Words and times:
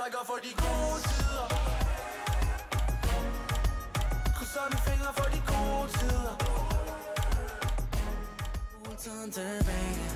trækker 0.00 0.24
for 0.24 0.38
de 0.42 0.52
gode 0.62 1.00
tider. 1.08 1.48
Krydser 4.36 4.66
mine 4.70 4.80
fingre 4.86 5.12
for 5.18 5.28
de 5.34 5.40
gode 5.52 5.88
tider. 5.98 6.34
Tiden 8.98 9.32
tilbage. 9.32 10.09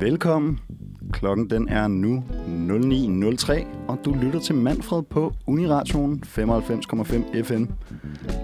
Velkommen. 0.00 0.60
Klokken 1.12 1.50
den 1.50 1.68
er 1.68 1.88
nu 1.88 2.24
09.03, 2.70 3.66
og 3.88 3.98
du 4.04 4.14
lytter 4.14 4.40
til 4.40 4.54
Manfred 4.54 5.02
på 5.02 5.32
Uniradioen 5.46 6.22
95,5 6.26 7.42
FM 7.42 7.64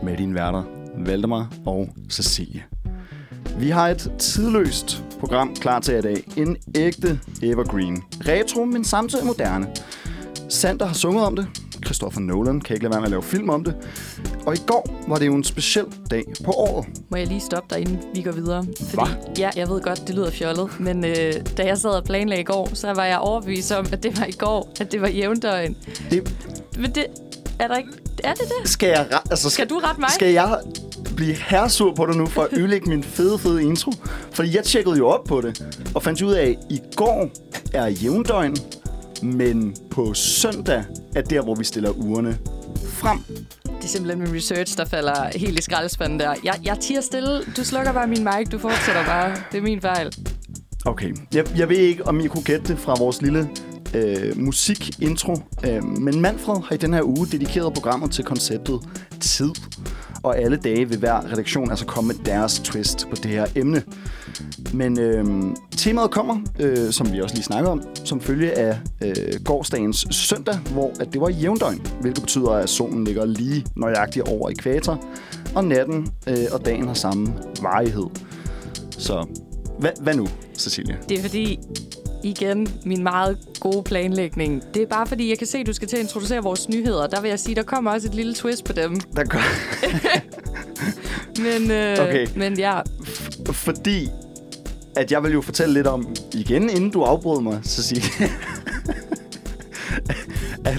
med 0.03 0.17
dine 0.17 0.35
værter 0.35 0.63
Valdemar 0.97 1.53
og 1.67 1.89
Cecilie. 2.11 2.65
Vi 3.59 3.69
har 3.69 3.89
et 3.89 4.13
tidløst 4.19 5.05
program 5.21 5.55
klar 5.55 5.81
til 5.81 5.95
i 5.99 6.01
dag. 6.01 6.25
En 6.37 6.57
ægte 6.75 7.21
evergreen. 7.43 8.03
Retro, 8.13 8.65
men 8.65 8.85
samtidig 8.85 9.27
moderne. 9.27 9.67
Sander 10.49 10.87
har 10.87 10.95
sunget 10.95 11.25
om 11.25 11.37
det. 11.37 11.47
Christopher 11.85 12.21
Nolan 12.21 12.61
kan 12.61 12.75
ikke 12.75 12.85
lade 12.85 12.93
være 12.93 13.01
med 13.01 13.07
at 13.07 13.11
lave 13.11 13.23
film 13.23 13.51
om 13.51 13.65
det. 13.65 13.75
Og 14.47 14.55
i 14.55 14.59
går 14.67 15.05
var 15.09 15.19
det 15.19 15.27
jo 15.27 15.35
en 15.35 15.45
speciel 15.45 15.85
dag 16.11 16.25
på 16.45 16.51
året. 16.53 16.87
Må 17.09 17.17
jeg 17.17 17.27
lige 17.27 17.41
stoppe 17.41 17.75
dig, 17.75 17.81
inden 17.83 17.99
vi 18.15 18.23
går 18.23 18.33
videre? 18.33 18.67
Fordi, 18.81 18.95
Hva? 18.95 19.33
Ja, 19.39 19.51
jeg 19.57 19.69
ved 19.69 19.81
godt, 19.81 20.07
det 20.07 20.15
lyder 20.15 20.31
fjollet, 20.31 20.81
men 20.81 21.05
øh, 21.05 21.33
da 21.57 21.67
jeg 21.67 21.79
sad 21.79 21.91
og 21.91 22.05
planlagde 22.05 22.41
i 22.41 22.45
går, 22.45 22.69
så 22.75 22.93
var 22.93 23.05
jeg 23.05 23.19
overbevist 23.19 23.73
om, 23.73 23.87
at 23.93 24.03
det 24.03 24.19
var 24.19 24.25
i 24.27 24.33
går, 24.33 24.73
at 24.81 24.93
det 24.93 25.01
var 25.01 25.09
jævndøgn. 25.09 25.77
Det 26.11 26.35
Men 26.79 26.91
det 26.91 27.07
er 27.59 27.69
der 27.69 27.77
ikke... 27.77 27.91
Er 28.25 28.35
det 28.35 28.43
det? 28.63 28.71
skal 28.71 28.89
jeg... 28.89 29.07
Altså, 29.31 29.51
Skal 29.51 29.71
du 29.71 29.79
rette 29.79 30.01
mig? 30.01 30.11
Skal 30.11 30.33
jeg 30.33 30.59
blive 31.17 31.35
herresur 31.35 31.95
på 31.95 32.07
dig 32.07 32.17
nu 32.17 32.27
for 32.27 32.43
at 32.43 32.49
ødelægge 32.59 32.89
min 32.89 33.03
fede, 33.05 33.39
fede 33.39 33.63
intro? 33.63 33.93
Fordi 34.33 34.57
jeg 34.57 34.65
tjekkede 34.65 34.97
jo 34.97 35.09
op 35.09 35.25
på 35.25 35.41
det, 35.41 35.65
og 35.95 36.03
fandt 36.03 36.23
ud 36.23 36.33
af, 36.33 36.43
at 36.49 36.57
i 36.71 36.81
går 36.97 37.29
er 37.73 37.87
jævndøgn, 37.87 38.57
men 39.23 39.77
på 39.91 40.15
søndag 40.15 40.85
er 41.15 41.23
der, 41.23 41.43
hvor 41.43 41.55
vi 41.55 41.65
stiller 41.65 41.91
ugerne 41.91 42.39
frem. 42.89 43.19
Det 43.83 43.89
er 43.89 43.93
simpelthen 43.93 44.23
min 44.25 44.37
research, 44.37 44.77
der 44.77 44.85
falder 44.85 45.39
helt 45.39 45.59
i 45.59 45.63
skraldespanden 45.63 46.21
der. 46.21 46.35
Jeg, 46.45 46.61
jeg 46.65 46.79
tiger 46.81 47.01
stille. 47.01 47.43
Du 47.57 47.65
slukker 47.65 47.93
bare 47.93 48.07
min 48.07 48.25
mic. 48.25 48.49
Du 48.49 48.59
fortsætter 48.59 49.05
bare. 49.05 49.37
Det 49.53 49.59
er 49.59 49.63
min 49.63 49.81
fejl. 49.81 50.13
Okay, 50.85 51.15
jeg, 51.35 51.59
jeg 51.59 51.69
ved 51.69 51.77
ikke, 51.77 52.07
om 52.07 52.21
I 52.21 52.27
kunne 52.27 52.43
gætte 52.43 52.73
det 52.73 52.79
fra 52.79 52.95
vores 52.99 53.23
lille 53.23 53.49
øh, 53.95 54.39
musikintro, 54.39 55.37
øh, 55.67 55.85
men 55.85 56.21
Manfred 56.21 56.63
har 56.65 56.75
i 56.75 56.79
den 56.79 56.95
her 56.95 57.03
uge 57.03 57.27
dedikeret 57.27 57.75
programmet 57.75 58.11
til 58.11 58.25
konceptet 58.25 58.81
tid. 59.21 59.51
Og 60.23 60.39
alle 60.39 60.57
dage 60.57 60.89
vil 60.89 60.99
hver 60.99 61.33
redaktion 61.33 61.71
altså 61.71 61.87
komme 61.87 62.09
med 62.09 62.25
deres 62.25 62.59
twist 62.59 63.07
på 63.11 63.17
det 63.17 63.31
her 63.31 63.47
emne. 63.57 63.83
Men 64.75 64.99
øh, 65.01 65.25
temaet 65.77 66.11
kommer, 66.11 66.37
øh, 66.61 66.91
som 66.91 67.13
vi 67.13 67.21
også 67.21 67.35
lige 67.35 67.45
snakkede 67.45 67.73
om, 67.73 67.83
som 68.05 68.21
følge 68.21 68.59
af 68.59 68.79
øh, 69.05 69.45
gårdsdagens 69.45 70.07
søndag, 70.11 70.55
hvor 70.59 70.91
at 71.01 71.13
det 71.13 71.21
var 71.21 71.29
jævndøgn, 71.29 71.87
hvilket 72.01 72.23
betyder, 72.23 72.51
at 72.51 72.69
solen 72.69 73.05
ligger 73.05 73.25
lige 73.25 73.67
nøjagtigt 73.77 74.29
over 74.29 74.51
ekvator, 74.51 75.05
og 75.55 75.65
natten 75.65 76.13
øh, 76.29 76.47
og 76.53 76.65
dagen 76.65 76.87
har 76.87 76.95
samme 76.95 77.35
varighed. 77.63 78.07
Så 78.91 79.27
hvad, 79.83 79.91
hvad 80.01 80.15
nu, 80.15 80.29
Cecilia? 80.59 80.97
Det 81.09 81.19
er 81.19 81.23
fordi, 81.23 81.59
igen, 82.25 82.69
min 82.85 83.03
meget 83.03 83.39
gode 83.61 83.83
planlægning. 83.83 84.63
Det 84.75 84.83
er 84.83 84.87
bare 84.87 85.07
fordi, 85.07 85.29
jeg 85.31 85.39
kan 85.39 85.47
se, 85.47 85.59
at 85.59 85.67
du 85.67 85.73
skal 85.73 85.89
til 85.89 85.97
at 85.97 86.03
introducere 86.03 86.43
vores 86.43 86.69
nyheder. 86.69 87.07
Der 87.07 87.21
vil 87.21 87.29
jeg 87.29 87.41
sige, 87.41 87.55
der 87.55 87.63
kommer 87.63 87.91
også 87.91 88.09
et 88.09 88.15
lille 88.15 88.35
twist 88.35 88.65
på 88.65 88.73
dem. 88.73 89.01
Der 89.17 89.25
gør, 89.25 89.39
Men, 91.43 91.71
øh, 91.71 91.99
Okay. 91.99 92.27
men 92.37 92.59
ja, 92.59 92.81
fordi 93.53 94.09
at 94.97 95.13
jeg 95.13 95.23
vil 95.23 95.33
jo 95.33 95.41
fortælle 95.41 95.75
lidt 95.75 95.87
om, 95.87 96.15
igen 96.35 96.71
inden 96.71 96.91
du 96.91 97.03
afbrød 97.03 97.43
mig, 97.43 97.61
Cecilia, 97.65 98.29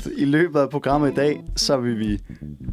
at 0.05 0.11
i 0.17 0.25
løbet 0.25 0.59
af 0.59 0.69
programmet 0.69 1.11
i 1.11 1.13
dag, 1.13 1.43
så 1.55 1.77
vil 1.77 1.99
vi 1.99 2.19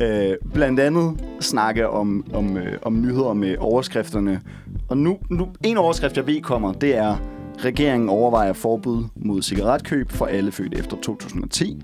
øh, 0.03 0.37
blandt 0.55 0.81
andet 0.81 1.25
snakke 1.41 1.89
om, 1.89 2.25
om, 2.33 2.57
øh, 2.57 2.79
om 2.83 3.01
nyheder 3.01 3.33
med 3.33 3.57
overskrifterne. 3.59 4.41
Og 4.89 4.99
nu, 4.99 5.19
nu, 5.31 5.49
en 5.65 5.77
overskrift, 5.77 6.17
jeg 6.17 6.27
ved 6.27 6.41
kommer, 6.41 6.73
det 6.73 6.97
er, 6.97 7.17
regeringen 7.59 8.09
overvejer 8.09 8.53
forbud 8.53 9.05
mod 9.17 9.43
cigaretkøb 9.43 10.11
for 10.11 10.27
alle 10.27 10.53
født 10.53 10.79
efter 10.79 10.97
2010 10.97 11.83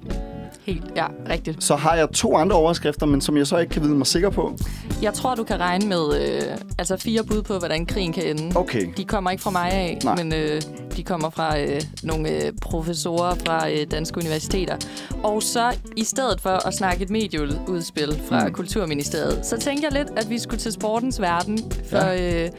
helt, 0.67 0.85
ja, 0.97 1.07
rigtigt. 1.31 1.65
Så 1.65 1.77
har 1.77 1.95
jeg 1.95 2.09
to 2.11 2.37
andre 2.37 2.57
overskrifter, 2.57 3.07
men 3.07 3.21
som 3.21 3.37
jeg 3.37 3.47
så 3.47 3.57
ikke 3.59 3.73
kan 3.73 3.83
vide 3.83 3.95
mig 3.95 4.07
sikker 4.07 4.31
på. 4.31 4.57
Jeg 5.03 5.15
tror, 5.15 5.35
du 5.35 5.45
kan 5.45 5.61
regne 5.61 5.87
med 5.87 6.21
øh, 6.21 6.43
altså 6.79 6.97
fire 6.97 7.25
bud 7.25 7.43
på, 7.43 7.59
hvordan 7.59 7.87
krigen 7.87 8.13
kan 8.13 8.25
ende. 8.25 8.57
Okay. 8.57 8.87
De 8.97 9.05
kommer 9.05 9.31
ikke 9.31 9.43
fra 9.43 9.51
mig 9.51 9.71
af, 9.73 9.99
Nej. 10.05 10.17
men 10.17 10.33
øh, 10.35 10.63
de 10.97 11.03
kommer 11.03 11.31
fra 11.31 11.61
øh, 11.61 11.81
nogle 12.03 12.31
øh, 12.47 12.53
professorer 12.63 13.35
fra 13.47 13.71
øh, 13.71 13.87
danske 13.91 14.19
universiteter. 14.19 14.77
Og 15.23 15.43
så 15.43 15.77
i 15.97 16.05
stedet 16.05 16.41
for 16.41 16.67
at 16.69 16.75
snakke 16.75 17.03
et 17.03 17.11
medieudspil 17.11 18.21
fra 18.29 18.47
Mm. 18.47 18.53
Kulturministeriet, 18.53 19.47
så 19.47 19.57
tænkte 19.59 19.85
jeg 19.85 19.93
lidt, 19.93 20.19
at 20.19 20.31
vi 20.31 20.39
skulle 20.39 20.61
til 20.61 20.73
sportens 20.73 21.21
verden. 21.21 21.59
For 21.91 21.97
ja. 21.97 22.45
øh, 22.45 22.51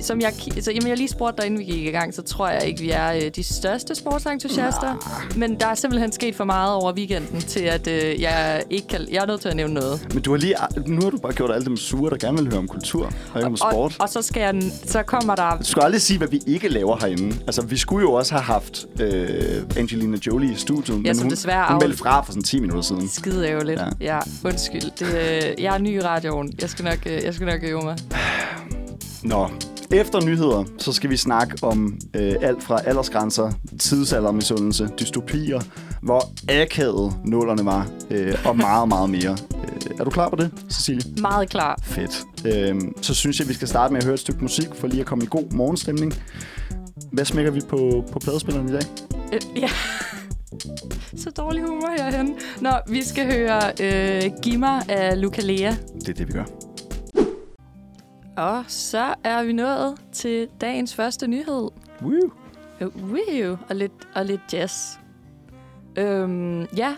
som 0.00 0.20
jeg, 0.20 0.32
så, 0.60 0.72
jamen, 0.72 0.88
jeg 0.88 0.96
lige 0.96 1.08
spurgte 1.08 1.42
dig, 1.42 1.46
inden 1.46 1.60
vi 1.60 1.64
gik 1.64 1.86
i 1.86 1.90
gang, 1.90 2.14
så 2.14 2.22
tror 2.22 2.48
jeg 2.48 2.64
ikke, 2.66 2.80
vi 2.80 2.90
er 2.90 3.12
øh, 3.12 3.22
de 3.36 3.42
største 3.44 3.94
sportsentusiaster. 3.94 5.18
Men 5.36 5.60
der 5.60 5.66
er 5.66 5.74
simpelthen 5.74 6.12
sket 6.12 6.34
for 6.34 6.44
meget 6.44 6.74
over 6.74 6.92
weekenden, 6.92 7.40
til 7.40 7.60
at 7.60 7.86
øh, 7.86 8.20
jeg 8.20 8.62
ikke 8.70 8.88
kan... 8.88 9.06
Jeg 9.10 9.22
er 9.22 9.26
nødt 9.26 9.40
til 9.40 9.48
at 9.48 9.56
nævne 9.56 9.74
noget. 9.74 10.06
Men 10.14 10.22
du 10.22 10.30
har 10.30 10.38
lige, 10.38 10.54
nu 10.86 11.02
har 11.02 11.10
du 11.10 11.18
bare 11.18 11.32
gjort 11.32 11.50
alle 11.50 11.64
dem 11.64 11.76
sure, 11.76 12.10
der 12.10 12.16
gerne 12.16 12.38
vil 12.38 12.50
høre 12.50 12.58
om 12.58 12.68
kultur 12.68 13.04
og 13.04 13.40
ikke 13.40 13.46
om 13.46 13.56
sport. 13.56 13.74
Og, 13.74 13.92
og 13.98 14.08
så, 14.08 14.22
skal 14.22 14.40
jeg, 14.40 14.62
så 14.84 15.02
kommer 15.02 15.34
der 15.34 15.56
Du 15.58 15.64
skal 15.64 15.82
aldrig 15.82 16.02
sige, 16.02 16.18
hvad 16.18 16.28
vi 16.28 16.40
ikke 16.46 16.68
laver 16.68 16.96
herinde. 17.00 17.36
Altså, 17.46 17.62
vi 17.62 17.76
skulle 17.76 18.02
jo 18.02 18.12
også 18.12 18.32
have 18.32 18.42
haft 18.42 18.86
øh, 19.00 19.62
Angelina 19.76 20.18
Jolie 20.26 20.52
i 20.52 20.56
studiet, 20.56 21.02
men 21.02 21.14
som 21.14 21.24
hun, 21.24 21.30
desværre 21.30 21.66
hun 21.68 21.78
meldte 21.82 21.98
fra 21.98 22.20
for 22.22 22.32
sådan 22.32 22.42
10 22.42 22.60
minutter 22.60 22.82
siden. 22.82 23.08
skide 23.08 23.48
ærgerligt. 23.48 23.80
Ja. 23.80 23.86
Ja. 24.00 24.14
ja, 24.14 24.20
undskyld. 24.44 24.90
Det, 24.98 25.06
øh, 25.06 25.62
jeg 25.64 25.74
er 25.74 25.78
ny 25.78 25.96
i 25.96 26.00
radioen. 26.00 26.52
Jeg 26.60 26.70
skal 26.70 26.84
nok, 26.84 26.98
øh, 27.06 27.24
jeg 27.24 27.34
skal 27.34 27.46
nok 27.46 27.60
øve 27.62 27.82
mig. 27.82 27.96
Nå, 29.22 29.48
efter 29.90 30.20
nyheder, 30.20 30.64
så 30.78 30.92
skal 30.92 31.10
vi 31.10 31.16
snakke 31.16 31.58
om 31.62 31.98
øh, 32.14 32.34
alt 32.42 32.62
fra 32.62 32.80
aldersgrænser, 32.84 33.52
tidsaldermisundelse, 33.78 34.88
dystopier, 35.00 35.60
hvor 36.02 36.22
akavet 36.48 37.14
nullerne 37.24 37.64
var, 37.64 37.88
øh, 38.10 38.34
og 38.44 38.56
meget, 38.56 38.88
meget 38.88 39.10
mere. 39.10 39.30
Øh, 39.30 39.98
er 40.00 40.04
du 40.04 40.10
klar 40.10 40.28
på 40.28 40.36
det, 40.36 40.50
Cecilie? 40.70 41.14
Meget 41.20 41.48
klar. 41.48 41.78
Fedt. 41.82 42.24
Øhm, 42.46 43.02
så 43.02 43.14
synes 43.14 43.40
jeg, 43.40 43.48
vi 43.48 43.54
skal 43.54 43.68
starte 43.68 43.92
med 43.92 43.98
at 44.00 44.04
høre 44.04 44.14
et 44.14 44.20
stykke 44.20 44.40
musik, 44.42 44.68
for 44.74 44.86
lige 44.86 45.00
at 45.00 45.06
komme 45.06 45.24
i 45.24 45.28
god 45.30 45.50
morgenstemning. 45.52 46.14
Hvad 47.12 47.24
smækker 47.24 47.50
vi 47.50 47.60
på, 47.68 48.04
på 48.12 48.18
pladespilleren 48.18 48.68
i 48.68 48.72
dag? 48.72 48.82
Øh, 49.32 49.40
ja. 49.62 49.68
Så 51.16 51.30
dårlig 51.30 51.62
humor 51.62 52.02
herhen. 52.02 52.34
Nå, 52.60 52.70
vi 52.88 53.04
skal 53.04 53.26
høre 53.32 53.60
øh, 53.80 54.30
Gimmer 54.42 54.80
af 54.88 55.20
Luca 55.20 55.42
Lea. 55.42 55.74
Det 56.00 56.08
er 56.08 56.12
det, 56.12 56.28
vi 56.28 56.32
gør. 56.32 56.65
Og 58.36 58.64
så 58.68 59.14
er 59.24 59.44
vi 59.44 59.52
nået 59.52 59.94
til 60.12 60.48
dagens 60.60 60.94
første 60.94 61.26
nyhed. 61.26 61.70
Woo! 62.02 62.30
Woo, 62.80 63.56
og 63.68 63.76
lidt, 63.76 64.08
og 64.14 64.24
lidt 64.24 64.40
jazz. 64.52 64.98
Øhm, 65.98 66.62
ja, 66.76 66.94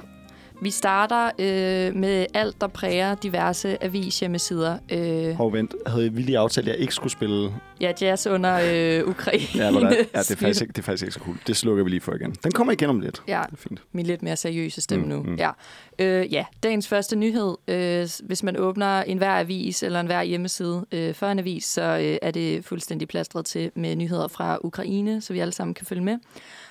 vi 0.62 0.70
starter 0.70 1.26
øh, 1.38 1.96
med 1.96 2.26
alt, 2.34 2.60
der 2.60 2.66
præger 2.66 3.14
diverse 3.14 3.84
avishjemmesider. 3.84 4.78
Øh, 4.92 5.34
Hov, 5.34 5.52
vent. 5.52 5.74
Havde 5.86 6.12
vi 6.12 6.22
lige 6.22 6.38
aftalt, 6.38 6.68
at 6.68 6.72
jeg 6.74 6.80
ikke 6.80 6.94
skulle 6.94 7.12
spille? 7.12 7.52
ja, 7.80 7.92
jazz 8.00 8.26
under 8.26 8.60
øh, 9.02 9.08
Ukraine. 9.08 9.42
Ja, 9.54 9.64
ja 9.64 9.70
det, 9.70 10.08
er 10.14 10.22
faktisk 10.36 10.60
ikke, 10.62 10.72
det 10.72 10.78
er 10.78 10.82
faktisk 10.82 11.02
ikke 11.02 11.14
så 11.14 11.20
cool. 11.20 11.36
Det 11.46 11.56
slukker 11.56 11.84
vi 11.84 11.90
lige 11.90 12.00
for 12.00 12.14
igen. 12.14 12.34
Den 12.44 12.52
kommer 12.52 12.72
igen 12.72 12.90
om 12.90 13.00
lidt. 13.00 13.22
Ja, 13.28 13.42
Det 13.46 13.52
er 13.52 13.56
fint. 13.56 13.82
min 13.92 14.06
lidt 14.06 14.22
mere 14.22 14.36
seriøse 14.36 14.80
stemme 14.80 15.04
Mm, 15.04 15.10
nu. 15.10 15.22
mm. 15.22 15.34
Ja. 15.36 15.50
Øh, 15.98 16.32
ja, 16.32 16.44
dagens 16.62 16.88
første 16.88 17.16
nyhed. 17.16 17.54
Øh, 17.68 18.08
hvis 18.22 18.42
man 18.42 18.56
åbner 18.56 19.02
en 19.02 19.18
hver 19.18 19.38
avis 19.40 19.82
eller 19.82 20.00
en 20.00 20.06
hver 20.06 20.22
hjemmeside 20.22 20.86
øh, 20.92 21.14
for 21.14 21.26
en 21.26 21.38
avis, 21.38 21.64
så 21.64 21.82
øh, 21.82 22.16
er 22.22 22.30
det 22.30 22.64
fuldstændig 22.64 23.08
plastret 23.08 23.46
til 23.46 23.70
med 23.74 23.96
nyheder 23.96 24.28
fra 24.28 24.58
Ukraine, 24.64 25.20
så 25.20 25.32
vi 25.32 25.38
alle 25.38 25.52
sammen 25.52 25.74
kan 25.74 25.86
følge 25.86 26.02
med. 26.02 26.18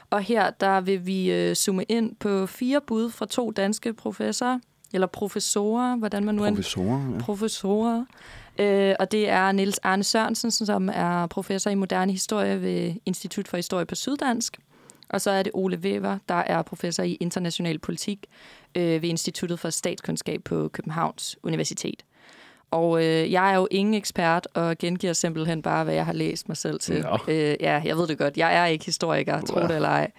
Og 0.09 0.21
her 0.21 0.49
der 0.49 0.81
vil 0.81 1.05
vi 1.05 1.31
øh, 1.31 1.55
zoome 1.55 1.83
ind 1.83 2.15
på 2.15 2.45
fire 2.45 2.81
bud 2.87 3.09
fra 3.09 3.25
to 3.25 3.51
danske 3.51 3.93
professorer, 3.93 4.59
eller 4.93 5.07
professorer, 5.07 5.95
hvordan 5.95 6.23
man 6.25 6.35
nu 6.35 6.45
end 6.45 6.55
Professorer, 6.55 7.11
ja. 7.13 7.19
professorer. 7.19 8.05
Øh, 8.59 8.95
og 8.99 9.11
det 9.11 9.29
er 9.29 9.51
Niels 9.51 9.77
Arne 9.77 10.03
Sørensen, 10.03 10.51
som 10.51 10.89
er 10.93 11.27
professor 11.27 11.69
i 11.69 11.75
moderne 11.75 12.11
historie 12.11 12.61
ved 12.61 12.93
Institut 13.05 13.47
for 13.47 13.57
Historie 13.57 13.85
på 13.85 13.95
Syddansk. 13.95 14.57
Og 15.09 15.21
så 15.21 15.31
er 15.31 15.43
det 15.43 15.51
Ole 15.55 15.77
Weber, 15.77 16.17
der 16.29 16.35
er 16.35 16.61
professor 16.61 17.03
i 17.03 17.17
international 17.19 17.79
politik 17.79 18.25
øh, 18.75 19.01
ved 19.01 19.09
Instituttet 19.09 19.59
for 19.59 19.69
Statskundskab 19.69 20.43
på 20.43 20.67
Københavns 20.67 21.37
Universitet. 21.43 22.03
Og 22.71 23.03
øh, 23.03 23.31
jeg 23.31 23.51
er 23.51 23.55
jo 23.55 23.67
ingen 23.71 23.93
ekspert, 23.93 24.47
og 24.53 24.77
gengiver 24.77 25.13
simpelthen 25.13 25.61
bare, 25.61 25.83
hvad 25.83 25.93
jeg 25.93 26.05
har 26.05 26.13
læst 26.13 26.47
mig 26.47 26.57
selv 26.57 26.79
til. 26.79 27.01
Nå. 27.01 27.17
Øh, 27.27 27.55
ja, 27.59 27.81
jeg 27.85 27.97
ved 27.97 28.07
det 28.07 28.17
godt. 28.17 28.37
Jeg 28.37 28.55
er 28.55 28.65
ikke 28.65 28.85
historiker, 28.85 29.41
tro 29.41 29.59
det 29.61 29.75
eller 29.75 29.89
ej. 29.89 30.11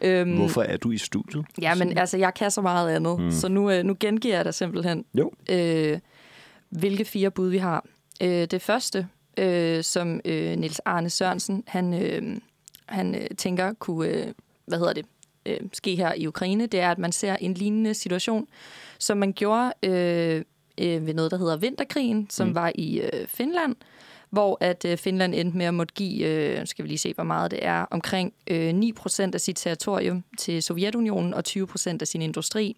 Øhm, 0.00 0.36
Hvorfor 0.38 0.62
er 0.62 0.76
du 0.76 0.90
i 0.90 0.98
studiet? 0.98 1.44
Ja, 1.62 1.74
men 1.74 1.98
altså, 1.98 2.16
jeg 2.16 2.34
kan 2.34 2.50
så 2.50 2.60
meget 2.60 2.90
andet. 2.96 3.20
Mm. 3.20 3.30
Så 3.30 3.48
nu, 3.48 3.70
øh, 3.70 3.84
nu 3.84 3.96
gengiver 4.00 4.34
jeg 4.36 4.44
dig 4.44 4.54
simpelthen, 4.54 5.04
Jo. 5.14 5.30
øh, 5.50 5.98
hvilke 6.68 7.04
fire 7.04 7.30
bud 7.30 7.48
vi 7.48 7.58
har. 7.58 7.84
Øh, 8.22 8.28
det 8.46 8.62
første, 8.62 9.08
øh, 9.36 9.84
som 9.84 10.20
øh, 10.24 10.56
Nils 10.56 10.78
Arne 10.78 11.10
Sørensen, 11.10 11.64
han, 11.66 11.94
øh, 12.02 12.36
han 12.86 13.14
øh, 13.14 13.26
tænker 13.38 13.72
kunne, 13.72 14.08
øh, 14.08 14.26
hvad 14.66 14.78
hedder 14.78 14.92
det, 14.92 15.06
øh, 15.46 15.56
ske 15.72 15.96
her 15.96 16.12
i 16.16 16.26
Ukraine, 16.26 16.66
det 16.66 16.80
er, 16.80 16.90
at 16.90 16.98
man 16.98 17.12
ser 17.12 17.36
en 17.40 17.54
lignende 17.54 17.94
situation, 17.94 18.46
som 18.98 19.18
man 19.18 19.32
gjorde 19.32 19.72
øh, 19.82 20.42
øh, 20.78 21.06
ved 21.06 21.14
noget, 21.14 21.30
der 21.30 21.36
hedder 21.36 21.56
Vinterkrigen, 21.56 22.30
som 22.30 22.48
mm. 22.48 22.54
var 22.54 22.72
i 22.74 23.00
øh, 23.00 23.26
Finland, 23.26 23.76
hvor 24.30 24.58
at 24.60 24.84
øh, 24.84 24.98
Finland 24.98 25.34
endte 25.34 25.58
med 25.58 25.66
at 25.66 25.74
måtte 25.74 25.94
give, 25.94 26.26
øh, 26.26 26.66
skal 26.66 26.82
vi 26.82 26.88
lige 26.88 26.98
se, 26.98 27.14
hvor 27.14 27.24
meget 27.24 27.50
det 27.50 27.64
er, 27.64 27.86
omkring 27.90 28.32
øh, 28.46 28.70
9% 28.70 29.30
af 29.34 29.40
sit 29.40 29.56
territorium 29.56 30.24
til 30.38 30.62
Sovjetunionen 30.62 31.34
og 31.34 31.42
20% 31.48 31.96
af 32.00 32.08
sin 32.08 32.22
industri. 32.22 32.76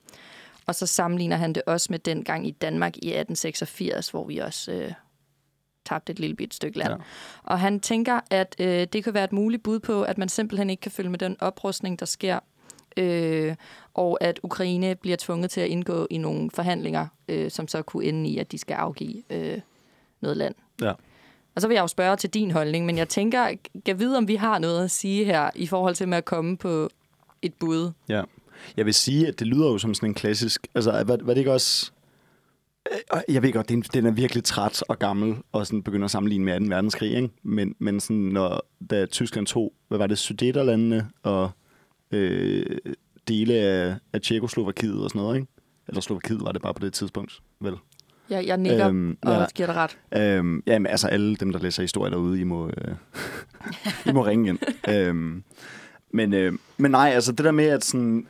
Og 0.66 0.74
så 0.74 0.86
sammenligner 0.86 1.36
han 1.36 1.52
det 1.52 1.62
også 1.66 1.86
med 1.90 1.98
den 1.98 2.24
gang 2.24 2.46
i 2.46 2.50
Danmark 2.50 2.96
i 2.96 3.08
1886, 3.08 4.08
hvor 4.08 4.24
vi 4.24 4.38
også 4.38 4.72
øh, 4.72 4.92
tabte 5.84 6.12
et 6.12 6.18
lille 6.18 6.36
bit 6.36 6.54
stykke 6.54 6.78
land. 6.78 6.92
Ja. 6.92 6.98
Og 7.42 7.60
han 7.60 7.80
tænker, 7.80 8.20
at 8.30 8.56
øh, 8.58 8.86
det 8.92 9.04
kan 9.04 9.14
være 9.14 9.24
et 9.24 9.32
muligt 9.32 9.62
bud 9.62 9.78
på, 9.78 10.02
at 10.02 10.18
man 10.18 10.28
simpelthen 10.28 10.70
ikke 10.70 10.80
kan 10.80 10.92
følge 10.92 11.10
med 11.10 11.18
den 11.18 11.36
oprustning, 11.40 12.00
der 12.00 12.06
sker, 12.06 12.38
øh, 12.96 13.54
og 13.94 14.18
at 14.20 14.40
Ukraine 14.42 14.94
bliver 14.94 15.16
tvunget 15.20 15.50
til 15.50 15.60
at 15.60 15.68
indgå 15.68 16.06
i 16.10 16.18
nogle 16.18 16.50
forhandlinger, 16.50 17.06
øh, 17.28 17.50
som 17.50 17.68
så 17.68 17.82
kunne 17.82 18.04
ende 18.04 18.30
i, 18.30 18.38
at 18.38 18.52
de 18.52 18.58
skal 18.58 18.74
afgive 18.74 19.22
øh, 19.30 19.60
noget 20.20 20.36
land. 20.36 20.54
Ja. 20.82 20.92
Og 21.54 21.62
så 21.62 21.68
vil 21.68 21.74
jeg 21.74 21.82
jo 21.82 21.86
spørge 21.86 22.16
til 22.16 22.30
din 22.30 22.50
holdning, 22.50 22.86
men 22.86 22.98
jeg 22.98 23.08
tænker, 23.08 23.48
kan 23.86 23.98
vide, 23.98 24.16
om 24.18 24.28
vi 24.28 24.34
har 24.34 24.58
noget 24.58 24.84
at 24.84 24.90
sige 24.90 25.24
her 25.24 25.50
i 25.54 25.66
forhold 25.66 25.94
til 25.94 26.08
med 26.08 26.18
at 26.18 26.24
komme 26.24 26.56
på 26.56 26.88
et 27.42 27.54
bud. 27.54 27.92
Ja. 28.08 28.22
Jeg 28.76 28.86
vil 28.86 28.94
sige, 28.94 29.28
at 29.28 29.38
det 29.38 29.46
lyder 29.46 29.66
jo 29.66 29.78
som 29.78 29.94
sådan 29.94 30.08
en 30.08 30.14
klassisk... 30.14 30.66
Altså, 30.74 30.90
var, 30.90 31.02
var 31.22 31.34
det 31.34 31.38
ikke 31.38 31.52
også... 31.52 31.92
Øh, 32.92 33.34
Jeg 33.34 33.42
ved 33.42 33.52
godt, 33.52 33.68
den, 33.68 33.82
den 33.82 34.06
er 34.06 34.10
virkelig 34.10 34.44
træt 34.44 34.82
og 34.88 34.98
gammel, 34.98 35.36
og 35.52 35.66
sådan 35.66 35.82
begynder 35.82 36.04
at 36.04 36.10
sammenligne 36.10 36.44
med 36.44 36.60
2. 36.60 36.66
verdenskrig, 36.74 37.16
ikke? 37.16 37.28
Men, 37.42 37.74
men 37.78 38.00
sådan, 38.00 38.16
når, 38.16 38.60
da 38.90 39.06
Tyskland 39.06 39.46
tog, 39.46 39.72
hvad 39.88 39.98
var 39.98 40.06
det, 40.06 40.18
Sudeterlandene 40.18 41.10
og 41.22 41.50
øh, 42.14 42.76
dele 43.28 43.54
af, 43.54 43.96
af 44.12 44.20
Tjekoslovakiet 44.20 45.04
og 45.04 45.10
sådan 45.10 45.22
noget, 45.22 45.36
ikke? 45.36 45.48
Eller 45.88 46.00
Slovakiet 46.00 46.40
var 46.40 46.52
det 46.52 46.62
bare 46.62 46.74
på 46.74 46.84
det 46.84 46.92
tidspunkt, 46.92 47.42
vel? 47.60 47.74
Jeg, 48.30 48.46
jeg 48.46 48.56
nikker 48.56 48.88
Øhm, 48.88 49.18
og 49.22 49.32
ja. 49.32 49.40
ja. 49.40 49.46
giver 49.54 49.66
dig 49.66 49.76
ret. 49.76 49.98
Øhm, 50.16 50.62
jamen, 50.66 50.86
altså 50.86 51.08
alle 51.08 51.36
dem, 51.36 51.52
der 51.52 51.58
læser 51.58 51.82
historie 51.82 52.10
derude, 52.10 52.40
I 52.40 52.44
må, 52.44 52.68
øh, 52.68 52.94
I 54.06 54.12
må 54.12 54.26
ringe 54.26 54.48
ind. 54.48 54.58
øhm, 54.88 55.42
men, 56.10 56.34
øh, 56.34 56.52
men 56.76 56.90
nej, 56.90 57.10
altså 57.14 57.32
det 57.32 57.44
der 57.44 57.52
med, 57.52 57.66
at 57.66 57.84
sådan... 57.84 58.26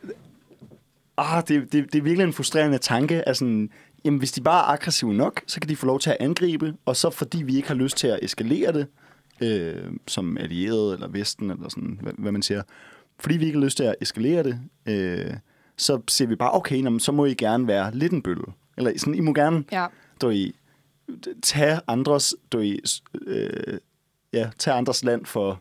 Ah, 1.17 1.43
det, 1.49 1.73
det, 1.73 1.93
det 1.93 1.99
er 1.99 2.03
virkelig 2.03 2.25
en 2.25 2.33
frustrerende 2.33 2.79
tanke, 2.79 3.29
at 3.29 3.37
sådan, 3.37 3.71
jamen, 4.05 4.19
hvis 4.19 4.33
de 4.33 4.41
bare 4.41 4.61
er 4.61 4.73
aggressive 4.73 5.15
nok, 5.15 5.41
så 5.47 5.61
kan 5.61 5.69
de 5.69 5.77
få 5.77 5.87
lov 5.87 6.01
til 6.01 6.11
at 6.11 6.17
angribe, 6.21 6.75
og 6.85 6.97
så 6.97 7.11
fordi 7.11 7.43
vi 7.43 7.57
ikke 7.57 7.69
har 7.69 7.75
lyst 7.75 7.97
til 7.97 8.07
at 8.07 8.19
eskalere 8.23 8.73
det, 8.73 8.87
øh, 9.41 9.93
som 10.07 10.39
allierede 10.39 10.95
eller 10.95 11.09
Vesten, 11.09 11.51
eller 11.51 11.69
sådan, 11.69 11.99
hvad, 12.03 12.13
hvad 12.19 12.33
man 12.33 12.43
siger, 12.43 12.63
fordi 13.21 13.37
vi 13.37 13.47
ikke 13.47 13.59
har 13.59 13.65
lyst 13.65 13.77
til 13.77 13.85
at 13.85 13.95
eskalere 14.01 14.43
det, 14.43 14.61
øh, 14.87 15.35
så 15.77 16.01
siger 16.09 16.29
vi 16.29 16.37
bare, 16.37 16.55
okay, 16.55 16.81
nå, 16.81 16.91
men 16.91 17.01
så 17.01 17.13
må 17.13 17.25
I 17.25 17.35
gerne 17.35 17.67
være 17.67 17.95
lidt 17.95 18.13
en 18.13 18.23
bølle. 18.23 18.45
Eller 18.77 18.93
sådan, 18.99 19.15
I 19.15 19.21
må 19.21 19.33
gerne 19.33 19.65
Ja. 19.73 19.87
du 20.21 20.31
i 20.31 20.55
tage 21.43 21.81
andres 21.87 22.35
du 22.53 22.59
i, 22.61 22.81
øh, 23.27 23.79
ja, 24.33 24.51
tage 24.59 24.77
andres 24.77 25.05
land 25.05 25.27
for 25.27 25.61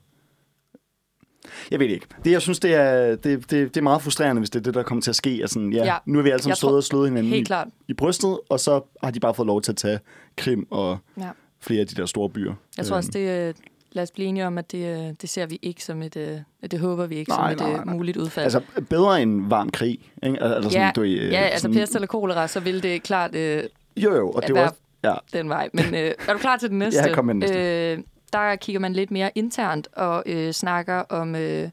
jeg 1.71 1.79
ved 1.79 1.88
ikke. 1.88 2.05
Det, 2.25 2.31
jeg 2.31 2.41
synes, 2.41 2.59
det 2.59 2.73
er, 2.75 3.15
det, 3.15 3.23
det, 3.23 3.50
det 3.51 3.77
er 3.77 3.81
meget 3.81 4.01
frustrerende, 4.01 4.39
hvis 4.39 4.49
det 4.49 4.59
er 4.59 4.63
det, 4.63 4.73
der 4.73 4.83
kommer 4.83 5.01
til 5.01 5.11
at 5.11 5.15
ske. 5.15 5.29
Altså, 5.41 5.59
ja, 5.59 5.85
ja. 5.85 5.97
Nu 6.06 6.19
er 6.19 6.23
vi 6.23 6.29
alle 6.29 6.44
sammen 6.44 6.56
stået 6.56 6.75
og 6.75 6.83
slået 6.83 7.09
hinanden 7.09 7.33
i, 7.33 7.44
klart. 7.44 7.67
i 7.88 7.94
brystet, 7.94 8.39
og 8.49 8.59
så 8.59 8.81
har 9.03 9.11
de 9.11 9.19
bare 9.19 9.33
fået 9.33 9.47
lov 9.47 9.61
til 9.61 9.71
at 9.71 9.75
tage 9.77 9.99
Krim 10.38 10.67
og 10.71 10.97
Ja. 11.17 11.29
flere 11.59 11.81
af 11.81 11.88
de 11.88 11.95
der 11.95 12.06
store 12.06 12.29
byer. 12.29 12.53
Jeg 12.77 12.85
tror 12.85 12.95
også, 12.95 13.11
Øhm, 13.19 13.25
det, 13.25 13.47
øh, 13.49 13.53
lad 13.94 14.04
os 14.04 14.12
blive 14.12 14.28
enige 14.28 14.48
om, 14.48 14.57
at 14.57 14.72
det, 14.72 15.07
øh, 15.07 15.13
det 15.22 15.30
ser 15.30 15.45
vi 15.45 15.60
ikke 15.62 15.84
som 15.84 16.01
et, 16.01 16.18
øh, 16.18 16.69
det 16.72 16.80
håber 16.80 17.06
vi 17.06 17.16
ikke 17.16 17.30
Nej, 17.30 17.38
som 17.38 17.51
et 17.51 17.60
nej, 17.60 17.80
øh, 17.80 17.86
nej. 17.86 17.95
muligt 17.95 18.18
udfald. 18.18 18.44
Altså, 18.44 18.62
bedre 18.90 19.22
end 19.22 19.50
varm 19.50 19.69
krig. 19.69 20.00
Ikke? 20.24 20.44
Altså, 20.44 20.69
sådan, 20.69 20.86
ja, 20.86 20.92
du, 20.95 21.01
øh, 21.01 21.31
ja, 21.31 21.42
altså 21.42 21.62
sådan, 21.62 21.75
pest 21.75 21.95
eller 21.95 22.07
kolera, 22.07 22.48
så 22.48 22.60
vil 22.60 22.84
det 22.84 23.04
klart 23.04 23.36
øh, 23.36 23.63
Jo, 23.98 24.16
jo, 24.16 24.31
og 24.31 24.48
det 24.48 24.57
også... 24.57 24.75
Ja, 25.04 25.13
den 25.34 25.50
vej. 25.50 25.69
Men 25.74 25.86
øh, 25.86 26.12
er 26.28 26.34
du 26.34 26.40
klar 26.40 26.57
til 26.57 26.69
den 26.69 26.80
næste? 26.80 27.01
Ja, 27.07 27.13
kom 27.13 27.25
med 27.25 27.34
den 27.34 27.40
næste. 27.40 27.92
Øh, 27.92 28.00
der 28.34 28.56
kigger 28.56 28.80
man 28.80 28.94
lidt 28.94 29.12
mere 29.12 29.31
internt 29.36 29.88
og 29.94 30.24
øh, 30.25 30.51
snakker 30.51 30.95
om 31.00 31.36
øh, 31.36 31.69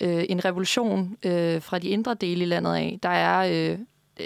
øh, 0.00 0.24
en 0.28 0.44
revolution 0.44 1.16
øh, 1.24 1.62
fra 1.62 1.78
de 1.78 1.88
indre 1.88 2.14
dele 2.14 2.42
i 2.42 2.46
landet 2.46 2.74
af. 2.74 2.98
Der 3.02 3.08
er 3.08 3.70
øh, 3.72 3.78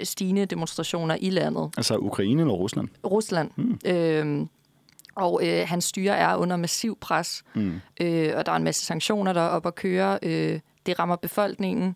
stigende 0.03 0.45
demonstrationer 0.45 1.17
i 1.21 1.29
landet. 1.29 1.69
altså 1.77 1.97
Ukraine 1.97 2.41
eller 2.41 2.53
Rusland. 2.53 2.87
Rusland. 3.05 3.51
Mm. 3.55 3.79
Øh, 3.85 4.45
og 5.15 5.41
øh, 5.43 5.67
hans 5.67 5.85
styre 5.85 6.17
er 6.17 6.35
under 6.35 6.57
massiv 6.57 6.97
pres, 7.01 7.43
Mm. 7.53 7.81
øh, 8.01 8.33
og 8.35 8.45
der 8.45 8.51
er 8.51 8.55
en 8.55 8.63
masse 8.63 8.85
sanktioner, 8.85 9.33
der 9.33 9.41
er 9.41 9.47
op 9.49 9.65
at 9.65 9.75
køre. 9.75 10.19
Øh, 10.23 10.59
det 10.85 10.99
rammer 10.99 11.15
befolkningen. 11.15 11.95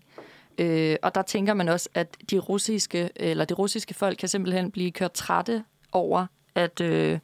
Øh, 0.58 0.96
og 1.04 1.16
der 1.16 1.22
tænker 1.22 1.54
man 1.54 1.70
også, 1.70 1.90
at 1.94 2.18
de 2.32 2.38
russiske, 2.40 3.10
eller 3.16 3.46
det 3.46 3.60
russiske 3.60 3.94
folk 3.94 4.18
kan 4.18 4.30
simpelthen 4.30 4.72
blive 4.72 4.92
kørt 4.92 5.12
trætte 5.12 5.64
over, 5.92 6.26
at, 6.56 6.82
øh, 6.82 7.20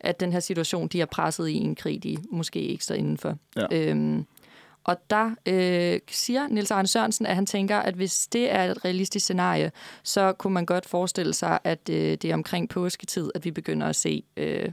at 0.00 0.20
den 0.20 0.32
her 0.32 0.40
situation, 0.40 0.88
de 0.88 1.00
er 1.00 1.06
presset 1.06 1.48
i 1.48 1.54
en 1.54 1.74
krig, 1.74 2.02
de 2.02 2.16
måske 2.30 2.60
ikke 2.60 2.84
står 2.84 2.94
indenfor. 2.94 3.38
Ja. 3.56 3.66
Øhm, 3.72 4.26
og 4.84 4.96
der 5.10 5.30
øh, 5.46 6.00
siger 6.10 6.48
Nils 6.48 6.70
Arne 6.70 6.88
Sørensen, 6.88 7.26
at 7.26 7.34
han 7.34 7.46
tænker, 7.46 7.78
at 7.78 7.94
hvis 7.94 8.26
det 8.26 8.52
er 8.52 8.64
et 8.64 8.84
realistisk 8.84 9.24
scenarie, 9.24 9.72
så 10.02 10.32
kunne 10.32 10.54
man 10.54 10.66
godt 10.66 10.86
forestille 10.86 11.34
sig, 11.34 11.58
at 11.64 11.88
øh, 11.90 11.96
det 11.96 12.24
er 12.24 12.34
omkring 12.34 12.68
påsketid, 12.68 13.30
at 13.34 13.44
vi 13.44 13.50
begynder 13.50 13.86
at 13.86 13.96
se 13.96 14.22
øh, 14.36 14.68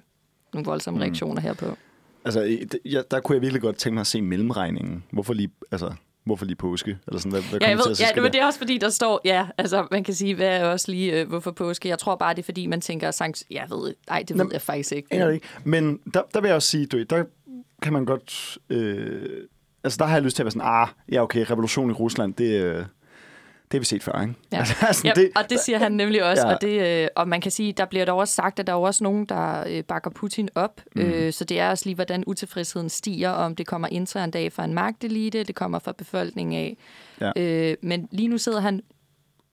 nogle 0.53 0.65
voldsomme 0.65 0.97
Mm. 0.97 1.01
reaktioner 1.01 1.41
herpå. 1.41 1.77
Altså, 2.25 2.57
ja, 2.85 3.01
der 3.11 3.19
kunne 3.19 3.33
jeg 3.35 3.41
virkelig 3.41 3.61
godt 3.61 3.75
tænke 3.75 3.93
mig 3.93 4.01
at 4.01 4.07
se 4.07 4.22
mellemregningen. 4.22 5.03
Hvorfor 5.12 5.33
lige, 5.33 5.50
altså, 5.72 5.93
hvorfor 6.24 6.45
lige 6.45 6.55
påske? 6.55 6.98
Eller 7.07 7.19
sådan, 7.19 7.31
hvad, 7.31 7.41
hvad 7.41 7.60
Ja, 7.62 7.69
jeg 7.69 7.77
til 7.77 7.88
ved, 7.89 7.95
ske 7.95 8.05
ja, 8.15 8.22
men 8.22 8.33
det 8.33 8.41
er 8.41 8.45
også 8.45 8.60
fordi, 8.60 8.77
der 8.77 8.89
står, 8.89 9.22
ja, 9.25 9.48
altså 9.57 9.88
man 9.91 10.03
kan 10.03 10.13
sige, 10.13 10.36
hvad 10.36 10.48
er 10.48 10.65
også 10.65 10.91
lige, 10.91 11.22
øh, 11.22 11.27
hvorfor 11.27 11.51
påske? 11.51 11.89
Jeg 11.89 12.00
tror 12.00 12.15
bare, 12.15 12.33
det 12.33 12.39
er 12.39 12.43
fordi, 12.43 12.67
man 12.67 12.81
tænker, 12.81 13.12
sankt, 13.12 13.43
jeg 13.51 13.65
ved, 13.69 13.93
nej, 14.10 14.24
det 14.27 14.38
ved 14.38 14.45
Nå, 14.45 14.50
jeg 14.53 14.62
faktisk 14.62 14.91
ikke. 14.91 15.07
Det 15.12 15.33
ikke. 15.33 15.48
Men 15.63 16.00
der, 16.13 16.22
der 16.33 16.41
vil 16.41 16.48
jeg 16.48 16.55
også 16.55 16.69
sige, 16.69 16.86
du, 16.86 17.03
der 17.03 17.24
kan 17.81 17.93
man 17.93 18.05
godt... 18.05 18.57
Øh, 18.69 19.29
altså, 19.83 19.98
der 19.98 20.05
har 20.05 20.13
jeg 20.13 20.24
lyst 20.24 20.36
til 20.36 20.43
at 20.43 20.45
være 20.45 20.51
sådan, 20.51 20.67
ah, 20.67 20.88
ja, 21.12 21.24
okay, 21.24 21.45
revolution 21.50 21.89
i 21.89 21.93
Rusland, 21.93 22.33
det, 22.33 22.63
øh, 22.63 22.86
det 23.71 23.77
har 23.77 23.79
vi 23.79 23.86
set 23.86 24.03
før, 24.03 24.21
ikke? 24.21 24.33
Ja. 24.51 24.57
Altså, 24.81 25.01
Ja, 25.07 25.12
det, 25.15 25.31
og 25.36 25.50
det 25.50 25.59
siger 25.59 25.77
han 25.77 25.91
nemlig 25.91 26.24
også, 26.24 26.47
Ja. 26.47 26.53
og, 26.53 26.62
det, 26.62 27.03
øh, 27.03 27.07
og 27.15 27.27
man 27.27 27.41
kan 27.41 27.51
sige, 27.51 27.74
der 27.74 27.86
bliver 27.86 28.05
der 28.05 28.12
også 28.12 28.33
sagt, 28.33 28.59
at 28.59 28.67
der 28.67 28.74
er 28.74 28.77
også 28.77 29.03
nogen, 29.03 29.25
der 29.25 29.63
øh, 29.67 29.83
bakker 29.83 30.12
Putin 30.12 30.50
op, 30.55 30.81
mm. 30.95 31.01
øh, 31.01 31.33
så 31.33 31.43
det 31.43 31.59
er 31.59 31.69
også 31.69 31.86
lige, 31.86 31.95
hvordan 31.95 32.24
utilfredsheden 32.27 32.89
stiger, 32.89 33.29
om 33.29 33.55
det 33.55 33.67
kommer 33.67 33.88
internt 33.88 34.36
af 34.36 34.51
fra 34.51 34.65
en 34.65 34.74
magtelite, 34.74 35.43
det 35.43 35.55
kommer 35.55 35.79
fra 35.79 35.91
befolkningen 35.97 36.55
af. 36.59 36.77
Ja. 37.21 37.31
Øh, 37.41 37.75
men 37.81 38.07
lige 38.12 38.27
nu 38.27 38.38
sidder 38.38 38.59
han 38.59 38.81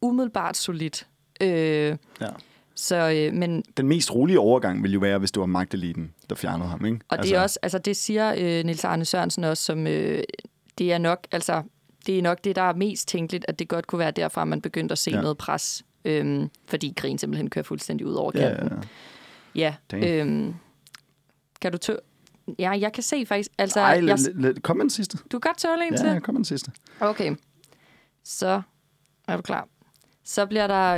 umiddelbart 0.02 0.56
solidt. 0.56 1.06
Øh, 1.40 1.96
ja. 2.20 2.26
så, 2.74 2.96
øh, 2.96 3.32
men 3.34 3.62
Den 3.76 3.88
mest 3.88 4.14
rolige 4.14 4.40
overgang 4.40 4.82
ville 4.82 4.94
jo 4.94 5.00
være, 5.00 5.18
hvis 5.18 5.32
det 5.32 5.40
var 5.40 5.46
magteliten, 5.46 6.12
der 6.30 6.34
fjernede 6.36 6.68
ham, 6.68 6.84
ikke? 6.86 6.98
Og 7.08 7.16
altså. 7.18 7.30
det 7.30 7.38
er 7.38 7.42
også, 7.42 7.58
altså 7.62 7.78
det 7.78 7.96
siger 7.96 8.34
øh, 8.38 8.64
Nils 8.64 8.84
Arne 8.84 9.04
Sørensen 9.04 9.44
også, 9.44 9.62
som 9.62 9.86
øh, 9.86 10.22
det 10.78 10.92
er 10.92 10.98
nok, 10.98 11.26
altså 11.32 11.62
det 12.06 12.18
er 12.18 12.22
nok 12.22 12.44
det, 12.44 12.56
der 12.56 12.62
er 12.62 12.74
mest 12.74 13.08
tænkeligt, 13.08 13.44
at 13.48 13.58
det 13.58 13.68
godt 13.68 13.86
kunne 13.86 13.98
være 13.98 14.10
derfra, 14.10 14.44
man 14.44 14.60
begyndte 14.60 14.92
at 14.92 14.98
se 14.98 15.10
Ja. 15.10 15.16
ja. 15.16 15.22
noget 15.22 15.38
pres, 15.38 15.82
øhm, 16.04 16.50
fordi 16.66 16.92
krigen 16.96 17.18
simpelthen 17.18 17.50
kører 17.50 17.62
fuldstændig 17.62 18.06
ud 18.06 18.14
over 18.14 18.32
Ja, 18.34 18.40
kanten. 18.54 18.68
ja, 18.68 18.74
ja. 19.54 19.60
Ja. 19.64 19.74
Damn. 19.90 20.28
Øhm, 20.28 20.54
kan 21.60 21.72
du 21.72 21.78
tø... 21.78 21.94
Ja, 22.58 22.70
jeg 22.70 22.92
kan 22.92 23.02
se 23.02 23.26
faktisk... 23.26 23.50
Altså, 23.58 23.80
Ej, 23.80 24.02
jeg, 24.06 24.54
kom 24.62 24.76
med 24.76 24.82
den 24.84 24.90
sidste. 24.90 25.16
du 25.32 25.38
kan 25.38 25.48
godt 25.50 25.58
tåle 25.58 25.86
en 25.86 25.92
Ja, 25.94 26.12
til? 26.12 26.20
kom 26.20 26.34
med 26.34 26.38
den 26.38 26.44
sidste. 26.44 26.72
Okay. 27.00 27.34
Så 28.24 28.62
er 29.28 29.36
du 29.36 29.42
klar. 29.42 29.68
Så 30.24 30.46
bliver 30.46 30.66
der 30.66 30.96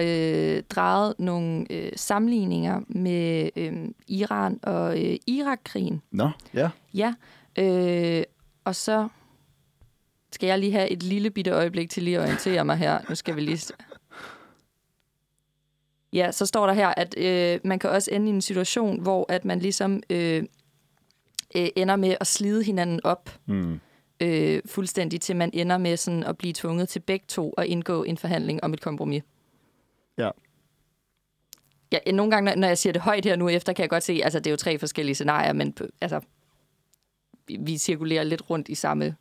øh, 0.56 0.62
drejet 0.70 1.14
nogle 1.18 1.66
øh, 1.72 1.92
sammenligninger 1.96 2.80
med 2.88 3.50
øh, 3.56 3.72
Iran 4.08 4.60
og 4.62 5.04
øh, 5.04 5.16
Irak-krigen. 5.26 6.02
Nå, 6.10 6.30
ja. 6.54 6.70
Ja, 6.94 7.14
øh, 7.58 8.22
og 8.64 8.74
så 8.76 9.08
skal 10.36 10.46
jeg 10.46 10.58
lige 10.58 10.72
have 10.72 10.88
et 10.88 11.02
lille 11.02 11.30
bitte 11.30 11.50
øjeblik 11.50 11.90
til 11.90 12.02
lige 12.02 12.16
at 12.18 12.22
orientere 12.22 12.64
mig 12.64 12.76
her. 12.76 12.98
Nu 13.08 13.14
skal 13.14 13.36
vi 13.36 13.40
lige... 13.40 13.74
Ja, 16.12 16.32
så 16.32 16.46
står 16.46 16.66
der 16.66 16.72
her, 16.74 16.88
at 16.88 17.14
øh, 17.18 17.60
man 17.64 17.78
kan 17.78 17.90
også 17.90 18.10
ende 18.10 18.26
i 18.26 18.30
en 18.34 18.40
situation, 18.40 19.00
hvor 19.00 19.26
at 19.28 19.44
man 19.44 19.58
ligesom 19.58 20.02
øh, 20.10 20.44
øh, 21.56 21.68
ender 21.76 21.96
med 21.96 22.16
at 22.20 22.26
slide 22.26 22.64
hinanden 22.64 23.00
op. 23.04 23.38
Mm. 23.46 23.80
øh, 24.20 24.62
fuldstændig 24.66 25.20
til 25.20 25.36
man 25.36 25.50
ender 25.52 25.78
med 25.78 25.96
sådan 25.96 26.24
at 26.24 26.38
blive 26.38 26.52
tvunget 26.52 26.88
til 26.88 27.00
begge 27.00 27.24
to 27.28 27.50
at 27.58 27.66
indgå 27.66 28.02
en 28.04 28.16
forhandling 28.16 28.64
om 28.64 28.74
et 28.74 28.80
kompromis. 28.80 29.22
Ja. 30.18 30.30
Ja, 31.92 32.12
nogle 32.12 32.30
gange, 32.30 32.56
når- 32.56 32.68
jeg 32.68 32.78
siger 32.78 32.92
det 32.92 33.02
højt 33.02 33.24
her 33.24 33.36
nu 33.36 33.48
efter, 33.48 33.72
kan 33.72 33.82
jeg 33.82 33.90
godt 33.90 34.02
se, 34.02 34.20
altså 34.24 34.38
det 34.38 34.46
er 34.46 34.50
jo 34.50 34.56
tre 34.56 34.78
forskellige 34.78 35.14
scenarier, 35.14 35.52
men 35.52 35.76
altså, 36.00 36.20
vi 37.60 37.78
cirkulerer 37.78 38.24
lidt 38.24 38.50
rundt 38.50 38.68
i 38.68 38.74
samme 38.74 39.16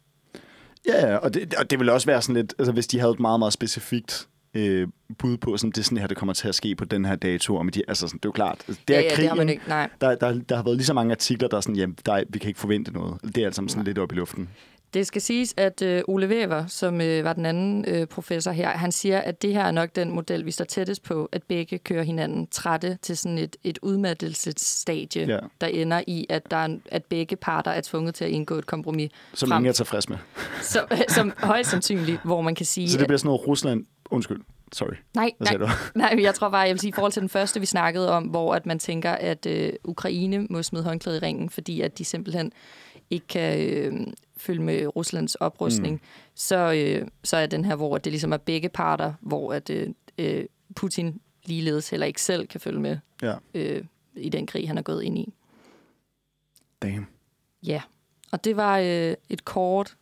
Ja, 0.88 1.08
ja, 1.08 1.18
og 1.18 1.34
det, 1.34 1.54
og 1.54 1.70
det 1.70 1.80
vil 1.80 1.90
også 1.90 2.08
være 2.08 2.22
sådan 2.22 2.36
lidt, 2.36 2.54
altså 2.60 2.72
hvis 2.72 2.88
de 2.88 3.00
havde 3.00 3.12
et 3.12 3.20
meget, 3.20 3.40
meget 3.40 3.54
specifikt 3.54 4.28
øh, 4.54 4.88
bud 5.18 5.38
på, 5.38 5.58
sådan, 5.58 5.72
det 5.72 5.78
er 5.78 5.84
sådan 5.84 5.98
her, 5.98 6.08
det 6.08 6.18
kommer 6.18 6.34
til 6.34 6.48
at 6.48 6.56
ske 6.56 6.76
på 6.76 6.86
den 6.86 7.06
her 7.06 7.16
dato, 7.16 7.56
og 7.56 7.66
med 7.66 7.74
de, 7.74 7.82
altså 7.88 8.08
sådan, 8.08 8.18
det 8.18 8.26
er 8.26 8.30
jo 8.30 8.32
klart, 8.32 8.64
altså, 8.68 8.82
det 8.88 8.96
er 8.96 9.00
ja, 9.00 9.06
ja, 9.06 9.16
krigen, 9.16 9.22
det 9.22 9.30
har 9.30 9.36
man 9.36 9.50
ikke. 9.50 9.64
Nej. 9.68 9.90
Der, 10.02 10.16
der, 10.16 10.40
der 10.50 10.56
har 10.56 10.64
været 10.64 10.78
lige 10.78 10.86
så 10.86 10.94
mange 10.94 11.12
artikler, 11.12 11.48
der 11.48 11.58
er 11.58 11.62
sådan, 11.62 11.76
jamen, 11.76 11.98
der 12.06 12.14
er, 12.14 12.24
vi 12.30 12.40
kan 12.40 12.48
ikke 12.48 12.60
forvente 12.60 12.92
noget. 12.92 13.22
Det 13.22 13.38
er 13.38 13.46
alt 13.46 13.56
sammen 13.56 13.70
sådan 13.70 13.86
lidt 13.86 13.98
op 13.98 14.12
i 14.12 14.16
luften. 14.16 14.50
Det 14.96 15.08
skal 15.08 15.22
siges, 15.22 15.54
at 15.58 15.82
øh, 15.82 16.02
Ole 16.08 16.28
Wever, 16.28 16.66
som 16.68 17.02
øh, 17.02 17.24
var 17.24 17.34
den 17.34 17.46
anden 17.46 17.86
øh, 17.88 18.08
professor 18.08 18.52
her, 18.52 18.70
han 18.70 18.92
siger, 18.92 19.20
at 19.20 19.42
det 19.42 19.54
her 19.54 19.64
er 19.64 19.72
nok 19.72 19.96
den 19.96 20.12
model, 20.12 20.46
vi 20.46 20.52
står 20.52 20.66
tættest 20.66 21.04
på, 21.04 21.30
at 21.32 21.44
begge 21.44 21.78
kører 21.78 22.04
hinanden 22.04 22.48
trætte 22.48 22.98
til 23.02 23.18
sådan 23.18 23.38
et, 23.38 23.56
et 23.64 23.80
udmattelsesstadie, 23.82 25.26
Ja. 25.28 25.40
der 25.62 25.68
ender 25.68 26.02
i, 26.08 26.26
at, 26.30 26.52
der 26.52 26.58
er, 26.58 26.78
at 26.92 27.06
begge 27.06 27.36
parter 27.36 27.72
er 27.72 27.82
tvunget 27.82 28.16
til 28.16 28.26
at 28.26 28.32
indgå 28.32 28.56
et 28.56 28.66
kompromis, 28.66 29.12
Som 29.34 29.50
Frem. 29.50 29.60
ingen 29.60 29.70
er 29.70 29.74
tilfreds 29.74 30.10
med. 30.10 30.18
som, 30.62 30.88
som 31.08 31.34
højst 31.38 31.70
sandsynligt, 31.70 32.22
hvor 32.24 32.42
man 32.42 32.56
kan 32.56 32.66
sige... 32.66 32.90
Så 32.90 32.98
det 32.98 33.08
bliver 33.08 33.18
sådan 33.18 33.28
noget 33.28 33.48
Rusland... 33.48 33.86
Undskyld, 34.12 34.42
sorry. 34.74 34.94
Nej, 35.16 35.32
nej, 35.40 35.54
du? 35.58 35.68
nej, 36.00 36.16
jeg 36.22 36.36
tror 36.36 36.50
bare, 36.50 36.62
jeg 36.62 36.70
vil 36.74 36.80
sige, 36.80 36.90
i 36.90 36.94
forhold 36.96 37.12
til 37.12 37.22
den 37.22 37.30
første, 37.30 37.60
vi 37.60 37.66
snakkede 37.66 38.12
om, 38.12 38.24
hvor 38.24 38.56
at 38.56 38.66
man 38.66 38.80
tænker, 38.80 39.12
at 39.12 39.46
øh, 39.46 39.74
Ukraine 39.84 40.48
må 40.50 40.64
smide 40.64 40.84
håndklædet 40.84 41.22
i 41.22 41.26
ringen, 41.26 41.50
fordi 41.50 41.82
at 41.82 41.98
de 41.98 42.06
simpelthen 42.06 42.52
ikke 43.10 43.28
kan 43.28 43.60
øh, 43.60 43.94
følge 44.46 44.62
med 44.62 44.96
Ruslands 44.96 45.36
oprustning, 45.36 45.94
mm. 45.94 46.08
så, 46.36 46.74
øh, 46.74 47.08
så 47.24 47.38
er 47.38 47.46
den 47.46 47.66
her, 47.66 47.76
hvor 47.76 47.98
det 47.98 48.12
ligesom 48.12 48.32
er 48.32 48.38
begge 48.38 48.70
parter, 48.70 49.14
hvor 49.22 49.54
at 49.54 49.70
øh, 49.70 49.90
øh, 50.18 50.46
Putin 50.76 51.22
ligeledes 51.46 51.90
heller 51.90 52.08
ikke 52.08 52.22
selv 52.22 52.48
kan 52.48 52.62
følge 52.62 52.80
med 52.80 52.98
Ja, 53.22 53.36
øh, 53.54 53.84
i 54.16 54.30
den 54.30 54.48
krig, 54.48 54.68
han 54.68 54.78
er 54.78 54.82
gået 54.82 55.04
ind 55.04 55.18
i. 55.18 55.34
damn. 56.82 57.08
Ja, 57.64 57.82
og 58.32 58.44
det 58.44 58.58
var 58.58 58.78
øh, 58.80 59.14
et 59.30 59.46
kort 59.46 59.96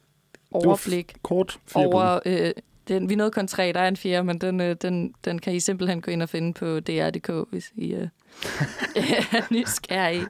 overblik 0.51 1.15
Kort. 1.23 1.59
Over... 1.75 2.19
Øh, 2.25 2.51
den, 2.87 3.09
vi 3.09 3.15
nåede 3.15 3.31
kun 3.31 3.47
tre, 3.47 3.71
der 3.73 3.79
er 3.79 3.87
en 3.87 3.97
fjerde, 3.97 4.23
men 4.23 4.37
den, 4.37 4.61
øh, 4.61 4.75
den, 4.81 5.13
den 5.25 5.39
kan 5.39 5.53
I 5.55 5.59
simpelthen 5.59 6.01
gå 6.01 6.11
ind 6.11 6.21
og 6.21 6.29
finde 6.29 6.53
på 6.53 6.79
dr.dk, 6.79 7.49
hvis 7.49 7.71
I 7.75 7.93
øh, 7.93 8.01
er 9.33 9.53
nysgerrige. 9.53 10.27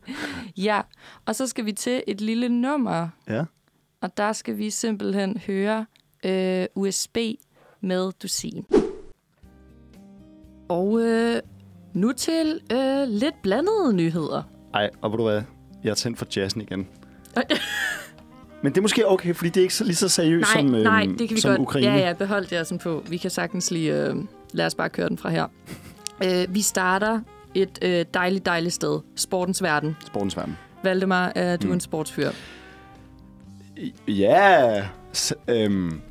Ja, 0.58 0.82
og 1.25 1.36
så 1.36 1.48
skal 1.48 1.65
vi 1.65 1.72
til 1.72 2.03
et 2.08 2.22
lille 2.22 2.50
nummer. 2.50 3.08
Ja. 3.27 3.43
Og 4.03 4.17
der 4.17 4.33
skal 4.33 4.57
vi 4.57 4.69
simpelthen 4.69 5.38
høre 5.48 5.86
øh, 6.25 6.65
USB 6.75 7.17
med 7.81 8.12
dusin. 8.24 8.65
Og 10.69 11.01
øh, 11.01 11.41
nu 11.93 12.12
til 12.12 12.60
øh, 12.72 13.07
lidt 13.07 13.41
blandede 13.41 13.93
nyheder. 13.93 14.43
Ej, 14.74 14.89
og 15.01 15.12
ved 15.12 15.17
du 15.17 15.24
hvad? 15.24 15.41
Jeg 15.83 15.89
er 15.89 15.95
tændt 15.95 16.17
for 16.17 16.25
jazzen 16.36 16.62
igen. 16.62 16.88
Men 18.63 18.72
det 18.72 18.77
er 18.77 18.81
måske 18.81 19.07
okay, 19.07 19.36
fordi 19.36 19.50
det 19.50 19.57
er 19.57 19.62
ikke 19.62 19.74
så, 19.75 19.83
lige 19.83 19.95
så 19.95 20.10
seriøst 20.10 20.55
Nej, 20.55 20.62
som, 20.62 20.75
øhm, 20.75 20.83
nej, 20.83 21.05
det 21.19 21.27
kan 21.27 21.36
vi 21.36 21.41
som 21.41 21.50
godt. 21.50 21.62
Ukraine. 21.62 21.88
Ja, 21.88 21.98
ja, 21.98 22.13
behold 22.13 22.45
det 22.45 22.67
sådan 22.67 22.79
på. 22.79 23.03
Vi 23.10 23.17
kan 23.17 23.29
sagtens 23.29 23.72
lige... 23.72 24.07
Øh, 24.07 24.15
lad 24.53 24.65
os 24.65 24.75
bare 24.75 24.89
køre 24.89 25.10
den 25.10 25.17
fra 25.17 25.29
her. 25.29 25.48
Øh, 26.25 26.55
vi 26.55 26.62
starter 26.62 27.19
et 27.55 27.79
øh, 27.81 28.05
dejligt, 28.13 28.45
dejligt 28.45 28.74
sted. 28.74 29.00
Sportens 29.15 29.63
verden. 29.63 29.95
Sportens 30.05 30.38
verden. 30.38 30.57
Valdemar, 30.83 31.31
er 31.36 31.57
du 31.57 31.67
Mm. 31.67 31.74
en 31.74 31.79
sportsfyr? 31.79 32.29
Ja. 34.08 34.82
S- 35.13 35.34
øhm, 35.48 36.01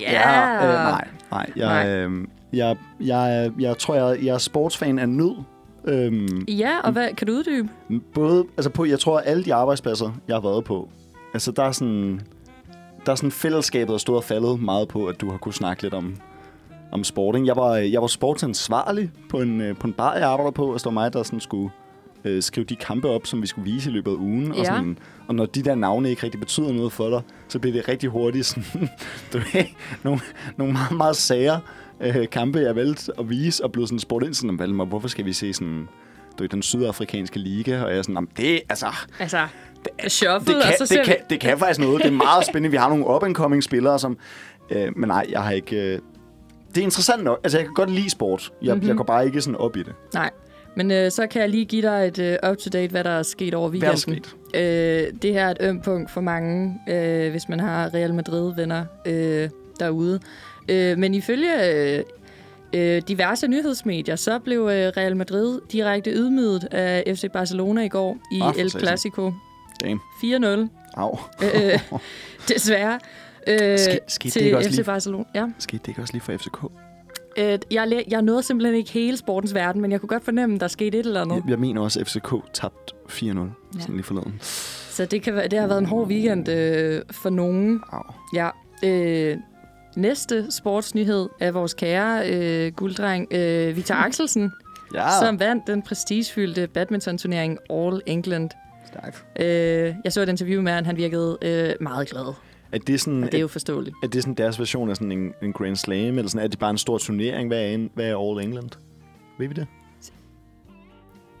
ja 0.00 0.54
øh, 0.66 0.74
nej, 0.74 1.08
nej. 1.30 1.50
Jeg, 1.56 1.66
Nej. 1.84 1.88
Øhm, 1.96 2.28
jeg, 2.52 2.76
jeg, 3.00 3.50
jeg 3.58 3.78
tror, 3.78 3.94
jeg, 3.94 4.24
jeg 4.24 4.34
er 4.34 4.38
sportsfan 4.38 4.98
af 4.98 5.08
nød. 5.08 5.36
Øhm, 5.84 6.44
Ja, 6.48 6.80
og 6.84 6.92
hvad, 6.92 7.08
kan 7.16 7.26
du 7.26 7.32
uddybe? 7.32 7.68
Både, 8.14 8.44
altså 8.56 8.70
på, 8.70 8.84
jeg 8.84 8.98
tror, 9.00 9.18
at 9.18 9.22
alle 9.26 9.44
de 9.44 9.54
arbejdspladser, 9.54 10.10
jeg 10.28 10.36
har 10.36 10.40
været 10.40 10.64
på, 10.64 10.88
altså 11.34 11.52
der 11.52 11.62
er 11.64 11.72
sådan, 11.72 12.20
der 13.06 13.12
er 13.12 13.16
sådan 13.16 13.30
fællesskabet, 13.30 13.92
der 13.92 13.98
stod 13.98 14.16
og 14.16 14.24
faldet 14.24 14.60
meget 14.62 14.88
på, 14.88 15.06
at 15.06 15.20
du 15.20 15.30
har 15.30 15.38
kunne 15.38 15.54
snakke 15.54 15.82
lidt 15.82 15.94
om, 15.94 16.16
om 16.92 17.04
sporting. 17.04 17.46
Jeg 17.46 17.56
var, 17.56 17.74
jeg 17.76 18.00
var 18.00 18.06
sportsansvarlig 18.06 19.10
på 19.30 19.40
en, 19.40 19.60
øh, 19.60 19.76
på 19.76 19.86
en 19.86 19.92
bar, 19.92 20.14
jeg 20.14 20.28
arbejder 20.28 20.50
på, 20.50 20.66
og 20.66 20.74
det 20.74 20.84
var 20.84 20.90
mig, 20.90 21.12
der 21.12 21.22
sådan 21.22 21.40
skulle 21.40 21.70
øh, 22.24 22.42
skrive 22.42 22.64
de 22.64 22.76
kampe 22.76 23.08
op, 23.08 23.26
som 23.26 23.42
vi 23.42 23.46
skulle 23.46 23.72
vise 23.72 23.90
i 23.90 23.92
løbet 23.92 24.10
af 24.10 24.14
ugen. 24.16 24.50
Og, 24.52 24.56
Ja. 24.58 24.64
sådan, 24.64 24.98
og 25.28 25.34
når 25.34 25.46
de 25.46 25.62
der 25.62 25.74
navne 25.74 26.10
ikke 26.10 26.22
rigtig 26.22 26.40
betyder 26.40 26.72
noget 26.72 26.92
for 26.92 27.10
dig, 27.10 27.22
så 27.48 27.58
bliver 27.58 27.72
det 27.76 27.88
rigtig 27.88 28.10
hurtigt 28.10 28.46
sådan, 28.46 28.64
du 29.32 29.38
ved, 29.38 29.64
nogle, 30.02 30.20
nogle 30.56 30.72
meget, 30.72 30.96
meget 30.96 31.16
sære 31.16 31.60
øh, 32.00 32.28
kampe, 32.28 32.58
jeg 32.58 32.76
valgte 32.76 33.12
at 33.18 33.30
vise, 33.30 33.64
og 33.64 33.72
blev 33.72 33.86
sådan 33.86 33.98
spurgt 33.98 34.24
ind 34.24 34.34
sådan, 34.34 34.58
"Valdemar, 34.58 34.84
hvorfor 34.84 35.08
skal 35.08 35.24
vi 35.24 35.32
se 35.32 35.52
sådan, 35.52 35.88
du 36.38 36.42
ved, 36.42 36.48
den 36.48 36.62
sydafrikanske 36.62 37.38
liga, 37.38 37.82
og 37.82 37.90
jeg 37.90 37.98
er 37.98 38.02
sådan, 38.02 38.14
"Jamen, 38.14 38.28
det, 38.36 38.60
altså, 38.68 38.86
Altså, 39.18 39.46
shuffle, 40.08 40.54
det 40.54 40.62
kan, 40.62 40.72
og 40.72 40.74
så 40.78 40.86
ser 40.86 40.96
det, 40.96 41.06
kan, 41.06 41.16
det 41.30 41.40
kan 41.40 41.58
faktisk 41.58 41.80
noget. 41.80 42.02
Det 42.02 42.08
er 42.08 42.12
meget 42.16 42.46
spændende. 42.46 42.70
Vi 42.70 42.76
har 42.76 42.88
nogle 42.88 43.06
up-and-coming 43.16 43.60
spillere, 43.62 43.98
som... 43.98 44.16
Øh, 44.70 44.88
men 44.96 45.08
nej, 45.08 45.26
jeg 45.30 45.42
har 45.42 45.50
ikke... 45.50 45.76
Øh, 45.94 45.98
det 46.68 46.80
er 46.80 46.84
interessant 46.84 47.24
nok. 47.24 47.40
Altså, 47.44 47.58
jeg 47.58 47.66
kan 47.66 47.74
godt 47.74 47.90
lide 47.90 48.10
sport. 48.10 48.52
Jeg, 48.62 48.68
Mhm. 48.68 48.74
mm-hmm. 48.76 48.88
jeg 48.88 48.96
går 48.96 49.04
bare 49.04 49.26
ikke 49.26 49.40
sådan 49.40 49.56
op 49.56 49.76
i 49.76 49.82
det. 49.82 49.92
Nej, 50.14 50.30
men 50.76 50.90
øh, 50.90 51.10
så 51.10 51.26
kan 51.26 51.40
jeg 51.42 51.48
lige 51.50 51.64
give 51.64 51.82
dig 51.82 52.06
et 52.06 52.18
øh, 52.18 52.50
up-to-date, 52.50 52.90
hvad 52.90 53.04
der 53.04 53.10
er 53.10 53.22
sket 53.22 53.54
over 53.54 53.68
Hvad 53.68 53.80
er 53.88 53.92
weekenden. 54.08 54.24
Øh, 54.54 55.12
det 55.22 55.32
her 55.32 55.46
er 55.46 55.50
et 55.50 55.56
ømt 55.60 55.84
punkt 55.84 56.10
for 56.10 56.20
mange, 56.20 56.80
øh, 56.88 57.30
hvis 57.30 57.48
man 57.48 57.60
har 57.60 57.94
Real 57.94 58.14
Madrid-venner 58.14 58.84
øh, 59.06 59.48
derude. 59.80 60.20
Øh, 60.68 60.98
men 60.98 61.14
ifølge 61.14 61.72
øh, 61.74 62.02
øh, 62.74 63.02
diverse 63.08 63.48
nyhedsmedier, 63.48 64.16
så 64.16 64.38
blev 64.38 64.60
øh, 64.60 64.68
Real 64.96 65.16
Madrid 65.16 65.60
direkte 65.72 66.10
ydmyget 66.10 66.68
af 66.70 67.16
FC 67.16 67.24
Barcelona 67.32 67.82
i 67.84 67.88
går 67.88 68.16
i 68.32 68.40
Ah, 68.42 68.54
El. 68.58 68.70
Clasico. 68.70 69.32
Damn. 69.84 70.00
4-0, 70.24 70.68
Au. 70.96 71.18
øh, 71.42 71.78
desværre. 72.48 72.98
Øh, 73.46 73.78
Ske- 73.78 73.98
skete 74.08 74.24
det 74.24 74.32
til 74.32 74.42
ikke 74.44 74.56
også 74.56 74.70
FC 74.70 74.74
lige- 74.76 74.84
Barcelona. 74.84 75.24
Ja. 75.34 75.46
Skete 75.58 75.78
det 75.82 75.88
ikke 75.88 76.00
også 76.02 76.12
lige 76.14 76.22
for 76.22 76.32
FCK? 76.36 76.58
Øh, 77.38 77.58
jeg, 77.70 78.04
jeg 78.08 78.22
nåede 78.22 78.42
simpelthen 78.42 78.74
ikke 78.76 78.90
hele 78.90 79.16
sportens 79.16 79.54
verden, 79.54 79.82
men 79.82 79.92
jeg 79.92 80.00
kunne 80.00 80.08
godt 80.08 80.24
fornemme, 80.24 80.54
at 80.54 80.60
der 80.60 80.68
skete 80.68 80.98
et 80.98 81.06
eller 81.06 81.20
andet. 81.22 81.36
Jeg, 81.36 81.50
jeg 81.50 81.58
mener 81.58 81.80
også, 81.80 82.00
at 82.00 82.06
FCK 82.06 82.34
tabte 82.52 82.94
4-0. 83.08 83.12
Sådan 83.20 83.48
lige 83.90 84.02
forleden. 84.02 84.34
Så 84.90 85.04
det, 85.06 85.22
kan 85.22 85.50
det 85.50 85.58
har 85.58 85.66
været 85.66 85.78
en 85.78 85.86
hård 85.86 86.08
weekend 86.08 86.48
øh, 86.48 87.02
for 87.10 87.30
nogen. 87.30 87.80
Au. 87.92 88.02
Ja. 88.34 88.48
Øh, 88.84 89.36
næste 89.96 90.46
sportsnyhed 90.52 91.28
er 91.40 91.50
vores 91.50 91.74
kære 91.74 92.30
øh, 92.30 92.72
gulddreng 92.72 93.26
øh, 93.30 93.76
Victor 93.76 93.94
Axelsen, 94.06 94.52
Ja, 94.94 95.08
som 95.20 95.40
vandt 95.40 95.66
den 95.66 95.82
prestigefyldte 95.82 96.66
badmintonturnering 96.66 97.58
All 97.70 98.00
England. 98.06 98.50
stærkt. 98.86 99.24
Øh, 99.40 99.94
jeg 100.04 100.12
så 100.12 100.20
et 100.20 100.28
interview 100.28 100.62
med 100.62 100.72
ham, 100.72 100.84
han 100.84 100.96
virkede 100.96 101.38
øh, 101.42 101.70
meget 101.80 102.08
glad. 102.08 102.34
Er 102.74 102.78
det 102.78 103.00
sådan, 103.00 103.22
Og 103.22 103.26
det 103.26 103.34
er 103.34 103.38
er, 103.38 103.40
jo 103.40 103.48
forståeligt. 103.48 103.96
er 104.02 104.06
det 104.06 104.22
sådan 104.22 104.34
deres 104.34 104.58
version 104.58 104.90
af 104.90 104.96
sådan 104.96 105.12
en, 105.12 105.32
en 105.42 105.52
Grand 105.52 105.76
Slam, 105.76 106.18
eller 106.18 106.28
sådan, 106.28 106.44
er 106.44 106.48
det 106.48 106.58
bare 106.58 106.70
en 106.70 106.78
stor 106.78 106.98
turnering? 106.98 107.48
Hvad 107.48 107.60
er, 107.62 107.66
en, 107.66 107.90
hvad 107.94 108.04
er 108.10 108.30
All 108.30 108.40
England? 108.46 108.70
Ved 109.38 109.48
vi 109.48 109.54
det? 109.54 109.66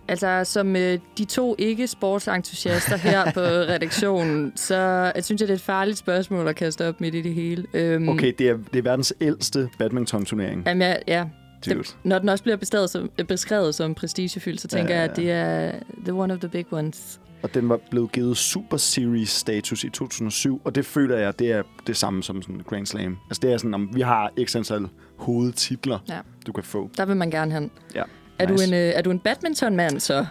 Altså, 0.08 0.40
som 0.44 0.76
øh, 0.76 0.98
de 1.18 1.24
to 1.24 1.54
ikke-sportsentusiaster 1.58 2.96
her 2.96 3.32
på 3.32 3.40
redaktionen, 3.72 4.52
så 4.56 4.76
jeg 5.14 5.24
synes 5.24 5.40
jeg, 5.40 5.48
det 5.48 5.54
er 5.54 5.58
et 5.58 5.62
farligt 5.62 5.98
spørgsmål 5.98 6.48
at 6.48 6.56
kaste 6.56 6.88
op 6.88 7.00
midt 7.00 7.14
i 7.14 7.20
det 7.20 7.34
hele. 7.34 7.64
Øhm, 7.74 8.08
Okay, 8.08 8.32
det 8.38 8.48
er, 8.48 8.56
det 8.72 8.78
er 8.78 8.82
verdens 8.82 9.14
ældste 9.20 9.68
badminton-turnering. 9.78 10.62
Jamen, 10.66 10.82
ja, 10.82 10.94
ja. 11.08 11.24
Det, 11.64 11.96
når 12.04 12.18
den 12.18 12.28
også 12.28 12.44
bliver 12.44 12.56
beskrevet 12.56 12.90
som, 12.90 13.10
øh, 13.18 13.26
beskrevet 13.26 13.74
som 13.74 13.94
prestigefyldt, 13.94 14.60
så 14.60 14.68
tænker 14.68 14.94
Ja, 14.94 15.00
ja, 15.00 15.20
ja, 15.22 15.36
jeg, 15.36 15.72
at 15.72 15.74
det 15.74 15.98
er 15.98 16.04
the 16.04 16.12
one 16.14 16.32
of 16.34 16.38
the 16.40 16.48
big 16.48 16.66
ones. 16.72 17.20
Og 17.44 17.54
den 17.54 17.68
var 17.68 17.78
blevet 17.90 18.12
givet 18.12 18.36
Super 18.36 18.76
Series 18.76 19.28
status 19.30 19.84
i 19.84 19.88
2007, 19.90 20.60
og 20.64 20.74
det 20.74 20.86
føler 20.86 21.16
jeg, 21.16 21.38
det 21.38 21.52
er 21.52 21.62
det 21.86 21.96
samme 21.96 22.22
som 22.22 22.42
sådan 22.42 22.60
Grand 22.68 22.86
Slam. 22.86 23.16
Altså 23.30 23.40
det 23.42 23.52
er 23.52 23.56
sådan, 23.58 23.74
om 23.74 23.90
vi 23.94 24.00
har 24.00 24.30
x 24.44 24.56
antal 24.56 24.88
hovedtitler, 25.16 25.98
Ja. 26.08 26.18
du 26.46 26.52
kan 26.52 26.64
få. 26.64 26.90
Der 26.96 27.04
vil 27.06 27.16
man 27.16 27.30
gerne 27.30 27.52
hen. 27.54 27.70
Ja. 27.94 28.02
Er, 28.38 28.48
Nice. 28.50 28.64
du 28.66 28.68
en, 28.70 28.74
øh, 28.74 28.92
er 28.94 29.02
du 29.02 29.10
en 29.10 29.18
badmintonmand 29.18 30.00
så? 30.00 30.26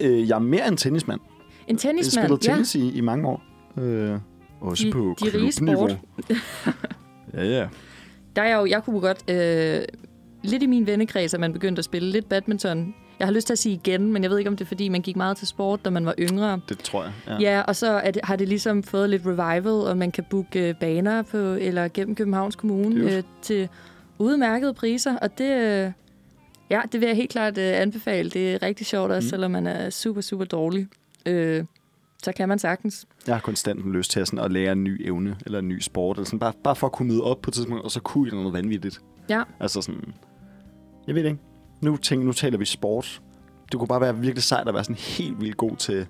Øh, 0.00 0.28
jeg 0.28 0.34
er 0.34 0.38
mere 0.38 0.68
en 0.68 0.76
tennismand. 0.76 1.20
En 1.20 1.26
Jeg 1.68 1.74
har 1.74 1.78
tennismand? 1.78 2.26
spillet 2.26 2.40
tennis 2.40 2.74
i, 2.74 2.90
i 2.96 3.00
mange 3.00 3.28
år. 3.28 3.42
Øh, 3.78 4.18
også 4.60 4.84
De- 4.86 4.92
på 4.92 5.16
de 5.24 5.38
rige 5.38 5.52
sport. 5.52 5.98
ja, 7.34 7.44
ja. 7.44 7.68
Der 8.36 8.42
er 8.42 8.48
jeg 8.48 8.56
jo, 8.60 8.66
jeg 8.66 8.82
kunne 8.84 9.00
godt... 9.00 9.30
Øh, 9.30 9.80
lidt 10.44 10.62
i 10.62 10.66
min 10.66 10.86
vennekreds, 10.86 11.34
at 11.34 11.40
man 11.40 11.52
begyndte 11.52 11.80
at 11.80 11.84
spille 11.84 12.10
lidt 12.10 12.28
badminton. 12.28 12.94
Jeg 13.18 13.26
har 13.26 13.32
lyst 13.32 13.46
til 13.46 13.54
at 13.54 13.58
sige 13.58 13.74
igen, 13.74 14.12
men 14.12 14.22
jeg 14.22 14.30
ved 14.30 14.38
ikke, 14.38 14.50
om 14.50 14.56
det 14.56 14.64
er, 14.64 14.68
fordi 14.68 14.88
man 14.88 15.02
gik 15.02 15.16
meget 15.16 15.36
til 15.36 15.46
sport, 15.46 15.84
da 15.84 15.90
man 15.90 16.06
var 16.06 16.14
yngre. 16.18 16.60
Det 16.68 16.78
tror 16.78 17.02
jeg. 17.04 17.12
Ja. 17.26 17.36
Ja, 17.40 17.60
og 17.62 17.76
så 17.76 17.86
er 17.90 18.10
det, 18.10 18.20
har 18.24 18.36
det 18.36 18.48
ligesom 18.48 18.82
fået 18.82 19.10
lidt 19.10 19.22
revival, 19.26 19.66
og 19.72 19.96
man 19.98 20.10
kan 20.12 20.24
booke 20.30 20.68
øh, 20.68 20.74
baner 20.80 21.22
på, 21.22 21.36
eller 21.38 21.88
gennem 21.94 22.14
Københavns 22.14 22.56
Kommune 22.56 23.16
øh, 23.16 23.22
til 23.42 23.68
udmærkede 24.18 24.74
priser, 24.74 25.16
og 25.16 25.38
det, 25.38 25.50
øh, 25.56 25.92
ja, 26.70 26.80
det 26.92 27.00
vil 27.00 27.06
jeg 27.06 27.16
helt 27.16 27.30
klart 27.30 27.58
øh, 27.58 27.80
anbefale. 27.80 28.30
Det 28.30 28.54
er 28.54 28.62
rigtig 28.62 28.86
sjovt 28.86 29.10
også, 29.12 29.26
Mm. 29.26 29.30
selvom 29.30 29.50
man 29.50 29.66
er 29.66 29.90
super, 29.90 30.20
super 30.20 30.44
dårlig. 30.44 30.86
Øh, 31.26 31.64
så 32.22 32.32
kan 32.32 32.48
man 32.48 32.58
sagtens. 32.58 33.06
Jeg 33.26 33.34
har 33.34 33.40
konstant 33.40 33.92
lyst 33.92 34.10
til 34.10 34.20
at, 34.20 34.26
sådan, 34.28 34.44
at 34.44 34.52
lære 34.52 34.72
en 34.72 34.84
ny 34.84 35.06
evne, 35.06 35.36
eller 35.46 35.58
en 35.58 35.68
ny 35.68 35.80
sport, 35.80 36.16
eller 36.16 36.26
sådan, 36.26 36.38
bare, 36.38 36.52
bare 36.64 36.76
for 36.76 36.86
at 36.86 36.92
kunne 36.92 37.08
møde 37.08 37.22
op 37.22 37.42
på 37.42 37.50
et 37.50 37.54
tidspunkt, 37.54 37.84
og 37.84 37.90
så 37.90 38.00
kunne 38.00 38.28
jeg 38.28 38.36
noget 38.38 38.52
vanvittigt. 38.52 39.00
Ja, 39.28 39.42
Altså 39.60 39.80
sådan, 39.82 40.14
jeg 41.06 41.14
ved 41.14 41.22
det 41.22 41.28
ikke. 41.30 41.42
Nu, 41.80 41.96
tænker, 41.96 42.26
nu 42.26 42.32
taler 42.32 42.58
vi 42.58 42.64
sport. 42.64 43.20
Det 43.72 43.78
kunne 43.78 43.88
bare 43.88 44.00
være 44.00 44.16
virkelig 44.18 44.42
sejt 44.42 44.68
at 44.68 44.74
være 44.74 44.84
sådan 44.84 44.96
helt 44.96 45.40
vildt 45.40 45.56
god 45.56 45.76
til 45.76 46.06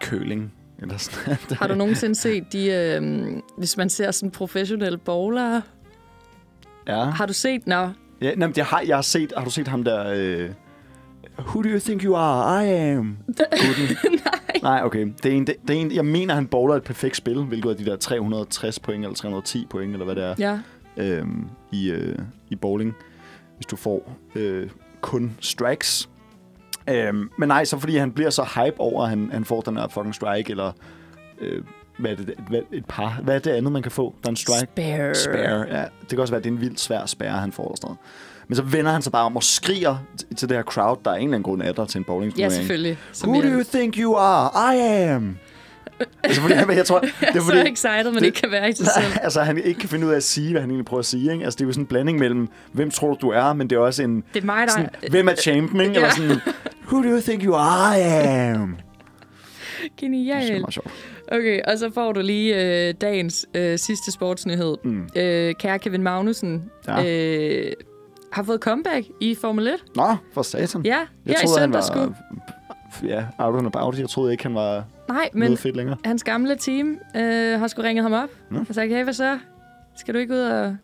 køling. 0.00 0.52
Eller 0.78 0.96
sådan. 0.96 1.36
har 1.60 1.66
du 1.68 1.74
nogensinde 1.74 2.14
set 2.14 2.52
de, 2.52 2.66
øh, 2.72 3.02
hvis 3.58 3.76
man 3.76 3.90
ser 3.90 4.10
sådan 4.10 4.30
professionelle 4.30 4.98
bowlere, 4.98 5.62
Ja. 6.88 7.04
har 7.04 7.26
du 7.26 7.32
set, 7.32 7.66
nå, 7.66 7.88
ja 8.20 8.34
nej, 8.34 8.46
men 8.48 8.52
jeg, 8.56 8.66
har, 8.66 8.80
jeg 8.86 8.96
har 8.96 9.02
set, 9.02 9.32
har 9.36 9.44
du 9.44 9.50
set 9.50 9.68
ham 9.68 9.84
der... 9.84 10.12
Øh, 10.16 10.50
Who 11.38 11.62
do 11.62 11.68
you 11.68 11.78
think 11.78 12.02
you 12.02 12.14
are? 12.16 12.66
I 12.66 12.70
am. 12.70 13.16
Nej, 13.38 13.46
Nej, 14.62 14.80
okay. 14.84 15.12
Det 15.22 15.32
er 15.32 15.36
en, 15.36 15.46
det, 15.46 15.54
det 15.68 15.76
er 15.76 15.80
en, 15.80 15.92
jeg 15.92 16.04
mener, 16.06 16.34
han 16.34 16.46
bowler 16.46 16.74
et 16.74 16.82
perfekt 16.82 17.16
spil, 17.16 17.42
hvilket 17.42 17.70
er 17.70 17.74
de 17.76 17.84
der 17.84 17.96
360 17.96 18.78
point 18.78 19.04
eller 19.04 19.14
310 19.14 19.66
point, 19.70 19.92
eller 19.92 20.04
hvad 20.04 20.14
det 20.14 20.24
er, 20.24 20.34
ja, 20.38 20.58
øhm, 20.96 21.46
i, 21.72 21.90
øh, 21.90 22.18
i 22.50 22.56
bowling, 22.56 22.94
hvis 23.56 23.66
du 23.66 23.76
får 23.76 24.16
øh, 24.34 24.68
kun 25.04 25.36
strikes. 25.40 26.08
Øhm, 26.90 27.30
men 27.38 27.48
nej, 27.48 27.64
så 27.64 27.78
fordi 27.78 27.96
han 27.96 28.12
bliver 28.12 28.30
så 28.30 28.42
hype 28.54 28.80
over, 28.80 29.02
at 29.02 29.08
han, 29.08 29.30
han 29.32 29.44
får 29.44 29.60
den 29.60 29.76
her 29.76 29.88
fucking 29.88 30.14
strike, 30.14 30.50
eller 30.50 30.72
øh, 31.40 31.62
hvad 31.98 32.10
er 32.10 32.16
det, 32.16 32.34
hvad, 32.48 32.60
et 32.72 32.84
par, 32.88 33.20
hvad 33.22 33.34
er 33.34 33.38
det 33.38 33.50
andet, 33.50 33.72
man 33.72 33.82
kan 33.82 33.92
få? 33.92 34.14
Der 34.22 34.28
er 34.28 34.30
en 34.30 34.36
strike. 34.36 34.68
spare. 34.72 35.14
Spare, 35.14 35.78
ja. 35.78 35.84
Det 36.00 36.08
kan 36.08 36.18
også 36.18 36.32
være, 36.32 36.38
at 36.38 36.44
det 36.44 36.50
er 36.50 36.54
en 36.54 36.60
vildt 36.60 36.80
svær 36.80 37.06
spærre, 37.06 37.38
han 37.38 37.52
får. 37.52 37.68
Og 37.68 37.76
sådan 37.76 37.86
noget. 37.86 37.98
Men 38.48 38.56
så 38.56 38.62
vender 38.62 38.92
han 38.92 39.02
sig 39.02 39.12
bare 39.12 39.24
om 39.24 39.36
og 39.36 39.42
skriger 39.42 39.96
til 40.36 40.48
det 40.48 40.56
her 40.56 40.64
crowd, 40.64 40.98
der 41.04 41.10
er 41.10 41.14
en 41.14 41.22
eller 41.22 41.34
anden 41.34 41.42
grund 41.42 41.62
af 41.62 41.74
der 41.74 41.84
til 41.84 41.98
en 41.98 42.04
bowling 42.04 42.38
Ja, 42.38 42.48
selvfølgelig. 42.48 42.98
Som 43.12 43.30
Who 43.30 43.42
do 43.42 43.48
you 43.48 43.62
think 43.72 43.96
you 43.96 44.16
are? 44.16 44.74
I 44.74 44.80
am. 45.08 45.38
Altså, 46.22 46.40
fordi, 46.40 46.54
jeg, 46.54 46.68
jeg 46.76 46.86
tror, 46.86 46.98
det 47.00 47.10
er 47.20 47.32
så 47.40 47.44
fordi, 47.44 47.58
excited, 47.70 48.04
man 48.04 48.14
det- 48.14 48.22
ikke 48.26 48.40
kan 48.40 48.50
være 48.50 48.68
i 48.68 48.72
sig 48.72 48.86
selv. 48.86 49.12
altså, 49.22 49.40
han 49.42 49.58
ikke 49.58 49.80
kan 49.80 49.88
finde 49.88 50.06
ud 50.06 50.12
af 50.12 50.16
at 50.16 50.22
sige, 50.22 50.50
hvad 50.50 50.60
han 50.60 50.70
egentlig 50.70 50.86
prøver 50.86 50.98
at 50.98 51.06
sige. 51.06 51.32
Ikke? 51.32 51.44
Altså, 51.44 51.56
det 51.58 51.64
er 51.64 51.66
jo 51.66 51.72
sådan 51.72 51.82
en 51.82 51.86
blanding 51.86 52.18
mellem, 52.18 52.48
hvem 52.72 52.90
tror 52.90 53.08
du, 53.08 53.16
du 53.20 53.28
er, 53.30 53.52
men 53.52 53.70
det 53.70 53.76
er 53.76 53.80
også 53.80 54.02
en, 54.02 54.24
Det 54.34 54.42
er 54.42 54.46
mig, 54.46 54.66
der... 54.66 54.72
sådan, 54.72 54.88
hvem 55.10 55.28
er 55.28 55.34
champion, 55.34 55.80
ikke? 55.80 55.94
Eller 55.94 56.06
Ja. 56.08 56.14
sådan, 56.14 56.36
who 56.86 57.02
do 57.02 57.08
you 57.08 57.20
think 57.20 57.42
you 57.44 57.54
are? 57.54 57.98
I 57.98 58.02
am. 58.02 58.76
Det 60.00 60.06
er 60.06 60.60
meget 60.60 60.74
sjovt. 60.74 60.90
Okay, 61.32 61.60
og 61.68 61.78
så 61.78 61.90
får 61.94 62.12
du 62.12 62.20
lige 62.20 62.86
øh, 62.88 62.94
dagens 63.00 63.46
øh, 63.54 63.78
sidste 63.78 64.12
sportsnyhed. 64.12 64.76
Mm. 64.84 65.08
Øh, 65.16 65.54
kære 65.54 65.78
Kevin 65.78 66.02
Magnussen 66.02 66.70
Ja. 66.88 67.04
øh, 67.06 67.72
har 68.32 68.42
fået 68.42 68.60
comeback 68.60 69.06
i 69.20 69.34
Formel 69.40 69.66
1. 69.66 69.74
Nå, 69.96 70.16
for 70.32 70.42
satan. 70.42 70.82
Ja, 70.84 70.88
jeg 70.96 71.06
her 71.26 71.34
i 71.34 71.46
troede, 71.46 71.60
han 71.60 71.72
var... 71.72 71.80
sgu. 71.80 72.14
Ja, 73.06 73.24
out 73.38 73.58
and 73.58 73.66
about. 73.66 73.98
Jeg 73.98 74.08
troede 74.08 74.32
ikke, 74.32 74.42
han 74.44 74.54
var 74.54 74.84
Nej, 75.08 75.30
Men... 75.34 75.56
fedt 75.56 75.76
længere. 75.76 75.96
hans 76.04 76.24
gamle 76.24 76.56
team 76.56 76.98
øh, 77.16 77.58
har 77.60 77.66
sgu 77.68 77.82
ringet 77.82 78.02
ham 78.02 78.12
op 78.12 78.28
Nå. 78.50 78.58
og 78.68 78.74
sagt, 78.74 78.90
hey, 78.90 79.04
hvad 79.04 79.12
så? 79.14 79.38
Skal 79.96 80.14
du 80.14 80.18
ikke 80.18 80.34
ud 80.34 80.38
og 80.40 80.76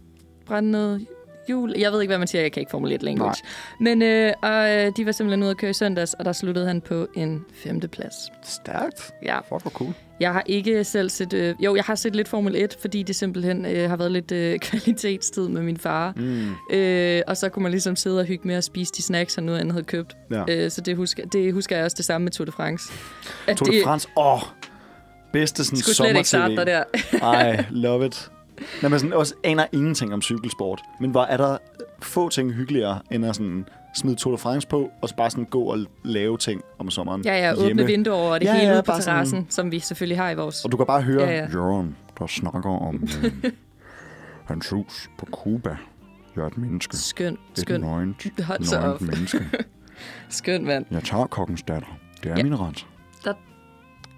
brænde 0.46 0.70
noget 0.70 1.06
jul? 1.50 1.74
Jeg 1.78 1.92
ved 1.92 2.00
ikke, 2.00 2.10
hvad 2.10 2.18
man 2.18 2.28
siger. 2.28 2.42
Jeg 2.42 2.52
kan 2.52 2.60
ikke 2.60 2.70
Formel 2.70 2.92
1 2.92 3.02
language. 3.02 3.42
Men 3.80 4.02
øh, 4.02 4.32
og, 4.42 4.70
øh, 4.70 4.92
de 4.96 5.06
var 5.06 5.12
simpelthen 5.12 5.42
ude 5.42 5.50
at 5.50 5.56
køre 5.56 5.70
i 5.70 5.74
søndags, 5.74 6.14
og 6.14 6.24
der 6.24 6.32
sluttede 6.32 6.66
han 6.66 6.80
på 6.80 7.06
en 7.14 7.44
femteplads. 7.54 8.14
Stærkt. 8.42 9.10
Ja, 9.22 9.38
Fuck, 9.38 9.48
hvor 9.62 9.70
cool. 9.70 9.94
Jeg 10.20 10.32
har 10.32 10.42
ikke 10.46 10.84
selv 10.84 11.10
set... 11.10 11.32
Øh, 11.32 11.54
jo, 11.60 11.74
jeg 11.74 11.84
har 11.84 11.94
set 11.94 12.16
lidt 12.16 12.28
Formel 12.28 12.56
1, 12.56 12.76
fordi 12.80 13.02
det 13.02 13.16
simpelthen 13.16 13.66
øh, 13.66 13.88
har 13.88 13.96
været 13.96 14.12
lidt 14.12 14.32
øh, 14.32 14.58
kvalitetstid 14.68 15.48
med 15.48 15.62
min 15.62 15.76
far. 15.76 16.12
Mm. 16.16 16.76
Øh, 16.76 17.22
og 17.26 17.36
så 17.36 17.48
kunne 17.48 17.62
man 17.62 17.72
ligesom 17.72 17.96
sidde 17.96 18.20
og 18.20 18.24
hygge 18.24 18.48
med 18.48 18.54
at 18.54 18.64
spise 18.64 18.92
de 18.96 19.02
snacks, 19.02 19.34
han 19.34 19.44
nu 19.44 19.54
andet 19.54 19.72
havde 19.72 19.84
købt. 19.84 20.16
Ja. 20.30 20.44
Øh, 20.48 20.70
så 20.70 20.80
det 20.80 20.96
husker, 20.96 21.26
det 21.26 21.52
husker 21.52 21.76
jeg 21.76 21.84
også 21.84 21.96
det 21.96 22.04
samme 22.04 22.24
med 22.24 22.32
Tour 22.32 22.44
de 22.44 22.52
France. 22.52 22.92
At 23.46 23.56
Tour 23.56 23.70
de 23.70 23.80
France. 23.84 24.08
Åh, 24.16 24.34
oh, 24.34 24.40
bedste 25.32 25.64
sådan 25.64 25.78
skulle 25.78 25.96
slet 25.96 26.16
ikke 26.16 26.28
starte 26.28 26.56
der. 26.56 26.84
Ej, 27.22 27.64
love 27.70 28.06
it. 28.06 28.30
Når 28.82 28.88
man 28.88 28.98
sådan 28.98 29.12
også 29.12 29.34
aner 29.44 29.66
ingenting 29.72 30.12
om 30.14 30.22
cykelsport. 30.22 30.80
Men 31.00 31.10
hvor 31.10 31.22
er 31.22 31.36
der 31.36 31.58
få 32.02 32.28
ting 32.28 32.52
hyggeligere, 32.52 33.00
end 33.10 33.26
at 33.26 33.36
sådan 33.36 33.64
smide 33.94 34.16
Tour 34.16 34.32
de 34.32 34.38
France 34.38 34.68
på, 34.68 34.90
og 35.02 35.08
så 35.08 35.16
bare 35.16 35.30
sådan 35.30 35.44
gå 35.44 35.62
og 35.62 35.78
lave 36.04 36.38
ting 36.38 36.62
om 36.78 36.90
sommeren 36.90 37.22
Ja, 37.24 37.34
ja, 37.48 37.54
hjemme. 37.54 37.70
åbne 37.82 37.86
vinduer 37.86 38.14
over 38.14 38.38
det 38.38 38.44
Ja, 38.46 38.52
hele 38.54 38.66
ja, 38.68 38.74
ude 38.74 38.82
på 38.82 38.92
sådan- 38.92 39.02
terrassen, 39.02 39.46
som 39.50 39.72
vi 39.72 39.78
selvfølgelig 39.78 40.18
har 40.18 40.30
i 40.30 40.34
vores... 40.34 40.64
Og 40.64 40.72
du 40.72 40.76
kan 40.76 40.86
bare 40.86 41.02
høre 41.02 41.22
Ja, 41.22 41.36
ja. 41.36 41.48
Jørgen, 41.52 41.96
der 42.18 42.26
snakker 42.26 42.70
om 42.70 42.94
øh, 43.24 43.50
hans 44.44 44.68
hus 44.70 45.10
på 45.18 45.26
Cuba. 45.26 45.76
Jeg 46.36 46.42
er 46.42 46.46
et 46.46 46.58
menneske. 46.58 46.96
Skøn, 46.96 47.32
Et 47.32 47.38
skøn. 47.58 47.80
nøgent, 47.80 48.40
Hold 48.44 48.64
så 48.64 48.76
op. 48.78 48.84
nøgent 48.84 49.02
menneske. 49.10 49.44
Skøn, 50.28 50.64
mand. 50.64 50.86
Jeg 50.90 51.02
tager 51.04 51.26
kokkens 51.26 51.62
datter. 51.62 51.98
Det 52.22 52.30
er 52.30 52.34
Ja. 52.36 52.42
min 52.42 52.60
ret. 52.60 52.86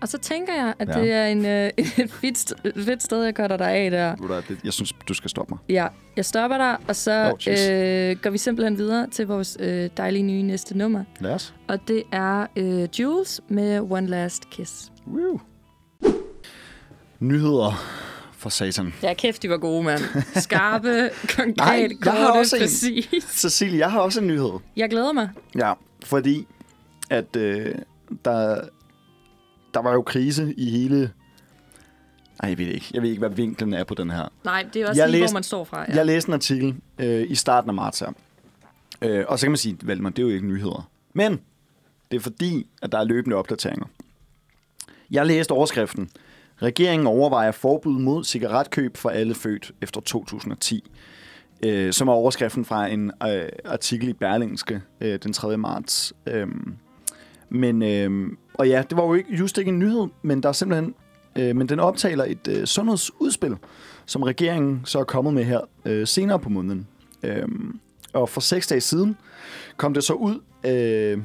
Og 0.02 0.08
så 0.08 0.18
tænker 0.18 0.54
jeg, 0.54 0.74
at 0.78 0.88
Ja. 0.88 1.00
det 1.00 1.12
er 1.12 1.26
en, 1.26 1.46
øh, 1.46 1.70
et 2.04 2.10
fedt, 2.10 2.38
st- 2.52 2.84
fedt 2.84 3.02
sted, 3.02 3.22
jeg 3.24 3.34
cutter 3.34 3.56
dig 3.56 3.70
af 3.70 3.90
der. 3.90 4.42
Jeg 4.64 4.72
synes, 4.72 4.92
du 5.08 5.14
skal 5.14 5.30
stoppe 5.30 5.54
mig. 5.54 5.58
Ja, 5.68 5.86
jeg 6.16 6.24
stopper 6.24 6.56
dig, 6.58 6.76
og 6.88 6.96
så 6.96 7.24
Oh, 7.24 7.52
øh, 7.52 8.16
går 8.22 8.30
vi 8.30 8.38
simpelthen 8.38 8.78
videre 8.78 9.06
til 9.10 9.26
vores 9.26 9.56
øh, 9.60 9.90
dejlige 9.96 10.22
nye 10.22 10.42
næste 10.42 10.78
nummer. 10.78 11.04
Lad 11.20 11.30
os. 11.34 11.54
Og 11.68 11.78
det 11.88 12.02
er 12.12 12.46
øh, 12.56 12.88
Jules 13.00 13.40
med 13.48 13.80
One 13.90 14.06
Last 14.06 14.50
Kiss. 14.50 14.92
Woo. 15.06 15.40
Nyheder 17.20 17.84
for 18.32 18.48
satan. 18.48 18.94
Ja, 19.02 19.14
kæft, 19.14 19.42
de 19.42 19.50
var 19.50 19.56
gode, 19.58 19.82
mand. 19.82 20.00
Skarpe, 20.36 21.10
konkret, 21.36 21.56
Nej, 21.56 21.88
jeg 22.04 22.12
har 22.12 22.26
korte, 22.26 22.38
også 22.38 22.56
en. 22.56 22.62
præcis. 22.62 23.08
Cecilie, 23.30 23.78
jeg 23.78 23.90
har 23.90 24.00
også 24.00 24.20
en 24.20 24.26
nyhed. 24.26 24.50
Jeg 24.76 24.90
glæder 24.90 25.12
mig. 25.12 25.28
Ja, 25.58 25.72
fordi 26.04 26.46
at 27.10 27.36
øh, 27.36 27.74
der, 28.24 28.60
der 29.74 29.82
var 29.82 29.92
jo 29.92 30.02
krise 30.02 30.54
i 30.56 30.70
hele... 30.70 31.10
Ej, 32.40 32.48
jeg 32.48 32.58
ved 32.58 32.66
ikke. 32.66 32.86
Jeg 32.94 33.02
ved 33.02 33.08
ikke, 33.08 33.18
hvad 33.20 33.30
vinklen 33.30 33.74
er 33.74 33.84
på 33.84 33.94
den 33.94 34.10
her. 34.10 34.28
Nej, 34.44 34.66
det 34.74 34.82
er 34.82 34.88
også 34.88 35.02
Jeg 35.02 35.10
lige, 35.10 35.20
læste- 35.20 35.32
hvor 35.32 35.36
man 35.36 35.42
står 35.42 35.64
fra. 35.64 35.84
Ja. 35.88 35.96
Jeg 35.96 36.06
læste 36.06 36.28
en 36.28 36.34
artikel 36.34 36.74
øh, 36.98 37.30
i 37.30 37.34
starten 37.34 37.70
af 37.70 37.74
marts 37.74 37.98
her. 38.00 38.08
Øh, 39.02 39.24
og 39.28 39.38
så 39.38 39.46
kan 39.46 39.50
man 39.50 39.56
sige, 39.56 39.76
vel, 39.82 39.98
det 40.04 40.18
er 40.18 40.22
jo 40.22 40.28
ikke 40.28 40.46
nyheder. 40.46 40.90
Men 41.14 41.40
det 42.10 42.16
er 42.16 42.20
fordi, 42.20 42.66
at 42.82 42.92
der 42.92 42.98
er 42.98 43.04
løbende 43.04 43.36
opdateringer. 43.36 43.86
Jeg 45.10 45.26
læste 45.26 45.52
overskriften. 45.52 46.10
Regeringen 46.62 47.06
overvejer 47.06 47.50
forbud 47.52 47.98
mod 47.98 48.24
cigaretkøb 48.24 48.96
for 48.96 49.10
alle 49.10 49.34
født 49.34 49.72
efter 49.82 50.00
2010. 50.00 50.90
Øh, 51.64 51.92
som 51.92 52.08
er 52.08 52.12
overskriften 52.12 52.64
fra 52.64 52.86
en 52.86 53.12
øh, 53.26 53.48
artikel 53.64 54.08
i 54.08 54.12
Berlingske 54.12 54.80
øh, 55.00 55.18
den 55.22 55.32
3. 55.32 55.56
marts. 55.56 56.12
Øh, 56.26 56.46
men, 57.54 57.82
øh, 57.82 58.28
og 58.54 58.68
ja, 58.68 58.82
det 58.90 58.96
var 58.96 59.04
jo 59.04 59.14
ikke, 59.14 59.36
just 59.36 59.58
ikke 59.58 59.68
en 59.68 59.78
nyhed, 59.78 60.06
men 60.22 60.42
der 60.42 60.48
er 60.48 60.52
simpelthen, 60.52 60.94
øh, 61.36 61.56
men 61.56 61.68
den 61.68 61.80
optaler 61.80 62.24
et 62.24 62.48
øh, 62.48 62.66
sundhedsudspil, 62.66 63.56
som 64.06 64.22
regeringen 64.22 64.80
så 64.84 64.98
er 64.98 65.04
kommet 65.04 65.34
med 65.34 65.44
her 65.44 65.60
øh, 65.84 66.06
senere 66.06 66.38
på 66.38 66.48
måneden. 66.48 66.86
Øh, 67.22 67.48
og 68.12 68.28
for 68.28 68.40
seks 68.40 68.66
dage 68.66 68.80
siden 68.80 69.16
kom 69.76 69.94
det 69.94 70.04
så 70.04 70.12
ud, 70.12 70.40
øh, 70.66 71.18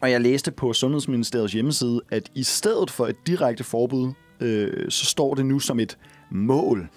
og 0.00 0.10
jeg 0.10 0.20
læste 0.20 0.50
på 0.50 0.72
Sundhedsministeriets 0.72 1.52
hjemmeside, 1.52 2.00
at 2.10 2.30
i 2.34 2.42
stedet 2.42 2.90
for 2.90 3.06
et 3.06 3.16
direkte 3.26 3.64
forbud, 3.64 4.12
øh, 4.40 4.90
så 4.90 5.06
står 5.06 5.34
det 5.34 5.46
nu 5.46 5.58
som 5.58 5.80
et 5.80 5.98
mål. 6.30 6.88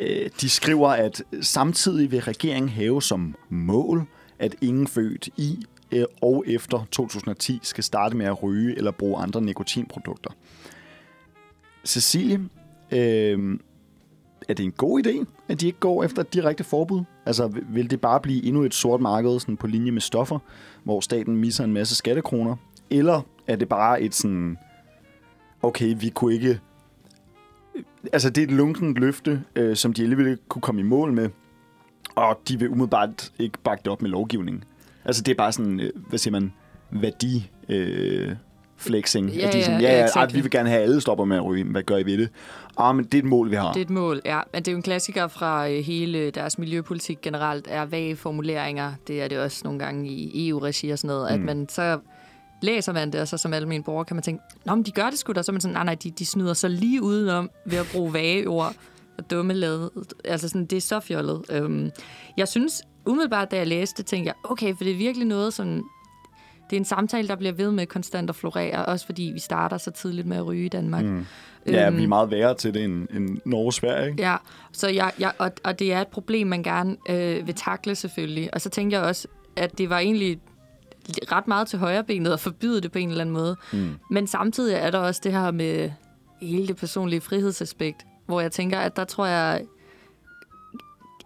Øh, 0.00 0.30
de 0.40 0.48
skriver, 0.48 0.88
at 0.88 1.22
samtidig 1.40 2.10
vil 2.10 2.20
regeringen 2.20 2.68
have 2.68 3.02
som 3.02 3.34
mål, 3.50 4.06
at 4.38 4.54
ingen 4.60 4.86
født 4.86 5.28
i 5.36 5.64
Øh, 5.94 6.04
og 6.22 6.44
efter 6.46 6.86
2010 6.90 7.58
skal 7.62 7.84
starte 7.84 8.16
med 8.16 8.26
at 8.26 8.42
ryge 8.42 8.76
eller 8.78 8.90
bruge 8.90 9.18
andre 9.22 9.40
nikotinprodukter. 9.42 10.30
Cecilie, 11.84 12.40
øh, 12.92 13.58
er 14.48 14.54
det 14.54 14.64
en 14.64 14.72
god 14.72 15.06
idé, 15.06 15.24
at 15.48 15.60
de 15.60 15.66
ikke 15.66 15.78
går 15.78 16.04
efter 16.04 16.22
et 16.22 16.34
direkte 16.34 16.64
forbud? 16.64 17.02
Altså, 17.26 17.46
vil- 17.68 17.90
det 17.90 18.00
bare 18.00 18.20
blive 18.20 18.44
endnu 18.44 18.62
et 18.62 18.74
sort 18.74 19.00
marked 19.00 19.40
sådan 19.40 19.56
på 19.56 19.66
linje 19.66 19.90
med 19.90 20.00
stoffer, 20.00 20.38
hvor 20.84 21.00
staten 21.00 21.36
misser 21.36 21.64
en 21.64 21.72
masse 21.72 21.96
skattekroner? 21.96 22.56
Eller 22.90 23.20
er 23.46 23.56
det 23.56 23.68
bare 23.68 24.02
et 24.02 24.14
sådan, 24.14 24.58
okay, 25.62 25.94
vi 26.00 26.08
kunne 26.08 26.34
ikke... 26.34 26.60
Altså, 28.12 28.30
det 28.30 28.42
er 28.42 28.46
et 28.46 28.52
lunkent 28.52 28.98
løfte, 28.98 29.42
øh, 29.56 29.76
som 29.76 29.92
de 29.92 30.02
alligevel 30.02 30.38
kunne 30.48 30.62
komme 30.62 30.80
i 30.80 30.84
mål 30.84 31.12
med, 31.12 31.28
og 32.14 32.40
de 32.48 32.58
vil 32.58 32.68
umiddelbart 32.68 33.32
ikke 33.38 33.58
bakke 33.64 33.82
det 33.84 33.92
op 33.92 34.02
med 34.02 34.10
lovgivning. 34.10 34.64
Altså, 35.04 35.22
det 35.22 35.32
er 35.32 35.36
bare 35.36 35.52
sådan, 35.52 35.80
øh, 35.80 35.90
hvad 36.08 36.18
siger 36.18 36.32
man, 36.32 36.52
værdi... 36.90 37.50
Øh, 37.68 38.36
flexing. 38.76 39.30
Ja, 39.30 39.46
at 39.46 39.52
de 39.52 39.58
er 39.58 39.64
sådan, 39.64 39.80
ja, 39.80 39.86
ja, 39.86 39.92
ja, 39.92 39.98
ja, 39.98 40.00
ej, 40.00 40.06
exactly. 40.06 40.36
vi 40.36 40.40
vil 40.40 40.50
gerne 40.50 40.68
have, 40.68 40.82
at 40.82 40.88
alle 40.88 41.00
stopper 41.00 41.24
med 41.24 41.36
at 41.36 41.44
ryge. 41.44 41.64
Hvad 41.64 41.82
gør 41.82 41.96
I 41.96 42.06
ved 42.06 42.18
det? 42.18 42.28
Ah, 42.78 42.96
men 42.96 43.04
det 43.04 43.14
er 43.14 43.18
et 43.18 43.24
mål, 43.24 43.50
vi 43.50 43.56
har. 43.56 43.72
Det 43.72 43.80
er 43.80 43.84
et 43.84 43.90
mål, 43.90 44.20
ja. 44.24 44.40
Men 44.52 44.62
det 44.62 44.68
er 44.68 44.72
jo 44.72 44.76
en 44.76 44.82
klassiker 44.82 45.26
fra 45.26 45.68
øh, 45.68 45.84
hele 45.84 46.30
deres 46.30 46.58
miljøpolitik 46.58 47.18
generelt, 47.22 47.66
er 47.70 47.84
vage 47.84 48.16
formuleringer. 48.16 48.92
Det 49.06 49.22
er 49.22 49.28
det 49.28 49.38
også 49.38 49.60
nogle 49.64 49.78
gange 49.78 50.08
i 50.10 50.48
EU-regi 50.48 50.90
og 50.90 50.98
sådan 50.98 51.08
noget, 51.08 51.28
mm. 51.30 51.48
at 51.48 51.56
man 51.56 51.68
så 51.68 51.98
læser 52.62 52.92
man 52.92 53.12
det, 53.12 53.20
og 53.20 53.28
så 53.28 53.36
som 53.36 53.52
almen 53.52 53.82
borger 53.82 54.04
kan 54.04 54.16
man 54.16 54.22
tænke, 54.22 54.42
Nå, 54.66 54.74
men 54.74 54.84
de 54.84 54.90
gør 54.90 55.10
det 55.10 55.18
sgu 55.18 55.32
da. 55.32 55.42
Så 55.42 55.50
er 55.50 55.54
man 55.54 55.60
sådan, 55.60 55.74
nej, 55.74 55.84
nej, 55.84 55.94
de, 55.94 56.10
de 56.10 56.26
snyder 56.26 56.54
så 56.54 56.68
lige 56.68 57.02
udenom 57.02 57.50
ved 57.66 57.78
at 57.78 57.86
bruge 57.92 58.12
vage 58.12 58.46
ord 58.46 58.74
og 59.18 59.30
dumme 59.30 59.54
lade. 59.54 59.90
Altså 60.24 60.48
sådan, 60.48 60.66
det 60.66 60.76
er 60.76 60.80
så 60.80 61.00
fjollet. 61.00 61.42
Øhm, 61.50 61.90
jeg 62.36 62.48
synes, 62.48 62.82
umiddelbart 63.06 63.50
da 63.50 63.56
jeg 63.56 63.66
læste 63.66 64.02
det, 64.02 64.06
tænkte 64.06 64.26
jeg, 64.26 64.34
okay, 64.50 64.76
for 64.76 64.84
det 64.84 64.92
er 64.92 64.96
virkelig 64.96 65.26
noget, 65.26 65.54
som 65.54 65.84
det 66.70 66.76
er 66.76 66.80
en 66.80 66.84
samtale, 66.84 67.28
der 67.28 67.36
bliver 67.36 67.52
ved 67.52 67.70
med 67.70 67.86
konstant 67.86 68.30
at 68.30 68.36
florere, 68.36 68.84
også 68.84 69.06
fordi 69.06 69.30
vi 69.34 69.40
starter 69.40 69.78
så 69.78 69.90
tidligt 69.90 70.26
med 70.26 70.36
at 70.36 70.46
ryge 70.46 70.64
i 70.64 70.68
Danmark. 70.68 71.04
Mm. 71.04 71.26
Ja, 71.66 71.86
Øhm, 71.86 71.96
vi 71.96 72.02
er 72.02 72.08
meget 72.08 72.30
værre 72.30 72.54
til 72.54 72.74
det 72.74 72.84
end, 72.84 73.08
end 73.10 73.38
Norge 73.44 73.66
og 73.66 73.72
Sverige, 73.72 74.10
ikke? 74.10 74.22
Ja, 74.22 74.36
så 74.72 74.88
jeg, 74.88 75.12
jeg, 75.18 75.32
og, 75.38 75.52
og 75.64 75.78
det 75.78 75.92
er 75.92 76.00
et 76.00 76.08
problem, 76.08 76.46
man 76.46 76.62
gerne 76.62 76.96
øh, 77.08 77.46
vil 77.46 77.54
takle 77.54 77.94
selvfølgelig. 77.94 78.54
Og 78.54 78.60
så 78.60 78.70
tænkte 78.70 78.96
jeg 78.96 79.04
også, 79.04 79.28
at 79.56 79.78
det 79.78 79.90
var 79.90 79.98
egentlig 79.98 80.38
ret 81.32 81.48
meget 81.48 81.68
til 81.68 81.78
højrebenet 81.78 82.32
at 82.32 82.40
forbyde 82.40 82.80
det 82.80 82.92
på 82.92 82.98
en 82.98 83.08
eller 83.08 83.20
anden 83.20 83.32
måde. 83.32 83.56
Mm. 83.72 83.94
Men 84.10 84.26
samtidig 84.26 84.74
er 84.74 84.90
der 84.90 84.98
også 84.98 85.20
det 85.24 85.32
her 85.32 85.50
med 85.50 85.90
hele 86.42 86.66
det 86.68 86.76
personlige 86.76 87.20
frihedsaspekt, 87.20 88.06
hvor 88.26 88.40
jeg 88.40 88.52
tænker, 88.52 88.78
at 88.78 88.96
der 88.96 89.04
tror 89.04 89.26
jeg... 89.26 89.64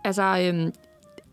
Altså, 0.04 0.22
øhm, 0.22 0.72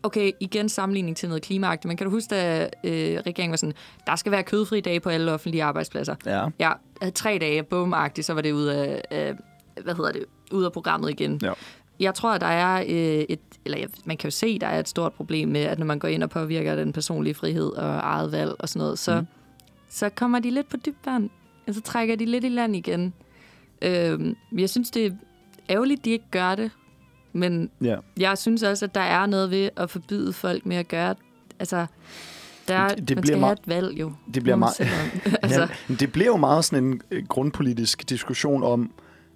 okay, 0.02 0.30
igen 0.40 0.68
sammenligning 0.68 1.16
til 1.16 1.28
noget 1.28 1.42
klimaagtigt, 1.42 1.88
men 1.88 1.96
kan 1.96 2.04
du 2.04 2.10
huske, 2.10 2.34
da 2.34 2.62
øh, 2.84 3.18
regeringen 3.26 3.50
var 3.50 3.56
sådan, 3.56 3.74
der 4.06 4.16
skal 4.16 4.32
være 4.32 4.42
kødfri 4.42 4.80
dage 4.80 5.00
på 5.00 5.08
alle 5.08 5.32
offentlige 5.32 5.64
arbejdspladser? 5.64 6.14
Ja. 6.26 6.48
Ja, 6.58 6.72
øh, 7.02 7.12
tre 7.12 7.38
dage, 7.40 7.62
bum 7.62 7.94
så 8.20 8.32
var 8.34 8.40
det 8.40 8.52
ud 8.52 8.64
af, 8.64 9.02
af, 9.10 9.34
hvad 9.82 9.94
hedder 9.94 10.12
det, 10.12 10.24
ud 10.52 10.64
af 10.64 10.72
programmet 10.72 11.10
igen. 11.10 11.40
Ja. 11.42 11.52
Jeg 12.00 12.14
tror, 12.14 12.32
at 12.32 12.40
der 12.40 12.46
er 12.46 12.80
øh, 12.80 13.24
et, 13.28 13.40
eller 13.64 13.78
ja, 13.78 13.86
man 14.04 14.16
kan 14.16 14.28
jo 14.28 14.30
se, 14.30 14.58
der 14.58 14.66
er 14.66 14.78
et 14.78 14.88
stort 14.88 15.12
problem 15.12 15.48
med, 15.48 15.60
at 15.60 15.78
når 15.78 15.86
man 15.86 15.98
går 15.98 16.08
ind 16.08 16.22
og 16.22 16.30
påvirker 16.30 16.76
den 16.76 16.92
personlige 16.92 17.34
frihed 17.34 17.68
og 17.68 17.88
eget 17.96 18.32
valg 18.32 18.52
og 18.58 18.68
sådan 18.68 18.80
noget, 18.80 18.98
så, 18.98 19.20
Mm. 19.20 19.26
så 19.88 20.08
kommer 20.08 20.38
de 20.38 20.50
lidt 20.50 20.68
på 20.68 20.76
dybt 20.76 21.06
vand. 21.06 21.30
Og 21.68 21.74
så 21.74 21.80
trækker 21.80 22.16
de 22.16 22.24
lidt 22.24 22.44
i 22.44 22.48
land 22.48 22.76
igen. 22.76 23.12
Øh, 23.82 24.34
jeg 24.58 24.70
synes, 24.70 24.90
det 24.90 25.06
er 25.06 25.10
ærgerligt, 25.70 26.04
de 26.04 26.10
ikke 26.10 26.24
gør 26.30 26.54
det. 26.54 26.70
Men 27.32 27.70
ja. 27.82 27.96
jeg 28.18 28.38
synes 28.38 28.62
også, 28.62 28.84
at 28.84 28.94
der 28.94 29.00
er 29.00 29.26
noget 29.26 29.50
ved 29.50 29.70
at 29.76 29.90
forbyde 29.90 30.32
folk 30.32 30.66
med 30.66 30.76
at 30.76 30.88
gøre 30.88 31.14
Altså, 31.58 31.86
der, 32.68 32.88
Det- 32.88 33.08
det 33.08 33.16
man 33.16 33.22
bliver 33.22 33.24
skal 33.36 33.40
meget- 33.40 33.58
have 33.66 33.78
et 33.78 33.84
valg 33.84 34.00
jo. 34.00 34.12
Det 34.34 34.42
bliver 34.42 34.56
meget... 34.56 34.80
altså, 35.42 35.60
Ja, 35.88 35.94
det 35.94 36.12
bliver 36.12 36.26
jo 36.26 36.36
meget 36.36 36.64
sådan 36.64 36.84
en 36.84 37.00
øh, 37.10 37.24
grundpolitisk 37.28 38.08
diskussion 38.08 38.62
om, 38.62 38.90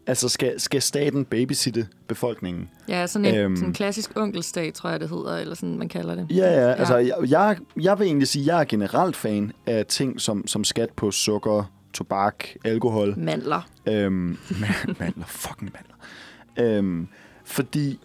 altså 0.07 0.29
skal, 0.29 0.61
skal 0.61 0.83
staten 0.83 1.25
babysitte 1.25 1.87
befolkningen? 2.07 2.69
ja, 2.89 3.07
sådan 3.07 3.25
en 3.25 3.35
Øhm. 3.35 3.57
sådan 3.57 3.69
en 3.69 3.75
klassisk 3.75 4.11
onkelsdag, 4.17 4.75
tror 4.75 4.91
jeg, 4.91 5.01
det 5.01 5.09
hedder, 5.09 5.37
eller 5.37 5.55
sådan, 5.55 5.79
man 5.79 5.89
kalder 5.89 6.15
det. 6.15 6.27
Ja, 6.31 6.61
ja, 6.61 6.73
altså 6.73 6.97
jeg, 6.97 7.15
jeg, 7.29 7.57
jeg 7.81 7.99
vil 7.99 8.07
egentlig 8.07 8.29
sige, 8.29 8.43
at 8.43 8.47
jeg 8.47 8.61
er 8.61 8.65
generelt 8.65 9.17
fan 9.17 9.53
af 9.67 9.87
ting 9.87 10.21
som, 10.21 10.47
som 10.47 10.65
skat 10.65 10.91
på 10.91 11.11
sukker, 11.11 11.73
tobak, 11.93 12.45
alkohol. 12.65 13.15
Mandler. 13.19 13.69
Øhm, 13.87 14.39
ma- 14.51 14.87
mandler, 15.01 15.25
fucking 15.27 15.71
mandler. 15.75 15.95
Øhm, 16.61 17.09
fordi 17.45 17.99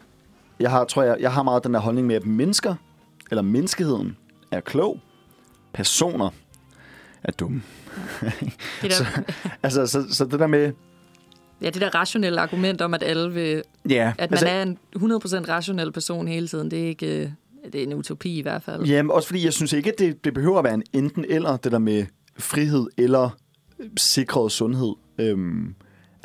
jeg 0.60 0.72
har, 0.72 0.84
tror 0.86 1.04
jeg, 1.04 1.18
jeg 1.20 1.34
har 1.34 1.44
meget 1.44 1.64
den 1.64 1.74
der 1.74 1.80
holdning 1.80 2.08
med, 2.08 2.16
at 2.16 2.26
mennesker, 2.26 2.76
eller 3.32 3.42
menneskeheden, 3.42 4.18
er 4.52 4.60
klog. 4.60 5.00
Personer 5.74 6.30
er 7.24 7.32
dumme. 7.32 7.62
Det 8.82 8.92
der, 8.92 9.22
Altså, 9.64 9.88
så, 9.88 10.06
så 10.14 10.26
det 10.26 10.40
der 10.40 10.48
med... 10.48 10.72
ja, 11.62 11.70
det 11.70 11.82
der 11.82 11.96
rationelle 11.96 12.42
argument 12.42 12.82
om, 12.82 12.94
at 12.94 13.04
alle 13.04 13.34
vil... 13.34 13.62
Ja, 13.90 14.14
At 14.18 14.32
man 14.32 14.44
er 14.44 14.62
en 14.62 14.78
100% 14.96 15.00
rationel 15.50 15.92
person 15.92 16.28
hele 16.28 16.48
tiden, 16.48 16.72
det 16.72 16.84
er 16.84 16.88
ikke... 16.88 17.22
øh, 17.24 17.30
Det 17.74 17.80
er 17.80 17.84
en 17.84 17.94
utopi 17.94 18.38
i 18.38 18.42
hvert 18.42 18.64
fald. 18.64 18.84
Jamen, 18.84 19.12
også 19.12 19.28
fordi 19.28 19.46
jeg 19.46 19.54
synes 19.54 19.74
ikke, 19.74 19.92
at 19.92 20.00
det, 20.00 20.26
det 20.26 20.34
behøver 20.34 20.58
at 20.58 20.64
være 20.64 20.74
en 20.74 20.84
enten 20.94 21.26
eller, 21.30 21.58
det 21.58 21.72
der 21.72 21.80
med 21.80 22.06
frihed 22.40 22.88
eller 22.98 23.30
øh, 23.80 23.90
sikret 23.98 24.52
sundhed. 24.52 24.94
Øhm, 25.18 25.76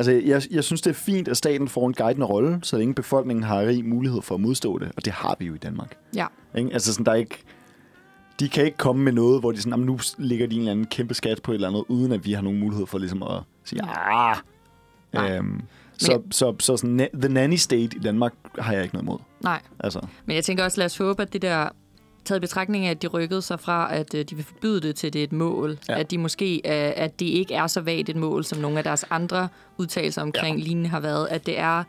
altså, 0.09 0.13
jeg, 0.13 0.43
jeg 0.51 0.65
synes, 0.65 0.81
det 0.83 0.91
er 0.91 0.95
fint, 0.95 1.29
at 1.29 1.37
staten 1.37 1.69
får 1.69 1.87
en 1.87 1.95
guidende 1.95 2.27
rolle, 2.27 2.61
så 2.63 2.79
længe 2.79 2.95
befolkningen 2.95 3.43
har 3.43 3.61
rig 3.61 3.85
mulighed 3.85 4.23
for 4.23 4.35
at 4.35 4.41
modstå 4.41 4.79
det, 4.79 4.93
og 4.97 5.05
det 5.05 5.13
har 5.13 5.37
vi 5.39 5.47
jo 5.47 5.55
i 5.55 5.59
Danmark. 5.59 5.97
Ja. 6.17 6.27
Ikke? 6.59 6.71
Altså, 6.73 6.93
sådan, 6.93 7.07
der 7.07 7.13
er 7.13 7.17
ikke... 7.17 7.43
De 8.41 8.49
kan 8.49 8.65
ikke 8.65 8.77
komme 8.77 9.03
med 9.03 9.13
noget, 9.13 9.41
hvor 9.41 9.53
de 9.53 9.59
sådan, 9.59 9.73
"Jamen, 9.73 9.87
nu 9.87 9.99
ligger 10.19 10.47
de 10.47 10.55
en 10.55 10.61
eller 10.61 10.73
anden 10.73 10.87
kæmpe 10.87 11.15
skat 11.15 11.43
på 11.43 11.53
et 11.53 11.55
eller 11.55 11.69
andet, 11.69 11.85
uden 11.89 12.13
at 12.13 12.25
vi 12.27 12.33
har 12.33 12.43
nogen 12.43 12.59
mulighed 12.61 12.87
for 12.87 12.99
ligesom 12.99 13.23
at 13.23 13.41
sige, 13.65 13.81
ah. 13.85 14.37
Øhm, 15.37 15.61
så, 15.99 16.23
så, 16.31 16.55
så 16.61 16.77
sådan, 16.77 17.01
na- 17.01 17.19
the 17.21 17.29
nanny 17.29 17.55
state 17.57 17.83
i 17.97 18.01
Danmark 18.05 18.33
har 18.59 18.73
jeg 18.73 18.83
ikke 18.83 18.95
noget 18.95 19.05
imod. 19.05 19.19
Nej, 19.41 19.61
Altså, 19.81 20.01
men 20.27 20.37
jeg 20.37 20.45
tænker 20.45 20.65
også, 20.65 20.79
lad 20.81 20.87
os 20.87 20.97
håbe, 20.97 21.23
at 21.23 21.33
det 21.33 21.43
der 21.43 21.69
taget 22.25 22.39
i 22.39 22.41
betragtning 22.41 22.87
af, 22.87 22.91
at 22.91 23.03
de 23.03 23.07
rykkede 23.07 23.43
sig 23.43 23.61
fra, 23.61 23.95
at 23.95 24.15
øh, 24.15 24.25
de 24.25 24.37
vil 24.37 24.45
forbyde 24.45 24.81
det 24.81 24.97
til, 24.97 25.13
det 25.13 25.19
er 25.19 25.25
et 25.25 25.33
mål. 25.33 25.79
Ja. 25.89 25.99
At 25.99 26.11
de 26.11 26.19
måske, 26.19 26.55
øh, 26.55 26.93
at 26.97 27.21
det 27.21 27.27
ikke 27.27 27.55
er 27.55 27.67
så 27.67 27.81
vagt 27.81 28.09
et 28.09 28.17
mål, 28.17 28.45
som 28.45 28.59
nogle 28.59 28.79
af 28.79 28.85
deres 28.85 29.05
andre 29.11 29.49
udtalelser 29.79 30.23
omkring 30.23 30.59
ja. 30.59 30.65
lignende 30.65 30.91
har 30.91 31.01
været. 31.01 31.27
At 31.27 31.47
det 31.47 31.59
er 31.59 31.85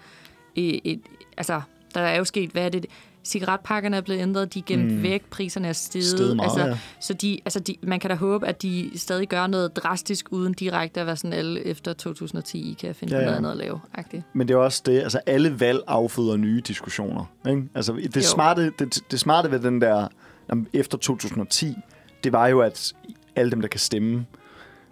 et, 0.55 0.79
et, 0.83 1.01
altså, 1.37 1.61
der 1.93 2.01
er 2.01 2.17
jo 2.17 2.23
sket, 2.23 2.49
hvad 2.49 2.65
er 2.65 2.69
det, 2.69 2.85
cigaretpakkerne 3.23 3.97
er 3.97 4.01
blevet 4.01 4.21
ændret, 4.21 4.53
de 4.53 4.59
er 4.59 4.63
gemt 4.65 4.91
Mm. 4.91 5.03
væk, 5.03 5.25
priserne 5.29 5.67
er 5.67 5.73
steget. 5.73 6.05
Steget 6.05 6.35
meget, 6.35 6.49
altså, 6.49 6.65
ja. 6.67 6.77
Så 6.99 7.13
de, 7.13 7.39
altså 7.45 7.59
de, 7.59 7.75
man 7.83 7.99
kan 7.99 8.09
da 8.09 8.15
håbe, 8.15 8.47
at 8.47 8.61
de 8.61 8.91
stadig 8.95 9.27
gør 9.29 9.47
noget 9.47 9.75
drastisk, 9.75 10.25
uden 10.31 10.53
direkte 10.53 10.99
at 10.99 11.05
være 11.05 11.15
sådan, 11.15 11.33
alle 11.33 11.65
efter 11.65 11.93
2010 11.93 12.71
I 12.71 12.73
kan 12.73 12.95
finde 12.95 13.13
Ja, 13.15 13.19
ja, 13.19 13.23
ja. 13.23 13.29
noget 13.29 13.37
andet 13.37 13.51
at 13.51 13.57
lave. 13.57 13.79
-agtigt. 13.97 14.21
Men 14.33 14.47
det 14.47 14.53
er 14.53 14.57
også 14.57 14.81
det, 14.85 14.99
altså 15.01 15.19
alle 15.25 15.59
valg 15.59 15.79
afføder 15.87 16.37
nye 16.37 16.61
diskussioner. 16.67 17.25
Ikke? 17.49 17.63
Altså 17.75 17.93
det 17.93 18.15
Jo. 18.17 18.21
smarte, 18.21 18.71
det, 18.79 18.99
det 19.11 19.19
smarte 19.19 19.51
ved 19.51 19.59
den 19.59 19.81
der, 19.81 20.07
jamen, 20.49 20.67
efter 20.73 20.97
2010, 20.97 21.75
det 22.23 22.31
var 22.33 22.47
jo, 22.47 22.59
at 22.61 22.93
alle 23.35 23.51
dem, 23.51 23.61
der 23.61 23.67
kan 23.67 23.79
stemme, 23.79 24.25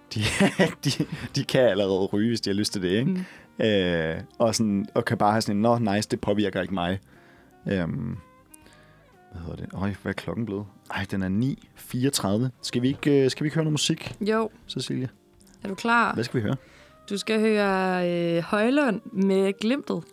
de, 0.16 0.22
de, 0.86 0.92
de 1.36 1.44
kan 1.44 1.62
allerede 1.62 2.06
ryge, 2.06 2.28
hvis 2.28 2.42
de 2.42 2.50
har 2.50 2.56
lyst 2.56 2.74
til 2.74 2.82
det. 2.82 2.90
Ikke? 2.90 3.06
Mm. 3.60 3.66
Øh, 3.66 4.16
og, 4.38 4.56
sådan, 4.56 4.86
og 4.96 5.06
kan 5.06 5.18
bare 5.18 5.32
have 5.32 5.42
sådan 5.42 5.56
en, 5.56 5.62
nå 5.62 5.78
nice, 5.78 6.10
det 6.10 6.22
påvirker 6.22 6.62
ikke 6.62 6.74
mig. 6.74 7.00
Øhm, 7.68 8.18
hvad 9.32 9.42
hedder 9.42 9.56
det? 9.56 9.70
Øj, 9.74 9.94
hvad 10.02 10.12
er 10.12 10.14
klokken 10.14 10.46
blevet? 10.46 10.66
Ej, 10.92 11.06
den 11.12 11.22
er 11.24 11.30
9.34. 12.50 12.50
Skal 12.62 12.82
vi 12.82 12.88
ikke, 12.88 13.24
øh, 13.24 13.32
skal 13.32 13.44
vi 13.44 13.48
ikke 13.48 13.56
høre 13.56 13.64
noget 13.64 13.74
musik, 13.74 14.16
Jo, 14.22 14.50
Cecilie? 14.68 15.10
er 15.64 15.68
du 15.68 15.76
klar? 15.76 16.14
Hvad 16.14 16.24
skal 16.24 16.38
vi 16.38 16.42
høre? 16.42 16.56
Du 17.10 17.18
skal 17.18 17.40
høre 17.40 18.10
øh, 18.38 18.44
Højlund 18.44 19.02
med 19.14 19.54
Glimtet. 19.60 20.04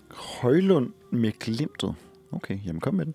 Højlund 0.41 0.93
med 1.13 1.33
glimtet. 1.33 1.95
Okay, 2.33 2.59
jamen 2.67 2.81
kom 2.81 2.95
med 2.95 3.07
den. 3.07 3.15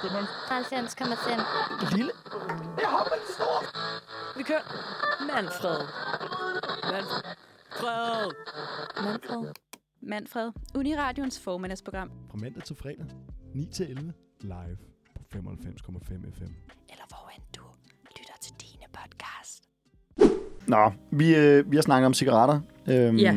90,5. 0.00 1.96
Lille. 1.96 2.12
Vi 4.36 4.42
kører 4.42 4.62
Manfred. 5.34 5.80
Manfred. 6.92 7.16
Manfred. 7.82 8.32
Manfred, 9.04 9.52
Uniradions 10.74 11.40
formiddagsprogram. 11.40 12.10
Fra 12.30 12.38
mandag 12.38 12.62
til 12.62 12.76
fredag, 12.76 13.06
9 13.54 13.66
til 13.72 13.86
11, 13.90 14.12
live 14.40 14.76
på 15.16 15.22
95,5 15.38 15.40
FM. 16.38 16.42
Eller 16.88 17.04
hvor 17.08 17.30
end 17.34 17.42
du 17.56 17.62
lytter 18.18 18.34
til 18.42 18.52
dine 18.60 18.84
podcast. 18.92 19.62
Nå, 20.68 20.92
vi, 21.10 21.36
øh, 21.36 21.70
vi 21.70 21.76
har 21.76 21.82
snakket 21.82 22.06
om 22.06 22.14
cigaretter. 22.14 22.60
Øhm, 22.88 23.16
Ja. 23.16 23.36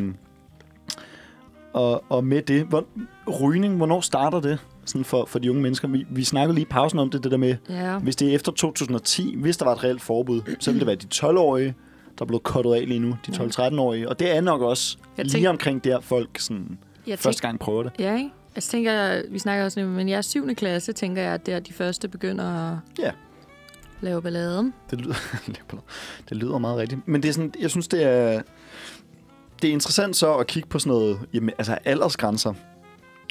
Og, 1.74 2.04
og 2.10 2.24
med 2.26 2.42
det, 2.42 2.66
hvor, 2.66 2.86
rygning, 3.42 3.78
hvornår 3.78 4.02
starter 4.02 4.40
det 4.42 4.60
sådan 4.86 5.06
for, 5.06 5.26
for 5.26 5.40
de 5.40 5.50
unge 5.50 5.62
mennesker? 5.62 5.88
Vi, 5.88 6.06
vi 6.10 6.24
snakkede 6.24 6.56
lige 6.56 6.66
i 6.66 6.70
pausen 6.70 7.00
om 7.00 7.10
det, 7.10 7.24
det 7.24 7.32
der 7.32 7.38
med, 7.38 7.56
Ja. 7.70 8.00
hvis 8.00 8.16
det 8.16 8.30
er 8.32 8.36
efter 8.36 8.52
2010, 8.52 9.36
hvis 9.38 9.58
der 9.58 9.66
var 9.66 9.72
et 9.74 9.84
reelt 9.84 10.02
forbud, 10.02 10.42
så 10.60 10.72
ville 10.72 10.80
det 10.80 10.88
være 10.88 10.96
de 10.96 11.08
12-årige, 11.16 11.76
der 12.20 12.22
er 12.22 12.26
blevet 12.26 12.44
kottet 12.44 12.74
af 12.74 12.88
lige 12.88 13.00
nu, 13.00 13.16
de 13.28 13.32
12-13-årige. 13.32 14.10
Og 14.10 14.20
det 14.20 14.36
er 14.36 14.42
nok 14.42 14.62
også 14.62 14.98
Jeg 15.18 15.26
lige 15.26 15.34
tænk- 15.34 15.48
omkring 15.50 15.84
der, 15.84 16.00
folk 16.00 16.40
sådan, 16.40 16.78
Jeg 17.08 17.20
første 17.20 17.42
gang 17.42 17.60
prøver 17.60 17.84
det. 17.84 17.92
Ja, 18.00 18.16
ikke? 18.18 18.30
Altså 18.56 18.72
tænker 18.72 18.92
jeg, 18.92 19.24
vi 19.30 19.40
snakker 19.40 19.66
også 19.66 19.82
nu, 19.82 19.88
men 19.90 20.10
jeg 20.10 20.18
er 20.18 20.22
7. 20.22 20.56
klasse, 20.56 20.94
tænker 20.94 21.22
jeg, 21.22 21.34
at 21.34 21.46
der 21.46 21.60
de 21.60 21.74
første 21.74 22.08
begynder 22.08 22.72
at 22.72 22.78
Ja. 23.00 23.12
lave 24.02 24.22
ballade. 24.22 24.72
Det 24.92 25.02
lyder, 25.02 25.16
det 26.30 26.38
lyder 26.38 26.58
meget 26.58 26.78
rigtigt. 26.78 27.08
Men 27.08 27.24
det 27.24 27.30
er 27.30 27.34
sådan, 27.34 27.54
jeg 27.60 27.70
synes, 27.70 27.88
det 27.88 28.04
er, 28.04 28.42
det 29.62 29.68
er 29.70 29.74
interessant 29.74 30.16
så 30.16 30.34
at 30.38 30.48
kigge 30.48 30.70
på 30.70 30.80
sådan 30.80 30.92
noget, 30.98 31.20
jamen, 31.34 31.50
altså 31.58 31.78
aldersgrænser. 31.86 32.54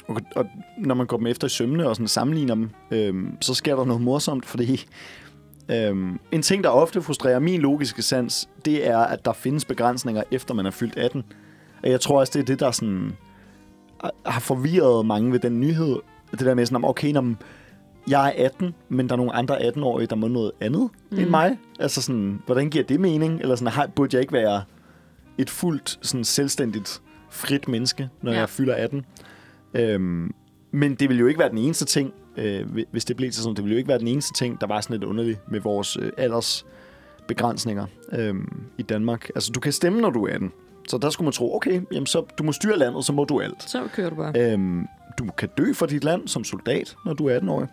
Og, 0.07 0.21
og 0.35 0.45
når 0.77 0.95
man 0.95 1.05
går 1.07 1.17
dem 1.17 1.27
efter 1.27 1.47
i 1.47 1.49
sømne 1.49 1.87
og 1.89 1.95
sådan 1.95 2.07
sammenligner 2.07 2.55
dem, 2.55 2.69
øhm, 2.91 3.37
så 3.41 3.53
sker 3.53 3.75
der 3.75 3.85
noget 3.85 4.01
morsomt, 4.01 4.45
fordi 4.45 4.85
øhm, 5.71 6.19
en 6.31 6.41
ting, 6.41 6.63
der 6.63 6.69
ofte 6.69 7.01
frustrerer 7.01 7.39
min 7.39 7.61
logiske 7.61 8.01
sans, 8.01 8.49
det 8.65 8.87
er, 8.87 8.97
at 8.97 9.25
der 9.25 9.33
findes 9.33 9.65
begrænsninger, 9.65 10.23
efter 10.31 10.53
man 10.53 10.65
er 10.65 10.71
fyldt 10.71 10.97
18. 10.97 11.23
Og 11.83 11.89
jeg 11.89 12.01
tror 12.01 12.19
også, 12.19 12.31
det 12.33 12.39
er 12.39 12.45
det, 12.45 12.59
der 12.59 12.71
sådan, 12.71 13.11
har 14.25 14.39
forvirret 14.39 15.05
mange 15.05 15.31
ved 15.31 15.39
den 15.39 15.59
nyhed. 15.59 15.95
Det 16.31 16.39
der 16.39 16.53
med 16.53 16.65
sådan, 16.65 16.85
okay, 16.85 17.11
når 17.11 17.33
jeg 18.07 18.33
er 18.37 18.45
18, 18.45 18.75
men 18.89 19.07
der 19.07 19.13
er 19.13 19.17
nogle 19.17 19.35
andre 19.35 19.57
18-årige, 19.67 20.07
der 20.07 20.15
må 20.15 20.27
noget 20.27 20.51
andet 20.61 20.89
mm. 21.11 21.19
end 21.19 21.29
mig. 21.29 21.57
Altså 21.79 22.01
sådan, 22.01 22.41
hvordan 22.45 22.69
giver 22.69 22.83
det 22.83 22.99
mening? 22.99 23.41
Eller 23.41 23.55
sådan, 23.55 23.73
har, 23.73 23.87
burde 23.87 24.15
jeg 24.15 24.21
ikke 24.21 24.33
være 24.33 24.63
et 25.37 25.49
fuldt, 25.49 25.99
sådan 26.01 26.23
selvstændigt, 26.23 27.01
frit 27.29 27.67
menneske, 27.67 28.09
når. 28.21 28.31
Ja. 28.31 28.39
jeg 28.39 28.49
fylder 28.49 28.75
18? 28.75 29.05
Øhm, 29.73 30.33
men 30.71 30.95
det 30.95 31.09
vil 31.09 31.19
jo 31.19 31.27
ikke 31.27 31.39
være 31.39 31.49
den 31.49 31.57
eneste 31.57 31.85
ting, 31.85 32.13
øh, 32.37 32.71
hvi- 32.71 32.85
hvis 32.91 33.05
det 33.05 33.17
blev 33.17 33.31
til 33.31 33.41
sådan. 33.43 33.55
Det 33.55 33.63
vil 33.63 33.71
jo 33.71 33.77
ikke 33.77 33.87
være 33.89 33.99
den 33.99 34.07
eneste 34.07 34.33
ting, 34.33 34.61
der 34.61 34.67
var 34.67 34.81
sådan 34.81 34.93
lidt 34.93 35.03
underligt 35.03 35.39
med 35.51 35.59
vores 35.59 35.97
øh, 35.97 36.11
aldersbegrænsninger 36.17 37.85
øh, 38.11 38.35
i 38.77 38.81
Danmark. 38.81 39.29
Altså, 39.35 39.51
du 39.51 39.59
kan 39.59 39.71
stemme, 39.71 40.01
når 40.01 40.09
du 40.09 40.25
er 40.25 40.33
18. 40.33 40.51
Så 40.87 40.97
der 40.97 41.09
skulle 41.09 41.25
man 41.25 41.31
tro, 41.33 41.55
okay, 41.55 41.81
jamen 41.91 42.05
så, 42.05 42.25
du 42.37 42.43
må 42.43 42.51
styre 42.51 42.77
landet, 42.77 43.05
så 43.05 43.13
må 43.13 43.23
du 43.23 43.41
alt. 43.41 43.63
Så 43.69 43.87
kører 43.93 44.09
du 44.09 44.15
bare. 44.15 44.51
Øhm, 44.53 44.85
du 45.19 45.25
kan 45.37 45.49
dø 45.57 45.73
for 45.73 45.85
dit 45.85 46.03
land 46.03 46.27
som 46.27 46.43
soldat, 46.43 46.95
når 47.05 47.13
du 47.13 47.25
er 47.27 47.35
18 47.35 47.49
år. 47.49 47.67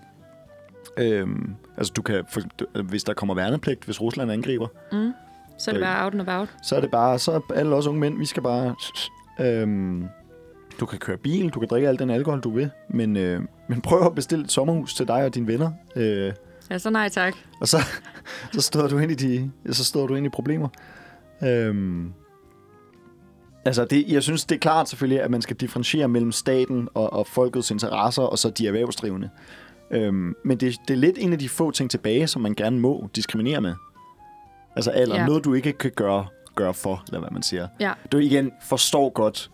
Øhm, 0.99 1.55
altså, 1.77 1.93
du 1.97 2.03
kan, 2.03 2.25
for, 2.31 2.41
hvis 2.83 3.05
der 3.05 3.15
kommer 3.15 3.35
værnepligt, 3.35 3.85
hvis 3.85 4.01
Rusland 4.01 4.33
angriber, 4.33 4.67
Mm. 4.93 5.13
Så 5.59 5.71
er 5.71 5.75
det 5.75 5.81
Øh. 5.81 5.87
bare 5.87 6.05
out 6.05 6.13
and 6.15 6.21
about. 6.21 6.49
så 6.63 6.77
er 6.77 6.81
det 6.81 6.91
bare, 6.91 7.19
så 7.19 7.33
er 7.33 7.41
alle 7.55 7.75
os 7.77 7.87
unge 7.87 8.01
mænd, 8.01 8.19
vi 8.19 8.25
skal 8.27 8.43
bare... 8.43 8.75
Øhm, 9.41 10.05
du 10.81 10.87
kan 10.87 10.99
køre 10.99 11.17
bil, 11.17 11.49
du 11.49 11.61
kan 11.61 11.69
drikke 11.69 11.89
al 11.89 11.99
den 11.99 12.11
alkohol, 12.11 12.41
du 12.41 12.51
vil, 12.51 12.71
men, 12.89 13.17
øh, 13.17 13.43
men 13.69 13.81
prøv 13.81 14.07
at 14.07 14.15
bestille 14.15 14.45
et 14.45 14.53
sommerhus 14.53 14.95
til 14.95 15.09
dig 15.09 15.25
og 15.25 15.35
dine 15.35 15.47
venner, 15.47 15.71
øh, 15.97 16.33
Ja, 16.71 16.79
så 16.79 16.91
nej 16.91 17.09
tak. 17.09 17.35
og 17.61 17.69
så, 17.69 17.79
så 18.53 18.61
støder 18.61 18.89
du 18.89 18.99
ind 18.99 19.13
i 19.13 19.15
de, 19.15 19.51
så 19.73 19.85
støder 19.85 20.07
du 20.07 20.15
ind 20.15 20.27
i 20.27 20.29
problemer. 20.29 20.69
Øhm, 21.45 22.13
altså, 23.65 23.85
det, 23.85 24.05
jeg 24.09 24.23
synes, 24.23 24.45
det 24.45 24.55
er 24.55 24.59
klart 24.59 24.89
selvfølgelig, 24.89 25.23
at 25.23 25.31
man 25.31 25.43
skal 25.43 25.57
differentiere 25.57 26.09
mellem 26.09 26.33
staten 26.33 26.89
og, 26.95 27.13
og 27.13 27.27
folkets 27.27 27.71
interesser, 27.71 28.23
og 28.23 28.39
så 28.39 28.51
de 28.51 28.67
erhvervsdrivende. 28.67 29.31
Øhm, 29.91 30.35
men 30.45 30.57
det, 30.57 30.77
det 30.89 30.95
er 30.95 30.99
lidt 30.99 31.17
en 31.19 31.33
af 31.33 31.39
de 31.39 31.49
få 31.49 31.71
ting 31.71 31.91
tilbage, 31.91 32.27
som 32.27 32.43
man 32.43 32.55
gerne 32.55 32.79
må 32.79 33.09
diskriminere 33.17 33.61
med. 33.61 33.75
Altså 34.77 34.91
alder. 34.91 35.17
Ja. 35.17 35.27
Noget, 35.27 35.45
du 35.45 35.55
ikke 35.55 35.73
kan 35.73 35.91
gøre, 35.91 36.27
gøre 36.55 36.75
for, 36.75 37.05
eller 37.09 37.21
hvad 37.21 37.31
man 37.31 37.43
siger. 37.43 37.69
Ja. 37.81 37.93
Du 38.13 38.19
igen 38.19 38.53
forstår 38.63 39.09
godt, 39.11 39.51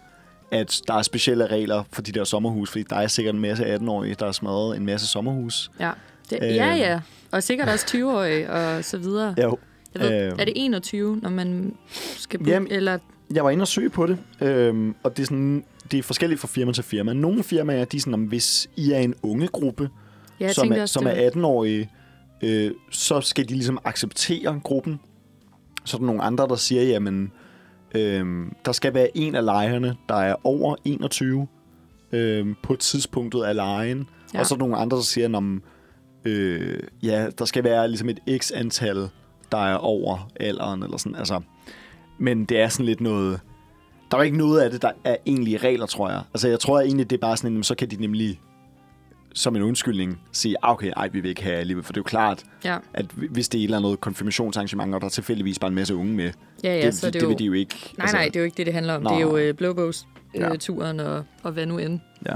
at 0.51 0.81
der 0.89 0.95
er 0.95 1.03
specielle 1.03 1.47
regler 1.47 1.83
for 1.93 2.03
de 2.03 2.13
der 2.13 2.25
sommerhus, 2.25 2.71
fordi 2.71 2.85
der 2.91 2.97
er 2.97 3.07
sikkert 3.07 3.35
en 3.35 3.41
masse 3.41 3.75
18-årige, 3.75 4.15
der 4.19 4.25
har 4.25 4.33
smadret 4.33 4.77
en 4.77 4.87
masse 4.87 5.07
sommerhus. 5.07 5.71
Ja. 5.81 5.91
Det, 6.31 6.39
Øh. 6.43 6.55
ja, 6.55 6.75
ja. 6.75 7.01
Og 7.33 7.43
sikkert 7.43 7.69
også 7.69 7.87
20-årige 7.89 8.51
og 8.51 8.85
så 8.85 8.99
videre. 8.99 9.35
Jo. 9.43 9.59
Jeg 9.95 10.03
ved, 10.03 10.11
Øh. 10.27 10.33
er 10.39 10.45
det 10.45 10.53
21, 10.57 11.17
når 11.23 11.31
man 11.31 11.75
skal 12.17 12.39
bo? 12.39 12.45
Jamen, 12.51 12.69
eller 12.73 12.99
Jeg 13.35 13.45
var 13.45 13.51
inde 13.51 13.63
og 13.63 13.69
søge 13.69 13.91
på 13.91 14.07
det, 14.07 14.19
øhm, 14.41 14.95
og 15.03 15.17
det 15.17 15.23
er, 15.23 15.27
sådan, 15.27 15.65
det 15.91 15.99
er 15.99 16.03
forskelligt 16.03 16.41
fra 16.41 16.49
firma 16.49 16.73
til 16.73 16.85
firma. 16.85 17.13
Nogle 17.13 17.43
firmaer, 17.43 17.85
de 17.85 17.97
er 17.97 18.01
sådan, 18.01 18.15
om 18.15 18.23
hvis 18.23 18.69
I 18.77 18.93
er 18.93 18.99
en 18.99 19.15
unge 19.23 19.47
gruppe, 19.49 19.91
ja, 20.41 20.53
som, 20.53 20.73
er, 20.73 20.83
også, 20.83 20.93
som 20.93 21.07
er 21.07 21.31
18-årige, 21.31 21.91
øh, 22.43 22.71
så 22.91 23.21
skal 23.21 23.49
de 23.49 23.55
ligesom 23.55 23.79
acceptere 23.85 24.61
gruppen. 24.65 25.01
Så 25.85 25.97
er 25.97 25.99
der 25.99 26.07
nogle 26.07 26.23
andre, 26.23 26.49
der 26.49 26.57
siger, 26.57 26.83
jamen, 26.83 27.23
øh, 27.25 27.31
der 28.65 28.73
skal 28.73 28.95
være 28.95 29.17
en 29.17 29.35
af 29.35 29.45
lejerne, 29.45 29.97
der 30.09 30.15
er 30.15 30.35
over 30.45 30.77
21 30.85 31.47
øh, 32.13 32.47
på 32.63 32.77
tidspunktet 32.77 33.43
af 33.43 33.55
lejen. 33.55 34.09
Ja. 34.35 34.41
Og 34.41 34.47
så 34.47 34.55
er 34.55 34.57
der 34.57 34.65
nogle 34.65 34.77
andre, 34.77 34.97
der 34.97 35.03
siger, 35.03 35.37
om 35.37 35.63
øh, 36.25 36.79
ja, 37.03 37.27
der 37.39 37.45
skal 37.45 37.65
være 37.65 37.89
ligesom 37.89 38.09
et 38.09 38.21
x 38.39 38.53
antal, 38.55 39.09
der 39.53 39.59
er 39.59 39.77
over 39.77 40.29
alderen, 40.41 40.83
eller 40.83 40.97
sådan. 40.97 41.17
Altså, 41.17 41.41
men 42.19 42.45
det 42.45 42.61
er 42.61 42.69
sådan 42.69 42.87
lidt 42.87 43.01
noget... 43.01 43.41
Der 44.11 44.19
er 44.19 44.23
ikke 44.23 44.39
noget 44.39 44.61
af 44.61 44.71
det, 44.71 44.83
der 44.83 44.91
er 45.05 45.17
egentlige 45.27 45.57
regler, 45.57 45.87
tror 45.87 46.11
jeg. 46.11 46.23
Altså, 46.35 46.49
jeg 46.49 46.61
tror 46.61 46.81
egentlig, 46.81 47.11
det 47.11 47.17
er 47.17 47.21
bare 47.21 47.37
sådan, 47.37 47.51
jamen, 47.51 47.63
så 47.63 47.75
kan 47.75 47.91
de 47.91 47.97
nemlig 47.97 48.41
som 49.37 49.57
en 49.57 49.63
undskyldning 49.63 50.21
sige, 50.33 50.57
ah, 50.63 50.71
okay, 50.73 50.93
ej, 50.97 51.09
vi 51.09 51.21
vil 51.21 51.29
ikke 51.29 51.43
have 51.43 51.57
alligevel. 51.57 51.85
For 51.85 51.93
det 51.93 51.97
er 51.97 52.01
jo 52.01 52.05
klart, 52.05 52.45
Ja, 52.65 52.79
at 52.95 53.07
hvis 53.31 53.49
det 53.49 53.59
er 53.59 53.63
et 53.63 53.65
eller 53.65 53.79
andet 53.79 54.01
konfirmationsarrangement, 54.01 54.95
og 54.95 55.01
der 55.01 55.05
er 55.07 55.11
tilfældigvis 55.11 55.59
bare 55.59 55.69
en 55.69 55.75
masse 55.75 55.95
unge 55.95 56.15
med, 56.15 56.31
ja, 56.65 56.79
ja 56.79 56.87
det, 56.87 56.95
så 56.95 57.07
er 57.07 57.11
det, 57.11 57.15
det, 57.15 57.21
det 57.21 57.23
jo... 57.23 57.29
vil 57.29 57.39
de 57.39 57.45
jo 57.45 57.53
ikke. 57.53 57.95
Nej, 57.99 58.13
nej, 58.13 58.25
det 58.25 58.37
er 58.37 58.41
jo 58.41 58.45
ikke 58.45 58.57
det, 58.57 58.67
det 58.67 58.75
handler 58.75 58.95
om. 58.95 59.03
Nej. 59.03 59.13
Det 59.15 59.23
er 59.23 59.27
jo 59.27 59.37
øh, 59.37 59.55
blåbogs 59.55 60.07
Ja. 60.35 60.53
øh, 60.53 60.59
turen 60.59 61.01
og, 61.01 61.25
og 61.43 61.53
hvad 61.53 61.67
nu 61.67 61.79
end. 61.79 62.01
Ja. 62.27 62.35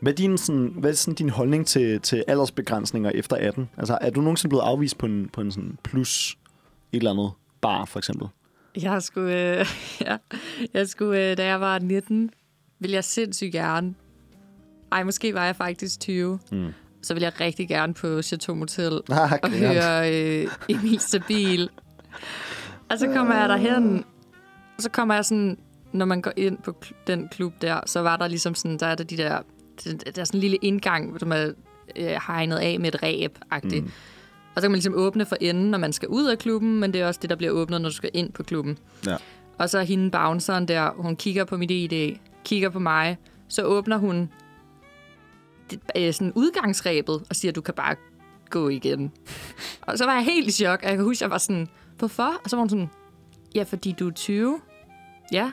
Hvad 0.00 0.12
er, 0.12 0.16
din, 0.16 0.38
sådan, 0.38 0.74
hvad 0.78 0.90
er 0.90 0.94
sådan 0.94 1.14
din 1.14 1.28
holdning 1.30 1.66
til, 1.66 2.00
til 2.00 2.24
aldersbegrænsninger 2.28 3.10
efter 3.10 3.36
18? 3.36 3.68
Altså, 3.78 3.98
er 4.00 4.10
du 4.10 4.20
nogensinde 4.20 4.48
blevet 4.48 4.62
afvist 4.62 4.98
på 4.98 5.06
en, 5.06 5.30
på 5.32 5.40
en 5.40 5.52
sådan 5.52 5.78
plus 5.84 6.38
et 6.92 6.96
eller 6.96 7.10
andet 7.10 7.30
bar, 7.60 7.84
for 7.84 7.98
eksempel? 7.98 8.28
Jeg 8.82 9.02
skulle, 9.02 9.58
øh, 9.58 9.66
ja, 10.06 10.16
jeg 10.74 10.88
skulle 10.88 11.30
øh, 11.30 11.36
da 11.36 11.46
jeg 11.46 11.60
var 11.60 11.78
19, 11.78 12.30
ville 12.78 12.94
jeg 12.94 13.04
sindssygt 13.04 13.52
gerne. 13.52 13.94
Ej, 14.92 15.04
måske 15.04 15.34
var 15.34 15.44
jeg 15.44 15.56
faktisk 15.56 16.00
20. 16.00 16.38
Mm. 16.52 16.66
Så 17.02 17.14
ville 17.14 17.24
jeg 17.24 17.40
rigtig 17.40 17.68
gerne 17.68 17.94
på 17.94 18.22
Chateau 18.22 18.56
Motel 18.56 18.92
Ah, 19.10 19.32
og 19.42 19.50
høre 19.50 20.14
øh, 20.14 20.48
Emil 20.68 21.00
Stabil. 21.00 21.68
Og 22.90 22.98
så 22.98 23.06
kommer 23.06 23.34
jeg 23.34 23.48
derhen, 23.48 24.04
og 24.76 24.82
så 24.82 24.90
kommer 24.90 25.14
jeg 25.14 25.24
sådan, 25.24 25.58
når 25.92 26.06
man 26.06 26.22
går 26.22 26.32
ind 26.36 26.58
på 26.58 26.74
den 27.06 27.28
klub 27.28 27.52
der, 27.62 27.80
så 27.86 28.00
var 28.00 28.16
der 28.16 28.28
ligesom 28.28 28.54
sådan, 28.54 28.78
der 28.78 28.86
er 28.86 28.94
der 28.94 29.04
de 29.04 29.16
der, 29.16 29.42
der 29.84 30.20
er 30.20 30.24
sådan 30.24 30.38
en 30.38 30.40
lille 30.40 30.56
indgang, 30.56 31.20
som 31.20 31.32
er 31.32 31.52
øh, 31.96 32.06
hegnet 32.26 32.56
af 32.56 32.80
med 32.80 32.94
et 32.94 33.02
ræb-agtigt. 33.02 33.84
Mm. 33.84 33.90
Og 34.54 34.60
så 34.60 34.62
kan 34.62 34.70
man 34.70 34.76
ligesom 34.76 34.94
åbne 34.96 35.26
for 35.26 35.36
enden, 35.40 35.70
når 35.70 35.78
man 35.78 35.92
skal 35.92 36.08
ud 36.08 36.26
af 36.26 36.38
klubben, 36.38 36.80
men 36.80 36.92
det 36.92 37.00
er 37.00 37.06
også 37.06 37.20
det, 37.22 37.30
der 37.30 37.36
bliver 37.36 37.52
åbnet, 37.52 37.80
når 37.80 37.88
du 37.88 37.94
skal 37.94 38.10
ind 38.14 38.32
på 38.32 38.42
klubben. 38.42 38.78
Ja. 39.06 39.16
Og 39.58 39.70
så 39.70 39.78
er 39.78 39.82
hende 39.82 40.10
bounceren 40.10 40.68
der, 40.68 40.90
hun 40.96 41.16
kigger 41.16 41.44
på 41.44 41.56
mit 41.56 41.70
ID, 41.70 42.16
kigger 42.44 42.68
på 42.68 42.78
mig, 42.78 43.16
så 43.48 43.62
åbner 43.62 43.96
hun 43.96 44.28
øh, 45.96 46.12
sådan 46.14 46.32
udgangsrebet 46.34 47.14
og 47.30 47.36
siger, 47.36 47.52
du 47.52 47.60
kan 47.60 47.74
bare 47.74 47.96
gå 48.50 48.68
igen. 48.68 49.12
og 49.82 49.98
så 49.98 50.04
var 50.04 50.14
jeg 50.14 50.24
helt 50.24 50.48
i 50.48 50.52
chok, 50.52 50.80
og 50.82 50.88
jeg 50.88 50.96
kan 50.96 51.04
huske, 51.04 51.22
jeg 51.22 51.30
var 51.30 51.38
sådan, 51.38 51.68
hvorfor? 51.98 52.32
Og 52.44 52.50
så 52.50 52.56
var 52.56 52.60
hun 52.60 52.68
sådan, 52.68 52.88
ja, 53.54 53.62
fordi 53.62 53.92
du 53.92 54.08
er 54.08 54.12
20. 54.12 54.60
Ja, 55.32 55.50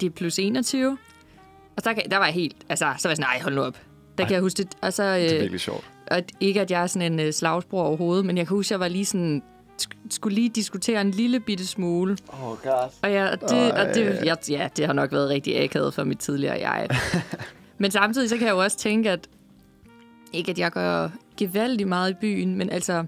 det 0.00 0.06
er 0.06 0.10
plus 0.10 0.38
21. 0.38 0.98
Og 1.76 1.84
der, 1.84 1.92
der 1.94 2.16
var 2.16 2.24
jeg 2.24 2.34
helt, 2.34 2.56
altså, 2.68 2.84
så 2.98 3.08
var 3.08 3.10
jeg 3.10 3.16
sådan, 3.16 3.18
nej, 3.20 3.40
hold 3.42 3.54
nu 3.54 3.62
op. 3.62 3.78
Der 4.18 4.24
kan 4.24 4.32
jeg 4.34 4.40
huske 4.42 4.56
det. 4.56 4.68
Og 4.82 4.92
så, 4.92 5.02
Det 5.14 5.26
er 5.26 5.34
øh, 5.34 5.40
virkelig 5.40 5.60
sjovt. 5.60 5.90
og 6.10 6.22
ikke, 6.40 6.60
at 6.60 6.70
jeg 6.70 6.82
er 6.82 6.86
sådan 6.86 7.12
en 7.12 7.20
øh, 7.20 7.32
slagsbror 7.32 7.82
overhovedet, 7.84 8.26
men 8.26 8.36
jeg 8.36 8.46
kan 8.46 8.56
huske, 8.56 8.68
at 8.68 8.70
jeg 8.70 8.80
var 8.80 8.88
lige 8.88 9.04
sådan, 9.04 9.42
sk- 9.82 10.06
skulle 10.10 10.34
lige 10.34 10.48
diskutere 10.48 11.00
en 11.00 11.10
lille 11.10 11.40
bitte 11.40 11.66
smule. 11.66 12.16
Oh, 12.28 12.56
God. 12.62 12.88
Og, 13.02 13.10
ja, 13.12 13.30
og 13.32 13.40
det, 13.40 13.72
og 13.72 13.86
det, 13.94 14.18
ja, 14.24 14.34
ja, 14.48 14.68
det 14.76 14.86
har 14.86 14.92
nok 14.92 15.12
været 15.12 15.28
rigtig 15.28 15.62
akavet 15.62 15.94
for 15.94 16.04
mit 16.04 16.18
tidligere 16.18 16.58
jeg. 16.68 16.88
men 17.78 17.90
samtidig 17.90 18.28
så 18.30 18.36
kan 18.36 18.46
jeg 18.46 18.52
jo 18.52 18.58
også 18.62 18.78
tænke, 18.78 19.10
at 19.10 19.28
ikke 20.32 20.50
at 20.50 20.58
jeg 20.58 20.70
gør 20.72 21.08
gevaldigt 21.36 21.88
meget 21.88 22.10
i 22.10 22.14
byen, 22.20 22.54
men 22.54 22.70
altså, 22.70 23.04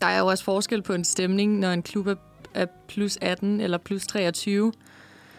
der 0.00 0.06
er 0.06 0.18
jo 0.18 0.26
også 0.26 0.44
forskel 0.44 0.82
på 0.82 0.92
en 0.92 1.04
stemning, 1.04 1.58
når 1.58 1.70
en 1.70 1.82
klub 1.82 2.06
er, 2.06 2.14
er 2.54 2.66
plus 2.88 3.18
18 3.20 3.60
eller 3.60 3.78
plus 3.78 4.06
23. 4.06 4.72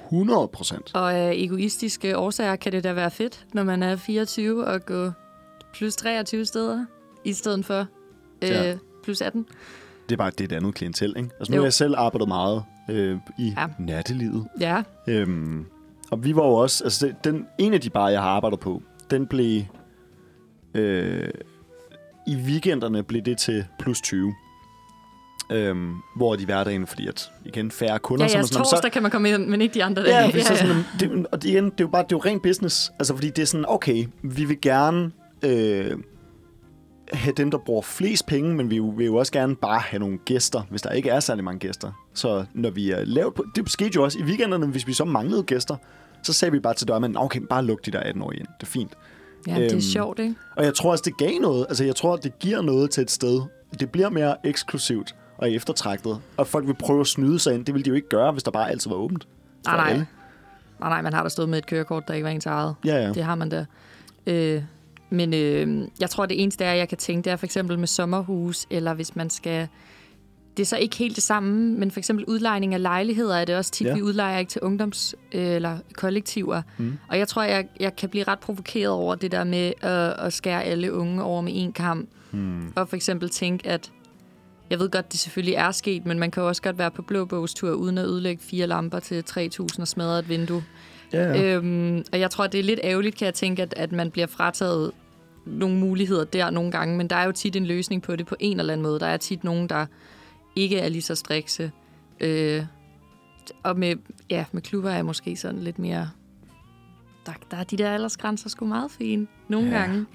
100 0.05 0.47
procent. 0.47 0.91
Og 0.95 1.13
af 1.13 1.33
egoistiske 1.35 2.17
årsager 2.17 2.55
kan 2.55 2.71
det 2.71 2.83
da 2.83 2.93
være 2.93 3.11
fedt, 3.11 3.45
når 3.53 3.63
man 3.63 3.83
er 3.83 3.95
24 3.95 4.65
og 4.65 4.85
gå 4.85 5.11
plus 5.73 5.95
23 5.95 6.45
steder, 6.45 6.85
i 7.25 7.33
stedet 7.33 7.65
for 7.65 7.85
Ja. 8.41 8.71
øh, 8.71 8.77
plus 9.03 9.21
18. 9.21 9.45
Det 10.09 10.15
er 10.15 10.17
bare 10.17 10.31
det 10.31 10.41
er 10.41 10.45
et 10.45 10.51
andet 10.57 10.75
klientel, 10.75 11.13
ikke? 11.17 11.29
Altså, 11.39 11.51
nu 11.51 11.55
Jo. 11.55 11.61
har 11.61 11.65
jeg 11.65 11.73
selv 11.73 11.95
arbejdet 11.97 12.27
meget 12.27 12.63
øh, 12.89 13.17
i 13.39 13.53
Ja. 13.57 13.61
ja. 13.61 13.67
nattelivet. 13.79 14.47
Ja, 14.59 14.83
Øhm, 15.07 15.65
og 16.11 16.23
vi 16.23 16.35
var 16.35 16.45
jo 16.45 16.53
også... 16.53 16.83
Altså, 16.83 17.13
den, 17.23 17.45
en 17.57 17.73
af 17.73 17.81
de 17.81 17.89
barer, 17.89 18.09
jeg 18.09 18.21
har 18.21 18.29
arbejdet 18.29 18.59
på, 18.59 18.81
den 19.11 19.27
blev... 19.27 19.63
Øh, 20.75 21.29
I 22.27 22.35
weekenderne 22.35 23.03
blev 23.03 23.21
det 23.21 23.37
til 23.37 23.65
plus 23.79 24.01
20. 24.01 24.33
Øhm, 25.51 25.93
hvor 26.15 26.35
de 26.35 26.45
hverdagen, 26.45 26.87
fordi 26.87 27.07
at, 27.07 27.31
igen, 27.45 27.71
færre 27.71 27.99
kunder. 27.99 28.25
ja, 28.25 28.37
ja 28.37 28.43
sådan, 28.43 28.57
torsdag 28.57 28.79
så, 28.81 28.89
kan 28.93 29.01
man 29.01 29.11
komme 29.11 29.29
ind, 29.29 29.47
men 29.47 29.61
ikke 29.61 29.73
de 29.73 29.83
andre 29.83 30.01
Ja, 30.01 30.09
dage. 30.11 30.25
fordi 30.31 30.43
så 30.43 30.55
sådan, 30.55 30.83
det, 30.99 31.25
og 31.31 31.41
det, 31.43 31.49
igen, 31.49 31.65
det 31.65 31.71
er 31.71 31.75
jo 31.79 31.87
bare 31.87 32.03
det 32.03 32.11
er 32.11 32.15
jo 32.15 32.21
ren 32.25 32.39
business. 32.39 32.91
Altså, 32.99 33.13
fordi 33.15 33.29
det 33.29 33.41
er 33.41 33.45
sådan, 33.45 33.65
okay, 33.67 34.05
vi 34.23 34.45
vil 34.45 34.61
gerne 34.61 35.11
øh, 35.45 35.97
have 37.13 37.33
dem, 37.37 37.51
der 37.51 37.57
bruger 37.57 37.81
flest 37.81 38.25
penge, 38.25 38.55
men 38.55 38.69
vi 38.69 38.79
vil, 38.79 39.05
jo 39.05 39.15
også 39.15 39.31
gerne 39.31 39.55
bare 39.55 39.79
have 39.79 39.99
nogle 39.99 40.17
gæster, 40.25 40.61
hvis 40.69 40.81
der 40.81 40.89
ikke 40.91 41.09
er 41.09 41.19
særlig 41.19 41.43
mange 41.43 41.59
gæster. 41.59 41.91
Så 42.13 42.45
når 42.53 42.69
vi 42.69 42.91
er 42.91 43.05
lavt 43.05 43.35
på... 43.35 43.45
Det 43.55 43.71
skete 43.71 43.91
jo 43.95 44.03
også 44.03 44.19
i 44.19 44.23
weekenderne, 44.23 44.65
hvis 44.67 44.87
vi 44.87 44.93
så 44.93 45.05
manglede 45.05 45.43
gæster, 45.43 45.75
så 46.23 46.33
sagde 46.33 46.51
vi 46.51 46.59
bare 46.59 46.73
til 46.73 46.87
dørmanden, 46.87 47.17
okay, 47.17 47.39
bare 47.39 47.65
luk 47.65 47.85
de 47.85 47.91
der 47.91 47.99
18-årige 48.01 48.39
ind. 48.39 48.47
Det 48.59 48.67
er 48.67 48.71
fint. 48.71 48.91
Ja, 49.47 49.55
det 49.55 49.65
er 49.65 49.71
øhm, 49.71 49.81
sjovt, 49.81 50.19
ikke? 50.19 50.35
Og 50.55 50.65
jeg 50.65 50.73
tror 50.73 50.91
også, 50.91 51.03
det 51.05 51.17
gav 51.17 51.39
noget. 51.41 51.65
Altså, 51.69 51.83
jeg 51.83 51.95
tror, 51.95 52.15
det 52.15 52.39
giver 52.39 52.61
noget 52.61 52.91
til 52.91 53.01
et 53.01 53.11
sted. 53.11 53.41
Det 53.79 53.91
bliver 53.91 54.09
mere 54.09 54.35
eksklusivt 54.43 55.15
og 55.37 55.51
eftertragtet. 55.51 56.21
Og 56.37 56.47
folk 56.47 56.67
vil 56.67 56.73
prøve 56.73 56.99
at 57.01 57.07
snyde 57.07 57.39
sig 57.39 57.55
ind. 57.55 57.65
Det 57.65 57.73
ville 57.73 57.85
de 57.85 57.89
jo 57.89 57.95
ikke 57.95 58.09
gøre, 58.09 58.31
hvis 58.31 58.43
der 58.43 58.51
bare 58.51 58.69
altid 58.69 58.89
var 58.89 58.97
åbent. 58.97 59.27
Nej, 59.65 59.77
nej. 59.77 59.89
alle. 59.89 60.07
Nej, 60.79 60.89
nej, 60.89 61.01
man 61.01 61.13
har 61.13 61.23
da 61.23 61.29
stået 61.29 61.49
med 61.49 61.57
et 61.57 61.65
kørekort, 61.65 62.07
der 62.07 62.13
ikke 62.13 62.23
var 62.23 62.31
ens 62.31 62.45
eget. 62.45 62.75
Ja, 62.85 62.95
ja. 62.95 63.13
Det 63.13 63.23
har 63.23 63.35
man 63.35 63.49
da. 63.49 63.65
Øh, 64.27 64.63
men 65.09 65.33
øh, 65.33 65.87
jeg 65.99 66.09
tror, 66.09 66.25
det 66.25 66.43
eneste 66.43 66.65
er, 66.65 66.73
jeg 66.73 66.89
kan 66.89 66.97
tænke, 66.97 67.25
det 67.25 67.31
er 67.31 67.35
for 67.35 67.45
eksempel 67.45 67.79
med 67.79 67.87
sommerhus, 67.87 68.65
eller 68.69 68.93
hvis 68.93 69.15
man 69.15 69.29
skal... 69.29 69.67
Det 70.59 70.65
er 70.65 70.67
så 70.67 70.77
ikke 70.77 70.95
helt 70.97 71.15
det 71.15 71.23
samme, 71.23 71.73
men 71.73 71.91
for 71.91 71.99
eksempel 71.99 72.25
udlejning 72.25 72.73
af 72.73 72.81
lejligheder 72.81 73.35
er 73.35 73.45
det 73.45 73.55
også 73.55 73.71
tit, 73.71 73.87
Ja. 73.87 73.93
vi 73.93 74.01
udlejer 74.01 74.39
ikke 74.39 74.49
til 74.49 74.59
ungdoms- 74.61 75.13
øh, 75.33 75.47
eller 75.55 75.77
kollektiver. 75.93 76.61
Mm. 76.77 76.97
Og 77.07 77.17
jeg 77.17 77.27
tror, 77.27 77.43
jeg, 77.43 77.67
jeg 77.79 77.95
kan 77.95 78.09
blive 78.09 78.23
ret 78.23 78.39
provokeret 78.39 78.89
over 78.93 79.15
det 79.15 79.31
der 79.31 79.43
med 79.43 79.73
at, 79.81 80.25
at 80.25 80.33
skære 80.33 80.63
alle 80.63 80.93
unge 80.93 81.23
over 81.23 81.41
med 81.41 81.51
en 81.55 81.71
kamp. 81.73 82.09
Mm. 82.31 82.73
Og 82.75 82.89
for 82.89 82.95
eksempel 82.95 83.29
tænke, 83.29 83.67
at 83.69 83.91
jeg 84.69 84.79
ved 84.79 84.89
godt, 84.89 85.11
det 85.11 85.19
selvfølgelig 85.19 85.53
er 85.55 85.71
sket, 85.71 86.05
men 86.05 86.19
man 86.19 86.31
kan 86.31 86.43
jo 86.43 86.47
også 86.47 86.61
godt 86.61 86.77
være 86.77 86.91
på 86.91 87.01
blåbogstur 87.01 87.71
uden 87.71 87.97
at 87.97 88.05
ødelægge 88.05 88.43
fire 88.43 88.67
lamper 88.67 88.99
til 88.99 89.23
3.000 89.29 89.81
og 89.81 89.87
smadre 89.87 90.19
et 90.19 90.29
vindue. 90.29 90.63
Ja, 91.13 91.23
ja. 91.33 91.55
Øhm, 91.55 92.03
og 92.13 92.19
jeg 92.19 92.31
tror, 92.31 92.47
det 92.47 92.59
er 92.59 92.63
lidt 92.63 92.79
ærgerligt, 92.83 93.15
kan 93.17 93.25
jeg 93.25 93.33
tænke, 93.33 93.61
at, 93.61 93.73
at 93.77 93.91
man 93.91 94.11
bliver 94.11 94.27
frataget 94.27 94.91
nogle 95.45 95.75
muligheder 95.77 96.23
der 96.23 96.49
nogle 96.49 96.71
gange, 96.71 96.97
men 96.97 97.07
der 97.07 97.15
er 97.15 97.25
jo 97.25 97.31
tit 97.31 97.55
en 97.55 97.65
løsning 97.65 98.01
på 98.01 98.15
det 98.15 98.25
på 98.25 98.35
en 98.39 98.59
eller 98.59 98.73
anden 98.73 98.83
måde. 98.83 98.99
Der 98.99 99.05
er 99.05 99.17
tit 99.17 99.43
nogen, 99.43 99.69
der 99.69 99.85
ikke 100.55 100.79
er 100.79 100.89
lige 100.89 101.01
så 101.01 101.15
strikse. 101.15 101.71
Øh, 102.19 102.63
og 103.63 103.77
med, 103.79 103.95
ja, 104.29 104.45
med 104.51 104.61
klubber 104.61 104.89
er 104.89 104.95
jeg 104.95 105.05
måske 105.05 105.35
sådan 105.35 105.59
lidt 105.59 105.79
mere 105.79 106.09
der, 107.25 107.31
der 107.51 107.57
er 107.57 107.63
de 107.63 107.77
der 107.77 107.91
aldersgrænser 107.91 108.49
sgu 108.49 108.65
meget 108.65 108.91
fine 108.91 109.27
nogle 109.47 109.69
Ja. 109.69 109.77
gange. 109.79 110.05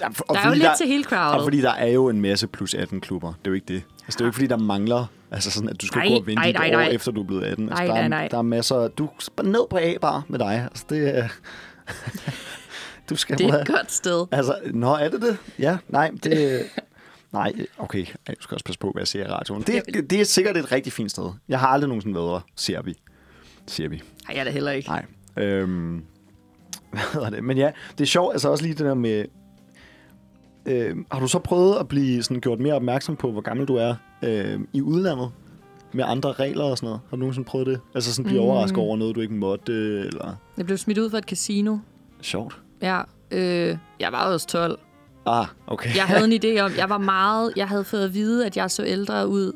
Ja, 0.00 0.08
for, 0.08 0.24
og 0.28 0.34
Der 0.34 0.40
er 0.40 0.44
jo 0.44 0.50
fordi 0.50 0.60
lidt 0.60 0.70
til 0.78 0.86
hele 0.86 1.04
Og 1.06 1.10
crowdet. 1.10 1.44
fordi 1.44 1.60
der 1.60 1.70
er 1.72 1.86
jo 1.86 2.08
en 2.08 2.20
masse 2.20 2.46
plus 2.46 2.74
18 2.74 3.00
klubber. 3.00 3.28
Det 3.28 3.46
er 3.46 3.50
jo 3.50 3.54
ikke 3.54 3.66
det. 3.68 3.82
Altså, 4.04 4.16
det 4.16 4.20
er 4.20 4.24
jo 4.24 4.28
ikke, 4.28 4.34
fordi 4.34 4.46
der 4.46 4.56
mangler... 4.56 5.06
Altså 5.30 5.50
sådan, 5.50 5.68
at 5.68 5.80
du 5.80 5.86
skal 5.86 5.98
Nej, 5.98 6.08
gå 6.08 6.14
og 6.14 6.26
vente 6.26 6.34
nej, 6.42 6.48
et 6.48 6.54
nej, 6.54 6.68
år 6.68 6.78
nej. 6.78 6.88
efter, 6.88 7.12
du 7.12 7.20
er 7.22 7.26
blevet 7.26 7.44
18. 7.44 7.68
Altså, 7.68 7.84
Nej, 7.84 7.86
der, 7.86 7.94
er, 8.02 8.08
nej, 8.08 8.08
nej. 8.08 8.28
der 8.28 8.38
er 8.38 8.42
masser... 8.42 8.88
Du 8.88 9.08
bare 9.36 9.46
ned 9.46 9.66
på 9.70 9.76
A-bar 9.76 10.24
med 10.28 10.38
dig. 10.38 10.54
Altså, 10.70 10.84
det 10.88 11.18
er... 11.18 11.28
du 13.10 13.16
skal 13.16 13.38
Det 13.38 13.46
er 13.46 13.58
et 13.60 13.66
godt 13.66 13.92
sted. 13.92 14.26
Altså, 14.32 14.54
nå, 14.74 14.94
er 14.94 15.08
det 15.08 15.22
det? 15.22 15.38
Ja, 15.58 15.76
nej, 15.88 16.10
det... 16.24 16.62
Nej, 17.32 17.52
okay. 17.78 18.06
Du 18.28 18.34
skal 18.40 18.54
også 18.54 18.64
passe 18.64 18.78
på, 18.78 18.90
hvad 18.90 19.00
jeg 19.00 19.08
siger 19.08 19.26
i 19.26 19.28
radioen. 19.28 19.62
Det, 19.62 20.10
det 20.10 20.20
er 20.20 20.24
sikkert 20.24 20.56
et 20.56 20.72
rigtig 20.72 20.92
fint 20.92 21.10
sted. 21.10 21.30
Jeg 21.48 21.60
har 21.60 21.68
aldrig 21.68 21.88
nogensinde 21.88 22.14
været 22.14 22.30
der, 22.30 22.40
siger 22.56 22.82
vi. 22.82 22.94
Siger 23.66 23.88
vi. 23.88 23.96
Nej, 23.96 24.36
jeg 24.36 24.40
er 24.40 24.44
da 24.44 24.50
heller 24.50 24.72
ikke. 24.72 24.88
Nej. 24.88 25.04
Øhm, 25.36 25.94
hvad 26.90 27.00
hedder 27.12 27.30
det? 27.30 27.44
Men 27.44 27.58
ja, 27.58 27.70
det 27.98 28.00
er 28.00 28.08
sjovt, 28.08 28.32
altså 28.32 28.48
også 28.48 28.64
lige 28.64 28.74
det 28.74 28.86
der 28.86 28.94
med... 28.94 29.24
Øh, 30.66 30.96
har 31.12 31.20
du 31.20 31.28
så 31.28 31.38
prøvet 31.38 31.76
at 31.76 31.88
blive 31.88 32.22
sådan 32.22 32.40
gjort 32.40 32.60
mere 32.60 32.74
opmærksom 32.74 33.16
på, 33.16 33.32
hvor 33.32 33.40
gammel 33.40 33.66
du 33.66 33.76
er 33.76 33.94
øh, 34.24 34.60
i 34.72 34.82
udlandet? 34.82 35.30
Med 35.92 36.04
andre 36.06 36.32
regler 36.32 36.64
og 36.64 36.78
sådan 36.78 36.86
noget? 36.86 37.00
Har 37.10 37.16
du 37.16 37.20
nogensinde 37.20 37.48
prøvet 37.48 37.66
det? 37.66 37.80
Altså 37.94 38.14
sådan 38.14 38.28
blive 38.28 38.40
mm. 38.40 38.48
overrasket 38.48 38.78
over 38.78 38.96
noget, 38.96 39.16
du 39.16 39.20
ikke 39.20 39.34
måtte, 39.34 39.72
eller... 39.98 40.34
Jeg 40.56 40.66
blev 40.66 40.78
smidt 40.78 40.98
ud 40.98 41.10
fra 41.10 41.18
et 41.18 41.24
casino. 41.24 41.78
Sjovt. 42.20 42.60
Ja, 42.82 43.02
øh, 43.30 43.76
jeg 44.00 44.12
var 44.12 44.24
også 44.24 44.46
12. 44.46 44.78
Ah, 45.28 45.46
okay. 45.66 45.96
Jeg 45.96 46.04
havde 46.04 46.24
en 46.24 46.32
idé 46.44 46.60
om, 46.60 46.72
jeg 46.76 46.88
var 46.88 46.98
meget, 46.98 47.52
jeg 47.56 47.68
havde 47.68 47.84
fået 47.84 48.04
at 48.04 48.14
vide, 48.14 48.46
at 48.46 48.56
jeg 48.56 48.70
så 48.70 48.84
ældre 48.84 49.28
ud, 49.28 49.52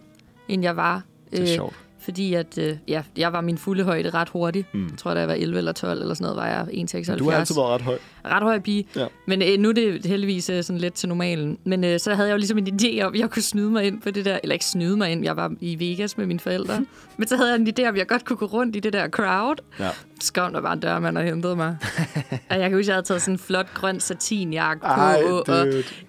end 0.48 0.62
jeg 0.62 0.76
var. 0.76 1.02
det 1.30 1.38
er 1.38 1.42
Øh, 1.42 1.48
sjovt. 1.48 1.74
Fordi 2.00 2.35
at, 2.35 2.58
øh, 2.58 2.76
ja, 2.88 3.02
jeg 3.16 3.32
var 3.32 3.40
min 3.40 3.58
fulde 3.58 3.85
højde 3.85 4.11
ret 4.11 4.28
hurtigt. 4.28 4.74
Mm. 4.74 4.87
Jeg 4.87 4.98
tror, 4.98 5.14
da 5.14 5.20
jeg 5.20 5.28
var 5.28 5.35
11 5.35 5.58
eller 5.58 5.72
12 5.72 6.00
eller 6.00 6.14
sådan 6.14 6.35
noget, 6.35 6.37
var 6.37 6.46
jeg 6.46 6.85
1,76. 7.12 7.16
Du 7.18 7.30
har 7.30 7.38
altid 7.38 7.54
været 7.54 7.68
ret 7.70 7.80
høj. 7.82 7.98
Ret 8.24 8.42
høj 8.42 8.58
pige. 8.58 8.87
Ja. 8.96 9.06
Men 9.26 9.42
øh, 9.42 9.58
nu 9.58 9.68
er 9.68 9.72
det 9.72 10.06
heldigvis 10.06 10.50
øh, 10.50 10.62
sådan 10.62 10.80
lidt 10.80 10.94
til 10.94 11.08
normalen. 11.08 11.58
Men 11.64 11.85
øh, 11.85 12.00
så 12.00 12.14
havde 12.14 12.28
jeg 12.28 12.32
jo 12.32 12.38
ligesom 12.38 12.58
en 12.58 12.80
idé 12.80 13.02
om, 13.02 13.14
at 13.14 13.20
jeg 13.20 13.30
kunne 13.30 13.42
snyde 13.42 13.70
mig 13.70 13.85
ind 13.85 14.00
på 14.02 14.11
det 14.11 14.24
der. 14.24 14.38
Eller 14.42 14.52
ikke 14.52 14.64
snyde 14.64 14.96
mig 14.96 15.12
ind, 15.12 15.24
jeg 15.24 15.37
var 15.37 15.52
i 15.61 15.78
Vegas 15.78 16.18
med 16.18 16.26
mine 16.26 16.40
forældre. 16.40 16.85
Men 17.16 17.28
så 17.28 17.37
havde 17.37 17.50
jeg 17.50 17.61
en 17.61 17.68
idé 17.68 17.88
om, 17.88 17.94
at 17.94 17.98
jeg 17.98 18.06
godt 18.06 18.24
kunne 18.24 18.37
gå 18.37 18.46
rundt 18.46 18.76
i 18.76 18.80
det 18.80 18.92
der 18.92 19.08
crowd. 19.08 19.56
Ja. 19.80 19.90
Kom 20.35 20.52
der 20.52 20.61
bare 20.61 20.72
en 20.72 20.80
dørmand 20.80 21.18
og 21.18 21.24
hentede 21.24 21.56
mig. 21.56 21.76
og 22.50 22.61
jeg 22.61 22.70
kan 22.70 22.72
huske, 22.72 22.80
at 22.80 22.87
jeg 22.87 22.94
havde 22.94 23.06
taget 23.06 23.22
sådan 23.22 23.35
en 23.35 23.38
flot 23.38 23.74
grøn 23.74 24.00
satinjakke 24.00 24.80
på. 24.80 24.87
Ej, 24.87 25.22
og 25.48 25.66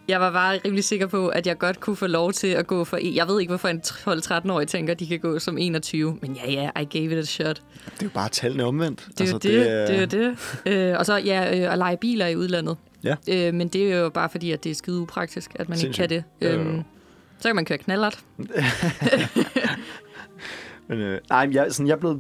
jeg 0.08 0.22
var 0.22 0.32
bare 0.32 0.60
rimelig 0.66 0.84
sikker 0.84 1.08
på, 1.08 1.28
at 1.28 1.48
jeg 1.48 1.58
godt 1.58 1.80
kunne 1.80 1.96
få 1.96 2.08
lov 2.08 2.34
til 2.34 2.48
at 2.48 2.68
gå 2.68 2.84
for... 2.84 2.98
Jeg 2.98 3.28
ved 3.28 3.40
ikke, 3.40 3.52
hvorfor 3.52 3.68
en 3.68 3.82
12-13-årig 3.86 4.68
tænker, 4.68 4.94
at 4.94 5.00
de 5.00 5.08
kan 5.08 5.20
gå 5.20 5.40
som 5.40 5.58
21. 5.58 6.18
Men 6.22 6.34
ja, 6.46 6.52
ja, 6.52 6.82
I 6.82 6.86
gave 6.86 7.12
it 7.12 7.18
a 7.18 7.22
shot. 7.22 7.62
Det 7.86 8.02
er 8.02 8.06
jo 8.06 8.10
bare 8.14 8.30
tallene 8.30 8.64
omvendt. 8.64 9.08
Det 9.18 9.28
er 9.28 9.32
jo 9.32 9.38
det, 9.38 9.44
det, 9.88 9.96
er 9.96 10.00
jo 10.00 10.06
det. 10.06 10.58
Øh, 10.66 10.96
og 11.00 11.06
så 11.06 11.18
ja, 11.18 11.60
øh, 11.60 11.72
at 11.72 11.78
lege 11.78 11.98
biler 12.04 12.28
i 12.28 12.36
udlandet. 12.36 12.78
Ja. 13.04 13.16
Øh, 13.30 13.54
men 13.54 13.68
det 13.68 13.94
er 13.94 13.98
jo 13.98 14.10
bare 14.10 14.30
fordi, 14.30 14.52
at 14.52 14.64
det 14.64 14.70
er 14.70 14.76
skide 14.76 15.00
upraktisk, 15.02 15.52
at 15.56 15.70
man 15.70 15.78
Sindssygt. 15.78 16.12
ikke 16.12 16.24
kan 16.40 16.50
det. 16.50 16.60
Øhm, 16.60 16.84
så 17.40 17.50
kan 17.50 17.56
man 17.56 17.66
køre 17.66 17.78
knallert. 17.78 18.20
Men, 20.88 21.00
øh, 21.00 21.20
nej, 21.30 21.50
jeg, 21.52 21.68
sådan, 21.70 21.88
jeg, 21.88 22.00
blev, 22.00 22.20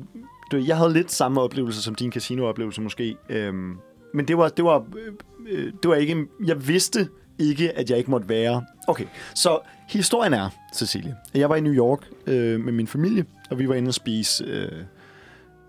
du, 0.52 0.58
jeg 0.58 0.78
havde 0.78 0.93
lidt 0.93 1.12
samme 1.12 1.41
oplevelse 1.41 1.82
som 1.82 1.96
din 1.96 2.12
casino-oplevelse 2.12 2.82
måske. 2.82 3.15
Øhm, 3.30 3.78
men 4.13 4.28
det 4.28 4.38
var, 4.38 4.50
det 4.50 4.65
var, 4.65 4.86
øh, 4.98 5.13
øh, 5.50 5.74
det 5.84 5.89
var 5.89 5.96
ikke... 5.96 6.26
Jeg 6.46 6.67
vidste 6.67 7.10
ikke, 7.39 7.78
at 7.78 7.89
jeg 7.89 7.98
ikke 7.98 8.12
måtte 8.12 8.30
være... 8.30 8.65
Okay, 8.88 9.06
så 9.36 9.60
historien 9.89 10.34
er, 10.34 10.50
Cecilie, 10.76 11.15
at 11.34 11.39
jeg 11.39 11.50
var 11.50 11.56
i 11.56 11.62
New 11.62 11.74
York 11.74 12.10
øh, 12.28 12.60
med 12.60 12.74
min 12.74 12.88
familie, 12.88 13.26
og 13.50 13.60
vi 13.60 13.69
var 13.69 13.76
inde 13.76 13.88
og 13.88 13.93
spise 13.93 14.43
øh, 14.43 14.72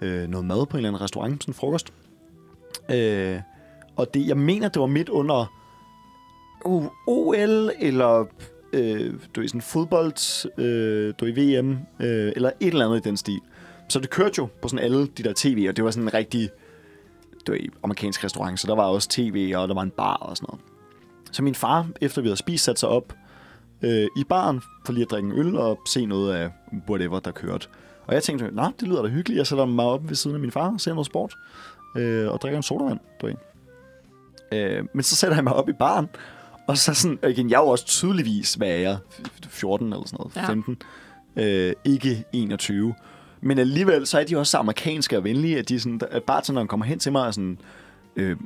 øh, 0.01 0.29
noget 0.29 0.47
mad 0.47 0.67
på 0.67 0.77
en 0.77 0.79
eller 0.79 0.89
anden 0.89 1.01
restaurant, 1.03 1.43
sådan 1.43 1.51
en 1.51 1.55
frokost. 1.55 1.93
Øh, 2.91 3.41
og 3.97 4.15
det, 4.15 4.27
jeg 4.27 4.37
mener, 4.37 4.69
det 4.69 4.81
var 4.81 4.87
midt 4.87 5.09
under 5.09 5.53
uh, 6.65 6.87
OL, 7.07 7.71
eller 7.81 8.25
øh, 8.73 9.15
du 9.37 9.41
ved, 9.41 9.49
sådan 9.49 9.61
fodbold, 9.61 10.49
øh, 10.59 11.15
du 11.21 11.25
ved, 11.25 11.33
VM, 11.35 11.71
øh, 12.01 12.33
eller 12.37 12.51
et 12.61 12.69
eller 12.69 12.87
andet 12.87 13.07
i 13.07 13.09
den 13.09 13.17
stil. 13.17 13.41
Så 13.89 14.01
det 14.01 14.11
kørte 14.11 14.35
jo 14.39 14.49
på 14.63 14.69
sådan 14.69 14.85
alle 14.85 15.07
de 15.07 15.23
der 15.23 15.33
tv, 15.37 15.67
og 15.69 15.77
det 15.77 15.85
var 15.85 15.91
sådan 15.91 16.09
en 16.09 16.15
rigtig 16.15 16.51
du 17.47 17.53
ved, 17.53 17.61
amerikansk 17.83 18.25
restaurant, 18.25 18.61
så 18.61 18.67
der 18.67 18.75
var 18.75 18.85
også 18.85 19.09
tv, 19.09 19.53
og 19.57 19.69
der 19.69 19.75
var 19.75 19.83
en 19.83 19.91
bar 19.91 20.15
og 20.15 20.37
sådan 20.37 20.47
noget. 20.49 20.65
Så 21.33 21.43
min 21.43 21.55
far, 21.55 21.87
efter 22.01 22.23
vi 22.23 22.29
havde 22.29 22.37
spist, 22.37 22.65
satte 22.65 22.81
sig 22.81 22.89
op 22.89 23.15
øh, 23.83 24.07
i 24.17 24.25
baren 24.29 24.61
for 24.87 24.93
lige 24.93 25.05
at 25.05 25.11
drikke 25.11 25.29
en 25.29 25.39
øl 25.39 25.57
og 25.57 25.79
se 25.87 26.07
noget 26.07 26.35
af 26.35 26.51
whatever, 26.89 27.21
der 27.21 27.31
kørte. 27.31 27.69
Og 28.07 28.15
jeg 28.15 28.23
tænkte, 28.23 28.51
nej, 28.53 28.73
det 28.81 28.89
lyder 28.89 29.03
da 29.03 29.09
hyggeligt. 29.09 29.39
Jeg 29.39 29.47
sætter 29.47 29.65
mig 29.65 29.85
op 29.85 30.09
ved 30.09 30.17
siden 30.17 30.37
af 30.37 30.41
min 30.41 30.51
far 30.51 30.73
og 30.73 30.81
ser 30.81 30.95
noget 30.95 31.07
sport 31.07 31.35
øh, 31.97 32.33
og 32.33 32.41
drikker 32.41 32.57
en 32.57 32.63
sodavand, 32.63 32.99
du 33.21 33.27
ved. 33.27 33.35
Øh, 34.55 34.85
men 34.95 35.03
så 35.03 35.17
sætter 35.17 35.37
jeg 35.37 35.45
mig 35.45 35.53
op 35.53 35.69
i 35.69 35.73
baren, 35.73 36.09
og 36.69 36.79
så 36.79 36.95
sådan, 36.95 37.19
og 37.23 37.31
igen, 37.31 37.51
jeg 37.51 37.57
er 37.57 37.61
jo 37.61 37.69
også 37.69 37.87
tydeligvis, 37.87 38.55
hvad 38.55 38.69
er 38.69 38.77
jeg, 38.77 38.97
14 39.49 39.93
eller 39.93 40.07
sådan 40.07 40.17
noget, 40.21 40.37
Ja. 40.37 40.47
15, 40.49 40.77
øh, 41.37 41.73
ikke 41.85 42.25
21. 42.33 42.95
Men 43.41 43.59
alligevel, 43.59 44.07
så 44.07 44.21
er 44.21 44.25
de 44.25 44.37
også 44.39 44.51
så 44.51 44.59
amerikanske 44.59 45.17
og 45.17 45.25
venlige, 45.25 45.59
at, 45.59 45.69
de 45.69 45.81
sådan, 45.81 46.01
at 46.11 46.23
bartenderen 46.23 46.69
kommer 46.69 46.87
hen 46.87 46.99
til 46.99 47.13
mig 47.13 47.27
og 47.27 47.35
sådan, 47.35 47.59
øh, 48.17 48.37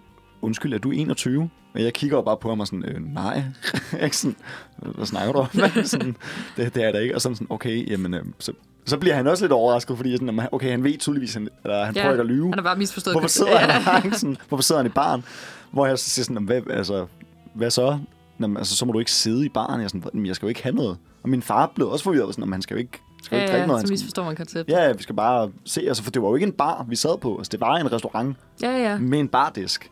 undskyld, 0.42 0.72
er 0.74 0.78
du 0.78 0.90
21? 0.90 1.50
Og 1.74 1.82
jeg 1.82 1.92
kigger 1.92 2.22
bare 2.22 2.36
på 2.36 2.48
ham 2.48 2.60
og 2.60 2.66
sådan, 2.66 2.84
øh, 2.84 3.14
nej. 3.14 3.42
ikke 4.04 4.16
sådan, 4.16 4.36
hvad 4.78 5.06
snakker 5.06 5.32
du 5.32 5.38
om? 5.38 5.46
sådan, 5.84 6.16
det, 6.56 6.74
det 6.74 6.84
er 6.84 6.92
der 6.92 6.98
ikke. 6.98 7.14
Og 7.14 7.20
sådan, 7.20 7.36
sådan 7.36 7.46
okay, 7.50 7.90
jamen, 7.90 8.14
øh, 8.14 8.24
så, 8.38 8.52
så 8.86 8.96
bliver 8.98 9.14
han 9.14 9.26
også 9.26 9.44
lidt 9.44 9.52
overrasket, 9.52 9.96
fordi 9.96 10.16
sådan, 10.16 10.40
okay, 10.52 10.70
han 10.70 10.84
ved 10.84 10.98
tydeligvis, 10.98 11.34
han, 11.34 11.48
eller 11.64 11.84
han 11.84 11.94
Ja, 11.96 12.00
prøver 12.00 12.14
ikke 12.14 12.20
at 12.20 12.26
lyve. 12.26 12.44
Han 12.48 12.54
har 12.58 12.62
bare 12.62 12.76
misforstået 12.76 13.14
Hvorfor 13.14 13.28
sidder 13.28 13.58
han? 13.58 14.12
Sådan, 14.18 14.36
hvorfor 14.48 14.62
sidder 14.62 14.82
han 14.82 14.90
i 14.90 14.94
baren? 14.94 15.24
Hvor 15.72 15.86
jeg 15.86 15.98
så 15.98 16.10
siger 16.10 16.24
sådan, 16.24 16.44
hvad, 16.44 16.62
altså, 16.70 17.06
hvad 17.54 17.70
så? 17.70 17.98
Jamen, 18.40 18.56
altså, 18.56 18.76
så 18.76 18.84
må 18.84 18.92
du 18.92 18.98
ikke 18.98 19.12
sidde 19.12 19.46
i 19.46 19.48
baren. 19.48 19.80
Jeg, 19.80 19.84
er 19.84 19.88
sådan, 19.88 20.02
"Jamen, 20.14 20.26
jeg 20.26 20.36
skal 20.36 20.46
jo 20.46 20.48
ikke 20.48 20.62
have 20.62 20.74
noget. 20.74 20.98
Og 21.22 21.28
min 21.28 21.42
far 21.42 21.72
blev 21.74 21.88
også 21.90 22.04
forvirret. 22.04 22.34
Sådan, 22.34 22.42
"Jamen, 22.42 22.52
han 22.52 22.62
skal 22.62 22.74
jo 22.74 22.78
ikke, 22.78 22.98
skal 23.22 23.36
Ja, 23.36 23.42
ikke 23.42 23.52
drikke 23.52 23.60
ja, 23.60 23.66
noget. 23.66 23.80
så 23.80 23.82
Han 23.82 23.86
skal, 23.86 23.92
misforstår 23.92 24.24
man 24.24 24.36
konceptet. 24.36 24.72
ja, 24.74 24.82
ja, 24.84 24.92
vi 24.92 25.02
skal 25.02 25.14
bare 25.14 25.50
se. 25.64 25.80
Altså, 25.88 26.02
for 26.02 26.10
det 26.10 26.22
var 26.22 26.28
jo 26.28 26.34
ikke 26.34 26.46
en 26.46 26.52
bar, 26.52 26.84
vi 26.88 26.96
sad 26.96 27.18
på. 27.18 27.36
Altså, 27.38 27.50
det 27.50 27.60
var 27.60 27.76
en 27.76 27.92
restaurant 27.92 28.36
Ja, 28.62 28.70
ja. 28.70 28.98
med 28.98 29.18
en 29.20 29.28
bardisk. 29.28 29.90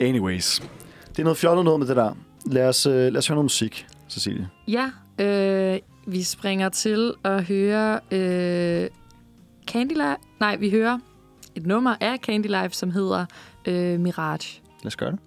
Anyways. 0.00 0.62
Det 1.10 1.18
er 1.18 1.22
noget 1.22 1.36
fjollet 1.38 1.64
noget 1.64 1.80
med 1.80 1.86
det 1.88 1.96
der. 1.96 2.12
Lad 2.46 2.68
os, 2.68 2.86
øh, 2.86 2.92
lad 2.94 3.16
os 3.16 3.26
høre 3.28 3.34
noget 3.36 3.44
musik, 3.44 3.86
Cecilie. 4.08 4.48
Ja, 4.68 4.90
øh, 5.24 5.78
vi 6.06 6.22
springer 6.22 6.68
til 6.68 7.14
at 7.24 7.44
høre 7.44 8.00
øh, 8.10 8.88
Candy 9.66 9.92
Life. 9.92 10.16
Nej, 10.40 10.56
vi 10.56 10.70
hører 10.70 10.98
et 11.54 11.66
nummer 11.66 11.94
af 12.00 12.18
Candy 12.18 12.46
Life, 12.46 12.70
som 12.76 12.90
hedder 12.90 13.26
øh, 13.66 14.00
Mirage. 14.00 14.60
Lad 14.82 14.86
os 14.86 14.96
gøre 14.96 15.10
det. 15.10 15.18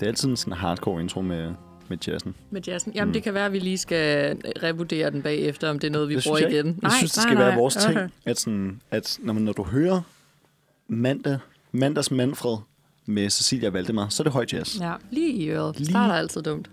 Det 0.00 0.06
er 0.06 0.10
altid 0.10 0.28
en 0.28 0.36
sådan 0.36 0.52
hardcore 0.54 1.02
intro 1.02 1.20
med, 1.20 1.52
med 1.88 1.98
jazzen. 2.08 2.34
Med 2.50 2.62
jazzen. 2.62 2.92
Jamen, 2.94 3.08
Mm. 3.08 3.12
det 3.12 3.22
kan 3.22 3.34
være, 3.34 3.46
at 3.46 3.52
vi 3.52 3.58
lige 3.58 3.78
skal 3.78 4.36
revurdere 4.62 5.10
den 5.10 5.22
bagefter, 5.22 5.70
om 5.70 5.78
det 5.78 5.86
er 5.86 5.92
noget, 5.92 6.08
vi 6.08 6.14
det 6.16 6.24
bruger 6.24 6.38
jeg, 6.38 6.50
igen. 6.52 6.66
ikke. 6.68 6.78
Jeg 6.82 6.92
synes, 6.92 7.12
det 7.12 7.22
skal 7.22 7.38
være 7.38 7.56
vores 7.56 7.74
ting, 7.76 7.96
Okay. 7.96 8.08
at, 8.24 8.38
sådan, 8.40 8.80
at 8.90 9.18
når, 9.22 9.32
man, 9.32 9.42
når 9.42 9.52
du 9.52 9.62
hører 9.62 10.00
mandag, 10.88 11.38
mandags 11.72 12.10
Manfred 12.10 12.56
med 13.06 13.30
Cecilia 13.30 13.68
Valdemar, 13.68 14.08
så 14.08 14.22
er 14.22 14.24
det 14.24 14.32
høj 14.32 14.46
jazz. 14.52 14.80
Ja, 14.80 14.92
lige 15.10 15.32
i 15.32 15.48
øret. 15.50 15.78
Lige- 15.78 15.90
Starter 15.90 16.14
altid 16.14 16.42
dumt. 16.42 16.70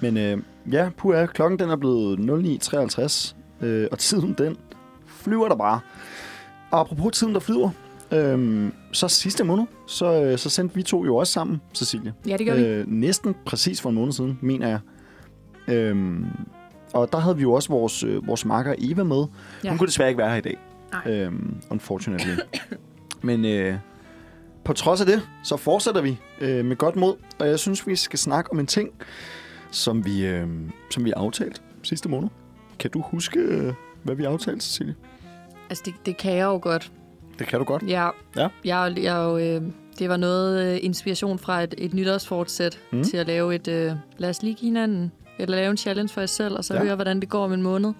Men 0.00 0.16
øh, 0.16 0.38
ja, 0.72 0.90
puha, 0.96 1.26
klokken 1.26 1.58
den 1.58 1.70
er 1.70 1.76
blevet 1.76 2.18
09.53, 2.18 3.34
øh, 3.66 3.88
og 3.92 3.98
tiden 3.98 4.34
den 4.38 4.56
flyver 5.06 5.48
der 5.48 5.56
bare. 5.56 5.80
Og 6.70 6.80
apropos 6.80 7.18
tiden, 7.18 7.34
der 7.34 7.40
flyver, 7.40 7.70
øh, 8.12 8.68
så 8.92 9.08
sidste 9.08 9.44
måned, 9.44 9.64
så, 9.86 10.22
øh, 10.22 10.38
så 10.38 10.50
sendte 10.50 10.74
vi 10.74 10.82
to 10.82 11.04
jo 11.04 11.16
også 11.16 11.32
sammen, 11.32 11.60
Cecilia. 11.74 12.12
Ja, 12.28 12.36
det 12.36 12.46
gør 12.46 12.54
vi. 12.54 12.62
Øh, 12.62 12.86
næsten 12.88 13.34
præcis 13.46 13.80
for 13.80 13.88
en 13.88 13.94
måned 13.94 14.12
siden, 14.12 14.38
mener 14.42 14.68
jeg. 14.68 14.78
Øhm, 15.68 16.26
og 16.94 17.12
der 17.12 17.18
havde 17.18 17.36
vi 17.36 17.42
jo 17.42 17.52
også 17.52 17.68
vores, 17.68 18.02
øh, 18.02 18.26
vores 18.26 18.44
makker 18.44 18.74
Eva 18.78 19.04
med. 19.04 19.24
Ja. 19.64 19.68
Hun 19.68 19.78
kunne 19.78 19.86
desværre 19.86 20.08
ikke 20.08 20.18
være 20.18 20.30
her 20.30 20.36
i 20.36 20.40
dag. 20.40 20.58
Nej. 20.92 21.12
Øhm, 21.12 21.56
unfortunately. 21.70 22.34
Men 23.22 23.44
øh, 23.44 23.74
på 24.64 24.72
trods 24.72 25.00
af 25.00 25.06
det, 25.06 25.28
så 25.44 25.56
fortsætter 25.56 26.00
vi 26.00 26.18
øh, 26.40 26.64
med 26.64 26.76
godt 26.76 26.96
mod. 26.96 27.14
Og 27.38 27.48
jeg 27.48 27.58
synes, 27.58 27.86
vi 27.86 27.96
skal 27.96 28.18
snakke 28.18 28.52
om 28.52 28.58
en 28.58 28.66
ting, 28.66 28.90
som 29.70 30.04
vi, 30.04 30.26
øh, 30.26 30.48
som 30.90 31.04
vi 31.04 31.10
aftalte 31.10 31.60
sidste 31.82 32.08
måned. 32.08 32.28
Kan 32.78 32.90
du 32.90 33.00
huske, 33.00 33.38
øh, 33.38 33.72
hvad 34.02 34.14
vi 34.14 34.24
aftalte, 34.24 34.64
Cecilie? 34.64 34.94
Altså, 35.70 35.82
det, 35.86 35.94
det 36.06 36.16
kan 36.16 36.32
jeg 36.36 36.44
jo 36.44 36.58
godt. 36.62 36.92
Det 37.38 37.46
kan 37.46 37.58
du 37.58 37.64
godt. 37.64 37.82
Ja. 37.82 38.08
Ja. 38.36 38.48
Jeg, 38.64 38.92
jeg, 39.02 39.16
jo, 39.16 39.38
øh, 39.38 39.62
det 39.98 40.08
var 40.08 40.16
noget 40.16 40.72
øh, 40.74 40.78
inspiration 40.82 41.38
fra 41.38 41.62
et, 41.62 41.74
et 41.78 41.94
nytårsfortsæt 41.94 42.78
Mm. 42.92 43.04
til 43.04 43.16
at 43.16 43.26
lave 43.26 43.54
et... 43.54 43.68
Øh, 43.68 43.92
lad 44.18 44.30
os 44.30 44.42
lige 44.42 44.54
give 44.54 44.68
hinanden... 44.68 45.12
Eller 45.38 45.56
lave 45.56 45.70
en 45.70 45.76
challenge 45.76 46.12
for 46.12 46.20
jer 46.20 46.26
selv, 46.26 46.54
og 46.56 46.64
så 46.64 46.74
Ja. 46.74 46.82
høre, 46.82 46.94
hvordan 46.94 47.20
det 47.20 47.28
går 47.28 47.44
om 47.44 47.52
en 47.52 47.62
måned. 47.62 47.92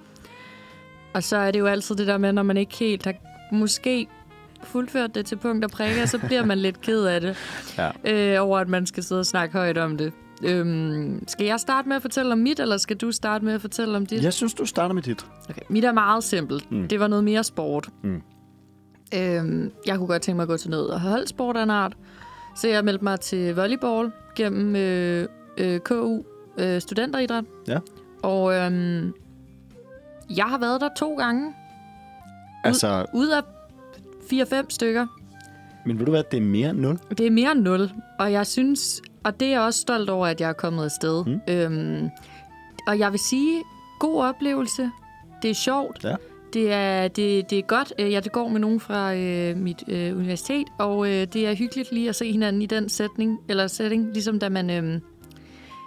Og 1.14 1.22
så 1.22 1.36
er 1.36 1.50
det 1.50 1.58
jo 1.58 1.66
altid 1.66 1.94
det 1.96 2.06
der 2.06 2.18
med, 2.18 2.32
når 2.32 2.42
man 2.42 2.56
ikke 2.56 2.74
helt 2.76 3.04
har 3.04 3.14
måske 3.52 4.06
fuldført 4.62 5.14
det 5.14 5.26
til 5.26 5.36
punkt 5.36 5.64
og 5.64 5.70
prikker, 5.70 6.06
så 6.06 6.18
bliver 6.18 6.44
man 6.44 6.58
lidt 6.58 6.80
ked 6.80 7.04
af 7.04 7.20
det. 7.20 7.36
Ja. 7.78 7.90
Øh, 8.36 8.42
over 8.46 8.58
at 8.58 8.68
man 8.68 8.86
skal 8.86 9.02
sidde 9.02 9.18
og 9.20 9.26
snakke 9.26 9.58
højt 9.58 9.78
om 9.78 9.98
det. 9.98 10.12
Øhm, 10.44 11.24
skal 11.28 11.46
jeg 11.46 11.60
starte 11.60 11.88
med 11.88 11.96
at 11.96 12.02
fortælle 12.02 12.32
om 12.32 12.38
mit, 12.38 12.60
eller 12.60 12.76
skal 12.76 12.96
du 12.96 13.12
starte 13.12 13.44
med 13.44 13.52
at 13.52 13.60
fortælle 13.60 13.96
om 13.96 14.06
dit? 14.06 14.22
Jeg 14.24 14.32
synes, 14.32 14.54
du 14.54 14.64
starter 14.64 14.94
med 14.94 15.02
dit. 15.02 15.26
Okay. 15.50 15.62
Mit 15.68 15.84
er 15.84 15.92
meget 15.92 16.24
simpelt. 16.24 16.70
Mm. 16.72 16.88
Det 16.88 17.00
var 17.00 17.06
noget 17.08 17.24
mere 17.24 17.44
sport. 17.44 17.88
Mm. 18.02 18.22
Øhm, 19.14 19.72
jeg 19.86 19.96
kunne 19.98 20.06
godt 20.06 20.22
tænke 20.22 20.36
mig 20.36 20.42
at 20.42 20.48
gå 20.48 20.56
til 20.56 20.70
noget 20.70 21.00
holdsport 21.00 21.56
af 21.56 21.62
en 21.62 21.70
art. 21.70 21.96
Så 22.56 22.68
jeg 22.68 22.84
meldte 22.84 23.04
mig 23.04 23.20
til 23.20 23.54
volleyball 23.54 24.10
gennem 24.36 24.76
øh, 24.76 25.28
øh, 25.58 25.80
KU, 25.80 26.22
øh, 26.58 26.80
studenteridræt. 26.80 27.44
Ja. 27.68 27.78
Og 28.22 28.54
øhm, 28.54 29.12
jeg 30.36 30.44
har 30.44 30.58
været 30.58 30.80
der 30.80 30.88
to 30.96 31.14
gange, 31.16 31.54
Altså, 32.64 33.06
ud 33.14 33.28
af 33.28 33.40
4-5 34.62 34.66
stykker. 34.68 35.06
men 35.86 35.98
ved 35.98 36.06
du 36.06 36.10
hvad, 36.12 36.22
det 36.30 36.36
er 36.36 36.40
mere 36.40 36.70
end 36.70 36.78
0. 36.80 36.98
Det 37.18 37.26
er 37.26 37.30
mere 37.30 37.52
end 37.52 37.60
0, 37.60 37.90
og 38.18 38.32
jeg 38.32 38.46
synes, 38.46 39.02
og 39.26 39.40
det 39.40 39.48
er 39.48 39.52
jeg 39.52 39.60
også 39.60 39.80
stolt 39.80 40.10
over, 40.10 40.26
at 40.26 40.40
jeg 40.40 40.48
er 40.48 40.52
kommet 40.52 40.84
afsted. 40.84 41.24
Mm. 41.24 41.40
Øhm, 41.48 42.08
og 42.86 42.98
jeg 42.98 43.12
vil 43.12 43.20
sige, 43.20 43.62
god 43.98 44.22
oplevelse. 44.22 44.90
Det 45.42 45.50
er 45.50 45.54
sjovt. 45.54 46.04
Ja. 46.04 46.14
Det 46.52 46.72
er, 46.72 47.08
det, 47.08 47.50
det 47.50 47.58
er 47.58 47.62
godt. 47.62 47.92
Øh, 47.98 48.12
Jeg 48.12 48.24
det 48.24 48.32
går 48.32 48.48
med 48.48 48.60
nogen 48.60 48.80
fra 48.80 49.14
øh, 49.14 49.56
mit 49.56 49.84
øh, 49.88 50.16
universitet, 50.16 50.66
og 50.78 51.06
øh, 51.06 51.26
det 51.32 51.46
er 51.46 51.54
hyggeligt 51.54 51.92
lige 51.92 52.08
at 52.08 52.14
se 52.14 52.32
hinanden 52.32 52.62
i 52.62 52.66
den 52.66 52.88
sætning, 52.88 53.38
eller 53.48 53.66
setting, 53.66 54.12
ligesom 54.12 54.38
da 54.38 54.48
man... 54.48 54.70
Øh, 54.70 55.00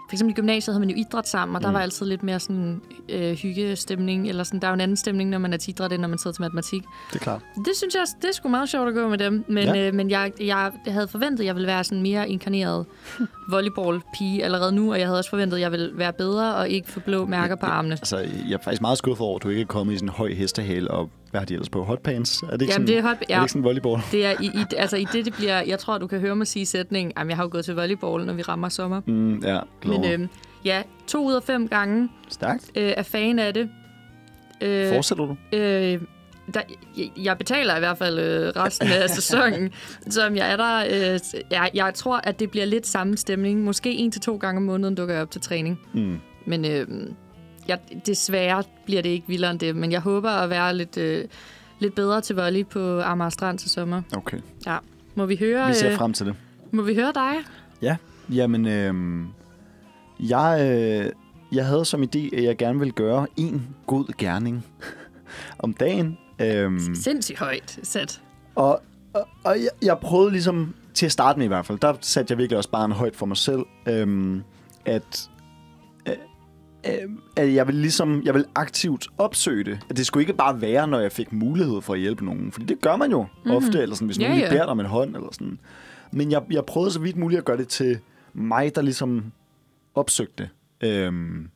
for 0.09 0.13
eksempel 0.15 0.31
i 0.31 0.35
gymnasiet 0.35 0.73
havde 0.73 0.79
man 0.85 0.89
jo 0.89 0.95
idræt 1.07 1.27
sammen, 1.27 1.55
og 1.55 1.61
der 1.61 1.67
Mm. 1.67 1.73
var 1.73 1.79
altid 1.81 2.05
lidt 2.05 2.23
mere 2.23 2.39
sådan 2.39 2.81
øh, 3.09 3.31
hyggestemning, 3.33 4.29
eller 4.29 4.43
sådan, 4.43 4.59
der 4.59 4.67
er 4.67 4.71
jo 4.71 4.73
en 4.73 4.81
anden 4.81 4.97
stemning, 4.97 5.29
når 5.29 5.37
man 5.37 5.53
er 5.53 5.57
til 5.57 5.69
idræt, 5.69 5.91
end 5.93 6.01
når 6.01 6.07
man 6.07 6.17
sidder 6.17 6.33
til 6.35 6.41
matematik. 6.41 6.83
Det 7.09 7.15
er 7.15 7.23
klart. 7.23 7.41
Det 7.55 7.71
synes 7.75 7.95
jeg, 7.95 8.03
det 8.21 8.27
er 8.29 8.33
sgu 8.33 8.49
meget 8.49 8.69
sjovt 8.69 8.87
at 8.87 8.93
gå 8.93 9.07
med 9.07 9.17
dem. 9.17 9.43
Men, 9.47 9.63
Ja. 9.63 9.87
øh, 9.87 9.93
men 9.93 10.09
jeg, 10.09 10.31
jeg 10.41 10.71
havde 10.87 11.07
forventet, 11.07 11.39
at 11.39 11.45
jeg 11.45 11.55
ville 11.55 11.67
være 11.67 11.83
sådan 11.83 12.01
mere 12.01 12.29
inkarneret 12.29 12.85
volleyball-pige 13.51 14.43
allerede 14.43 14.71
nu, 14.71 14.91
og 14.91 14.99
jeg 14.99 15.07
havde 15.07 15.17
også 15.19 15.29
forventet, 15.29 15.57
at 15.57 15.61
jeg 15.61 15.71
ville 15.71 15.91
være 15.95 16.13
bedre 16.13 16.55
og 16.55 16.69
ikke 16.69 16.91
få 16.91 16.99
blå 16.99 17.25
mærker 17.25 17.55
på 17.55 17.65
armene. 17.65 17.93
Altså, 17.93 18.17
jeg 18.17 18.53
er 18.53 18.57
faktisk 18.63 18.81
meget 18.81 18.97
skuffet 18.97 19.25
over, 19.27 19.35
at 19.35 19.43
du 19.43 19.49
ikke 19.49 19.61
er 19.61 19.65
kommet 19.65 19.93
i 19.93 19.97
sådan 19.97 20.09
en 20.09 20.13
høj 20.13 20.33
hestehale, 20.33 20.91
og 20.91 21.09
hvad 21.31 21.41
har 21.41 21.45
de 21.45 21.53
ellers 21.53 21.69
på? 21.69 21.83
Hotpants? 21.83 22.41
Er 22.41 22.45
det 22.51 22.61
ikke 22.61 22.73
Jamen, 22.73 22.87
sådan, 22.87 22.87
det 22.87 22.97
er 22.97 23.01
hot, 23.01 23.17
er 23.29 23.35
det 23.35 23.43
ikke 23.43 23.51
sådan 23.51 23.63
volleyball? 23.63 24.01
det 24.11 24.25
er 24.25 24.31
i, 24.41 24.45
i, 24.45 24.63
altså 24.77 24.97
i 24.97 25.05
det, 25.13 25.25
det 25.25 25.33
bliver... 25.33 25.61
Jeg 25.61 25.79
tror, 25.79 25.97
du 25.97 26.07
kan 26.07 26.19
høre 26.19 26.35
mig 26.35 26.47
sige 26.47 26.65
sætningen, 26.65 27.13
jamen, 27.17 27.29
jeg 27.29 27.37
har 27.37 27.43
jo 27.43 27.49
gået 27.51 27.65
til 27.65 27.75
volleyball, 27.75 28.25
når 28.25 28.33
vi 28.33 28.41
rammer 28.41 28.69
sommer. 28.69 29.01
Mm, 29.07 29.39
ja, 29.39 29.59
Men 29.85 30.05
øh, 30.21 30.27
ja, 30.65 30.81
to 31.07 31.27
ud 31.27 31.33
af 31.33 31.43
fem 31.43 31.67
gange 31.67 32.09
Stærkt. 32.29 32.71
øh, 32.75 32.93
er 32.97 33.03
fan 33.03 33.39
af 33.39 33.53
det. 33.53 33.69
Øh, 34.61 34.89
Fortsætter 34.93 35.25
du? 35.25 35.57
Øh, 35.57 36.01
der, 36.53 36.61
jeg, 36.97 37.11
jeg 37.23 37.37
betaler 37.37 37.75
i 37.75 37.79
hvert 37.79 37.97
fald 37.97 38.19
øh, 38.19 38.47
resten 38.55 38.87
af 38.87 39.09
sæsonen, 39.19 39.71
som 40.09 40.35
jeg 40.35 40.51
er 40.51 40.57
der. 40.57 40.83
Øh, 41.13 41.19
jeg, 41.51 41.69
jeg 41.73 41.93
tror, 41.93 42.17
at 42.23 42.39
det 42.39 42.51
bliver 42.51 42.65
lidt 42.65 42.87
samme 42.87 43.17
stemning. 43.17 43.63
Måske 43.63 43.91
en 43.93 44.11
til 44.11 44.21
to 44.21 44.37
gange 44.37 44.57
om 44.57 44.63
måneden 44.63 44.95
dukker 44.95 45.13
jeg 45.13 45.21
op 45.23 45.31
til 45.31 45.41
træning. 45.41 45.79
Mm. 45.93 46.17
Men 46.45 46.65
øh, 46.65 46.87
jeg, 47.69 47.79
desværre 48.05 48.63
bliver 48.85 49.01
det 49.01 49.09
ikke 49.09 49.27
vildere 49.27 49.51
end 49.51 49.59
det. 49.59 49.75
Men 49.75 49.91
jeg 49.91 49.99
håber 49.99 50.29
at 50.29 50.49
være 50.49 50.75
lidt, 50.75 50.97
øh, 50.97 51.25
lidt 51.79 51.95
bedre 51.95 52.21
til 52.21 52.35
volley 52.35 52.65
på 52.65 53.01
Amager 53.01 53.29
Strand 53.29 53.57
til 53.59 53.69
sommer. 53.69 54.01
Okay. 54.17 54.37
Må 55.15 55.25
vi 55.25 55.35
høre, 55.35 55.67
Vi 55.67 55.73
ser 55.73 55.91
øh, 55.91 55.97
frem 55.97 56.13
til 56.13 56.25
det. 56.25 56.35
må 56.71 56.81
vi 56.81 56.95
høre 56.95 57.11
dig? 57.15 57.33
Jamen, 58.31 58.67
øh, 58.67 58.93
jeg, 60.19 60.59
øh, 60.61 61.11
jeg 61.51 61.65
havde 61.65 61.85
som 61.85 62.03
idé, 62.03 62.37
at 62.37 62.43
jeg 62.43 62.57
gerne 62.57 62.79
ville 62.79 62.91
gøre 62.91 63.27
en 63.37 63.67
god 63.87 64.17
gerning 64.17 64.65
om 65.59 65.73
dagen. 65.73 66.17
Øh, 66.41 66.79
Sindssygt 66.95 67.39
højt 67.39 67.79
sat. 67.83 68.21
og 68.55 68.81
og, 69.13 69.27
og 69.43 69.55
jeg, 69.59 69.69
jeg 69.81 69.97
prøvede 69.97 70.31
ligesom, 70.31 70.73
til 70.93 71.05
at 71.05 71.11
starte 71.11 71.39
med 71.39 71.45
i 71.45 71.47
hvert 71.47 71.65
fald, 71.65 71.79
der 71.79 71.93
satte 72.01 72.31
jeg 72.31 72.37
virkelig 72.37 72.57
også 72.57 72.69
bare 72.69 72.85
en 72.85 72.91
højt 72.91 73.15
for 73.15 73.25
mig 73.25 73.37
selv, 73.37 73.61
øh, 73.85 74.37
at, 74.85 75.29
at 77.35 77.53
jeg 77.53 77.67
vil 77.67 77.75
ligesom, 77.75 78.21
jeg 78.23 78.33
vil 78.33 78.45
aktivt 78.55 79.07
opsøge 79.17 79.63
det. 79.63 79.79
At 79.89 79.97
det 79.97 80.05
skulle 80.05 80.21
ikke 80.21 80.33
bare 80.33 80.61
være, 80.61 80.87
når 80.87 80.99
jeg 80.99 81.11
fik 81.11 81.33
mulighed 81.33 81.81
for 81.81 81.93
at 81.93 81.99
hjælpe 81.99 82.25
nogen. 82.25 82.51
Fordi 82.51 82.65
det 82.65 82.81
gør 82.81 82.95
man 82.95 83.11
jo 83.11 83.21
mm-hmm. 83.21 83.51
ofte, 83.51 83.81
eller 83.81 83.95
sådan, 83.95 84.05
hvis 84.05 84.19
Ja, 84.19 84.23
nogen 84.23 84.39
lige 84.39 84.49
beder 84.49 84.63
dig 84.63 84.71
om 84.71 84.79
en 84.79 84.85
hånd, 84.85 85.15
eller 85.15 85.29
sådan. 85.31 85.59
Men 86.11 86.31
jeg, 86.31 86.41
jeg 86.51 86.65
prøvede 86.65 86.91
så 86.91 86.99
vidt 86.99 87.17
muligt 87.17 87.39
at 87.39 87.45
gøre 87.45 87.57
det 87.57 87.67
til 87.67 87.99
mig, 88.33 88.75
der 88.75 88.81
ligesom 88.81 89.31
opsøgte. 89.95 90.49
Øhm, 90.81 91.49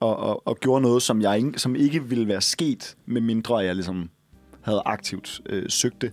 og, 0.00 0.16
og, 0.16 0.46
og 0.46 0.56
gjorde 0.60 0.82
noget, 0.82 1.02
som, 1.02 1.22
jeg 1.22 1.38
ikke, 1.38 1.58
som 1.58 1.76
ikke 1.76 2.04
ville 2.04 2.28
være 2.28 2.40
sket, 2.40 2.96
med 3.06 3.20
mindre 3.20 3.56
jeg 3.56 3.74
ligesom 3.74 4.10
havde 4.60 4.82
aktivt 4.84 5.40
øh, 5.46 5.64
søgt 5.68 6.02
det. 6.02 6.12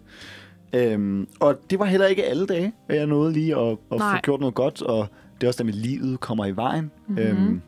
Øhm, 0.74 1.28
og 1.40 1.60
det 1.70 1.80
var 1.80 1.86
heller 1.86 2.08
ikke 2.08 2.26
alle 2.26 2.46
dage, 2.46 2.74
at 2.88 2.98
jeg 2.98 3.08
nåede 3.08 3.34
lige 3.34 3.56
at, 3.56 3.72
at 3.92 4.00
få 4.00 4.18
gjort 4.24 4.40
noget 4.40 4.56
godt, 4.56 4.82
og 4.82 5.08
det 5.36 5.44
er 5.44 5.50
også 5.50 5.58
der 5.58 5.64
med 5.64 5.74
livet 5.74 6.20
kommer 6.20 6.46
i 6.46 6.56
vejen. 6.56 6.92
Mm-hmm. 7.08 7.24
Øhm, 7.24 7.62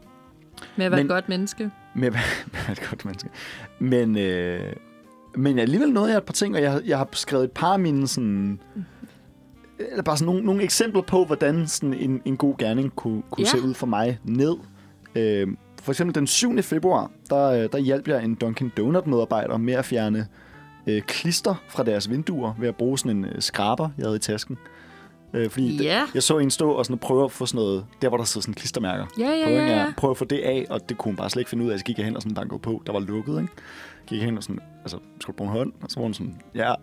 Med 0.78 0.86
at 0.86 0.92
være 0.92 1.00
Men- 1.00 1.06
et 1.06 1.10
godt 1.12 1.30
menneske. 1.30 1.72
med 1.96 2.08
at 2.08 2.14
være 2.14 2.22
med 2.52 2.60
at 2.60 2.68
være 2.68 2.72
et 2.72 2.90
godt 2.90 3.06
menneske. 3.06 3.30
Men, 3.80 4.18
øh, 4.18 4.74
men 5.36 5.60
alligevel 5.60 5.90
nåede 5.94 6.10
jeg 6.12 6.18
et 6.18 6.24
par 6.24 6.34
ting, 6.34 6.56
og 6.56 6.62
jeg, 6.62 6.82
jeg 6.86 6.98
har 6.98 7.08
skrevet 7.12 7.44
et 7.44 7.52
par 7.52 7.74
af 7.74 7.80
mine 7.80 8.08
sådan... 8.08 8.60
Eller 9.92 10.04
bare 10.04 10.18
sådan 10.18 10.26
nogle, 10.34 10.46
nogle 10.46 10.64
eksempler 10.64 11.02
på, 11.02 11.26
hvordan 11.26 11.68
sådan 11.68 11.94
en, 11.94 12.22
en 12.26 12.38
god 12.38 12.58
gerning 12.58 12.96
kunne, 12.96 13.22
kunne 13.32 13.46
Ja. 13.54 13.58
se 13.58 13.62
ud 13.68 13.74
for 13.74 13.88
mig 13.88 14.20
ned. 14.24 14.56
Øh, 15.16 15.48
for 15.84 15.92
eksempel 15.92 16.16
den 16.16 16.28
7. 16.28 16.62
februar, 16.64 17.12
der, 17.30 17.46
øh, 17.48 17.70
der 17.72 17.78
hjalp 17.78 18.08
jeg 18.08 18.24
en 18.24 18.38
Dunkin' 18.44 18.70
Donut-medarbejder 18.78 19.58
med 19.58 19.74
at 19.74 19.86
fjerne 19.86 20.28
øh, 20.88 21.02
klister 21.02 21.56
fra 21.70 21.84
deres 21.84 22.10
vinduer 22.10 22.54
ved 22.60 22.68
at 22.68 22.76
bruge 22.76 22.98
sådan 23.00 23.18
en 23.18 23.26
øh, 23.26 23.42
skraber, 23.42 23.90
jeg 23.98 24.06
havde 24.06 24.16
i 24.16 24.20
tasken. 24.20 24.58
Øh, 25.34 25.50
fordi 25.50 25.78
d- 25.78 25.84
Ja. 25.84 26.06
jeg 26.14 26.24
så 26.24 26.38
en 26.38 26.52
stå 26.52 26.72
og 26.72 26.86
sådan 26.86 26.98
prøve 26.98 27.24
at 27.24 27.32
få 27.32 27.46
sådan 27.46 27.58
noget, 27.66 27.86
der 28.02 28.08
hvor 28.10 28.18
der 28.18 28.24
sidder 28.24 28.42
sådan 28.44 28.54
klistermærker 28.54 29.06
Ja, 29.20 29.24
ja, 29.30 29.50
ja, 29.50 29.56
ja. 29.56 29.66
Jeg 29.78 29.94
prøvede 29.98 30.12
at 30.12 30.18
få 30.18 30.26
det 30.26 30.40
af, 30.40 30.66
og 30.70 30.90
det 30.90 30.98
kunne 30.98 31.10
hun 31.12 31.16
bare 31.16 31.30
slet 31.30 31.42
ikke 31.42 31.50
finde 31.50 31.66
ud 31.66 31.70
af. 31.72 31.80
Så 31.80 31.86
gik 31.86 31.98
jeg 31.98 32.06
hen 32.06 32.16
og 32.16 32.22
sådan 32.22 32.36
bankede 32.36 32.60
på. 32.60 32.84
Der 32.86 32.94
var 32.94 33.00
lukket, 33.00 33.42
ikke? 33.42 33.54
Gik 34.08 34.18
jeg 34.20 34.26
hen 34.26 34.38
og 34.38 34.44
sådan, 34.44 34.60
altså, 34.82 34.98
skulle 35.20 35.34
du 35.34 35.38
bruge 35.38 35.52
en 35.52 35.58
hånd? 35.58 35.74
Og 35.84 35.90
så 35.92 36.00
var 36.00 36.04
hun 36.04 36.14
sådan, 36.14 36.36
ja. 36.56 36.74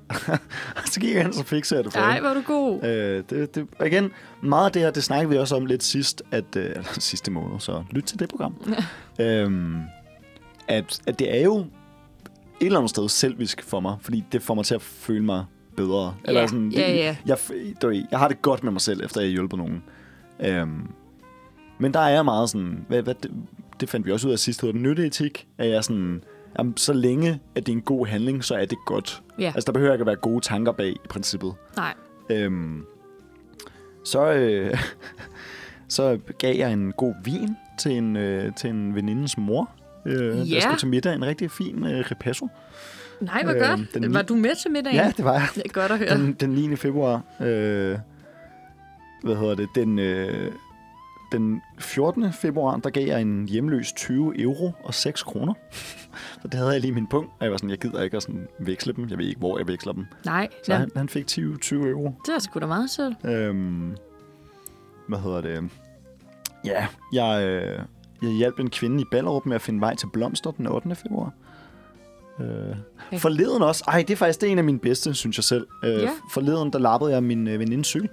så 0.93 1.01
gik 1.01 1.15
jeg 1.15 1.19
hen, 1.23 1.29
og 1.29 1.35
så 1.35 1.45
fikser 1.45 1.77
jeg 1.77 1.85
det 1.85 1.93
for 1.93 2.01
Ej, 2.01 2.07
hende. 2.15 2.21
hvor 2.21 2.31
er 2.31 2.35
du 2.35 2.41
god. 2.47 2.85
Øh, 2.85 3.25
det, 3.31 3.55
det, 3.55 3.67
og 3.79 3.87
igen, 3.87 4.11
meget 4.43 4.67
af 4.67 4.73
det 4.73 4.83
her, 4.83 4.91
det 4.91 5.05
snakkede 5.05 5.31
vi 5.31 5.37
også 5.39 5.57
om 5.57 5.67
lidt 5.67 5.83
sidst, 5.85 6.23
at, 6.31 6.57
øh, 6.57 6.65
eller 6.65 6.83
sidste 7.01 7.31
måned, 7.31 7.61
så 7.61 7.85
lyt 7.91 8.03
til 8.05 8.19
det 8.19 8.29
program. 8.29 8.55
øhm, 9.21 9.77
at, 10.69 11.01
at 11.07 11.19
det 11.19 11.37
er 11.39 11.43
jo 11.45 11.59
et 11.59 11.67
eller 12.61 12.79
andet 12.79 12.91
sted 12.91 13.09
selvisk 13.09 13.63
for 13.63 13.81
mig, 13.81 13.97
fordi 14.01 14.25
det 14.33 14.43
får 14.43 14.55
mig 14.55 14.65
til 14.65 14.75
at 14.75 14.83
føle 14.83 15.25
mig 15.25 15.45
bedre. 15.87 16.15
Ja, 16.29 16.47
sådan, 16.47 16.71
det, 16.71 16.79
ja, 16.79 16.93
ja. 16.95 17.17
Jeg, 17.27 17.37
ved, 17.83 18.05
jeg 18.11 18.19
har 18.19 18.29
det 18.29 18.43
godt 18.43 18.65
med 18.65 18.73
mig 18.73 18.81
selv, 18.81 19.05
efter 19.05 19.21
jeg 19.21 19.29
har 19.29 19.33
hjulpet 19.33 19.59
nogen. 19.59 19.83
Øhm, 20.41 20.89
men 21.79 21.95
der 21.95 22.01
er 22.01 22.09
jeg 22.09 22.25
meget 22.25 22.51
sådan, 22.51 22.85
hvad, 22.89 23.03
hvad, 23.03 23.15
det, 23.15 23.31
det 23.81 23.89
fandt 23.89 24.07
vi 24.07 24.13
også 24.13 24.29
ud 24.29 24.33
af 24.33 24.39
sidst, 24.39 24.61
hedder 24.61 24.73
det 24.73 24.83
nytteetik, 24.83 25.47
at 25.59 25.69
jeg 25.71 25.85
sådan, 25.85 26.23
jamen, 26.59 26.77
så 26.77 26.93
længe 26.93 27.41
at 27.55 27.67
det 27.67 27.73
er 27.73 27.77
en 27.77 27.83
god 27.83 28.07
handling, 28.07 28.45
så 28.45 28.55
er 28.55 28.65
det 28.65 28.79
godt. 28.87 29.23
Ja. 29.39 29.53
Altså, 29.55 29.67
der 29.67 29.73
behøver 29.73 29.93
ikke 29.93 30.03
at 30.03 30.07
være 30.07 30.17
gode 30.17 30.41
tanker 30.41 30.73
bag, 30.73 30.89
i 30.91 30.99
princippet. 31.09 31.55
Nej. 31.77 31.95
Øhm, 32.31 32.85
så, 34.05 34.33
øh, 34.33 34.79
så 35.89 36.19
gav 36.39 36.57
jeg 36.57 36.73
en 36.73 36.93
god 36.93 37.15
vin 37.25 37.57
til 37.81 37.93
en, 37.93 38.17
øh, 38.17 38.55
til 38.55 38.71
en 38.71 38.95
venindens 38.95 39.39
mor. 39.39 39.71
Øh, 40.07 40.51
Ja. 40.51 40.55
Der 40.55 40.61
skulle 40.61 40.79
til 40.79 40.89
middag 40.89 41.15
en 41.15 41.25
rigtig 41.25 41.51
fin 41.51 41.85
øh, 41.87 42.05
repasso. 42.11 42.49
Nej, 43.21 43.43
hvor 43.45 43.53
Øh, 43.53 43.61
godt. 43.61 43.95
den 43.95 44.15
Var 44.15 44.23
du 44.23 44.35
med 44.35 44.55
til 44.63 44.71
middagen? 44.71 44.97
Ja, 44.97 45.13
det 45.17 45.25
var 45.25 45.33
jeg. 45.33 45.49
Det 45.55 45.63
er 45.65 45.69
godt 45.69 45.93
at 45.93 45.99
høre. 45.99 46.09
Den, 46.17 46.33
den 46.33 46.51
9. 46.51 46.77
februar. 46.77 47.23
Øh, 47.41 47.99
hvad 49.23 49.37
hedder 49.37 49.55
det? 49.55 49.69
Den, 49.75 49.99
øh, 49.99 50.53
den 51.33 51.63
14. 51.79 52.33
februar, 52.33 52.77
der 52.77 52.91
gav 52.91 53.07
jeg 53.07 53.21
en 53.21 53.49
hjemløs 53.49 53.93
20 53.93 54.41
euro 54.43 54.73
og 54.85 54.95
6 54.95 55.23
kroner. 55.23 55.55
Så 56.43 56.49
det 56.49 56.55
havde 56.55 56.71
jeg 56.71 56.81
lige 56.81 56.93
min 56.93 57.07
punkt. 57.07 57.31
Og 57.39 57.45
jeg 57.45 57.51
var 57.51 57.57
sådan, 57.57 57.71
jeg 57.71 57.79
gider 57.79 58.03
ikke 58.03 58.17
at 58.17 58.23
sådan 58.23 58.49
veksle 58.59 58.93
dem. 58.93 59.09
Jeg 59.11 59.19
ved 59.19 59.27
ikke, 59.27 59.39
hvor 59.39 59.59
jeg 59.59 59.67
veksler 59.69 59.93
dem. 59.93 60.07
Nej, 60.25 60.49
Så 60.67 60.73
ja. 60.73 60.79
han, 60.79 60.91
han 60.97 61.09
fik 61.09 61.27
20, 61.27 61.57
20 61.57 61.89
euro. 61.91 62.15
det 62.27 62.35
er 62.35 62.39
sgu 62.39 62.61
da 62.61 62.67
meget 62.67 62.91
sødt. 62.91 63.15
Øhm, 63.25 63.97
hvad 65.09 65.19
hedder 65.19 65.41
det? 65.41 65.71
Ja, 66.65 66.87
jeg, 67.13 67.43
øh, 67.47 67.79
jeg 68.23 68.31
hjalp 68.31 68.59
en 68.59 68.71
kvinde 68.71 69.01
i 69.03 69.05
Ballerup 69.11 69.47
med 69.47 69.55
at 69.55 69.63
finde 69.63 69.81
vej 69.81 69.95
til 69.95 70.07
Blomster 70.13 70.51
den 70.51 70.67
8. 70.67 70.95
februar. 70.95 71.33
Øh, 72.41 73.19
forleden 73.19 73.63
også. 73.63 73.85
Ej, 73.89 73.99
det 74.09 74.11
er 74.11 74.17
faktisk 74.17 74.41
det 74.41 74.47
er 74.47 74.53
en 74.53 74.59
af 74.59 74.65
mine 74.65 74.79
bedste, 74.79 75.15
synes 75.15 75.39
jeg 75.39 75.45
selv. 75.45 75.67
Øh, 75.85 75.91
Ja. 76.03 76.09
Forleden, 76.35 76.73
der 76.73 76.79
lappede 76.79 77.13
jeg 77.13 77.23
min 77.23 77.49
øh, 77.49 77.59
venindes 77.61 77.87
cykel. 77.87 78.09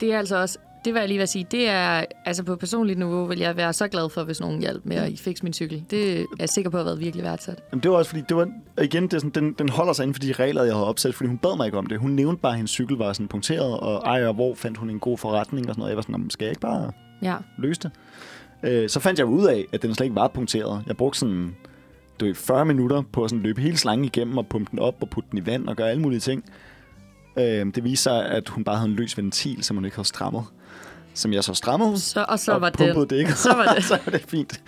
Det 0.00 0.12
er 0.14 0.18
altså 0.18 0.36
også, 0.40 0.58
det 0.84 0.94
vil 0.94 1.00
jeg 1.00 1.08
lige 1.08 1.18
vil 1.18 1.28
sige, 1.28 1.46
det 1.50 1.68
er, 1.68 2.04
altså 2.24 2.42
på 2.44 2.56
personligt 2.56 2.98
niveau 2.98 3.24
vil 3.26 3.38
jeg 3.38 3.56
være 3.56 3.72
så 3.72 3.88
glad 3.88 4.10
for, 4.10 4.24
hvis 4.24 4.40
nogen 4.40 4.60
hjalp 4.60 4.84
med 4.84 4.96
at 4.96 5.12
fikse 5.18 5.42
min 5.44 5.52
cykel. 5.52 5.84
Det 5.90 6.20
er 6.20 6.24
jeg 6.38 6.48
sikker 6.48 6.70
på 6.70 6.76
har 6.76 6.84
været 6.84 7.00
virkelig 7.00 7.24
værdsat. 7.24 7.62
Jamen, 7.72 7.82
det 7.82 7.90
var 7.90 7.96
også 7.96 8.08
fordi, 8.10 8.22
det 8.28 8.36
var, 8.36 8.48
igen, 8.82 9.02
det 9.02 9.12
er 9.14 9.18
sådan, 9.18 9.30
den, 9.44 9.52
den 9.52 9.68
holder 9.68 9.92
sig 9.92 10.02
inden 10.02 10.14
for 10.14 10.20
de 10.20 10.32
regler, 10.32 10.62
jeg 10.62 10.74
havde 10.74 10.86
opsat, 10.86 11.14
fordi 11.14 11.28
hun 11.28 11.38
bad 11.38 11.56
mig 11.56 11.66
ikke 11.66 11.78
om 11.78 11.86
det. 11.86 11.98
Hun 11.98 12.10
nævnte 12.10 12.40
bare, 12.42 12.52
at 12.52 12.56
hendes 12.56 12.70
cykel 12.70 12.96
var 12.96 13.12
sådan 13.12 13.28
punkteret, 13.28 13.80
og 13.80 14.02
ej, 14.06 14.26
og 14.26 14.34
hvor 14.34 14.54
fandt 14.54 14.78
hun 14.78 14.90
en 14.90 14.98
god 14.98 15.18
forretning 15.18 15.68
og 15.68 15.74
sådan 15.74 15.80
noget. 15.80 15.90
Jeg 15.90 15.96
var 15.96 16.02
sådan, 16.02 16.14
"Jamen, 16.14 16.30
skal 16.30 16.44
jeg 16.44 16.50
ikke 16.50 16.60
bare 16.60 16.92
Ja. 17.22 17.36
løse 17.58 17.80
det? 17.80 17.90
Øh, 18.62 18.88
så 18.88 19.00
fandt 19.00 19.18
jeg 19.18 19.26
ud 19.26 19.46
af, 19.46 19.66
at 19.72 19.82
den 19.82 19.94
slet 19.94 20.04
ikke 20.04 20.16
var 20.16 20.28
punkteret. 20.28 20.82
Jeg 20.86 20.96
brugte 20.96 21.18
sådan 21.18 21.56
du 22.20 22.24
ved, 22.24 22.34
40 22.34 22.64
minutter 22.64 23.02
på 23.12 23.24
at 23.24 23.30
sådan 23.30 23.42
løbe 23.42 23.60
hele 23.60 23.76
slangen 23.76 24.04
igennem 24.04 24.38
og 24.38 24.46
pumpe 24.46 24.70
den 24.70 24.78
op 24.78 24.94
og 25.00 25.10
putte 25.10 25.28
den 25.30 25.38
i 25.38 25.46
vand 25.46 25.68
og 25.68 25.76
gøre 25.76 25.90
alle 25.90 26.02
mulige 26.02 26.20
ting. 26.20 26.44
Øh, 27.38 27.44
det 27.74 27.84
viste 27.84 28.02
sig, 28.02 28.26
at 28.26 28.48
hun 28.48 28.64
bare 28.64 28.76
havde 28.76 28.90
en 28.90 28.96
løs 28.96 29.16
ventil, 29.18 29.64
som 29.64 29.76
hun 29.76 29.84
ikke 29.84 29.96
havde 29.96 30.08
strammet. 30.08 30.44
Som 31.14 31.32
jeg 31.32 31.44
så 31.44 31.54
strammede, 31.54 32.00
Så, 32.00 32.24
og 32.28 32.38
så 32.38 32.52
og 32.52 32.60
var 32.60 32.70
det. 32.70 33.10
det 33.10 33.16
ikke. 33.16 33.32
Så 33.46 33.54
var 33.54 33.64
det. 33.74 33.84
så 33.84 33.98
var 34.04 34.12
det 34.12 34.24
fint. 34.28 34.62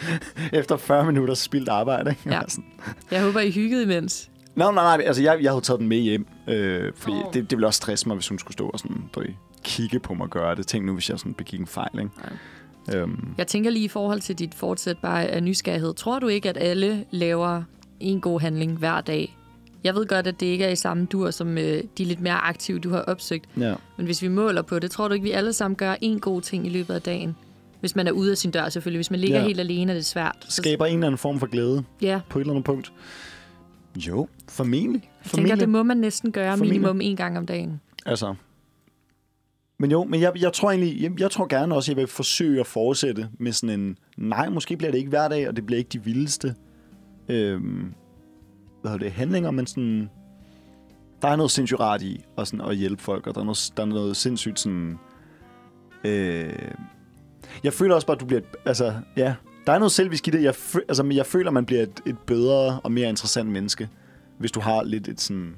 Efter 0.53 0.77
40 0.77 1.05
minutter 1.07 1.35
spildt 1.35 1.69
arbejde. 1.69 2.11
Ikke? 2.11 2.23
Ja. 2.27 2.41
Sådan, 2.49 2.65
Jeg 3.11 3.23
håber, 3.23 3.41
I 3.41 3.51
hyggede 3.51 3.83
imens. 3.83 4.31
Nå, 4.55 4.71
nej, 4.71 4.97
nej, 4.97 5.07
altså 5.07 5.23
jeg, 5.23 5.39
jeg 5.43 5.51
havde 5.53 5.65
taget 5.65 5.81
den 5.81 5.89
med 5.89 5.99
hjem, 5.99 6.27
øh, 6.49 6.93
fordi 6.97 7.17
oh. 7.17 7.35
det, 7.35 7.51
det 7.51 7.51
ville 7.51 7.67
også 7.67 7.77
stresse 7.77 8.09
mig, 8.09 8.15
hvis 8.17 8.29
hun 8.29 8.39
skulle 8.39 8.53
stå 8.53 8.69
og 8.69 8.79
sådan, 8.79 9.03
du 9.15 9.23
kigge 9.65 9.99
på 9.99 10.15
mig 10.15 10.25
og 10.25 10.31
gøre 10.31 10.55
det. 10.55 10.67
Tænk 10.67 10.85
nu, 10.87 10.93
hvis 10.95 11.11
jeg 11.11 11.19
sådan 11.19 11.35
begik 11.35 11.61
en 11.61 11.67
fejl, 11.67 11.99
ikke? 11.99 12.11
Øhm, 12.95 13.35
Jeg 13.39 13.47
tænker 13.47 13.71
lige 13.71 13.85
i 13.85 13.89
forhold 13.89 14.21
til 14.21 14.39
dit 14.39 14.55
fortsæt 14.55 14.99
bare 14.99 15.27
af 15.27 15.43
nysgerrighed. 15.43 15.95
Tror 15.95 16.19
du 16.19 16.29
ikke, 16.29 16.49
at 16.49 16.57
alle 16.61 17.05
laver 17.11 17.63
en 18.01 18.21
god 18.21 18.41
handling 18.41 18.77
hver 18.79 19.01
dag? 19.01 19.37
Jeg 19.85 19.95
ved 19.95 20.07
godt, 20.07 20.27
at 20.27 20.41
det 20.41 20.47
ikke 20.47 20.65
er 20.65 20.71
i 20.71 20.77
samme 20.77 21.07
dur, 21.07 21.31
som 21.31 21.59
øh, 21.59 21.83
de 21.99 22.05
lidt 22.05 22.21
mere 22.21 22.35
aktive, 22.35 22.79
du 22.79 22.91
har 22.91 23.01
opsøgt. 23.01 23.45
ja. 23.59 23.75
Men 23.97 24.07
hvis 24.07 24.23
vi 24.23 24.29
måler 24.29 24.63
på 24.63 24.79
det, 24.79 24.91
tror 24.91 25.09
du 25.09 25.15
ikke, 25.15 25.25
vi 25.25 25.31
alle 25.31 25.53
sammen 25.53 25.77
gør 25.77 25.95
en 26.01 26.21
god 26.21 26.41
ting 26.41 26.67
i 26.67 26.71
løbet 26.71 26.95
af 26.95 27.03
dagen? 27.03 27.37
Hvis 27.81 27.97
man 27.97 28.07
er 28.07 28.13
ude 28.13 28.31
af 28.31 28.39
sin 28.39 28.51
dør, 28.51 28.69
selvfølgelig. 28.69 28.99
Hvis 28.99 29.11
man 29.11 29.21
ligger 29.21 29.39
Ja. 29.41 29.47
helt 29.47 29.61
alene, 29.61 29.93
er 29.93 29.97
det 29.97 30.05
svært. 30.07 30.37
Skaber 30.49 30.87
en 30.87 30.95
eller 30.95 31.07
anden 31.07 31.19
form 31.19 31.39
for 31.39 31.47
glæde 31.47 31.85
Ja, 32.03 32.21
på 32.29 32.39
et 32.39 32.41
eller 32.41 32.53
andet 32.53 32.65
punkt. 32.65 32.93
Jo, 33.97 34.29
formentlig. 34.49 35.11
jeg 35.25 35.31
tænker, 35.33 35.55
det 35.55 35.69
må 35.69 35.83
man 35.83 35.97
næsten 35.97 36.33
gøre 36.33 36.51
Formentlig. 36.57 36.81
minimum 36.81 37.01
en 37.01 37.17
gang 37.17 37.39
om 37.39 37.47
dagen. 37.47 37.81
Altså. 38.07 38.35
Men 39.83 39.91
jo, 39.91 40.05
men 40.05 40.21
jeg, 40.21 40.33
jeg 40.43 40.53
tror 40.53 40.71
egentlig, 40.71 41.03
jeg, 41.03 41.21
jeg 41.21 41.31
tror 41.31 41.47
gerne 41.47 41.75
også, 41.75 41.93
at 41.93 41.97
jeg 41.97 42.01
vil 42.01 42.07
forsøge 42.07 42.61
at 42.61 42.67
fortsætte 42.67 43.29
med 43.39 43.53
sådan 43.53 43.81
en, 43.81 43.97
nej, 44.17 44.49
måske 44.49 44.77
bliver 44.77 44.91
det 44.91 44.99
ikke 44.99 45.09
hver 45.11 45.29
dag, 45.29 45.49
og 45.49 45.57
det 45.57 45.67
bliver 45.67 45.79
ikke 45.79 45.89
de 45.93 46.05
vildeste 46.05 46.55
øhm, 47.29 47.93
hvad 48.81 48.91
hedder 48.91 49.05
det, 49.05 49.13
handlinger, 49.13 49.51
men 49.51 49.67
sådan, 49.67 50.11
der 51.23 51.29
er 51.29 51.37
noget 51.37 51.51
sindssygt 51.51 51.81
rart 51.81 52.03
i 52.03 52.25
at, 52.39 52.49
sådan, 52.49 52.67
at 52.71 52.77
hjælpe 52.77 53.03
folk, 53.03 53.27
og 53.27 53.35
der 53.35 53.41
er 53.41 53.45
noget, 53.45 53.73
der 53.77 53.83
er 53.83 53.87
noget 53.87 54.17
sindssygt 54.17 54.61
sådan, 54.61 54.99
øh, 56.05 56.53
jeg 57.65 57.73
føler 57.73 57.95
også 57.95 58.07
bare, 58.07 58.15
at 58.17 58.21
du 58.21 58.27
bliver, 58.27 58.41
et- 58.41 58.57
altså, 58.65 58.95
ja, 59.17 59.35
der 59.67 59.73
er 59.73 59.79
noget 59.79 59.93
selvisk 59.93 60.29
i 60.29 60.31
det, 60.31 60.43
jeg, 60.43 60.55
altså, 60.89 61.03
men 61.03 61.17
jeg 61.17 61.27
føler, 61.27 61.47
at 61.51 61.55
man 61.55 61.67
bliver 61.67 61.83
et, 61.83 62.01
et 62.07 62.17
bedre 62.27 62.81
og 62.85 62.93
mere 62.93 63.09
interessant 63.09 63.49
menneske, 63.49 63.89
hvis 64.39 64.53
du 64.53 64.61
har 64.61 64.83
lidt 64.83 65.09
et 65.09 65.21
sådan, 65.21 65.55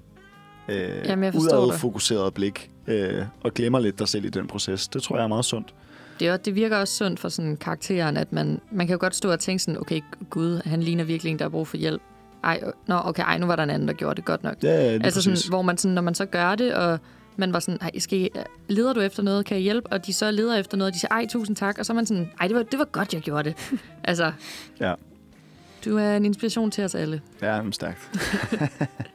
øh, 0.68 0.90
Jamen, 1.04 1.24
jeg 1.24 1.32
forstår 1.32 1.70
det. 1.70 1.80
fokuseret 1.80 2.34
blik, 2.34 2.70
øh, 2.86 3.22
og 3.44 3.54
glemmer 3.54 3.78
lidt 3.80 3.98
dig 3.98 4.08
selv 4.08 4.24
i 4.24 4.28
den 4.28 4.46
proces. 4.46 4.88
Det 4.88 5.02
tror 5.02 5.16
jeg 5.16 5.24
er 5.24 5.28
meget 5.28 5.44
sundt. 5.44 5.74
Det, 6.20 6.28
er, 6.28 6.36
det 6.36 6.54
virker 6.54 6.76
også 6.76 6.94
sundt 6.96 7.20
for 7.20 7.28
sådan 7.28 7.56
karakteren, 7.56 8.16
at 8.16 8.32
man, 8.32 8.60
man 8.72 8.86
kan 8.86 8.94
jo 8.94 9.00
godt 9.00 9.14
stå 9.16 9.32
og 9.32 9.40
tænke 9.40 9.62
sådan, 9.62 9.80
okay, 9.80 10.00
gud, 10.30 10.60
han 10.64 10.82
ligner 10.82 11.04
virkelig 11.04 11.30
en, 11.30 11.38
der 11.38 11.44
har 11.44 11.50
brug 11.50 11.68
for 11.68 11.76
hjælp. 11.76 12.02
Ej, 12.44 12.60
nå, 12.86 13.00
okay, 13.04 13.22
ej, 13.22 13.38
nu 13.38 13.46
var 13.46 13.56
der 13.56 13.62
en 13.62 13.70
anden, 13.70 13.88
der 13.88 13.94
gjorde 13.94 14.14
det 14.16 14.24
godt 14.24 14.42
nok. 14.42 14.54
Ja, 14.62 14.90
lige 14.96 15.04
altså 15.04 15.18
præcis. 15.20 15.38
sådan, 15.38 15.50
hvor 15.50 15.62
man 15.62 15.78
sådan, 15.78 15.94
når 15.94 16.02
man 16.02 16.14
så 16.14 16.26
gør 16.26 16.54
det, 16.54 16.74
og 16.74 16.98
man 17.36 17.52
var 17.52 17.58
sådan, 17.60 17.78
ej, 17.82 17.98
skal 17.98 18.18
I, 18.18 18.28
leder 18.68 18.92
du 18.92 19.00
efter 19.00 19.22
noget, 19.22 19.46
kan 19.46 19.54
jeg 19.54 19.62
hjælpe? 19.62 19.92
Og 19.92 20.06
de 20.06 20.12
så 20.12 20.30
leder 20.30 20.56
efter 20.56 20.76
noget, 20.76 20.90
og 20.90 20.94
de 20.94 21.00
siger, 21.00 21.10
ej, 21.10 21.26
tusind 21.26 21.56
tak. 21.56 21.78
Og 21.78 21.86
så 21.86 21.92
er 21.92 21.94
man 21.94 22.06
sådan, 22.06 22.30
ej, 22.40 22.46
det 22.46 22.56
var, 22.56 22.62
det 22.62 22.78
var 22.78 22.84
godt, 22.84 23.14
jeg 23.14 23.22
gjorde 23.22 23.44
det. 23.48 23.78
altså, 24.04 24.32
Ja. 24.80 24.94
du 25.84 25.98
er 25.98 26.16
en 26.16 26.24
inspiration 26.24 26.70
til 26.70 26.84
os 26.84 26.94
alle. 26.94 27.20
Ja, 27.42 27.62
men 27.62 27.72
stærkt. 27.72 27.98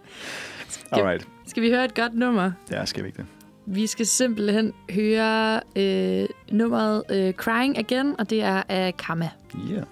Alright. 0.92 1.28
Skal 1.48 1.64
vi 1.64 1.70
høre 1.70 1.86
et 1.86 1.96
godt 1.96 2.14
nummer? 2.14 2.52
Ja, 2.72 2.86
skal 2.86 3.04
vi 3.04 3.08
ikke 3.08 3.18
det? 3.18 3.26
Vi 3.66 3.88
skal 3.88 4.06
simpelthen 4.06 4.74
høre 4.92 5.62
øh, 5.76 6.28
nummeret 6.52 7.04
øh, 7.12 7.34
Crying 7.34 7.78
Again, 7.78 8.16
og 8.20 8.30
det 8.30 8.44
er 8.44 8.64
af 8.70 8.98
Kama. 8.98 9.30
Yeah. 9.72 9.84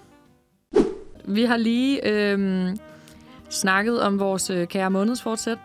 Vi 1.26 1.44
har 1.44 1.58
lige 1.58 2.08
øh, 2.08 2.70
snakket 3.50 4.02
om 4.02 4.20
vores 4.20 4.50
øh, 4.50 4.68
kære 4.68 4.92
månedsfortsæt, 4.92 5.58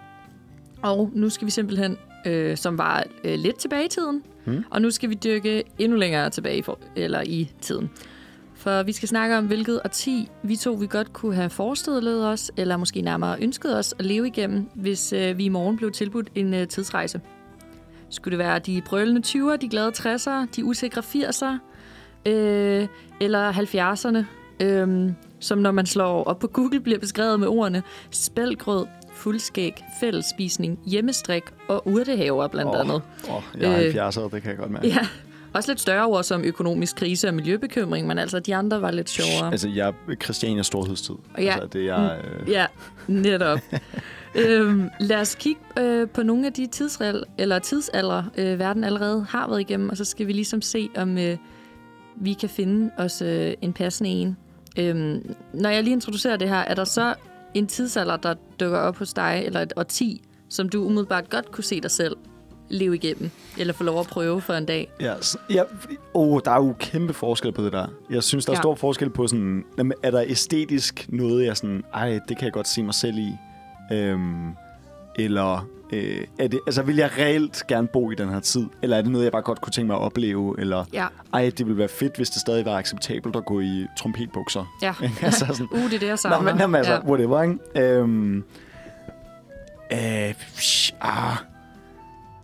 og 0.82 1.10
nu 1.14 1.28
skal 1.30 1.46
vi 1.46 1.50
simpelthen, 1.50 1.98
øh, 2.26 2.56
som 2.56 2.78
var 2.78 3.04
øh, 3.24 3.34
lidt 3.38 3.56
tilbage 3.56 3.84
i 3.84 3.88
tiden, 3.88 4.22
Mm. 4.44 4.64
og 4.70 4.82
nu 4.82 4.90
skal 4.90 5.10
vi 5.10 5.14
dykke 5.14 5.62
endnu 5.78 5.98
længere 5.98 6.30
tilbage 6.30 6.56
i, 6.58 6.62
for, 6.62 6.78
eller 6.96 7.22
i 7.26 7.50
tiden. 7.60 7.90
For 8.62 8.82
vi 8.82 8.92
skal 8.92 9.08
snakke 9.08 9.38
om, 9.38 9.46
hvilket 9.46 9.80
årti 9.84 10.28
vi 10.42 10.56
to 10.56 10.72
vi 10.72 10.86
godt 10.86 11.12
kunne 11.12 11.34
have 11.34 11.50
forestillet 11.50 12.26
os, 12.26 12.50
eller 12.56 12.76
måske 12.76 13.00
nærmere 13.00 13.36
ønsket 13.42 13.78
os 13.78 13.94
at 13.98 14.04
leve 14.04 14.26
igennem, 14.26 14.68
hvis 14.74 15.12
øh, 15.12 15.38
vi 15.38 15.44
i 15.44 15.48
morgen 15.48 15.76
blev 15.76 15.92
tilbudt 15.92 16.28
en 16.34 16.54
øh, 16.54 16.68
tidsrejse. 16.68 17.20
Skulle 18.10 18.38
det 18.38 18.44
være 18.44 18.58
de 18.58 18.82
brølende 18.86 19.22
20'er, 19.26 19.56
de 19.56 19.68
glade 19.68 19.92
60'ere, 19.96 20.46
de 20.56 20.64
usikre 20.64 21.00
80'er, 21.00 21.58
øh, 22.30 22.86
eller 23.20 23.52
70'erne, 23.52 24.24
øh, 24.64 25.12
som 25.40 25.58
når 25.58 25.70
man 25.70 25.86
slår 25.86 26.24
op 26.24 26.38
på 26.38 26.46
Google 26.46 26.80
bliver 26.80 26.98
beskrevet 26.98 27.40
med 27.40 27.48
ordene 27.48 27.82
spældgrød, 28.10 28.86
fuldskæg, 29.14 29.84
fællesspisning, 30.00 30.78
hjemmestrik 30.86 31.42
og 31.68 31.88
urtehaver 31.88 32.48
blandt 32.48 32.74
Åh, 32.74 32.80
andet. 32.80 33.02
Åh, 33.30 33.42
jeg 33.60 33.86
Øh, 33.86 33.94
er 33.94 34.10
70'er, 34.10 34.34
det 34.34 34.42
kan 34.42 34.50
jeg 34.50 34.58
godt 34.58 34.70
mærke. 34.70 34.88
Ja, 34.88 35.06
også 35.54 35.70
lidt 35.70 35.80
større 35.80 36.06
ord 36.06 36.24
som 36.24 36.44
økonomisk 36.44 36.96
krise 36.96 37.28
og 37.28 37.34
miljøbekymring, 37.34 38.06
men 38.06 38.18
altså 38.18 38.40
de 38.40 38.56
andre 38.56 38.82
var 38.82 38.90
lidt 38.90 39.10
sjovere. 39.10 39.52
Altså, 39.52 39.68
jeg 39.68 39.88
er 39.88 40.14
Christiania 40.22 40.62
storhedstid. 40.62 41.14
Ja. 41.38 41.42
Altså, 41.42 41.66
det 41.66 41.88
er... 41.88 42.12
Øh, 42.12 42.48
Ja, 42.48 42.66
netop. 43.08 43.58
øhm, 44.34 44.90
lad 45.00 45.20
os 45.20 45.34
kigge 45.34 45.60
øh, 45.78 46.08
på 46.08 46.22
nogle 46.22 46.46
af 46.46 46.52
de 46.52 46.66
tidsrel, 46.66 47.24
eller 47.38 47.58
tidsalder, 47.58 48.24
øh, 48.38 48.58
verden 48.58 48.84
allerede 48.84 49.26
har 49.28 49.48
været 49.48 49.60
igennem, 49.60 49.88
og 49.88 49.96
så 49.96 50.04
skal 50.04 50.26
vi 50.26 50.32
ligesom 50.32 50.62
se, 50.62 50.88
om 50.96 51.18
øh, 51.18 51.36
vi 52.16 52.32
kan 52.32 52.48
finde 52.48 52.90
os 52.98 53.22
øh, 53.22 53.54
en 53.60 53.72
passende 53.72 54.10
en. 54.10 54.36
Øhm, 54.78 55.34
når 55.54 55.70
jeg 55.70 55.82
lige 55.82 55.94
introducerer 55.94 56.36
det 56.36 56.48
her, 56.48 56.56
er 56.56 56.74
der 56.74 56.84
så 56.84 57.14
en 57.54 57.66
tidsalder, 57.66 58.16
der 58.16 58.34
dukker 58.60 58.78
op 58.78 58.96
hos 58.98 59.12
dig, 59.12 59.42
eller 59.46 59.60
et 59.60 59.72
årti, 59.76 60.22
som 60.48 60.68
du 60.68 60.84
umiddelbart 60.84 61.30
godt 61.30 61.52
kunne 61.52 61.64
se 61.64 61.80
dig 61.80 61.90
selv 61.90 62.16
leve 62.72 62.94
igennem, 62.94 63.30
eller 63.58 63.72
få 63.72 63.84
lov 63.84 64.00
at 64.00 64.06
prøve 64.06 64.40
for 64.40 64.52
en 64.54 64.66
dag? 64.66 64.90
Ja, 65.00 65.14
ja, 65.50 65.62
oh, 66.14 66.40
der 66.44 66.50
er 66.50 66.56
jo 66.56 66.74
kæmpe 66.78 67.12
forskel 67.12 67.52
på 67.52 67.64
det 67.64 67.72
der. 67.72 67.86
Jeg 68.10 68.22
synes, 68.22 68.44
der 68.44 68.52
er 68.52 68.56
Ja. 68.56 68.60
stor 68.60 68.74
forskel 68.74 69.10
på 69.10 69.26
sådan, 69.26 69.64
jamen, 69.78 69.92
er 70.02 70.10
der 70.10 70.22
æstetisk 70.26 71.06
noget, 71.08 71.44
jeg 71.46 71.56
sådan, 71.56 71.84
ej, 71.94 72.08
det 72.28 72.36
kan 72.38 72.44
jeg 72.44 72.52
godt 72.52 72.68
se 72.68 72.82
mig 72.82 72.94
selv 72.94 73.18
i. 73.18 73.32
Øhm, 73.92 74.50
eller 75.18 75.66
øh, 75.92 76.24
er 76.38 76.48
det, 76.48 76.60
altså, 76.66 76.82
vil 76.82 76.96
jeg 76.96 77.10
reelt 77.18 77.62
gerne 77.68 77.88
bo 77.88 78.10
i 78.10 78.14
den 78.14 78.28
her 78.28 78.40
tid? 78.40 78.66
Eller 78.82 78.96
er 78.96 79.02
det 79.02 79.10
noget, 79.10 79.24
jeg 79.24 79.32
bare 79.32 79.42
godt 79.42 79.60
kunne 79.60 79.72
tænke 79.72 79.86
mig 79.86 79.96
at 79.96 80.02
opleve? 80.02 80.54
Eller, 80.60 80.84
Ja, 80.92 81.06
ej, 81.32 81.52
det 81.58 81.66
ville 81.66 81.78
være 81.78 81.88
fedt, 81.88 82.16
hvis 82.16 82.30
det 82.30 82.40
stadig 82.40 82.64
var 82.64 82.76
acceptabelt 82.76 83.36
at 83.36 83.44
gå 83.44 83.60
i 83.60 83.86
trompetbukser. 83.98 84.76
ja. 84.82 84.94
Altså 85.22 85.46
sådan, 85.46 85.68
Uh, 85.78 85.78
det 85.78 85.84
er 85.94 85.98
det, 85.98 86.02
jeg 86.02 86.10
Nå, 86.10 86.16
savner. 86.16 86.50
men 86.52 86.60
jamen, 86.60 86.74
altså, 86.74 86.92
ja. 86.92 87.00
whatever, 87.04 87.42
ikke? 87.42 87.58
Øhm, 87.76 88.44
øh, 89.92 90.34
psh, 90.56 90.92
ah, 91.00 91.36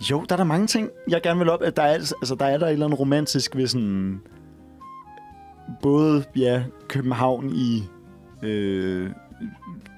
jo, 0.01 0.25
der 0.29 0.33
er 0.35 0.37
der 0.37 0.45
mange 0.45 0.67
ting, 0.67 0.91
jeg 1.09 1.23
gerne 1.23 1.39
vil 1.39 1.51
op. 1.51 1.61
Der 1.77 1.83
er, 1.83 1.93
altså, 1.93 2.37
der 2.41 2.47
er 2.47 2.59
der 2.59 2.67
et 2.67 2.73
eller 2.73 2.87
andet 2.87 3.01
romantisk 3.01 3.57
ved 3.57 3.67
sådan... 3.67 4.21
Både, 5.83 6.25
ja, 6.37 6.63
København 6.89 7.53
i... 7.55 7.85
Øh, 8.43 9.11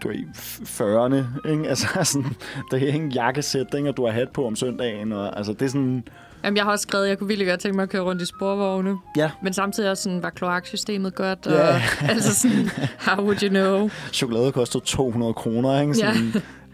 du 0.02 0.08
ved, 0.08 0.16
f- 0.36 0.82
40'erne, 0.82 1.48
ikke? 1.50 1.68
Altså 1.68 1.86
sådan, 2.04 2.36
der 2.70 2.76
er 2.76 2.86
ingen 2.86 3.12
jakkesæt, 3.12 3.66
ikke? 3.76 3.88
og 3.88 3.96
du 3.96 4.04
har 4.06 4.12
hat 4.12 4.28
på 4.34 4.46
om 4.46 4.56
søndagen, 4.56 5.12
og 5.12 5.36
altså, 5.36 5.52
det 5.52 5.62
er 5.62 5.68
sådan... 5.68 6.04
Jamen, 6.44 6.56
jeg 6.56 6.64
har 6.64 6.70
også 6.72 6.82
skrevet, 6.82 7.04
at 7.04 7.10
jeg 7.10 7.18
kunne 7.18 7.28
virkelig 7.28 7.48
godt 7.48 7.60
tænke 7.60 7.76
mig 7.76 7.82
at 7.82 7.88
køre 7.88 8.02
rundt 8.02 8.22
i 8.22 8.26
sporvogne. 8.26 8.96
Ja, 9.16 9.30
Men 9.42 9.52
samtidig 9.52 9.90
også 9.90 10.02
sådan, 10.02 10.22
var 10.22 10.30
kloaksystemet 10.30 11.14
godt, 11.14 11.46
og 11.46 11.52
Ja. 11.52 11.82
altså 12.08 12.34
sådan, 12.34 12.70
how 12.98 13.24
would 13.24 13.42
you 13.42 13.48
know? 13.48 13.90
chokolade 14.12 14.52
koster 14.52 14.80
200 14.80 15.34
kroner, 15.34 15.80
ikke? 15.80 15.94
Sådan, 15.94 16.32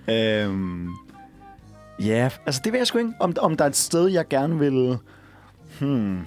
ja. 0.09 0.45
Øhm, 0.45 0.89
ja, 2.01 2.31
altså 2.47 2.61
det 2.65 2.73
ved 2.73 2.81
jeg 2.81 2.87
sgu 2.87 2.99
ikke. 2.99 3.13
Om, 3.21 3.35
om 3.39 3.57
der 3.57 3.65
er 3.65 3.69
et 3.69 3.77
sted, 3.77 4.09
jeg 4.09 4.29
gerne 4.29 4.59
vil... 4.59 4.99
Hmm. 5.81 6.27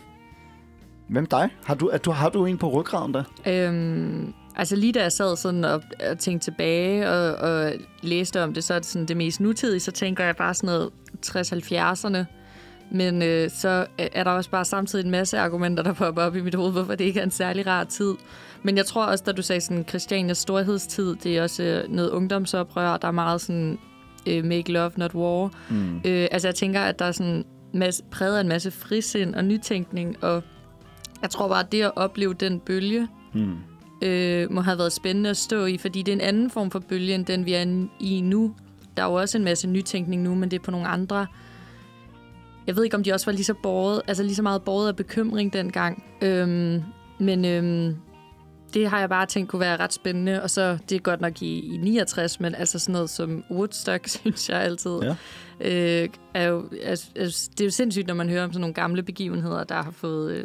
Hvem 1.10 1.26
dig? 1.26 1.50
Har 1.66 1.76
du, 1.76 1.88
er 1.88 1.98
du, 1.98 2.12
har 2.12 2.30
du 2.30 2.46
en 2.46 2.58
på 2.58 2.70
ryggraden 2.70 3.14
der? 3.14 3.24
Øhm, 3.48 4.34
altså 4.56 4.76
lige 4.76 4.94
da 4.94 5.02
jeg 5.02 5.12
sad 5.12 5.38
sådan 5.38 5.64
og, 5.64 5.84
og 6.10 6.20
tænkte 6.20 6.52
tilbage 6.52 7.10
og, 7.10 7.36
og 7.36 7.74
læste 8.02 8.44
om 8.44 8.54
det, 8.54 8.64
så 8.64 8.74
er 8.74 8.80
det 8.80 8.86
sådan 8.86 9.06
det 9.06 9.18
mest 9.18 9.40
nutidige, 9.40 9.80
så 9.80 9.92
tænker 9.92 10.24
jeg 10.24 10.36
bare 10.36 10.54
sådan 10.54 10.68
noget 10.68 10.90
60-70'erne. 11.26 12.26
Men 12.92 13.22
øh, 13.22 13.50
så 13.50 13.86
er 13.98 14.24
der 14.24 14.32
også 14.32 14.50
bare 14.50 14.66
samtidig 14.66 15.06
en 15.06 15.12
masse 15.12 15.40
argumenter, 15.40 15.84
der 15.84 15.94
popper 15.94 16.22
op 16.22 16.36
i 16.36 16.42
mit 16.42 16.56
hoved, 16.56 16.72
hvorfor 16.72 16.96
det 16.96 17.06
ikke 17.06 17.20
er 17.20 17.24
en 17.24 17.32
særlig 17.32 17.68
rar 17.68 17.84
tid. 17.84 18.14
Men 18.64 18.78
jeg 18.78 18.86
tror 18.86 19.06
også, 19.06 19.24
da 19.28 19.32
du 19.32 19.42
sagde 19.42 19.62
sådan 19.62 19.86
Christianias 19.90 20.38
storhedstid, 20.38 21.16
det 21.16 21.38
er 21.38 21.44
også 21.44 21.64
øh, 21.64 21.94
noget 21.94 22.10
ungdomsoprør, 22.10 22.98
der 22.98 23.08
er 23.08 23.12
meget 23.12 23.42
sådan 23.42 23.80
øh, 24.28 24.46
make 24.46 24.72
love, 24.72 24.92
not 24.98 25.16
war. 25.16 25.52
Mm. 25.70 25.96
Øh, 26.06 26.28
altså 26.32 26.48
jeg 26.48 26.56
tænker, 26.56 26.82
at 26.82 27.00
der 27.00 27.06
er 27.06 27.12
sådan 27.12 27.46
masse, 27.74 28.04
præget 28.12 28.42
en 28.42 28.48
masse 28.48 28.72
frisind 28.72 29.36
og 29.36 29.46
nytænkning, 29.46 30.24
og 30.24 30.44
jeg 31.22 31.30
tror 31.30 31.48
bare, 31.48 31.60
at 31.60 31.72
det 31.72 31.82
at 31.82 31.92
opleve 31.96 32.34
den 32.34 32.60
bølge, 32.60 33.08
Mm. 33.34 33.56
øh, 34.02 34.52
må 34.52 34.62
have 34.62 34.78
været 34.78 34.94
spændende 34.94 35.30
at 35.30 35.38
stå 35.38 35.66
i, 35.66 35.78
fordi 35.78 36.02
det 36.02 36.12
er 36.12 36.16
en 36.16 36.22
anden 36.22 36.50
form 36.50 36.72
for 36.72 36.80
bølge, 36.80 37.16
end 37.16 37.26
den 37.26 37.46
vi 37.46 37.54
er 37.54 37.88
i 38.00 38.22
nu. 38.22 38.56
Der 38.98 39.04
er 39.04 39.08
jo 39.08 39.14
også 39.14 39.38
en 39.38 39.44
masse 39.44 39.68
nytænkning 39.68 40.22
nu, 40.22 40.36
men 40.36 40.52
det 40.52 40.60
er 40.60 40.64
på 40.64 40.72
nogle 40.72 40.88
andre... 40.88 41.28
Jeg 42.68 42.76
ved 42.76 42.84
ikke, 42.84 42.98
om 42.98 43.04
de 43.04 43.14
også 43.14 43.26
var 43.26 43.32
lige 43.34 43.44
så, 43.44 43.54
båret, 43.64 44.02
altså 44.08 44.24
lige 44.24 44.36
så 44.36 44.42
meget 44.42 44.62
båret 44.64 44.88
af 44.88 44.96
bekymring 44.96 45.54
dengang. 45.54 46.04
Øhm, 46.22 46.82
men 47.20 47.46
øhm, 47.46 47.96
det 48.74 48.90
har 48.90 49.00
jeg 49.00 49.10
bare 49.10 49.26
tænkt 49.26 49.50
kunne 49.50 49.60
være 49.60 49.78
ret 49.78 49.94
spændende. 49.94 50.44
Og 50.44 50.50
så, 50.50 50.78
det 50.90 50.96
er 50.96 51.00
godt 51.00 51.22
nok 51.22 51.42
i, 51.42 51.74
i 51.74 51.78
69, 51.78 52.40
men 52.40 52.56
altså 52.56 52.80
sådan 52.80 52.94
noget 52.94 53.10
som 53.10 53.44
Woodstock, 53.52 54.08
synes 54.20 54.50
jeg 54.50 54.62
altid. 54.62 55.00
Ja. 55.02 55.16
Øh, 55.62 56.10
er 56.34 56.44
jo, 56.44 56.70
altså, 56.84 57.08
altså, 57.16 57.50
det 57.52 57.62
er 57.62 57.66
jo 57.66 57.72
sindssygt, 57.72 58.08
når 58.08 58.14
man 58.14 58.30
hører 58.30 58.44
om 58.44 58.54
sådan 58.54 58.62
nogle 58.62 58.74
gamle 58.74 59.04
begivenheder, 59.04 59.64
der 59.64 59.84
har 59.84 59.92
fået 59.92 60.32
øh, 60.32 60.44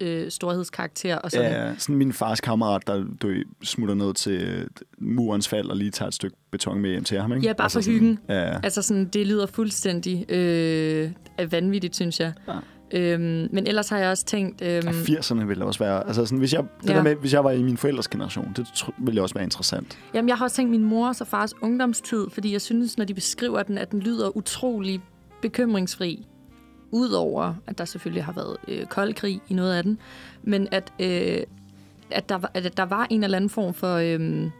øh, 0.00 0.30
storhedskarakter. 0.30 1.16
Og 1.16 1.30
sådan. 1.30 1.52
Ja, 1.52 1.74
sådan 1.78 1.96
min 1.96 2.12
fars 2.12 2.40
kammerat, 2.40 2.86
der 2.86 3.04
du, 3.22 3.34
smutter 3.62 3.94
ned 3.94 4.14
til 4.14 4.42
øh, 4.42 4.66
murens 4.98 5.48
fald 5.48 5.70
og 5.70 5.76
lige 5.76 5.90
tager 5.90 6.08
et 6.08 6.14
stykke 6.14 6.36
beton 6.50 6.80
med 6.80 6.90
hjem 6.90 7.04
til 7.04 7.20
ham, 7.20 7.32
ikke? 7.32 7.46
Ja, 7.46 7.52
bare 7.52 7.70
for 7.70 7.80
sådan, 7.80 7.98
hyggen. 7.98 8.18
Ja, 8.28 8.60
Altså 8.62 8.82
sådan, 8.82 9.04
det 9.04 9.26
lyder 9.26 9.46
fuldstændig 9.46 10.32
øh, 10.32 11.10
vanvittigt, 11.50 11.94
synes 11.94 12.20
jeg. 12.20 12.32
Ja. 12.48 12.52
Øhm, 12.94 13.48
men 13.52 13.66
ellers 13.66 13.88
har 13.88 13.98
jeg 13.98 14.10
også 14.10 14.24
tænkt... 14.24 14.62
Øhm, 14.62 14.86
Ja, 14.86 14.90
80'erne 14.90 15.44
ville 15.44 15.64
også 15.64 15.78
være... 15.78 16.06
Altså 16.06 16.24
sådan, 16.24 16.38
hvis 16.38 16.52
jeg, 16.52 16.64
det 16.82 16.90
Ja. 16.90 16.94
der 16.94 17.02
med, 17.02 17.14
hvis 17.14 17.32
jeg 17.32 17.44
var 17.44 17.50
i 17.50 17.62
min 17.62 17.76
forældres 17.76 18.08
generation, 18.08 18.52
det 18.56 18.66
tr- 18.66 18.90
ville 18.98 19.22
også 19.22 19.34
være 19.34 19.44
interessant. 19.44 19.98
Jamen, 20.14 20.28
jeg 20.28 20.36
har 20.36 20.44
også 20.44 20.56
tænkt 20.56 20.70
min 20.70 20.84
mors 20.84 21.20
og 21.20 21.26
fars 21.26 21.52
ungdomstid, 21.62 22.26
fordi 22.32 22.52
jeg 22.52 22.60
synes, 22.60 22.98
når 22.98 23.04
de 23.04 23.14
beskriver 23.14 23.62
den, 23.62 23.78
at 23.78 23.90
den 23.90 24.00
lyder 24.00 24.36
utrolig 24.36 25.00
bekymringsfri. 25.42 26.26
Udover, 26.90 27.54
at 27.66 27.78
der 27.78 27.84
selvfølgelig 27.84 28.24
har 28.24 28.32
været 28.32 28.56
øh, 28.68 28.86
kold 28.86 29.14
krig 29.14 29.40
i 29.48 29.54
noget 29.54 29.74
af 29.74 29.82
den. 29.82 29.98
Men 30.42 30.68
at, 30.70 30.92
øh, 31.00 31.38
at, 32.10 32.28
der, 32.28 32.38
at 32.54 32.76
der 32.76 32.82
var 32.84 33.06
en 33.10 33.24
eller 33.24 33.36
anden 33.36 33.50
form 33.50 33.74
for... 33.74 33.94
Øh, 33.96 34.50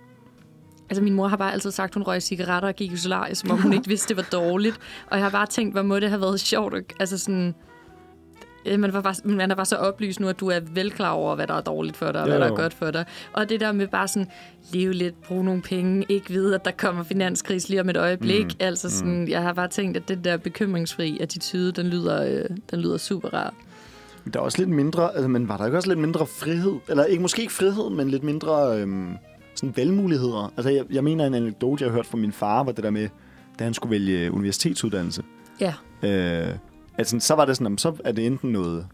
altså, 0.90 1.02
min 1.02 1.14
mor 1.14 1.28
har 1.28 1.36
bare 1.36 1.52
altid 1.52 1.70
sagt, 1.70 1.94
hun 1.94 2.02
røg 2.02 2.22
cigaretter 2.22 2.68
og 2.68 2.74
gik 2.74 2.92
i 2.92 2.96
solarie, 2.96 3.34
som 3.34 3.50
om 3.50 3.62
hun 3.62 3.72
ikke 3.76 3.88
vidste, 3.88 4.08
det 4.08 4.16
var 4.16 4.28
dårligt. 4.40 4.78
Og 5.06 5.16
jeg 5.18 5.24
har 5.24 5.30
bare 5.30 5.46
tænkt, 5.46 5.74
hvor 5.74 5.82
må 5.82 5.98
det 6.00 6.08
have 6.08 6.20
været 6.20 6.40
sjovt. 6.40 6.74
at- 6.74 6.92
Altså 7.00 7.18
sådan... 7.18 7.54
øh, 8.66 8.80
Man, 8.80 8.92
var 8.92 9.00
bare, 9.00 9.14
man 9.24 9.50
er 9.50 9.54
bare 9.54 9.66
så 9.66 9.76
oplyst 9.76 10.20
nu, 10.20 10.28
at 10.28 10.40
du 10.40 10.48
er 10.48 10.60
vel 10.74 10.90
klar 10.90 11.10
over, 11.10 11.34
hvad 11.34 11.46
der 11.46 11.54
er 11.54 11.60
dårligt 11.60 11.96
for 11.96 12.12
dig, 12.12 12.20
og 12.20 12.26
Jo, 12.26 12.32
hvad 12.32 12.40
der 12.40 12.52
er 12.52 12.56
godt 12.56 12.74
for 12.74 12.90
dig. 12.90 13.04
Og 13.32 13.48
det 13.48 13.60
der 13.60 13.72
med 13.72 13.86
bare 13.86 14.08
sådan, 14.08 14.28
leve 14.72 14.92
lidt, 14.92 15.22
bruge 15.22 15.44
nogle 15.44 15.62
penge, 15.62 16.06
ikke 16.08 16.30
vide, 16.30 16.54
at 16.54 16.64
der 16.64 16.70
kommer 16.70 17.02
finanskris 17.02 17.68
lige 17.68 17.80
om 17.80 17.88
et 17.88 17.96
øjeblik. 17.96 18.44
Mm. 18.44 18.50
Altså 18.60 18.90
sådan, 18.90 19.20
mm. 19.20 19.28
jeg 19.28 19.42
har 19.42 19.52
bare 19.52 19.68
tænkt, 19.68 19.96
at 19.96 20.08
den 20.08 20.24
der 20.24 20.36
bekymringsfri 20.36 21.18
attitude, 21.20 21.72
den 21.72 21.86
lyder, 21.86 22.24
øh, 22.24 22.56
den 22.70 22.80
lyder 22.80 22.96
super 22.96 23.28
rar. 23.28 23.54
Der 24.32 24.40
er 24.40 24.44
også 24.44 24.58
lidt 24.58 24.68
mindre... 24.70 25.14
Altså, 25.14 25.28
men 25.28 25.48
var 25.48 25.56
der 25.56 25.64
ikke 25.64 25.78
også 25.78 25.88
lidt 25.88 25.98
mindre 25.98 26.26
frihed? 26.26 26.74
Eller 26.88 27.04
ikke, 27.04 27.22
måske 27.22 27.42
ikke 27.42 27.52
frihed, 27.54 27.90
men 27.90 28.10
lidt 28.10 28.22
mindre 28.22 28.80
øhm, 28.80 29.08
sådan 29.54 29.76
valgmuligheder. 29.76 30.52
Altså, 30.56 30.70
jeg, 30.70 30.84
jeg 30.90 31.04
mener, 31.04 31.26
en 31.26 31.34
anekdote, 31.34 31.84
jeg 31.84 31.90
har 31.90 31.96
hørt 31.96 32.06
fra 32.06 32.16
min 32.16 32.32
far, 32.32 32.62
var 32.62 32.72
det 32.72 32.84
der 32.84 32.90
med, 32.90 33.08
da 33.58 33.64
han 33.64 33.74
skulle 33.74 33.90
vælge 33.90 34.32
universitetsuddannelse. 34.32 35.22
Ja, 35.60 35.74
Øh, 36.02 36.54
altså, 36.98 37.16
så 37.20 37.34
var 37.34 37.44
det 37.44 37.56
sådan, 37.56 37.78
så 37.78 37.96
er 38.04 38.12
det 38.12 38.26
enten 38.26 38.50
noget 38.52 38.86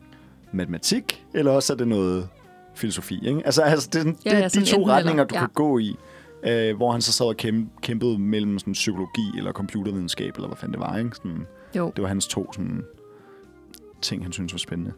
matematik, 0.52 1.24
eller 1.34 1.52
også 1.52 1.72
er 1.72 1.76
det 1.76 1.88
noget 1.88 2.28
filosofi. 2.74 3.26
Ikke? 3.28 3.42
Altså, 3.44 3.62
altså 3.62 3.88
det, 3.92 4.04
Ja, 4.04 4.10
det 4.10 4.16
ja, 4.24 4.44
er 4.44 4.48
de 4.48 4.64
to 4.64 4.88
retninger, 4.88 5.10
eller. 5.12 5.24
du 5.24 5.34
Ja. 5.34 5.40
kan 5.40 5.48
gå 5.54 5.78
i. 5.78 5.96
Øh, 6.46 6.76
hvor 6.76 6.92
han 6.92 7.02
så 7.02 7.12
sad 7.12 7.26
og 7.26 7.36
kæm, 7.36 7.68
kæmpede 7.82 8.18
mellem 8.18 8.58
sådan, 8.58 8.72
psykologi 8.72 9.30
eller 9.38 9.52
computervidenskab, 9.52 10.34
eller 10.34 10.48
hvad 10.48 10.56
fanden 10.56 10.72
det 10.72 10.80
var. 10.80 10.98
Ikke? 10.98 11.10
Sådan, 11.16 11.46
jo. 11.76 11.92
det 11.96 12.02
var 12.02 12.08
hans 12.08 12.26
to 12.26 12.52
sådan, 12.52 12.82
ting, 14.02 14.22
han 14.22 14.32
synes 14.32 14.52
var 14.52 14.58
spændende. 14.58 14.92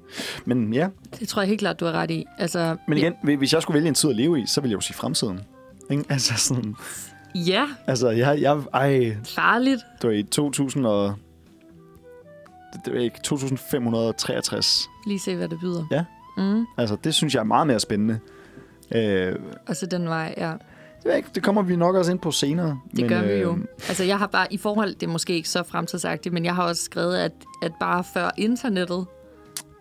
Men 0.44 0.74
ja, 0.74 0.88
Det 1.20 1.28
tror 1.28 1.42
jeg 1.42 1.48
helt 1.48 1.58
klart, 1.60 1.80
du 1.80 1.84
har 1.84 1.92
ret 1.92 2.10
i. 2.10 2.24
Altså, 2.38 2.76
men 2.88 2.98
igen, 2.98 3.14
ja. 3.28 3.36
hvis 3.36 3.52
jeg 3.52 3.62
skulle 3.62 3.74
vælge 3.74 3.88
en 3.88 3.94
tid 3.94 4.10
at 4.10 4.16
leve 4.16 4.40
i, 4.40 4.46
så 4.46 4.60
ville 4.60 4.70
jeg 4.70 4.76
jo 4.76 4.80
sige 4.80 4.96
fremtiden. 4.96 5.40
Ikke? 5.90 6.04
Altså 6.08 6.34
sådan, 6.36 6.74
Ja, 7.34 7.66
altså 7.86 8.10
jeg, 8.10 8.40
jeg, 8.40 8.60
ej, 8.74 9.16
farligt. 9.24 9.80
det 10.02 10.08
var 10.10 10.14
i 10.16 10.22
2000 10.22 10.86
og, 10.86 11.14
2563. 13.22 14.88
Lige 15.06 15.18
se, 15.18 15.36
hvad 15.36 15.48
det 15.48 15.60
byder. 15.60 15.84
Ja. 15.90 16.04
Mm. 16.36 16.66
Altså, 16.78 16.96
det 17.04 17.14
synes 17.14 17.34
jeg 17.34 17.40
er 17.40 17.44
meget 17.44 17.66
mere 17.66 17.80
spændende. 17.80 18.18
Øh, 18.94 19.34
Og 19.66 19.76
så 19.76 19.86
den 19.86 20.08
vej, 20.08 20.34
ja. 20.36 20.52
det, 21.02 21.16
ikke, 21.16 21.28
det 21.34 21.42
kommer 21.42 21.62
vi 21.62 21.76
nok 21.76 21.94
også 21.94 22.10
ind 22.12 22.18
på 22.18 22.30
senere. 22.30 22.80
Det 22.90 23.00
men, 23.00 23.08
gør 23.08 23.22
vi 23.22 23.28
øh, 23.32 23.40
jo. 23.42 23.58
Altså, 23.88 24.04
jeg 24.04 24.18
har 24.18 24.26
bare, 24.26 24.46
i 24.52 24.56
forhold, 24.58 24.94
det 24.94 25.02
er 25.02 25.10
måske 25.10 25.34
ikke 25.34 25.48
så 25.48 25.62
fremtidsagtigt, 25.62 26.32
men 26.32 26.44
jeg 26.44 26.54
har 26.54 26.62
også 26.62 26.82
skrevet, 26.82 27.16
at, 27.16 27.32
at 27.62 27.72
bare 27.80 28.04
før 28.04 28.30
internettet, 28.36 29.06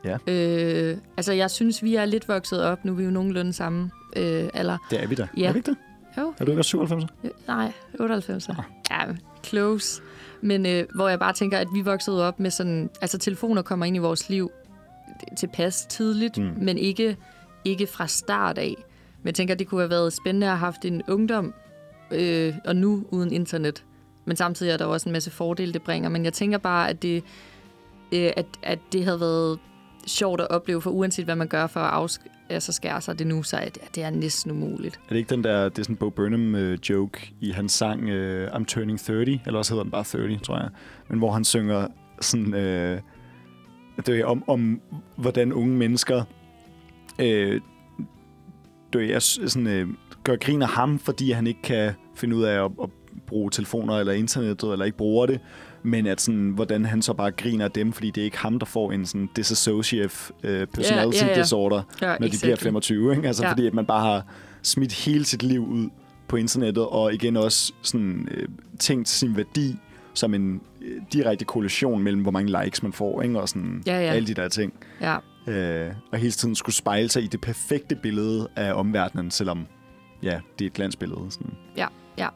Ja. 0.05 0.17
øh, 0.27 0.97
altså, 1.17 1.33
jeg 1.33 1.51
synes, 1.51 1.83
vi 1.83 1.95
er 1.95 2.05
lidt 2.05 2.27
vokset 2.27 2.63
op. 2.63 2.85
Nu 2.85 2.91
er 2.91 2.95
vi 2.95 3.03
jo 3.03 3.09
nogenlunde 3.11 3.53
samme 3.53 3.91
øh, 4.15 4.49
alder. 4.53 4.77
Det 4.89 5.03
er 5.03 5.07
vi 5.07 5.15
da. 5.15 5.27
Ja. 5.37 5.47
Er 5.47 5.51
vi 5.53 5.57
ikke 5.59 5.71
det? 5.71 5.77
Jo, 6.17 6.33
Er 6.39 6.45
du 6.45 6.51
ikke 6.51 6.59
også 6.61 6.69
97? 6.69 7.05
øh, 7.23 7.29
nej, 7.47 7.71
98. 7.99 8.49
Ah. 8.49 8.55
Ja, 8.91 8.97
close. 9.43 10.01
Men 10.41 10.65
øh, 10.65 10.83
hvor 10.95 11.09
jeg 11.09 11.19
bare 11.19 11.33
tænker, 11.33 11.57
at 11.57 11.67
vi 11.73 11.81
voksede 11.81 12.27
op 12.27 12.39
med 12.39 12.51
sådan... 12.51 12.89
Altså, 13.01 13.17
telefoner 13.17 13.61
kommer 13.61 13.85
ind 13.85 13.95
i 13.95 13.99
vores 13.99 14.29
liv 14.29 14.51
tilpas 15.37 15.85
tidligt, 15.85 16.37
Mm. 16.37 16.51
men 16.61 16.77
ikke, 16.77 17.17
ikke 17.65 17.87
fra 17.87 18.07
start 18.07 18.57
af. 18.57 18.75
Men 19.21 19.25
jeg 19.27 19.35
tænker, 19.35 19.55
det 19.55 19.67
kunne 19.67 19.81
have 19.81 19.89
været 19.89 20.13
spændende 20.13 20.47
at 20.47 20.51
have 20.51 20.59
haft 20.59 20.85
en 20.85 21.01
ungdom, 21.07 21.53
øh, 22.11 22.53
og 22.65 22.75
nu 22.75 23.03
uden 23.11 23.31
internet. 23.33 23.83
Men 24.25 24.35
samtidig 24.37 24.71
er 24.71 24.77
der 24.77 24.85
også 24.85 25.09
en 25.09 25.13
masse 25.13 25.31
fordele, 25.31 25.73
det 25.73 25.81
bringer. 25.81 26.09
Men 26.09 26.25
jeg 26.25 26.33
tænker 26.33 26.57
bare, 26.57 26.89
at 26.89 27.01
det, 27.01 27.23
øh, 28.11 28.31
at, 28.37 28.45
at 28.63 28.79
det 28.93 29.03
havde 29.03 29.19
været 29.19 29.59
sjovt 30.07 30.41
at 30.41 30.47
opleve, 30.49 30.81
for 30.81 30.89
uanset 30.91 31.25
hvad 31.25 31.35
man 31.35 31.47
gør 31.47 31.67
for 31.67 31.79
at 31.79 31.91
altså 32.49 32.71
skærer 32.71 32.99
sig 32.99 33.19
det 33.19 33.27
nu, 33.27 33.43
så 33.43 33.57
er 33.57 33.69
det, 33.69 33.95
det 33.95 34.03
er 34.03 34.09
næsten 34.09 34.51
umuligt. 34.51 34.95
Er 34.95 35.09
det 35.09 35.17
ikke 35.17 35.29
den 35.29 35.43
der, 35.43 35.69
det 35.69 35.79
er 35.79 35.83
sådan 35.83 35.95
Bo 35.95 36.09
Burnham 36.09 36.53
uh, 36.53 36.89
joke 36.89 37.33
i 37.41 37.51
hans 37.51 37.71
sang 37.71 38.09
øh, 38.09 38.47
I'm 38.47 38.65
Turning 38.65 38.99
30, 38.99 39.39
eller 39.45 39.57
også 39.57 39.73
hedder 39.73 39.83
den 39.83 39.91
bare 39.91 40.03
30, 40.03 40.37
tror 40.37 40.57
jeg. 40.57 40.69
Men 41.09 41.17
hvor 41.17 41.31
han 41.31 41.43
synger 41.43 41.87
sådan, 42.21 42.53
øh, 42.53 43.01
det 44.05 44.19
er 44.19 44.25
om, 44.25 44.43
om 44.49 44.81
hvordan 45.15 45.53
unge 45.53 45.77
mennesker 45.77 46.23
øh, 47.19 47.61
det 48.93 49.13
er 49.13 49.19
sådan, 49.19 49.67
øh, 49.67 49.87
gør 50.23 50.35
grin 50.35 50.61
af 50.61 50.67
ham, 50.67 50.99
fordi 50.99 51.31
han 51.31 51.47
ikke 51.47 51.61
kan 51.61 51.93
finde 52.15 52.35
ud 52.35 52.43
af 52.43 52.65
at, 52.65 52.71
at 52.83 52.89
bruge 53.27 53.51
telefoner 53.51 53.93
eller 53.93 54.13
internettet, 54.13 54.71
eller 54.71 54.85
ikke 54.85 54.97
bruger 54.97 55.25
det. 55.25 55.39
Men 55.85 56.07
at 56.07 56.21
sådan, 56.21 56.49
hvordan 56.49 56.85
han 56.85 57.01
så 57.01 57.13
bare 57.13 57.31
griner 57.31 57.67
dem, 57.67 57.93
fordi 57.93 58.11
det 58.11 58.21
er 58.21 58.25
ikke 58.25 58.37
ham, 58.37 58.59
der 58.59 58.65
får 58.65 58.91
en 58.91 59.05
sådan 59.05 59.29
dissociative 59.35 60.09
uh, 60.43 60.49
personality 60.73 61.21
ja, 61.21 61.27
ja. 61.27 61.41
disorder 61.41 61.81
Ja, 62.01 62.15
når 62.19 62.27
de 62.27 62.37
bliver 62.41 62.55
25, 62.55 63.15
ikke? 63.15 63.27
Altså. 63.27 63.43
Ja. 63.43 63.51
fordi 63.51 63.67
at 63.67 63.73
man 63.73 63.85
bare 63.85 64.01
har 64.01 64.25
smidt 64.61 64.93
hele 64.93 65.25
sit 65.25 65.43
liv 65.43 65.67
ud 65.67 65.89
på 66.27 66.35
internettet, 66.35 66.85
og 66.85 67.13
igen 67.13 67.37
også 67.37 67.73
sådan, 67.81 68.27
øh, 68.31 68.47
tænkt 68.79 69.09
sin 69.09 69.37
værdi 69.37 69.75
som 70.13 70.33
en 70.33 70.61
øh, 70.81 71.01
direkte 71.13 71.45
korrelation 71.45 72.03
mellem, 72.03 72.21
hvor 72.21 72.31
mange 72.31 72.63
likes 72.63 72.83
man 72.83 72.93
får, 72.93 73.21
ikke? 73.21 73.39
og 73.39 73.49
sådan 73.49 73.83
Ja, 73.85 73.99
ja. 73.99 74.11
alle 74.13 74.27
de 74.27 74.33
der 74.33 74.47
ting. 74.47 74.73
Ja, 75.01 75.17
Øh, 75.47 75.91
og 76.11 76.17
hele 76.17 76.31
tiden 76.31 76.55
skulle 76.55 76.75
spejle 76.75 77.09
sig 77.09 77.23
i 77.23 77.27
det 77.27 77.41
perfekte 77.41 77.95
billede 77.95 78.47
af 78.55 78.73
omverdenen, 78.73 79.31
selvom 79.31 79.67
ja, 80.23 80.39
det 80.59 80.65
er 80.65 80.69
et 80.69 80.73
glansbillede. 80.73 81.21
Sådan. 81.29 81.51
ja, 81.77 81.87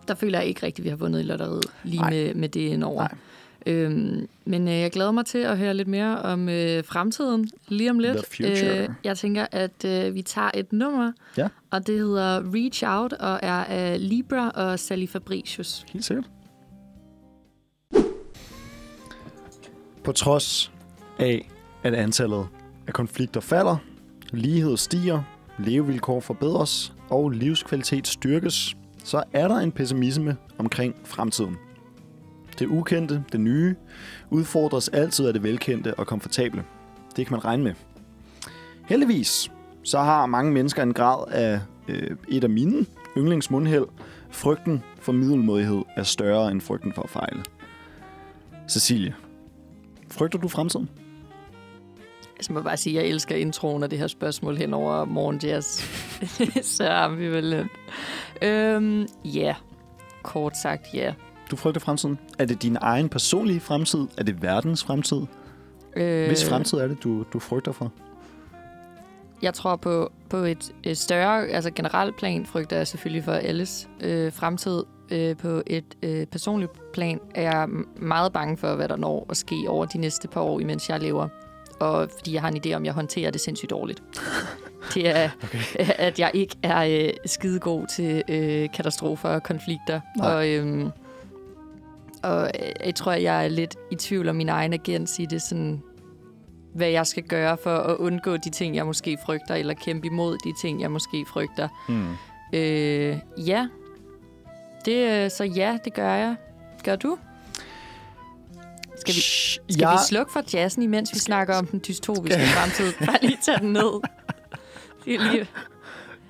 der 0.08 0.16
føler 0.16 0.40
jeg 0.40 0.48
ikke 0.48 0.66
rigtigt, 0.66 0.80
at 0.80 0.84
vi 0.84 0.90
har 0.90 0.96
vundet 0.98 1.20
i 1.20 1.24
lotteriet 1.24 1.66
lige 1.84 2.02
Nej. 2.02 2.10
med, 2.10 2.34
med 2.34 2.50
det 2.50 2.60
indover. 2.60 3.02
Nej. 3.02 3.16
Øhm, 3.66 4.28
men 4.46 4.68
øh, 4.68 4.74
jeg 4.74 4.92
glæder 4.92 5.12
mig 5.12 5.26
til 5.26 5.38
at 5.38 5.58
høre 5.58 5.74
lidt 5.74 5.88
mere 5.88 6.22
om 6.22 6.50
øh, 6.50 6.84
fremtiden 6.84 7.50
lige 7.68 7.90
om 7.90 8.00
lidt. 8.00 8.40
Øh, 8.42 8.90
jeg 9.04 9.18
tænker, 9.18 9.46
at 9.52 9.86
øh, 9.86 10.16
vi 10.16 10.22
tager 10.22 10.52
et 10.54 10.74
nummer, 10.74 11.12
Ja. 11.38 11.48
og 11.72 11.88
det 11.88 11.96
hedder 12.00 12.42
Reach 12.56 12.84
Out, 12.88 13.14
og 13.14 13.40
er 13.44 13.64
af 13.64 14.10
Libra 14.10 14.50
og 14.50 14.80
Sally 14.80 15.08
Fabricius. 15.08 15.86
Helt 15.94 16.06
sikkert. 16.06 16.30
På 20.04 20.12
trods 20.12 20.72
af, 21.20 21.50
at 21.84 21.94
antallet 21.94 22.48
af 22.88 22.94
konflikter 22.94 23.42
falder, 23.42 23.78
lighed 24.32 24.78
stiger, 24.78 25.24
levevilkår 25.60 26.20
forbedres 26.20 26.94
og 27.10 27.30
livskvalitet 27.30 28.08
styrkes, 28.08 28.76
så 29.04 29.24
er 29.34 29.48
der 29.48 29.56
en 29.56 29.72
pessimisme 29.72 30.38
omkring 30.58 30.96
fremtiden. 31.04 31.58
Det 32.60 32.68
ukendte, 32.68 33.24
det 33.32 33.40
nye, 33.40 33.76
udfordres 34.30 34.90
altid 34.90 35.28
af 35.28 35.34
det 35.34 35.44
velkendte 35.44 35.94
og 35.94 36.08
komfortable. 36.08 36.64
Det 37.16 37.28
kan 37.28 37.34
man 37.34 37.46
regne 37.46 37.64
med. 37.64 37.74
Heldigvis 38.86 39.52
så 39.84 40.00
har 40.00 40.26
mange 40.26 40.52
mennesker 40.52 40.84
en 40.84 40.94
grad 40.94 41.32
af 41.32 41.60
øh, 41.88 42.18
et 42.28 42.44
af 42.44 42.50
mine 42.50 42.86
yndlingsmundhæld. 43.18 43.86
Frygten 44.30 44.84
for 45.02 45.12
middelmodighed 45.12 45.82
er 45.96 46.04
større 46.04 46.52
end 46.52 46.62
frygten 46.62 46.94
for 46.94 47.02
at 47.02 47.10
fejle. 47.10 47.44
Cecilie, 48.70 49.16
frygter 50.12 50.40
du 50.40 50.48
fremtiden? 50.48 50.90
Jeg 52.48 52.54
må 52.54 52.62
bare 52.62 52.78
sige, 52.78 53.00
at 53.00 53.04
jeg 53.04 53.12
elsker 53.12 53.36
introen 53.36 53.84
af 53.84 53.90
det 53.90 54.00
her 54.00 54.08
spørgsmål 54.08 54.58
hen 54.58 54.74
over 54.74 55.06
morgenjazz. 55.06 55.84
så 56.78 56.90
ambivalent. 56.90 57.72
Øhm, 58.42 59.08
ja, 59.26 59.56
kort 60.24 60.58
sagt 60.58 60.88
ja. 60.94 61.14
Du 61.52 61.56
frygter 61.56 61.82
fremtiden. 61.82 62.20
Er 62.40 62.46
det 62.46 62.62
din 62.62 62.78
egen 62.82 63.10
personlige 63.10 63.60
fremtid? 63.60 64.08
Er 64.18 64.24
det 64.24 64.42
verdens 64.42 64.84
fremtid? 64.84 65.22
Øh, 65.96 66.28
Hvis 66.28 66.50
fremtid 66.50 66.78
er 66.78 66.88
det, 66.88 67.04
du, 67.04 67.26
du 67.34 67.40
frygter 67.40 67.72
for? 67.72 67.92
Jeg 69.42 69.54
tror 69.54 69.76
på, 69.76 70.12
på 70.30 70.38
et, 70.38 70.72
et 70.84 70.98
større, 70.98 71.48
altså 71.48 71.72
generelt 71.72 72.18
plan, 72.18 72.46
frygter 72.46 72.78
jeg 72.78 72.88
selvfølgelig 72.88 73.24
for 73.24 73.32
alles 73.32 73.90
øh, 74.02 74.34
fremtid. 74.34 74.84
Øh, 75.12 75.38
på 75.38 75.62
et 75.68 75.98
øh, 76.04 76.26
personligt 76.26 76.72
plan 76.94 77.20
er 77.36 77.42
jeg 77.42 77.68
meget 77.96 78.34
bange 78.34 78.58
for, 78.58 78.76
hvad 78.76 78.88
der 78.88 78.96
når 78.96 79.26
at 79.30 79.38
ske 79.38 79.56
over 79.68 79.86
de 79.86 79.98
næste 79.98 80.28
par 80.28 80.42
år, 80.42 80.60
imens 80.60 80.90
jeg 80.90 81.00
lever. 81.00 81.28
Og 81.80 82.10
fordi 82.18 82.34
jeg 82.34 82.42
har 82.42 82.50
en 82.50 82.62
idé 82.66 82.74
om, 82.74 82.82
at 82.82 82.86
jeg 82.86 82.94
håndterer 82.94 83.32
det 83.32 83.42
sindssygt 83.42 83.70
dårligt. 83.70 84.04
det 84.94 85.08
er, 85.18 85.30
okay. 85.44 85.60
at 86.08 86.20
jeg 86.20 86.32
ikke 86.34 86.56
er 86.64 86.84
øh, 86.84 87.14
skidegod 87.26 87.88
til 87.88 88.24
øh, 88.30 88.70
katastrofer 88.74 89.30
og 89.30 89.44
konflikter. 89.44 90.02
Nej. 90.18 90.34
Og, 90.34 90.50
øhm, 90.50 90.92
og 92.24 92.44
øh, 92.44 92.86
jeg 92.86 92.96
tror, 92.96 93.12
jeg 93.12 93.46
er 93.46 93.50
lidt 93.50 93.76
i 93.92 93.96
tvivl 93.96 94.30
om 94.30 94.36
min 94.36 94.50
egen 94.50 94.74
agens 94.74 95.20
i 95.20 95.26
det 95.26 95.42
sådan 95.42 95.82
hvad 96.74 96.88
jeg 96.88 97.08
skal 97.08 97.24
gøre 97.24 97.58
for 97.64 97.78
at 97.78 97.98
undgå 97.98 98.38
de 98.38 98.50
ting, 98.50 98.76
jeg 98.76 98.86
måske 98.86 99.18
frygter, 99.26 99.56
eller 99.56 99.74
kæmpe 99.74 100.08
imod 100.08 100.38
de 100.44 100.54
ting, 100.62 100.82
jeg 100.82 100.92
måske 100.92 101.26
frygter. 101.28 101.68
Mm. 101.90 102.08
Øh, 102.54 103.18
ja. 103.48 103.68
Det, 104.86 105.24
øh, 105.24 105.32
så 105.32 105.44
ja, 105.44 105.78
det 105.86 105.94
gør 105.94 106.14
jeg. 106.14 106.36
Gør 106.84 106.96
du? 106.96 107.18
Skal 109.00 109.16
vi, 109.16 109.20
skal 109.20 109.62
jeg, 109.80 109.92
vi 109.92 109.98
slukke 110.08 110.32
for 110.32 110.44
jazzen, 110.54 110.84
imens 110.84 111.14
vi 111.14 111.20
snakker 111.20 111.56
om 111.58 111.68
den 111.68 111.82
dystopiske 111.88 112.40
fremtid? 112.42 112.94
Bare 113.06 113.18
lige 113.22 113.38
tage 113.46 113.60
den 113.60 113.74
ned. 113.74 114.02
Lige, 115.06 115.48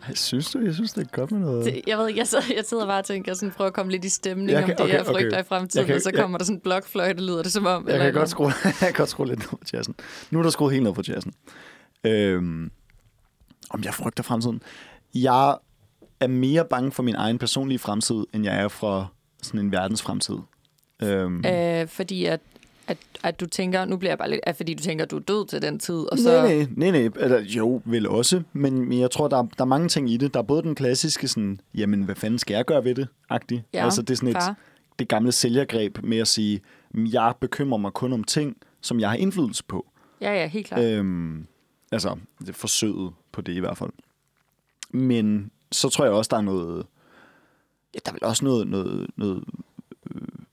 Jeg 0.08 0.18
synes 0.18 0.52
du, 0.52 0.60
jeg 0.60 0.74
synes, 0.74 0.94
det 0.94 1.02
er 1.08 1.10
godt 1.12 1.32
med 1.32 1.40
noget... 1.40 1.66
det, 1.66 1.82
jeg 1.88 1.98
ved 1.98 2.08
ikke, 2.08 2.20
jeg 2.20 2.28
sidder, 2.28 2.44
jeg 2.56 2.64
sidder 2.66 2.86
bare 2.86 3.00
og 3.00 3.06
tænker, 3.06 3.34
sådan, 3.34 3.52
prøver 3.52 3.68
at 3.68 3.74
komme 3.74 3.92
lidt 3.92 4.06
i 4.06 4.10
stemning 4.10 4.50
Jeg 4.50 4.58
om 4.58 4.64
kan- 4.66 4.78
det, 4.78 4.86
okay, 4.86 4.94
jeg 4.94 5.06
frygter 5.06 5.28
okay. 5.28 5.40
i 5.40 5.48
fremtiden, 5.48 5.80
Jeg 5.80 5.86
kan- 5.88 5.96
og 5.96 6.02
så 6.02 6.10
jeg- 6.14 6.20
kommer 6.22 6.38
der 6.38 6.46
sådan 6.46 6.58
en 6.58 6.62
blokfløjte, 6.62 7.24
lyder 7.26 7.44
det 7.44 7.52
som 7.52 7.66
om. 7.66 7.88
Jeg 7.88 7.94
eller 7.94 8.06
kan, 8.06 8.14
godt 8.14 8.30
skrue, 8.30 8.48
jeg 8.66 8.74
kan 8.80 8.94
godt 8.94 9.10
skrue 9.10 9.28
lidt 9.28 9.40
ned 9.40 9.48
på 9.48 9.60
jazzen. 9.74 9.96
Nu 10.32 10.40
er 10.40 10.44
der 10.44 10.50
skruet 10.50 10.74
helt 10.74 10.84
ned 10.84 10.94
på 10.94 11.02
jazzen. 11.08 11.34
Øhm, 12.04 12.72
om 13.70 13.84
jeg 13.84 13.94
frygter 13.94 14.24
fremtiden? 14.24 14.62
Jeg 15.16 15.58
er 16.20 16.28
mere 16.28 16.66
bange 16.70 16.92
for 16.92 17.04
min 17.04 17.16
egen 17.16 17.38
personlige 17.38 17.80
fremtid, 17.80 18.24
end 18.34 18.44
jeg 18.46 18.56
er 18.62 18.68
for 18.68 19.12
sådan 19.42 19.60
en 19.60 19.72
verdens 19.72 20.02
fremtid. 20.02 20.36
Øhm, 21.04 21.46
Øh, 21.46 21.88
fordi 21.88 22.26
at, 22.26 22.40
at, 22.90 22.98
at 23.24 23.40
du 23.40 23.46
tænker, 23.46 23.86
nu 23.86 23.98
bliver 23.98 24.12
jeg 24.12 24.18
bare 24.18 24.30
lidt, 24.30 24.42
at 24.44 24.56
fordi 24.56 24.74
du 24.74 24.84
tænker, 24.84 25.06
at 25.06 25.12
du 25.12 25.16
er 25.16 25.20
død 25.22 25.48
til 25.48 25.62
den 25.62 25.80
tid, 25.80 26.12
og 26.12 26.18
så... 26.18 26.32
Nej, 26.42 26.56
nej, 26.56 26.92
nej, 26.92 26.92
nej. 26.92 27.12
Eller, 27.24 27.40
jo, 27.42 27.82
vel 27.86 28.08
også. 28.08 28.44
Men, 28.54 28.90
men 28.90 29.00
jeg 29.00 29.12
tror, 29.12 29.28
der 29.28 29.38
er, 29.38 29.42
der 29.58 29.64
er 29.64 29.66
mange 29.66 29.88
ting 29.88 30.10
i 30.12 30.18
det. 30.18 30.34
Der 30.34 30.40
er 30.40 30.44
både 30.44 30.62
den 30.64 30.76
klassiske 30.76 31.28
sådan, 31.28 31.60
jamen, 31.76 32.04
hvad 32.04 32.16
fanden 32.16 32.40
skal 32.40 32.54
jeg 32.54 32.66
gøre 32.66 32.84
ved 32.84 32.96
det? 32.96 33.08
Agtig. 33.30 33.64
Ja, 33.74 33.84
altså, 33.84 34.02
det 34.02 34.10
er 34.10 34.16
sådan 34.16 34.30
et, 34.30 34.36
far. 34.36 34.56
det 35.00 35.08
gamle 35.08 35.32
sælgergreb 35.32 35.98
med 36.04 36.18
at 36.18 36.28
sige, 36.28 36.62
"Men 36.92 37.14
jeg 37.14 37.34
bekymrer 37.42 37.78
mig 37.78 37.94
kun 37.94 38.14
om 38.14 38.24
ting, 38.24 38.58
som 38.82 39.00
jeg 39.00 39.10
har 39.10 39.16
indflydelse 39.18 39.64
på. 39.64 39.86
Ja, 40.22 40.34
ja, 40.34 40.48
helt 40.48 40.68
klart. 40.68 40.82
Øhm, 40.84 41.48
altså, 41.92 42.16
det 42.46 42.56
forsøget 42.56 43.12
på 43.32 43.42
det 43.42 43.54
i 43.54 43.60
hvert 43.60 43.78
fald. 43.78 43.90
Men 44.92 45.52
så 45.72 45.90
tror 45.90 46.06
jeg 46.06 46.14
også, 46.14 46.30
der 46.32 46.38
er 46.38 46.42
noget... 46.42 46.86
Ja, 47.94 48.00
der 48.06 48.12
er 48.12 48.14
vel 48.14 48.24
også 48.24 48.46
noget, 48.46 48.68
noget, 48.68 49.08
noget 49.16 49.44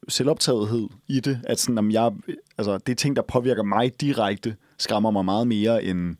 selvoptagethed 0.08 0.88
i 1.08 1.20
det. 1.20 1.40
At 1.44 1.58
sådan, 1.58 1.78
om 1.78 1.90
jeg, 1.90 2.12
altså, 2.58 2.78
det 2.78 2.92
er 2.92 2.96
ting, 2.96 3.16
der 3.16 3.22
påvirker 3.22 3.62
mig 3.62 4.00
direkte, 4.00 4.56
skræmmer 4.78 5.10
mig 5.10 5.24
meget 5.24 5.46
mere 5.46 5.84
end 5.84 6.16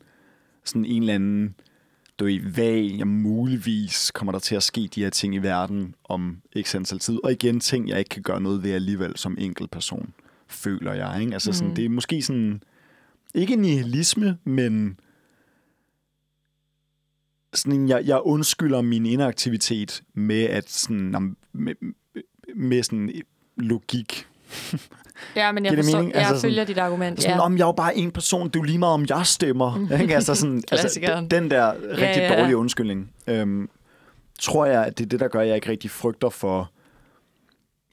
sådan 0.63 0.85
en 0.85 1.01
eller 1.01 1.15
anden 1.15 1.55
du 2.19 2.25
ved, 2.25 2.39
hvad 2.39 2.73
jeg 2.97 3.07
muligvis 3.07 4.11
kommer 4.11 4.31
der 4.31 4.39
til 4.39 4.55
at 4.55 4.63
ske 4.63 4.89
de 4.95 5.03
her 5.03 5.09
ting 5.09 5.35
i 5.35 5.37
verden 5.37 5.95
om 6.03 6.37
ikke 6.53 6.69
antal 6.75 6.99
tid. 6.99 7.19
Og 7.23 7.31
igen, 7.31 7.59
ting, 7.59 7.89
jeg 7.89 7.99
ikke 7.99 8.09
kan 8.09 8.21
gøre 8.21 8.41
noget 8.41 8.63
ved 8.63 8.71
alligevel 8.71 9.17
som 9.17 9.37
enkelt 9.39 9.71
person, 9.71 10.13
føler 10.47 10.93
jeg. 10.93 11.21
Ikke? 11.21 11.33
Altså, 11.33 11.53
sådan, 11.53 11.69
Mm. 11.69 11.75
det 11.75 11.85
er 11.85 11.89
måske 11.89 12.21
sådan, 12.21 12.63
ikke 13.35 13.55
nihilisme, 13.55 14.37
men 14.43 14.99
sådan 17.53 17.89
jeg, 17.89 18.07
jeg 18.07 18.21
undskylder 18.21 18.81
min 18.81 19.05
inaktivitet 19.05 20.03
med 20.13 20.43
at 20.43 20.69
sådan, 20.69 21.35
med, 21.53 21.73
med 22.55 22.83
sådan 22.83 23.21
logik. 23.57 24.27
Ja, 25.35 25.51
men 25.51 25.65
jeg, 25.65 25.75
forstår, 25.75 25.97
mening? 25.97 26.13
jeg 26.13 26.19
Altså 26.21 26.35
sådan- 26.35 26.41
følger 26.49 26.63
dit 26.65 26.77
argument. 26.77 27.21
Sådan, 27.21 27.35
Ja. 27.37 27.41
om 27.41 27.57
jeg 27.57 27.63
er 27.63 27.67
jo 27.67 27.71
bare 27.71 27.97
en 27.97 28.11
person, 28.11 28.47
det 28.47 28.55
er 28.55 28.59
jo 28.59 28.63
lige 28.63 28.77
meget, 28.79 28.93
om 28.93 29.05
jeg 29.09 29.25
stemmer. 29.25 29.99
Ikke? 30.01 30.15
Altså 30.15 30.35
sådan, 30.35 30.63
altså, 30.71 31.27
den, 31.31 31.51
der 31.51 31.73
rigtig 31.73 31.99
Ja, 32.01 32.33
ja. 32.33 32.39
dårlige 32.39 32.57
undskyldning, 32.57 33.11
øhm, 33.27 33.69
tror 34.39 34.65
jeg, 34.65 34.85
at 34.85 34.97
det 34.97 35.03
er 35.03 35.09
det, 35.09 35.19
der 35.19 35.27
gør, 35.27 35.39
at 35.39 35.47
jeg 35.47 35.55
ikke 35.55 35.69
rigtig 35.69 35.91
frygter 35.91 36.29
for 36.29 36.71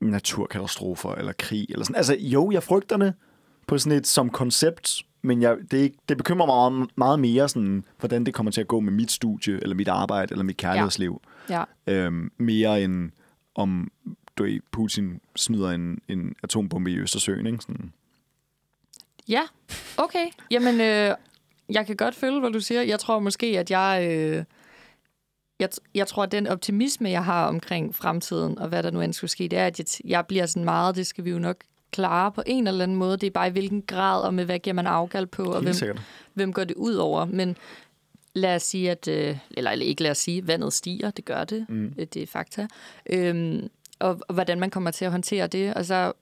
naturkatastrofer 0.00 1.14
eller 1.14 1.32
krig. 1.38 1.66
Eller 1.70 1.84
sådan. 1.84 1.96
Altså 1.96 2.16
jo, 2.20 2.50
jeg 2.50 2.62
frygter 2.62 2.96
det 2.96 3.14
på 3.66 3.78
sådan 3.78 3.98
et 3.98 4.06
som 4.06 4.30
koncept, 4.30 5.02
men 5.22 5.42
jeg, 5.42 5.56
det, 5.70 5.78
er 5.78 5.82
ikke, 5.82 5.96
det 6.08 6.16
bekymrer 6.16 6.46
mig 6.46 6.72
meget, 6.72 6.90
meget 6.96 7.18
mere, 7.20 7.48
sådan, 7.48 7.84
hvordan 7.98 8.26
det 8.26 8.34
kommer 8.34 8.52
til 8.52 8.60
at 8.60 8.68
gå 8.68 8.80
med 8.80 8.92
mit 8.92 9.12
studie, 9.12 9.54
eller 9.62 9.76
mit 9.76 9.88
arbejde, 9.88 10.32
eller 10.32 10.44
mit 10.44 10.56
kærlighedsliv. 10.56 11.20
ja. 11.50 11.64
Øhm, 11.86 12.30
mere 12.38 12.82
end 12.82 13.10
om 13.54 13.90
du 14.36 14.42
ved, 14.42 14.60
Putin 14.70 15.20
smider 15.36 15.70
en, 15.70 15.98
en 16.08 16.34
atombombe 16.42 16.90
i 16.90 16.98
Østersøen. 16.98 17.46
Ikke? 17.46 17.58
Sådan. 17.60 17.92
Ja, 19.28 19.42
okay. 19.96 20.26
Jamen, 20.50 20.80
øh, 20.80 21.14
jeg 21.68 21.86
kan 21.86 21.96
godt 21.96 22.14
følge, 22.14 22.40
hvad 22.40 22.50
du 22.50 22.60
siger. 22.60 22.82
Jeg 22.82 23.00
tror 23.00 23.18
måske, 23.18 23.46
at 23.58 23.70
jeg... 23.70 24.08
Øh, 24.10 24.44
jeg, 25.60 25.68
jeg 25.94 26.06
tror, 26.06 26.22
at 26.22 26.32
den 26.32 26.46
optimisme, 26.46 27.10
jeg 27.10 27.24
har 27.24 27.46
omkring 27.46 27.94
fremtiden, 27.94 28.58
og 28.58 28.68
hvad 28.68 28.82
der 28.82 28.90
nu 28.90 29.00
end 29.00 29.12
skulle 29.12 29.30
ske, 29.30 29.48
det 29.48 29.58
er, 29.58 29.66
at 29.66 29.78
jeg, 29.78 29.86
jeg 30.10 30.26
bliver 30.26 30.46
sådan 30.46 30.64
meget, 30.64 30.96
det 30.96 31.06
skal 31.06 31.24
vi 31.24 31.30
jo 31.30 31.38
nok 31.38 31.56
klare 31.90 32.32
på 32.32 32.42
en 32.46 32.66
eller 32.66 32.82
anden 32.82 32.96
måde. 32.96 33.16
Det 33.16 33.26
er 33.26 33.30
bare 33.30 33.48
i 33.48 33.50
hvilken 33.50 33.82
grad, 33.82 34.22
og 34.22 34.34
med 34.34 34.44
hvad 34.44 34.58
giver 34.58 34.74
man 34.74 34.86
afkald 34.86 35.26
på, 35.26 35.42
og 35.42 35.62
hvem, 35.62 35.74
sikkert. 35.74 36.02
hvem 36.34 36.52
går 36.52 36.64
det 36.64 36.76
ud 36.76 36.94
over. 36.94 37.24
Men 37.24 37.56
lad 38.34 38.54
os 38.56 38.62
sige, 38.62 38.90
at... 38.90 39.08
Øh, 39.08 39.38
eller, 39.50 39.70
eller 39.70 39.86
ikke 39.86 40.02
lad 40.02 40.10
os 40.10 40.18
sige, 40.18 40.46
vandet 40.46 40.72
stiger, 40.72 41.10
det 41.10 41.24
gør 41.24 41.44
det. 41.44 41.66
Mm. 41.68 41.94
Det 41.96 42.16
er 42.16 42.26
fakta. 42.26 42.66
Øhm, 43.10 43.68
og, 44.04 44.20
og 44.28 44.34
hvordan 44.34 44.60
man 44.60 44.70
kommer 44.70 44.90
til 44.90 45.04
at 45.04 45.10
håndtere 45.10 45.46
det. 45.46 45.74
Og 45.74 45.84
så 45.84 46.12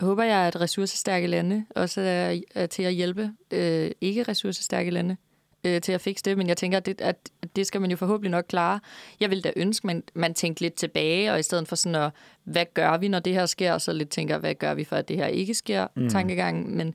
håber 0.00 0.24
jeg, 0.24 0.38
at 0.38 0.60
ressourcestærke 0.60 1.26
lande 1.26 1.64
også 1.70 2.00
er, 2.00 2.40
er 2.54 2.66
til 2.66 2.82
at 2.82 2.92
hjælpe 2.92 3.32
øh, 3.50 3.90
ikke 4.00 4.22
ressourcestærke 4.22 4.90
lande 4.90 5.16
øh, 5.64 5.80
til 5.80 5.92
at 5.92 6.00
fikse 6.00 6.24
det. 6.24 6.38
Men 6.38 6.48
jeg 6.48 6.56
tænker, 6.56 6.78
at 6.78 6.86
det, 6.86 7.00
at 7.00 7.30
at 7.42 7.56
det 7.56 7.66
skal 7.66 7.80
man 7.80 7.90
jo 7.90 7.96
forhåbentlig 7.96 8.30
nok 8.30 8.44
klare. 8.48 8.80
Jeg 9.20 9.30
vil 9.30 9.44
da 9.44 9.52
ønske, 9.56 9.84
at 9.84 9.86
man, 9.86 10.02
man 10.14 10.34
tænkte 10.34 10.62
lidt 10.62 10.74
tilbage, 10.74 11.32
og 11.32 11.38
i 11.38 11.42
stedet 11.42 11.68
for 11.68 11.76
sådan 11.76 11.94
at, 11.94 12.10
hvad 12.44 12.64
gør 12.74 12.96
vi, 12.98 13.08
når 13.08 13.18
det 13.18 13.34
her 13.34 13.46
sker, 13.46 13.78
så 13.78 13.92
lidt 13.92 14.10
tænker, 14.10 14.38
hvad 14.38 14.54
gør 14.54 14.74
vi 14.74 14.84
for, 14.84 14.96
at 14.96 15.08
det 15.08 15.16
her 15.16 15.26
ikke 15.26 15.54
sker, 15.54 15.86
mm. 15.96 16.08
tankegangen. 16.08 16.76
Men, 16.76 16.94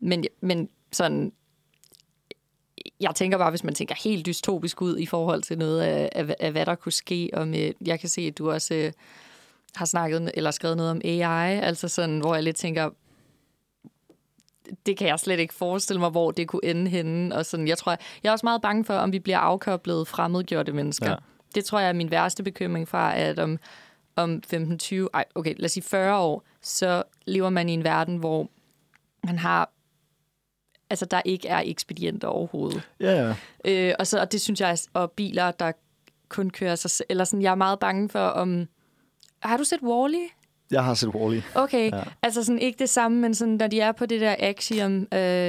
men, 0.00 0.24
men 0.40 0.68
sådan, 0.92 1.32
jeg 3.00 3.14
tænker 3.14 3.38
bare, 3.38 3.50
hvis 3.50 3.64
man 3.64 3.74
tænker 3.74 3.94
helt 4.04 4.26
dystopisk 4.26 4.82
ud 4.82 4.98
i 4.98 5.06
forhold 5.06 5.42
til 5.42 5.58
noget 5.58 5.80
af, 5.80 6.08
af, 6.12 6.34
af 6.40 6.52
hvad 6.52 6.66
der 6.66 6.74
kunne 6.74 6.92
ske, 6.92 7.30
og 7.32 7.48
med, 7.48 7.72
jeg 7.86 8.00
kan 8.00 8.08
se, 8.08 8.20
at 8.20 8.38
du 8.38 8.50
også 8.50 8.74
øh, 8.74 8.92
har 9.76 9.84
snakket 9.84 10.30
eller 10.34 10.50
skrevet 10.50 10.76
noget 10.76 10.90
om 10.90 11.00
AI, 11.04 11.60
altså 11.60 11.88
sådan, 11.88 12.18
hvor 12.18 12.34
jeg 12.34 12.42
lidt 12.42 12.56
tænker, 12.56 12.90
det 14.86 14.96
kan 14.96 15.08
jeg 15.08 15.20
slet 15.20 15.40
ikke 15.40 15.54
forestille 15.54 16.00
mig, 16.00 16.10
hvor 16.10 16.30
det 16.30 16.48
kunne 16.48 16.64
ende 16.64 16.90
henne. 16.90 17.34
Og 17.34 17.46
sådan, 17.46 17.68
jeg 17.68 17.78
tror, 17.78 17.96
jeg 18.22 18.28
er 18.28 18.32
også 18.32 18.46
meget 18.46 18.62
bange 18.62 18.84
for, 18.84 18.94
om 18.94 19.12
vi 19.12 19.18
bliver 19.18 19.38
afkoblet 19.38 20.08
fremmedgjorte 20.08 20.72
mennesker. 20.72 21.10
Ja. 21.10 21.16
Det 21.54 21.64
tror 21.64 21.78
jeg 21.78 21.88
er 21.88 21.92
min 21.92 22.10
værste 22.10 22.42
bekymring 22.42 22.88
fra, 22.88 23.16
at 23.16 23.38
om, 23.38 23.58
om 24.16 24.42
15-20, 24.54 25.06
ej, 25.14 25.24
okay, 25.34 25.54
lad 25.56 25.64
os 25.64 25.72
sige 25.72 25.84
40 25.84 26.18
år, 26.18 26.44
så 26.62 27.02
lever 27.26 27.50
man 27.50 27.68
i 27.68 27.72
en 27.72 27.84
verden, 27.84 28.16
hvor 28.16 28.48
man 29.24 29.38
har, 29.38 29.70
altså 30.90 31.06
der 31.06 31.22
ikke 31.24 31.48
er 31.48 31.62
ekspedienter 31.64 32.28
overhovedet. 32.28 32.88
Ja, 33.00 33.26
ja. 33.26 33.34
Øh, 33.64 33.94
og, 33.98 34.06
så, 34.06 34.20
og 34.20 34.32
det 34.32 34.40
synes 34.40 34.60
jeg, 34.60 34.78
og 34.92 35.10
biler, 35.10 35.50
der 35.50 35.72
kun 36.28 36.50
kører 36.50 36.74
sig 36.74 36.90
selv, 36.90 37.06
eller 37.10 37.24
sådan, 37.24 37.42
jeg 37.42 37.50
er 37.50 37.54
meget 37.54 37.78
bange 37.78 38.08
for, 38.08 38.26
om, 38.26 38.68
har 39.42 39.56
du 39.56 39.64
set 39.64 39.80
Wall-E? 39.82 40.32
Jeg 40.70 40.84
har 40.84 40.94
set 40.94 41.08
Wall-E. 41.08 41.42
Okay, 41.54 41.90
Ja. 41.92 42.02
altså 42.22 42.42
sådan 42.44 42.58
ikke 42.58 42.78
det 42.78 42.88
samme, 42.88 43.18
men 43.20 43.34
sådan, 43.34 43.54
når 43.54 43.66
de 43.66 43.80
er 43.80 43.92
på 43.92 44.06
det 44.06 44.20
der 44.20 44.34
axiom, 44.38 44.96
øh, 44.96 45.06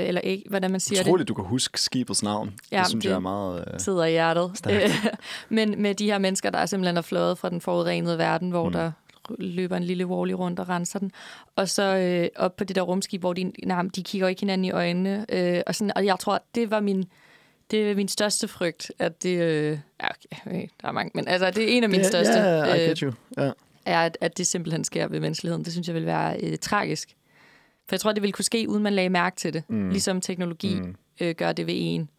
eller 0.08 0.22
ikke, 0.22 0.44
hvordan 0.50 0.72
man 0.72 0.80
siger 0.80 1.02
Utroligt, 1.02 1.28
du 1.28 1.34
kan 1.34 1.46
huske 1.46 1.82
skibets 1.82 2.24
navn. 2.24 2.54
Ja, 2.72 2.80
det 2.80 2.88
synes 2.88 3.04
det- 3.04 3.10
jeg 3.10 3.16
er 3.16 3.20
meget... 3.20 3.60
Øh... 3.68 3.74
det, 3.74 3.82
sidder 3.82 4.06
i 4.06 4.12
hjertet. 4.12 4.52
Men 5.50 5.82
med 5.82 5.96
de 5.96 6.06
her 6.06 6.18
mennesker, 6.18 6.50
der 6.50 6.60
er 6.60 6.66
simpelthen 6.66 6.98
er 6.98 7.02
fløjet 7.02 7.38
fra 7.38 7.50
den 7.50 7.62
forurenede 7.62 8.18
verden, 8.18 8.50
hvor 8.50 8.66
Mm. 8.66 8.72
der 8.74 8.92
løber 9.40 9.78
en 9.78 9.84
lille 9.84 10.04
Wall-E 10.06 10.34
rundt 10.34 10.60
og 10.60 10.70
renser 10.70 11.00
den. 11.00 11.12
Og 11.56 11.70
så 11.70 11.84
øh, 11.98 12.28
op 12.36 12.56
på 12.56 12.64
det 12.64 12.76
der 12.76 12.82
rumskib, 12.82 13.22
hvor 13.22 13.34
de, 13.34 13.52
nej, 13.66 13.84
de 13.96 14.04
kigger 14.04 14.28
ikke 14.28 14.42
hinanden 14.42 14.66
i 14.66 14.72
øjnene. 14.72 15.26
Øh, 15.30 15.62
og, 15.68 15.76
sådan, 15.76 15.92
og 15.96 16.06
jeg 16.06 16.20
tror, 16.20 16.44
det 16.56 16.72
var 16.72 16.80
min, 16.80 17.06
det 17.72 17.92
er 17.92 17.96
min 17.96 18.08
største 18.08 18.48
frygt, 18.48 18.92
at 19.00 19.24
det... 19.24 19.38
Øh, 19.42 19.78
ja, 20.04 20.08
okay, 20.48 20.68
der 20.82 20.88
er 20.88 20.92
mange, 20.92 21.12
men 21.16 21.28
altså, 21.28 21.52
det 21.52 21.64
er 21.64 21.78
en 21.78 21.84
af 21.84 21.90
mine 21.90 22.04
Ja, 22.04 22.10
største. 22.10 22.34
Ja, 22.34 22.64
I 22.74 22.82
øh, 22.84 22.90
get 22.90 23.00
you. 23.00 23.12
Ja. 23.38 23.52
Er, 23.88 24.00
at, 24.02 24.18
at 24.22 24.38
det 24.38 24.48
simpelthen 24.48 24.84
sker 24.84 25.08
ved 25.08 25.20
menneskeligheden. 25.20 25.66
Det 25.66 25.72
synes 25.74 25.88
jeg 25.88 25.96
vil 25.96 26.06
være 26.06 26.40
øh, 26.44 26.58
tragisk. 26.58 27.10
For 27.90 27.96
jeg 27.96 28.00
tror, 28.00 28.12
det 28.12 28.22
ville 28.22 28.32
kunne 28.34 28.46
ske, 28.46 28.66
uden 28.70 28.84
man 28.84 28.94
lagde 28.94 29.10
mærke 29.10 29.36
til 29.36 29.54
det. 29.54 29.64
Mm. 29.70 29.90
Ligesom 29.90 30.22
teknologi 30.22 30.76
Mm. 30.80 30.96
øh, 31.22 31.36
gør 31.36 31.52
det 31.52 31.68
ved 31.68 31.74
en. 31.78 32.10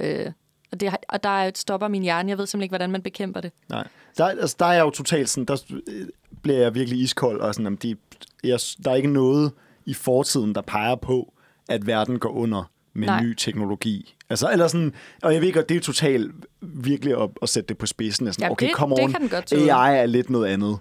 Øh, 0.00 0.26
og, 0.72 0.80
det, 0.80 0.96
og 1.08 1.22
der 1.22 1.28
er- 1.28 1.50
stopper 1.54 1.88
min 1.88 2.02
hjerne. 2.02 2.28
Jeg 2.30 2.38
ved 2.38 2.46
simpelthen 2.46 2.62
ikke, 2.62 2.70
hvordan 2.72 2.90
man 2.90 3.02
bekæmper 3.02 3.40
det. 3.40 3.52
Nej. 3.68 3.88
Der, 4.18 4.24
altså, 4.26 4.56
der 4.58 4.66
er 4.66 4.72
jeg 4.72 4.82
jo 4.84 4.90
totalt 4.90 5.28
sådan, 5.30 5.44
der 5.44 5.62
øh, 5.88 6.06
bliver 6.42 6.58
jeg 6.58 6.74
virkelig 6.74 7.00
iskold, 7.00 7.40
og 7.40 7.54
sådan, 7.54 7.66
om 7.66 7.76
de, 7.76 7.96
jeg, 8.44 8.58
der 8.84 8.90
er 8.90 8.94
ikke 8.94 9.08
noget 9.12 9.52
i 9.86 9.94
fortiden, 9.94 10.54
der 10.54 10.60
peger 10.62 10.94
på, 10.94 11.32
at 11.68 11.86
verden 11.86 12.18
går 12.18 12.30
under 12.30 12.70
med 12.94 13.06
Nej. 13.06 13.22
ny 13.22 13.34
teknologi. 13.34 14.14
Altså, 14.30 14.50
eller 14.52 14.68
sådan, 14.68 14.92
og 15.22 15.34
jeg 15.34 15.42
ved 15.42 15.52
godt, 15.52 15.68
det 15.68 15.76
er 15.76 15.80
totalt 15.80 16.32
virkelig 16.62 17.22
at, 17.22 17.30
at 17.42 17.48
sætte 17.48 17.68
det 17.68 17.78
på 17.78 17.86
spidsen. 17.86 18.32
Sådan, 18.32 18.46
Ja, 18.46 18.50
okay, 18.50 18.66
det- 18.66 18.74
come 18.76 18.94
det 18.96 19.04
on, 19.04 19.10
kan 19.12 19.20
den 19.20 19.28
godt. 19.28 19.52
AI 19.52 19.98
er 19.98 20.06
lidt 20.06 20.30
noget 20.30 20.46
andet 20.48 20.78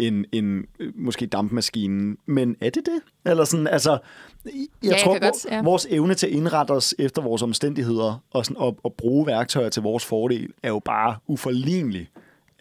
end, 0.00 0.24
end 0.32 0.64
øh, 0.80 0.92
måske 0.96 1.26
dampmaskinen. 1.26 2.16
Men 2.26 2.56
er 2.60 2.70
det 2.70 2.82
det? 2.86 3.30
Eller 3.30 3.44
sådan, 3.44 3.66
altså, 3.66 3.98
jeg, 4.44 4.52
jeg 4.82 4.96
tror, 5.04 5.12
kan 5.12 5.20
godt- 5.22 5.46
ja. 5.50 5.62
vores 5.62 5.86
evne 5.90 6.14
til 6.14 6.26
at 6.26 6.32
indrette 6.32 6.72
os 6.72 6.94
efter 6.98 7.22
vores 7.22 7.42
omstændigheder 7.42 8.24
og, 8.30 8.44
sådan, 8.44 8.56
og, 8.56 8.78
og 8.82 8.94
bruge 8.94 9.26
værktøjer 9.26 9.68
til 9.68 9.82
vores 9.82 10.04
fordel, 10.04 10.52
er 10.62 10.68
jo 10.68 10.78
bare 10.84 11.16
uforlignelig. 11.26 12.08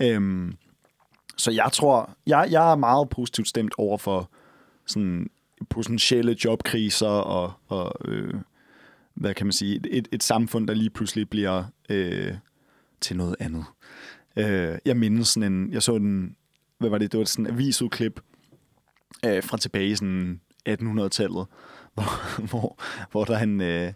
Øhm, 0.01 0.53
så 1.37 1.51
jeg 1.51 1.69
tror, 1.73 2.09
jeg, 2.27 2.47
jeg 2.51 2.71
er 2.71 2.75
meget 2.75 3.09
positivt 3.09 3.47
stemt 3.47 3.73
over 3.77 3.97
for 3.97 4.29
sådan 4.85 5.29
potentielle 5.69 6.35
jobkriser 6.45 7.07
og, 7.07 7.51
og 7.67 7.91
øh, 8.05 8.33
hvad 9.13 9.33
kan 9.33 9.45
man 9.45 9.53
sige, 9.53 9.81
et, 9.89 10.07
et 10.11 10.23
samfund, 10.23 10.67
der 10.67 10.73
lige 10.73 10.89
pludselig 10.89 11.29
bliver 11.29 11.63
øh, 11.89 12.33
til 13.01 13.17
noget 13.17 13.35
andet. 13.39 13.65
Øh, 14.37 14.77
jeg 14.85 14.97
mindes 14.97 15.27
sådan 15.27 15.53
en, 15.53 15.71
jeg 15.73 15.83
så 15.83 15.95
en, 15.95 16.35
hvad 16.79 16.89
var 16.89 16.97
det, 16.97 17.11
det 17.11 17.17
var 17.17 17.25
sådan 17.25 17.45
en 17.45 17.53
avisudklip 17.53 18.21
øh, 19.25 19.43
fra 19.43 19.57
tilbage 19.57 19.87
i 19.87 19.95
sådan 19.95 20.41
1800-tallet, 20.69 21.45
hvor, 21.93 22.41
hvor, 22.47 22.79
hvor 23.11 23.23
der 23.23 23.37
er 23.37 23.43
en, 23.43 23.61
øh, 23.61 23.93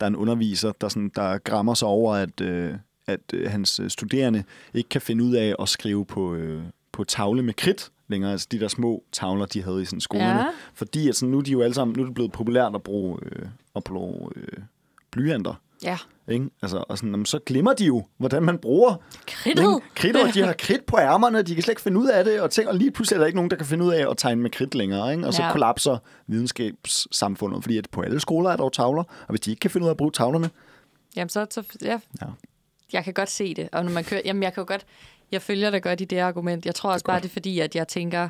der 0.00 0.06
er 0.06 0.06
en 0.06 0.16
underviser, 0.16 0.72
der, 0.72 0.88
sådan, 0.88 1.10
der 1.14 1.38
grammer 1.38 1.74
sig 1.74 1.88
over, 1.88 2.14
at, 2.14 2.40
øh, 2.40 2.74
at 3.06 3.20
øh, 3.34 3.50
hans 3.50 3.80
øh, 3.80 3.90
studerende 3.90 4.44
ikke 4.74 4.88
kan 4.88 5.00
finde 5.00 5.24
ud 5.24 5.34
af 5.34 5.54
at 5.58 5.68
skrive 5.68 6.06
på, 6.06 6.34
øh, 6.34 6.62
på 6.92 7.04
tavle 7.04 7.42
med 7.42 7.54
kridt 7.54 7.90
længere, 8.08 8.32
altså 8.32 8.48
de 8.50 8.60
der 8.60 8.68
små 8.68 9.04
tavler, 9.12 9.46
de 9.46 9.62
havde 9.62 9.82
i 9.82 9.84
sådan 9.84 10.00
skolerne. 10.00 10.40
Ja. 10.40 10.50
Fordi 10.74 11.08
at 11.08 11.16
sådan, 11.16 11.30
nu 11.30 11.40
de 11.40 11.50
jo 11.50 11.62
alle 11.62 11.74
sammen, 11.74 11.96
nu 11.96 12.02
er 12.02 12.06
det 12.06 12.14
blevet 12.14 12.32
populært 12.32 12.74
at 12.74 12.82
bruge, 12.82 13.18
øh, 13.22 13.46
at 13.76 13.84
bruge 13.84 14.30
øh, 14.36 14.58
blyanter. 15.10 15.54
Ja. 15.84 15.98
Ikke? 16.28 16.46
Altså, 16.62 16.84
og 16.88 16.98
sådan, 16.98 17.10
jamen, 17.10 17.26
så 17.26 17.38
glemmer 17.46 17.72
de 17.72 17.84
jo, 17.84 18.04
hvordan 18.18 18.42
man 18.42 18.58
bruger 18.58 18.94
Kridtet. 19.26 19.62
ikke? 19.62 19.80
kridt, 19.94 20.16
og 20.16 20.34
de 20.34 20.42
har 20.46 20.52
kridt 20.52 20.86
på 20.86 20.98
ærmerne, 20.98 21.42
de 21.42 21.54
kan 21.54 21.62
slet 21.62 21.72
ikke 21.72 21.82
finde 21.82 22.00
ud 22.00 22.08
af 22.08 22.24
det, 22.24 22.40
og, 22.40 22.50
tænker, 22.50 22.72
og 22.72 22.78
lige 22.78 22.90
pludselig 22.90 23.16
er 23.16 23.20
der 23.20 23.26
ikke 23.26 23.36
nogen, 23.36 23.50
der 23.50 23.56
kan 23.56 23.66
finde 23.66 23.84
ud 23.84 23.92
af 23.92 24.10
at 24.10 24.16
tegne 24.18 24.40
med 24.42 24.50
kridt 24.50 24.74
længere, 24.74 25.12
ikke? 25.12 25.26
og 25.26 25.34
så 25.34 25.42
Ja. 25.42 25.52
kollapser 25.52 25.98
videnskabssamfundet, 26.26 27.62
fordi 27.62 27.78
at 27.78 27.88
på 27.92 28.00
alle 28.00 28.20
skoler 28.20 28.50
er 28.50 28.56
der 28.56 28.64
jo 28.64 28.68
tavler, 28.70 29.02
og 29.02 29.28
hvis 29.28 29.40
de 29.40 29.50
ikke 29.50 29.60
kan 29.60 29.70
finde 29.70 29.84
ud 29.84 29.88
af 29.88 29.92
at 29.92 29.96
bruge 29.96 30.10
tavlerne, 30.12 30.50
Jamen, 31.16 31.28
så, 31.28 31.46
så 31.50 31.62
ja. 31.82 32.00
Ja. 32.22 32.26
Jeg 32.92 33.04
kan 33.04 33.14
godt 33.14 33.30
se 33.30 33.54
det. 33.54 33.68
Og 33.72 33.84
når 33.84 33.92
man 33.92 34.04
kører, 34.04 34.20
jamen, 34.24 34.42
jeg 34.42 34.54
kan 34.54 34.60
jo 34.60 34.64
godt, 34.68 34.86
jeg 35.32 35.42
følger 35.42 35.70
dig 35.70 35.82
godt 35.82 36.00
i 36.00 36.04
det 36.04 36.18
argument. 36.18 36.66
Jeg 36.66 36.74
tror 36.74 36.92
også 36.92 37.04
bare, 37.04 37.20
det 37.20 37.24
er 37.28 37.32
fordi, 37.32 37.58
at 37.60 37.76
jeg 37.76 37.88
tænker, 37.88 38.28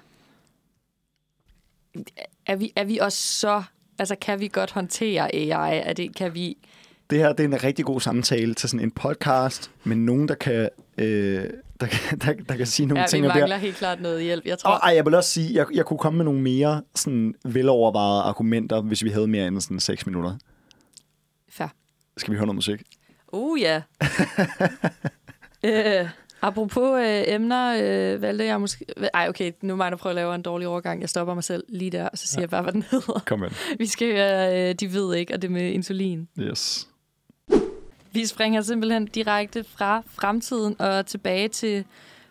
er 2.47 2.57
vi, 2.57 2.73
er 2.77 2.85
vi 2.85 2.99
også 2.99 3.19
så, 3.19 3.63
altså 3.99 4.17
kan 4.21 4.41
vi 4.41 4.49
godt 4.49 4.71
håndtere 4.73 5.35
AI? 5.35 5.79
Er 5.79 5.93
det, 5.93 6.17
kan 6.17 6.35
vi, 6.35 6.57
det 7.11 7.19
her 7.19 7.33
det 7.33 7.41
er 7.41 7.49
en 7.49 7.63
rigtig 7.65 7.85
god 7.85 8.01
samtale 8.01 8.55
til 8.55 8.69
sådan 8.69 8.85
en 8.85 8.91
podcast, 8.91 9.71
med 9.85 9.97
nogen, 9.97 10.29
der 10.29 10.35
kan, 10.35 10.69
øh, 10.99 11.45
der, 11.81 11.87
kan, 11.87 12.19
der, 12.19 12.33
der 12.49 12.57
kan 12.57 12.67
sige 12.67 12.87
nogle 12.87 13.01
ja, 13.01 13.05
vi 13.07 13.11
ting 13.11 13.25
det 13.25 13.33
her. 13.33 13.41
mangler 13.41 13.57
helt 13.57 13.77
klart 13.77 14.01
noget 14.01 14.23
hjælp. 14.23 14.45
Jeg 14.47 14.59
tror, 14.59 14.71
Og 14.71 14.77
ej, 14.83 14.95
jeg 14.95 15.05
vil 15.07 15.15
også 15.15 15.31
sige, 15.31 15.55
jeg, 15.55 15.67
jeg 15.75 15.85
kunne 15.85 15.99
komme 15.99 16.17
med 16.17 16.25
nogle 16.25 16.41
mere 16.41 16.83
sådan, 16.95 17.35
velovervejede 17.45 18.23
argumenter, 18.23 18.81
hvis 18.81 19.05
vi 19.05 19.11
havde 19.11 19.27
mere 19.27 19.47
end 19.47 19.61
sådan 19.61 19.81
6 19.81 20.07
minutter. 20.07 20.37
fair. 21.49 21.69
Skal 22.17 22.33
vi 22.33 22.37
høre 22.37 22.47
noget 22.47 22.55
musik? 22.57 22.83
Uh, 23.33 23.61
ja. 23.61 23.83
øh, 25.65 26.09
apropos 26.43 27.01
øh, 27.01 27.23
emner, 27.27 27.75
øh, 27.83 28.23
valgte 28.23 28.45
jeg 28.45 28.61
måske... 28.61 28.87
Ej, 29.15 29.27
okay, 29.29 29.53
nu 29.63 29.73
er 29.73 29.77
mig, 29.77 29.91
der 29.91 29.97
prøver 29.97 30.11
at 30.11 30.15
lave 30.15 30.35
en 30.35 30.43
dårlig 30.43 30.69
overgang. 30.69 31.01
Jeg 31.01 31.09
stopper 31.09 31.35
mig 31.35 31.45
selv 31.45 31.65
lige 31.69 31.91
der, 31.91 32.09
og 32.09 32.19
så 32.19 32.27
siger 32.27 32.41
ja. 32.41 32.43
jeg 32.43 32.51
bare, 32.51 32.63
hvad 32.63 32.73
den 32.73 32.85
hedder. 32.91 33.23
Kom 33.27 33.41
med. 33.41 33.51
Vi 33.79 33.87
skal 33.87 34.13
høre, 34.13 34.69
øh, 34.71 34.75
de 34.75 34.93
ved 34.93 35.15
ikke, 35.15 35.35
og 35.35 35.43
det 35.43 35.51
med 35.51 35.71
insulin. 35.73 36.29
Yes. 36.41 36.89
Vi 38.15 38.27
springer 38.27 38.63
simpelthen 38.63 39.07
direkte 39.07 39.65
fra 39.65 40.03
fremtiden 40.07 40.81
og 40.81 41.07
tilbage 41.07 41.49
til 41.49 41.85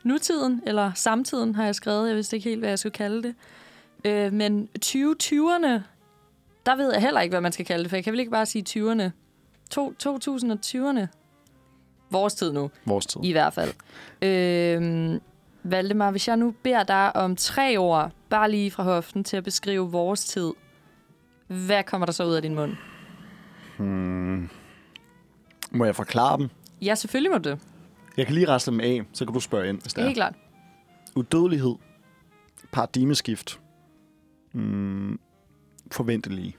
nutiden, 0.04 0.62
eller 0.66 0.92
samtiden 0.96 1.56
har 1.56 1.66
jeg 1.66 1.76
skrevet. 1.76 2.08
Jeg 2.08 2.16
vidste 2.16 2.36
ikke 2.36 2.50
helt, 2.50 2.60
hvad 2.62 2.70
jeg 2.70 2.80
skulle 2.80 2.94
kalde 2.94 3.24
det. 3.24 3.36
Øh, 4.06 4.34
men 4.34 4.70
2020'erne, 4.86 5.68
der 6.66 6.76
ved 6.76 6.92
jeg 6.94 7.02
heller 7.02 7.22
ikke, 7.22 7.34
hvad 7.34 7.42
man 7.42 7.52
skal 7.52 7.66
kalde 7.66 7.84
det, 7.84 7.90
for 7.90 7.98
jeg 7.98 8.04
kan 8.04 8.12
vel 8.14 8.20
ikke 8.20 8.32
bare 8.32 8.46
sige 8.46 8.66
20'erne. 8.70 9.10
To, 9.70 9.94
2020'erne. 10.04 11.08
Vores 12.10 12.34
tid 12.34 12.54
nu, 12.54 12.72
Vores 12.86 13.06
tid. 13.06 13.22
i 13.24 13.32
hvert 13.32 13.54
fald. 13.54 13.74
Øh, 14.22 15.20
Valdemar, 15.64 16.12
hvis 16.12 16.28
jeg 16.28 16.38
nu 16.38 16.54
beder 16.64 16.84
dig 16.84 17.16
om 17.16 17.36
tre 17.36 17.78
ord, 17.78 18.12
bare 18.30 18.52
lige 18.52 18.72
fra 18.72 18.84
hoften, 18.84 19.24
til 19.24 19.38
at 19.38 19.44
beskrive 19.44 19.92
vores 19.92 20.26
tid, 20.26 20.52
hvad 21.48 21.84
kommer 21.84 22.06
der 22.06 22.14
så 22.14 22.26
ud 22.26 22.34
af 22.34 22.42
din 22.42 22.56
mund? 22.56 22.72
Hmm. 23.78 24.50
Må 25.74 25.86
jeg 25.86 25.96
forklare 25.96 26.38
dem? 26.38 26.50
Ja, 26.82 26.96
selvfølgelig 26.96 27.32
må 27.32 27.38
du 27.38 27.50
det. 27.50 27.60
Jeg 28.18 28.26
kan 28.26 28.36
lige 28.36 28.48
reste 28.48 28.72
dem 28.72 28.80
af, 28.80 29.02
så 29.14 29.26
kan 29.26 29.34
du 29.34 29.40
spørge 29.40 29.70
ind, 29.70 29.82
hvis 29.82 29.94
Det 29.94 30.02
er 30.02 30.06
helt 30.06 30.18
klart. 30.18 30.34
Udødelighed. 31.16 31.76
Paradigmeskift. 32.72 33.60
Mm. 34.54 35.20
Forventelige. 35.92 36.56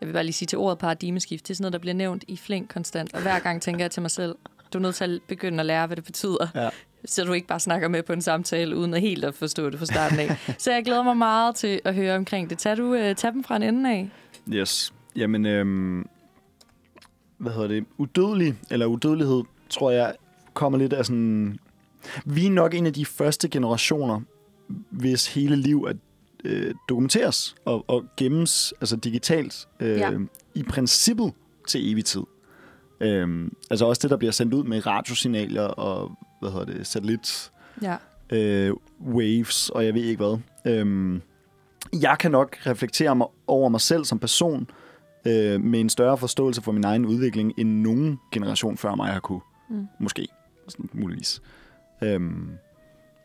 Jeg 0.00 0.08
vil 0.08 0.12
bare 0.12 0.24
lige 0.24 0.32
sige 0.32 0.46
til 0.46 0.58
ordet 0.58 0.78
paradigmeskift. 0.78 1.48
Det 1.48 1.50
er 1.50 1.54
sådan 1.54 1.62
noget, 1.62 1.72
der 1.72 1.78
bliver 1.78 1.94
nævnt 1.94 2.24
i 2.28 2.36
flink 2.36 2.68
konstant. 2.68 3.14
Og 3.14 3.22
hver 3.22 3.38
gang 3.38 3.62
tænker 3.62 3.84
jeg 3.84 3.90
til 3.90 4.02
mig 4.02 4.10
selv, 4.10 4.34
du 4.72 4.78
er 4.78 4.82
nødt 4.82 4.94
til 4.94 5.04
at 5.04 5.20
begynde 5.28 5.60
at 5.60 5.66
lære, 5.66 5.86
hvad 5.86 5.96
det 5.96 6.04
betyder. 6.04 6.46
Ja. 6.54 6.68
Så 7.04 7.24
du 7.24 7.32
ikke 7.32 7.46
bare 7.46 7.60
snakker 7.60 7.88
med 7.88 8.02
på 8.02 8.12
en 8.12 8.22
samtale, 8.22 8.76
uden 8.76 8.94
at 8.94 9.00
helt 9.00 9.24
at 9.24 9.34
forstå 9.34 9.70
det 9.70 9.78
fra 9.78 9.86
starten 9.86 10.18
af. 10.18 10.54
Så 10.58 10.72
jeg 10.72 10.84
glæder 10.84 11.02
mig 11.02 11.16
meget 11.16 11.54
til 11.54 11.80
at 11.84 11.94
høre 11.94 12.16
omkring 12.16 12.50
det. 12.50 12.58
Tag, 12.58 12.76
du, 12.76 12.94
uh, 12.94 13.14
tag 13.16 13.32
dem 13.32 13.44
fra 13.44 13.56
en 13.56 13.62
ende 13.62 13.90
af. 13.90 14.10
Yes. 14.48 14.92
Jamen, 15.16 15.46
øhm, 15.46 16.06
hvad 17.38 17.52
hedder 17.52 17.68
det? 17.68 17.84
Udødelig, 17.98 18.54
eller 18.70 18.86
udødelighed, 18.86 19.42
tror 19.70 19.90
jeg, 19.90 20.14
kommer 20.54 20.78
lidt 20.78 20.92
af 20.92 21.06
sådan... 21.06 21.58
Vi 22.24 22.46
er 22.46 22.50
nok 22.50 22.74
en 22.74 22.86
af 22.86 22.92
de 22.92 23.04
første 23.06 23.48
generationer, 23.48 24.20
hvis 24.90 25.34
hele 25.34 25.56
liv 25.56 25.82
er 25.84 25.92
øh, 26.44 26.74
dokumenteres 26.88 27.54
og, 27.64 27.84
og 27.88 28.04
gemmes 28.16 28.74
altså 28.80 28.96
digitalt 28.96 29.68
øh, 29.80 29.96
Ja. 29.98 30.10
i 30.54 30.62
princippet 30.62 31.32
til 31.68 31.92
evig 31.92 32.04
tid. 32.04 32.22
Øhm, 33.00 33.52
altså 33.70 33.86
også 33.86 34.00
det, 34.02 34.10
der 34.10 34.16
bliver 34.16 34.32
sendt 34.32 34.54
ud 34.54 34.64
med 34.64 34.86
radiosignaler 34.86 35.62
og 35.62 36.18
hvad 36.40 36.50
hedder 36.50 36.64
det, 36.64 36.86
satellit 36.86 37.50
Ja. 37.82 37.96
øh, 38.32 38.72
waves, 39.06 39.70
og 39.70 39.84
jeg 39.84 39.94
ved 39.94 40.02
ikke 40.04 40.24
hvad. 40.26 40.38
Øhm, 40.72 41.22
jeg 42.02 42.16
kan 42.20 42.30
nok 42.30 42.56
reflektere 42.66 43.16
mig 43.16 43.26
over 43.46 43.68
mig 43.68 43.80
selv 43.80 44.04
som 44.04 44.18
person 44.18 44.70
øh, 45.28 45.60
med 45.60 45.80
en 45.80 45.88
større 45.88 46.18
forståelse 46.18 46.62
for 46.62 46.72
min 46.72 46.84
egen 46.84 47.06
udvikling, 47.06 47.52
end 47.56 47.68
nogen 47.68 48.18
generation 48.32 48.76
før 48.76 48.94
mig 48.94 49.12
har 49.12 49.20
kunne. 49.20 49.40
Mm. 49.70 49.86
Måske. 50.00 50.28
Sådan, 50.68 50.90
muligvis. 50.92 51.42
Øhm, 52.02 52.50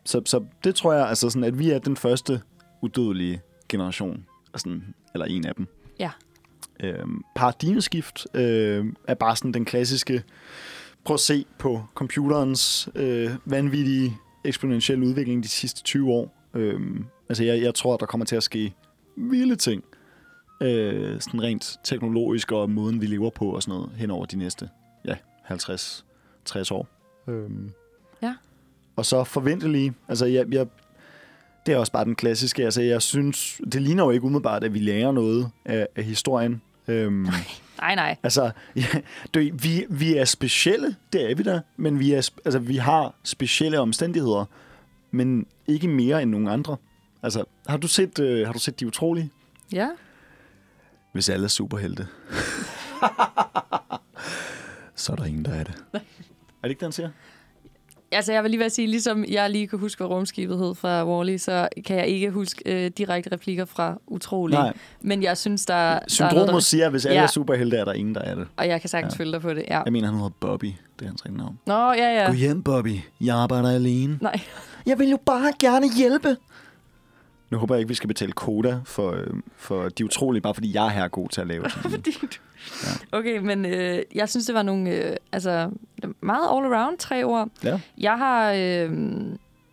så, 0.04 0.22
så 0.24 0.44
det 0.64 0.74
tror 0.74 0.92
jeg, 0.92 1.08
altså 1.08 1.30
sådan, 1.30 1.44
at 1.44 1.58
vi 1.58 1.70
er 1.70 1.78
den 1.78 1.96
første 1.96 2.40
udødelige 2.82 3.40
generation, 3.68 4.26
altså, 4.54 4.80
eller 5.14 5.26
en 5.26 5.46
af 5.46 5.54
dem. 5.54 5.66
Ja. 5.98 6.10
Øhm, 6.80 7.22
paradigmeskift 7.34 8.26
øh, 8.34 8.86
er 9.08 9.14
bare 9.14 9.36
sådan 9.36 9.52
den 9.52 9.64
klassiske, 9.64 10.22
prøv 11.04 11.14
at 11.14 11.20
se 11.20 11.46
på 11.58 11.82
computerens 11.94 12.88
øh, 12.94 13.30
vanvittige 13.44 14.16
eksponentielle 14.44 15.06
udvikling 15.06 15.42
de 15.42 15.48
sidste 15.48 15.82
20 15.82 16.10
år. 16.10 16.36
Øhm, 16.54 17.04
altså 17.28 17.44
jeg, 17.44 17.62
jeg 17.62 17.74
tror, 17.74 17.96
der 17.96 18.06
kommer 18.06 18.24
til 18.24 18.36
at 18.36 18.42
ske 18.42 18.74
vilde 19.16 19.56
ting, 19.56 19.84
øh, 20.60 21.20
sådan 21.20 21.42
rent 21.42 21.80
teknologisk 21.84 22.52
og 22.52 22.70
måden, 22.70 23.00
vi 23.00 23.06
lever 23.06 23.30
på 23.30 23.50
og 23.50 23.62
sådan 23.62 23.78
noget, 23.78 23.90
hen 23.96 24.10
over 24.10 24.26
de 24.26 24.36
næste 24.36 24.68
ja, 25.04 25.14
50-60 25.50 26.72
år. 26.72 26.88
Øhm. 27.28 27.72
Ja. 28.22 28.34
Og 28.96 29.06
så 29.06 29.24
forventelige, 29.24 29.92
altså 30.08 30.26
jeg, 30.26 30.52
jeg, 30.52 30.66
det 31.66 31.74
er 31.74 31.78
også 31.78 31.92
bare 31.92 32.04
den 32.04 32.14
klassiske, 32.14 32.64
altså 32.64 32.82
jeg 32.82 33.02
synes, 33.02 33.60
det 33.72 33.82
ligner 33.82 34.04
jo 34.04 34.10
ikke 34.10 34.24
umiddelbart, 34.24 34.64
at 34.64 34.74
vi 34.74 34.78
lærer 34.78 35.12
noget 35.12 35.50
af, 35.64 35.88
af 35.96 36.04
historien. 36.04 36.62
Øhm, 36.88 37.26
Nej, 37.80 37.94
nej. 37.94 38.16
Altså, 38.22 38.50
ja, 38.76 38.86
ved, 39.34 39.50
vi, 39.52 39.86
vi 39.90 40.16
er 40.16 40.24
specielle, 40.24 40.96
det 41.12 41.30
er 41.30 41.34
vi 41.34 41.42
da, 41.42 41.60
men 41.76 41.98
vi, 41.98 42.12
er, 42.12 42.30
altså, 42.44 42.58
vi 42.58 42.76
har 42.76 43.14
specielle 43.24 43.80
omstændigheder, 43.80 44.44
men 45.10 45.46
ikke 45.66 45.88
mere 45.88 46.22
end 46.22 46.30
nogen 46.30 46.48
andre. 46.48 46.76
Altså, 47.22 47.44
har 47.66 47.76
du 47.76 47.88
set, 47.88 48.18
øh, 48.18 48.46
har 48.46 48.52
du 48.52 48.58
set 48.58 48.80
De 48.80 48.86
Utrolige? 48.86 49.30
Ja. 49.72 49.88
Hvis 51.14 51.28
alle 51.28 51.44
er 51.44 51.48
superhelte. 51.48 52.06
så 54.96 55.12
er 55.12 55.16
der 55.16 55.24
ingen, 55.24 55.44
der 55.44 55.50
er 55.52 55.64
det. 55.64 55.74
er 55.92 55.98
det 56.62 56.70
ikke, 56.70 56.84
den 56.84 56.92
siger? 56.92 57.08
Altså, 58.12 58.32
jeg 58.32 58.42
vil 58.42 58.50
lige 58.50 58.58
være 58.58 58.66
at 58.66 58.72
sige, 58.72 58.86
ligesom 58.86 59.24
jeg 59.28 59.50
lige 59.50 59.66
kan 59.68 59.78
huske, 59.78 59.98
hvad 59.98 60.06
rumskibet 60.16 60.58
hed 60.58 60.74
fra 60.74 61.04
Wall-E, 61.04 61.38
så 61.38 61.68
kan 61.86 61.96
jeg 61.96 62.06
ikke 62.06 62.30
huske 62.30 62.62
øh, 62.84 62.90
direkte 62.98 63.32
replikker 63.32 63.64
fra 63.64 63.98
Utrolig. 64.06 64.58
Nej. 64.58 64.72
Men 65.00 65.22
jeg 65.22 65.36
synes, 65.38 65.66
der, 65.66 65.74
der 65.74 65.80
er 65.80 65.92
noget, 65.98 66.12
Syndromet 66.12 66.48
der... 66.48 66.58
siger, 66.60 66.84
at 66.84 66.90
hvis 66.90 67.06
alle 67.06 67.16
Ja. 67.18 67.22
er 67.22 67.26
superhelte, 67.26 67.76
er 67.76 67.84
der 67.84 67.92
ingen, 67.92 68.14
der 68.14 68.20
er 68.20 68.34
det. 68.34 68.46
Og 68.56 68.68
jeg 68.68 68.80
kan 68.80 68.90
sagtens 68.90 69.14
ja. 69.14 69.18
følge 69.18 69.32
dig 69.32 69.40
på 69.40 69.54
det, 69.54 69.64
ja. 69.68 69.82
Jeg 69.84 69.92
mener, 69.92 70.06
han 70.08 70.16
hedder 70.16 70.30
Bobby. 70.40 70.64
Det 70.66 70.74
er 71.02 71.06
hans 71.06 71.24
rigtige 71.24 71.38
navn. 71.38 71.58
Nå, 71.66 71.92
ja, 71.92 72.20
ja. 72.22 72.26
Gå 72.26 72.32
hjem, 72.32 72.62
Bobby. 72.62 72.98
Jeg 73.20 73.36
arbejder 73.36 73.70
alene. 73.70 74.18
Nej. 74.20 74.40
Jeg 74.86 74.98
vil 74.98 75.10
jo 75.10 75.18
bare 75.26 75.52
gerne 75.58 75.86
hjælpe. 75.96 76.36
Nu 77.50 77.58
håber 77.58 77.74
jeg 77.74 77.80
ikke, 77.80 77.88
vi 77.88 77.94
skal 77.94 78.08
betale 78.08 78.32
koda 78.32 78.80
for, 78.84 79.10
øh, 79.12 79.26
for 79.56 79.88
de 79.88 80.04
utrolige, 80.04 80.42
bare 80.42 80.54
fordi 80.54 80.74
jeg 80.74 80.86
er 80.86 80.90
her 80.90 81.08
god 81.08 81.28
til 81.28 81.40
at 81.40 81.46
lave 81.46 81.70
sådan 81.70 81.90
Fordi 81.90 82.10
du... 82.10 82.26
Okay, 83.12 83.38
men 83.38 83.64
øh, 83.64 84.02
jeg 84.14 84.28
synes, 84.28 84.46
det 84.46 84.54
var 84.54 84.62
nogle 84.62 84.90
øh, 84.90 85.16
altså, 85.32 85.70
meget 86.20 86.46
all-around 86.48 86.96
tre 86.98 87.24
ord. 87.24 87.48
Ja. 87.64 87.80
Jeg 87.98 88.18
har, 88.18 88.52
øh, 88.52 88.58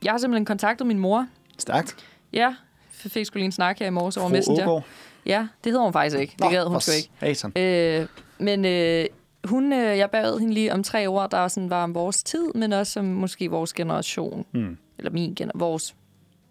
jeg 0.04 0.12
har 0.12 0.18
simpelthen 0.18 0.46
kontaktet 0.46 0.88
min 0.88 1.00
mor. 1.00 1.28
Stærkt. 1.58 1.96
Ja, 2.34 2.56
jeg 3.04 3.12
fik 3.12 3.26
sgu 3.26 3.38
lige 3.38 3.46
en 3.46 3.52
snak 3.52 3.80
her 3.80 3.88
i 3.88 3.90
morges 3.90 4.18
over 4.18 4.28
Fru 4.30 4.36
Messenger. 4.36 4.64
Aagaard. 4.64 4.84
Ja, 5.26 5.48
det 5.64 5.72
hedder 5.72 5.84
hun 5.84 5.94
faktisk 5.94 6.18
ikke. 6.18 6.36
Det 6.42 6.52
gad 6.52 6.66
hun 6.66 6.82
sgu 6.82 6.92
ikke. 6.92 7.36
Satan. 7.36 7.64
Øh, 7.64 8.08
men 8.40 8.66
øh, 8.66 9.06
hun, 9.44 9.74
øh, 9.74 9.98
jeg 9.98 10.10
bad 10.12 10.40
hende 10.40 10.54
lige 10.54 10.74
om 10.74 10.84
tre 10.84 11.08
ord, 11.08 11.32
der 11.32 11.48
sådan 11.48 11.70
var 11.70 11.84
om 11.84 11.96
vores 11.96 12.24
tid, 12.24 12.54
men 12.56 12.74
også 12.74 13.00
om 13.00 13.06
måske 13.06 13.50
vores 13.50 13.74
generation. 13.74 14.46
Mm. 14.52 14.78
Eller 14.98 15.12
min 15.12 15.36
generation. 15.36 15.60
Vores. 15.60 15.96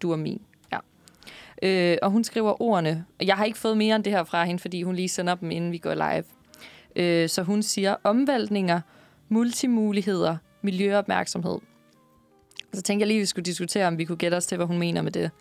Du 0.01 0.11
og 0.11 0.19
min. 0.19 0.41
Øh, 1.61 1.97
og 2.01 2.11
hun 2.11 2.23
skriver 2.23 2.61
ordene. 2.61 3.05
Jeg 3.21 3.35
har 3.35 3.45
ikke 3.45 3.57
fået 3.57 3.77
mere 3.77 3.95
end 3.95 4.03
det 4.03 4.13
her 4.13 4.23
fra 4.23 4.45
hende, 4.45 4.59
fordi 4.59 4.83
hun 4.83 4.95
lige 4.95 5.09
sender 5.09 5.35
dem, 5.35 5.51
inden 5.51 5.71
vi 5.71 5.77
går 5.77 5.93
live. 5.93 6.23
Øh, 6.95 7.29
så 7.29 7.43
hun 7.43 7.63
siger 7.63 7.95
omvæltninger, 8.03 8.81
multimuligheder, 9.29 10.37
miljøopmærksomhed. 10.61 11.57
Så 12.73 12.81
tænker 12.81 13.03
jeg 13.03 13.07
lige, 13.07 13.17
at 13.17 13.21
vi 13.21 13.25
skulle 13.25 13.45
diskutere, 13.45 13.87
om 13.87 13.97
vi 13.97 14.05
kunne 14.05 14.17
gætte 14.17 14.35
os 14.35 14.45
til, 14.45 14.55
hvad 14.55 14.67
hun 14.67 14.77
mener 14.77 15.01
med 15.01 15.11
det. 15.11 15.31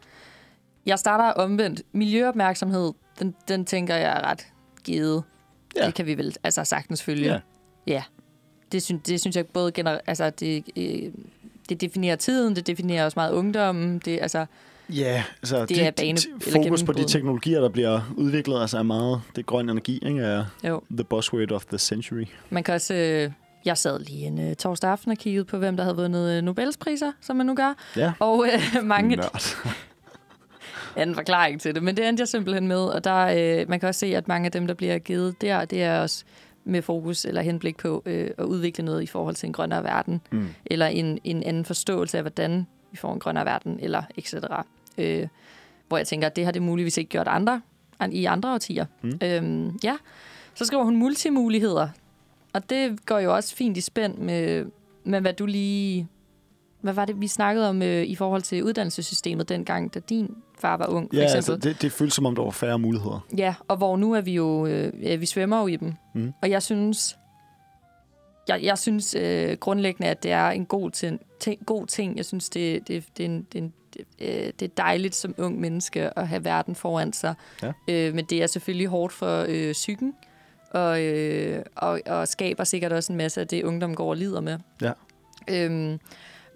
Jeg 0.86 0.98
starter 0.98 1.30
omvendt. 1.30 1.82
Miljøopmærksomhed, 1.92 2.92
den, 3.18 3.34
den 3.48 3.64
tænker 3.64 3.94
jeg 3.94 4.10
er 4.10 4.30
ret 4.30 4.46
givet. 4.84 5.22
Ja. 5.76 5.86
Det 5.86 5.94
kan 5.94 6.06
vi 6.06 6.14
vel 6.18 6.36
altså 6.42 6.64
sagtens 6.64 7.02
følge. 7.02 7.32
Ja. 7.32 7.40
ja. 7.86 8.02
Det, 8.72 8.82
synes, 8.82 9.02
det 9.06 9.20
synes 9.20 9.36
jeg 9.36 9.46
både 9.46 9.72
generelt, 9.72 10.02
altså 10.06 10.30
det, 10.30 10.64
øh, 10.76 11.12
det 11.68 11.80
definerer 11.80 12.16
tiden, 12.16 12.56
det 12.56 12.66
definerer 12.66 13.04
også 13.04 13.18
meget 13.18 13.32
ungdommen. 13.32 13.98
Det, 13.98 14.18
altså, 14.22 14.46
Ja, 14.92 15.24
altså 15.42 15.66
Det 15.66 15.82
er 15.86 15.90
bane- 15.90 16.50
fokus 16.52 16.82
på 16.82 16.92
de 16.92 17.04
teknologier, 17.04 17.60
der 17.60 17.68
bliver 17.68 18.00
udviklet, 18.16 18.60
altså 18.60 18.78
er 18.78 18.82
meget, 18.82 19.20
det 19.36 19.38
er 19.38 19.46
grøn 19.46 19.70
energi, 19.70 19.98
ikke? 20.06 20.20
Er 20.20 20.44
jo. 20.64 20.80
the 20.90 21.04
buzzword 21.04 21.52
of 21.52 21.64
the 21.64 21.78
century. 21.78 22.24
Man 22.50 22.62
kan 22.62 22.74
også... 22.74 22.94
Øh, 22.94 23.30
jeg 23.64 23.78
sad 23.78 23.98
lige 23.98 24.26
en 24.26 24.40
øh, 24.50 24.54
torsdag 24.56 24.90
aften 24.90 25.10
og 25.10 25.18
kiggede 25.18 25.44
på, 25.44 25.58
hvem 25.58 25.76
der 25.76 25.84
havde 25.84 25.96
vundet 25.96 26.30
øh, 26.36 26.42
Nobelspriser, 26.42 27.12
som 27.20 27.36
man 27.36 27.46
nu 27.46 27.54
gør. 27.54 27.74
Ja. 27.96 28.12
Og 28.18 28.46
øh, 28.46 28.84
mange 28.84 29.16
Nørd. 29.16 29.56
anden 30.96 31.14
forklaring 31.16 31.60
til 31.60 31.74
det, 31.74 31.82
men 31.82 31.96
det 31.96 32.08
endte 32.08 32.20
jeg 32.20 32.28
simpelthen 32.28 32.68
med. 32.68 32.76
Og 32.80 33.04
der, 33.04 33.16
øh, 33.60 33.68
man 33.68 33.80
kan 33.80 33.88
også 33.88 33.98
se, 33.98 34.06
at 34.16 34.28
mange 34.28 34.46
af 34.46 34.52
dem, 34.52 34.66
der 34.66 34.74
bliver 34.74 34.98
givet 34.98 35.40
der, 35.40 35.64
det 35.64 35.82
er 35.82 36.00
også 36.00 36.24
med 36.64 36.82
fokus 36.82 37.24
eller 37.24 37.42
henblik 37.42 37.76
på 37.76 38.02
øh, 38.06 38.30
at 38.38 38.44
udvikle 38.44 38.84
noget 38.84 39.02
i 39.02 39.06
forhold 39.06 39.34
til 39.34 39.46
en 39.46 39.52
grønnere 39.52 39.84
verden, 39.84 40.20
Mm. 40.30 40.48
eller 40.66 40.86
en, 40.86 41.18
en 41.24 41.42
anden 41.42 41.64
forståelse 41.64 42.16
af, 42.16 42.22
hvordan 42.22 42.66
vi 42.90 42.96
får 42.96 43.12
en 43.14 43.20
grønnere 43.20 43.44
verden, 43.44 43.78
eller 43.82 44.02
etc. 44.16 44.34
Øh, 45.00 45.28
hvor 45.88 45.96
jeg 45.96 46.06
tænker, 46.06 46.26
at 46.26 46.36
det 46.36 46.44
har 46.44 46.52
det 46.52 46.62
muligvis 46.62 46.96
ikke 46.98 47.08
gjort 47.08 47.28
andre 47.28 47.60
an- 48.00 48.12
i 48.12 48.24
andre 48.24 48.54
årtier. 48.54 48.86
Mm. 49.02 49.18
Øhm, 49.22 49.78
ja, 49.84 49.96
så 50.54 50.64
skriver 50.64 50.84
hun 50.84 50.96
multimuligheder, 50.96 51.88
og 52.52 52.70
det 52.70 53.06
går 53.06 53.18
jo 53.18 53.34
også 53.34 53.56
fint 53.56 53.76
i 53.76 53.80
spænd 53.80 54.18
med, 54.18 54.66
med 55.04 55.20
hvad 55.20 55.32
du 55.32 55.46
lige... 55.46 56.08
Hvad 56.80 56.92
var 56.92 57.04
det, 57.04 57.20
vi 57.20 57.26
snakkede 57.28 57.68
om 57.68 57.82
øh, 57.82 58.02
i 58.04 58.14
forhold 58.14 58.42
til 58.42 58.64
uddannelsessystemet 58.64 59.48
dengang, 59.48 59.94
da 59.94 59.98
din 59.98 60.34
far 60.58 60.76
var 60.76 60.86
ung, 60.86 61.08
for 61.10 61.16
Ja, 61.16 61.22
eksempel? 61.22 61.52
altså, 61.52 61.68
det, 61.68 61.82
det 61.82 61.92
føles 61.92 62.14
som 62.14 62.26
om, 62.26 62.34
der 62.34 62.42
var 62.42 62.50
færre 62.50 62.78
muligheder. 62.78 63.26
Ja, 63.36 63.54
og 63.68 63.76
hvor 63.76 63.96
nu 63.96 64.12
er 64.12 64.20
vi 64.20 64.32
jo, 64.34 64.66
øh, 64.66 65.20
vi 65.20 65.26
svømmer 65.26 65.60
jo 65.60 65.66
i 65.66 65.76
dem. 65.76 65.94
Mm. 66.14 66.32
Og 66.42 66.50
jeg 66.50 66.62
synes, 66.62 67.16
jeg, 68.48 68.62
jeg 68.62 68.78
synes 68.78 69.14
øh, 69.14 69.56
grundlæggende, 69.56 70.08
at 70.10 70.22
det 70.22 70.32
er 70.32 70.48
en 70.50 70.66
god 70.66 70.90
ting. 70.90 71.20
ting 71.40 71.66
god 71.66 71.86
ting. 71.86 72.16
Jeg 72.16 72.24
synes, 72.24 72.48
det, 72.50 72.88
det, 72.88 73.04
det, 73.16 73.24
er 73.24 73.28
en, 73.28 73.46
det, 73.52 73.58
er 73.58 73.62
en, 73.62 73.72
øh, 74.20 74.28
det 74.28 74.62
er 74.62 74.68
dejligt 74.76 75.14
som 75.14 75.34
ung 75.38 75.60
menneske 75.60 76.18
at 76.18 76.28
have 76.28 76.44
verden 76.44 76.74
foran 76.74 77.12
sig. 77.12 77.34
Ja. 77.62 77.72
Øh, 77.88 78.14
men 78.14 78.24
det 78.24 78.42
er 78.42 78.46
selvfølgelig 78.46 78.86
hårdt 78.86 79.12
for 79.12 79.46
øh, 79.48 79.72
psyken, 79.72 80.14
og, 80.70 81.02
øh, 81.02 81.62
og, 81.76 82.00
og 82.06 82.28
skaber 82.28 82.64
sikkert 82.64 82.92
også 82.92 83.12
en 83.12 83.16
masse 83.16 83.40
af 83.40 83.48
det, 83.48 83.64
ungdom 83.64 83.94
går 83.94 84.10
og 84.10 84.16
lider 84.16 84.40
med. 84.40 84.58
Ja. 84.82 84.92
Øhm, 85.48 85.98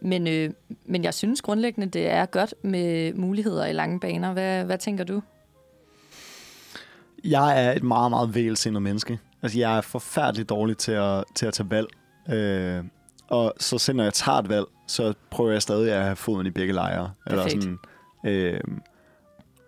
men, 0.01 0.27
øh, 0.27 0.51
men 0.85 1.05
jeg 1.05 1.15
synes 1.15 1.43
grundlæggende, 1.43 1.87
det 1.89 2.11
er 2.11 2.27
godt 2.27 2.55
med 2.63 3.15
muligheder 3.15 3.67
i 3.67 3.73
lange 3.73 4.01
baner. 4.01 4.33
Hvad, 4.33 4.65
hvad 4.65 4.79
tænker 4.79 5.05
du? 5.05 5.23
Jeg 7.25 7.67
er 7.67 7.73
et 7.73 7.83
meget, 7.83 8.11
meget 8.11 8.35
vælsindet 8.35 8.83
menneske. 8.83 9.19
Altså, 9.43 9.59
jeg 9.59 9.77
er 9.77 9.81
forfærdeligt 9.81 10.49
dårlig 10.49 10.77
til 10.79 10.93
at, 10.93 11.25
til 11.35 11.47
at 11.47 11.55
tage 11.55 11.71
valg. 11.71 11.89
Øh, 12.33 12.85
og 13.29 13.55
så 13.61 13.79
selv 13.79 13.97
når 13.97 14.05
jeg 14.05 14.13
tager 14.13 14.39
et 14.39 14.49
valg, 14.49 14.67
så 14.87 15.15
prøver 15.31 15.53
jeg 15.53 15.63
stadig 15.63 15.93
at 15.93 16.05
have 16.05 16.17
foden 16.17 16.47
i 16.47 16.51
begge 16.51 16.73
lejre. 16.73 17.11
Perfekt. 17.27 17.63
sådan, 17.63 17.79
øh, 18.27 18.61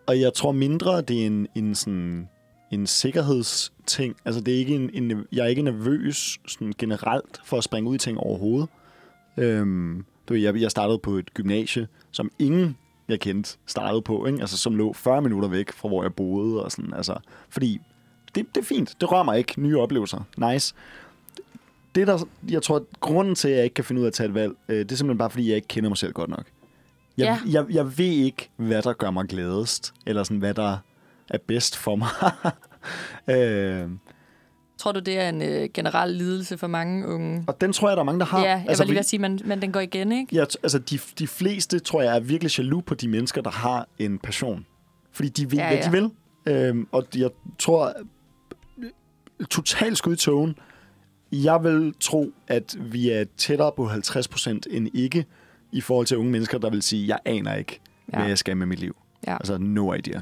og 0.06 0.20
jeg 0.20 0.34
tror 0.34 0.52
mindre, 0.52 1.00
det 1.00 1.22
er 1.22 1.26
en, 1.26 1.48
en, 1.54 1.74
sådan, 1.74 2.28
en 2.70 2.86
sikkerhedsting. 2.86 4.16
Altså, 4.24 4.40
det 4.40 4.54
er 4.54 4.58
ikke 4.58 4.74
en, 4.74 4.90
en, 4.92 5.26
jeg 5.32 5.44
er 5.44 5.48
ikke 5.48 5.62
nervøs 5.62 6.38
sådan 6.48 6.72
generelt 6.78 7.40
for 7.44 7.58
at 7.58 7.64
springe 7.64 7.90
ud 7.90 7.94
i 7.94 7.98
ting 7.98 8.18
overhovedet. 8.18 8.68
Øhm, 9.36 10.04
du 10.28 10.34
ved, 10.34 10.40
jeg, 10.40 10.60
jeg 10.60 10.70
startede 10.70 10.98
på 10.98 11.10
et 11.10 11.34
gymnasie, 11.34 11.88
som 12.10 12.30
ingen 12.38 12.76
jeg 13.08 13.20
kendte 13.20 13.58
startede 13.66 14.02
på, 14.02 14.26
ikke? 14.26 14.40
Altså, 14.40 14.58
som 14.58 14.74
lå 14.74 14.92
40 14.92 15.22
minutter 15.22 15.48
væk 15.48 15.72
fra, 15.72 15.88
hvor 15.88 16.02
jeg 16.02 16.14
boede. 16.14 16.64
Og 16.64 16.72
sådan, 16.72 16.94
altså, 16.94 17.16
fordi 17.48 17.80
det, 18.34 18.46
det 18.54 18.60
er 18.60 18.64
fint. 18.64 18.96
Det 19.00 19.12
rører 19.12 19.22
mig 19.22 19.38
ikke. 19.38 19.60
Nye 19.60 19.78
oplevelser. 19.78 20.20
Nice. 20.52 20.74
Det 21.96 22.06
der, 22.06 22.18
jeg 22.48 22.62
tror, 22.62 22.86
grunden 23.00 23.34
til, 23.34 23.48
at 23.48 23.56
jeg 23.56 23.64
ikke 23.64 23.74
kan 23.74 23.84
finde 23.84 24.00
ud 24.00 24.06
af 24.06 24.10
at 24.10 24.14
tage 24.14 24.28
et 24.28 24.34
valg, 24.34 24.52
øh, 24.68 24.78
det 24.78 24.92
er 24.92 24.96
simpelthen 24.96 25.18
bare, 25.18 25.30
fordi 25.30 25.48
jeg 25.48 25.56
ikke 25.56 25.68
kender 25.68 25.90
mig 25.90 25.96
selv 25.98 26.12
godt 26.12 26.30
nok. 26.30 26.44
Jeg, 27.18 27.38
Ja. 27.46 27.60
jeg, 27.60 27.74
jeg 27.74 27.98
ved 27.98 28.04
ikke, 28.06 28.48
hvad 28.56 28.82
der 28.82 28.92
gør 28.92 29.10
mig 29.10 29.24
gladest, 29.28 29.94
eller 30.06 30.22
sådan, 30.22 30.38
hvad 30.38 30.54
der 30.54 30.76
er 31.30 31.38
bedst 31.46 31.76
for 31.76 31.96
mig. 31.96 32.08
øh, 33.36 33.88
Tror 34.78 34.92
du, 34.92 35.00
det 35.00 35.18
er 35.20 35.28
en 35.28 35.42
øh, 35.42 35.68
generel 35.74 36.10
lidelse 36.12 36.58
for 36.58 36.66
mange 36.66 37.08
unge? 37.08 37.44
og 37.46 37.60
den 37.60 37.72
tror 37.72 37.88
jeg, 37.88 37.96
der 37.96 38.00
er 38.00 38.04
mange, 38.04 38.18
der 38.20 38.26
har. 38.26 38.40
Ja, 38.40 38.50
jeg 38.50 38.64
altså, 38.68 38.84
var 38.84 38.88
lige 38.88 38.98
vi- 38.98 39.04
sige, 39.04 39.20
men, 39.20 39.40
men 39.44 39.62
den 39.62 39.72
går 39.72 39.80
igen, 39.80 40.12
ikke? 40.12 40.34
Ja, 40.36 40.40
altså 40.62 40.78
de, 40.78 40.98
de 41.18 41.26
fleste, 41.26 41.78
tror 41.78 42.02
jeg, 42.02 42.16
er 42.16 42.20
virkelig 42.20 42.58
jaloux 42.58 42.84
på 42.84 42.94
de 42.94 43.08
mennesker, 43.08 43.42
der 43.42 43.50
har 43.50 43.88
en 43.98 44.18
passion. 44.18 44.66
Fordi 45.12 45.28
de 45.28 45.50
ved, 45.50 45.58
Ja, 45.58 45.68
hvad 45.68 45.78
ja. 45.78 45.84
de 45.86 45.90
vil. 45.90 46.10
Øhm, 46.46 46.88
og 46.92 47.04
jeg 47.16 47.30
tror, 47.58 47.92
totalt 49.50 49.98
skud 49.98 50.12
i 50.12 50.16
togen, 50.16 50.54
jeg 51.32 51.64
vil 51.64 51.94
tro, 52.00 52.32
at 52.48 52.76
vi 52.80 53.10
er 53.10 53.24
tættere 53.36 53.72
på 53.76 53.86
50% 53.88 54.48
end 54.70 54.88
ikke, 54.94 55.24
i 55.72 55.80
forhold 55.80 56.06
til 56.06 56.16
unge 56.16 56.30
mennesker, 56.32 56.58
der 56.58 56.70
vil 56.70 56.82
sige, 56.82 57.08
jeg 57.08 57.18
aner 57.24 57.54
ikke, 57.54 57.80
ja. 58.12 58.18
Hvad 58.18 58.28
jeg 58.28 58.38
skal 58.38 58.56
med 58.56 58.66
mit 58.66 58.78
liv. 58.78 58.96
Ja. 59.26 59.34
Altså, 59.34 59.58
no 59.58 59.92
idea. 59.92 60.20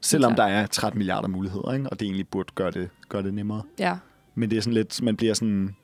Selvom 0.00 0.34
der 0.34 0.44
er 0.44 0.66
13 0.66 0.98
milliarder 0.98 1.28
muligheder, 1.28 1.72
ikke? 1.72 1.90
og 1.90 2.00
det 2.00 2.06
egentlig 2.06 2.28
burde 2.28 2.52
gøre 2.54 2.70
det, 2.70 2.88
gøre 3.08 3.22
det 3.22 3.34
nemmere. 3.34 3.62
Ja. 3.78 3.96
Men 4.34 4.50
det 4.50 4.56
er 4.56 4.60
sådan 4.62 4.74
lidt, 4.74 5.02
man 5.02 5.16
bliver 5.16 5.34
sådan 5.34 5.76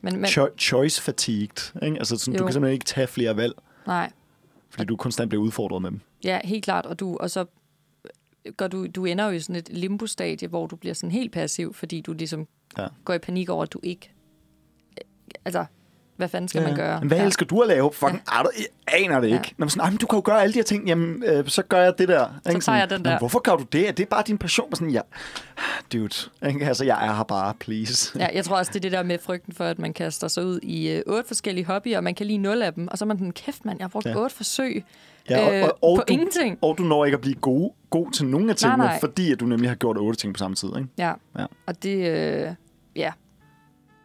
Men, 0.00 0.16
men 0.16 0.24
cho- 0.24 0.56
choice 0.58 1.02
fatigued. 1.02 1.82
Ikke? 1.82 1.96
Altså, 1.98 2.16
sådan, 2.16 2.38
du 2.38 2.44
kan 2.44 2.52
simpelthen 2.52 2.72
ikke 2.74 2.84
tage 2.84 3.06
flere 3.06 3.36
valg, 3.36 3.52
nej, 3.86 4.10
fordi 4.70 4.84
du 4.84 4.96
konstant 4.96 5.28
bliver 5.28 5.42
udfordret 5.42 5.82
med 5.82 5.90
dem. 5.90 6.00
ja, 6.24 6.38
helt 6.44 6.64
klart. 6.64 6.86
Og, 6.86 7.00
du, 7.00 7.16
og 7.16 7.30
så 7.30 7.44
går 8.56 8.66
du, 8.68 8.86
du 8.86 9.04
ender 9.04 9.24
jo 9.24 9.30
i 9.30 9.40
sådan 9.40 9.56
et 9.56 9.68
limbo-stadie, 9.72 10.48
hvor 10.48 10.66
du 10.66 10.76
bliver 10.76 10.94
sådan 10.94 11.10
helt 11.10 11.32
passiv, 11.32 11.74
fordi 11.74 12.00
du 12.00 12.12
ligesom 12.12 12.46
Ja. 12.78 12.86
går 13.04 13.14
i 13.14 13.18
panik 13.18 13.48
over, 13.50 13.62
at 13.62 13.72
du 13.72 13.80
ikke... 13.82 14.10
Altså, 15.44 15.64
hvad 16.16 16.28
fanden 16.28 16.48
skal 16.48 16.62
man 16.62 16.76
gøre? 16.76 17.00
Men 17.00 17.08
hvad 17.08 17.18
ja. 17.18 17.24
elsker 17.24 17.46
du 17.46 17.60
at 17.60 17.68
lave? 17.68 17.92
Fucking, 17.92 18.22
ja. 18.32 18.38
jeg 18.38 18.66
aner 19.04 19.20
det 19.20 19.28
Ja. 19.30 19.34
ikke. 19.34 19.54
Nå, 19.58 19.64
men 19.64 19.70
sådan, 19.70 19.80
"Ej, 19.84 19.90
men 19.90 19.98
du 19.98 20.06
kan 20.06 20.16
jo 20.16 20.22
gøre 20.24 20.42
alle 20.42 20.52
de 20.52 20.58
her 20.58 20.64
ting. 20.64 20.86
Jamen, 20.88 21.22
øh, 21.26 21.48
så 21.48 21.62
gør 21.62 21.78
jeg 21.82 21.98
det 21.98 22.08
der. 22.08 22.26
Ikke? 22.28 22.40
tager 22.50 22.60
Sådan, 22.60 22.80
jeg 22.80 22.90
den 22.90 23.00
"Nå, 23.00 23.02
men 23.02 23.12
der." 23.12 23.18
Hvorfor 23.18 23.38
gør 23.40 23.56
du 23.56 23.64
det? 23.72 23.88
Er 23.88 23.92
det 23.92 24.08
bare 24.08 24.22
din 24.26 24.38
passion? 24.38 24.68
Og 24.70 24.76
Sådan, 24.76 24.90
ja, 24.90 25.00
dude. 25.92 26.08
Ikke? 26.48 26.66
Altså, 26.66 26.84
jeg 26.84 27.06
er 27.06 27.14
her 27.14 27.22
bare, 27.24 27.54
please. 27.60 28.18
Ja, 28.18 28.28
jeg 28.34 28.44
tror 28.44 28.56
også, 28.56 28.70
det 28.72 28.76
er 28.78 28.80
det 28.80 28.92
der 28.92 29.02
med 29.02 29.18
frygten 29.18 29.52
for, 29.52 29.64
at 29.64 29.78
man 29.78 29.92
kaster 29.94 30.28
sig 30.28 30.44
ud 30.44 30.60
i 30.62 30.88
øh, 30.90 31.02
otte 31.06 31.26
forskellige 31.26 31.64
hobbyer, 31.64 31.96
og 31.96 32.04
man 32.04 32.14
kan 32.14 32.26
lige 32.26 32.38
nul 32.38 32.62
af 32.62 32.74
dem, 32.74 32.88
og 32.88 32.98
så 32.98 33.04
er 33.04 33.06
man 33.06 33.18
den 33.18 33.32
kæft, 33.32 33.64
mand, 33.64 33.78
jeg 33.78 33.84
har 33.84 33.88
brugt 33.88 34.06
Ja. 34.06 34.16
otte 34.16 34.36
forsøg 34.36 34.84
Ja, 35.30 35.46
og, 35.46 35.54
øh, 35.54 35.64
og, 35.64 35.78
og, 35.82 35.96
på 35.96 36.04
du, 36.08 36.12
ingenting. 36.12 36.58
og 36.62 36.78
du 36.78 36.82
når 36.82 37.04
ikke 37.04 37.14
at 37.14 37.20
blive 37.20 37.34
god, 37.34 37.70
god 37.90 38.12
til 38.12 38.26
nogen 38.26 38.50
af 38.50 38.56
tingene, 38.56 38.82
nej. 38.82 39.00
fordi 39.00 39.32
at 39.32 39.40
du 39.40 39.46
nemlig 39.46 39.70
har 39.70 39.74
gjort 39.74 39.98
otte 39.98 40.20
ting 40.20 40.34
på 40.34 40.38
samme 40.38 40.54
tid. 40.54 40.68
Ikke? 40.68 40.88
Ja. 40.98 41.12
Ja. 41.38 41.46
Og 41.66 41.82
det, 41.82 41.96
øh, 41.96 42.54
ja, 42.96 43.12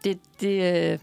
det, 0.03 0.19
det, 0.41 0.47
øh, 0.47 0.99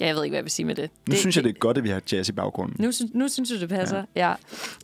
ja, 0.00 0.06
jeg 0.06 0.14
ved 0.14 0.24
ikke, 0.24 0.32
hvad 0.32 0.38
jeg 0.38 0.44
vil 0.44 0.50
sige 0.50 0.66
med 0.66 0.74
det. 0.74 0.90
Nu 1.06 1.10
det, 1.10 1.18
synes 1.18 1.36
jeg, 1.36 1.44
det 1.44 1.50
er 1.50 1.58
godt, 1.58 1.78
at 1.78 1.84
vi 1.84 1.88
har 1.88 2.02
jazz 2.12 2.28
i 2.28 2.32
baggrunden. 2.32 2.76
Nu, 2.78 2.92
synes, 2.92 3.14
nu 3.14 3.28
synes 3.28 3.50
du, 3.50 3.60
det 3.60 3.68
passer, 3.68 4.04
ja. 4.16 4.34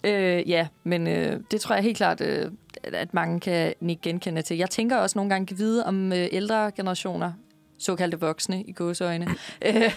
Ja, 0.04 0.38
øh, 0.38 0.48
ja 0.48 0.68
men 0.84 1.06
øh, 1.06 1.40
det 1.50 1.60
tror 1.60 1.74
jeg 1.74 1.84
helt 1.84 1.96
klart, 1.96 2.20
øh, 2.20 2.50
at 2.84 3.14
mange 3.14 3.40
kan 3.40 3.74
ikke 3.88 4.02
genkende 4.02 4.42
til. 4.42 4.56
Jeg 4.56 4.70
tænker 4.70 4.96
også 4.96 5.18
nogle 5.18 5.30
gange 5.30 5.46
kan 5.46 5.58
vide 5.58 5.86
om 5.86 6.12
øh, 6.12 6.28
ældre 6.32 6.70
generationer, 6.70 7.32
såkaldte 7.78 8.20
voksne 8.20 8.62
i 8.62 8.72
gåseøjne, 8.72 9.26
øh, 9.66 9.92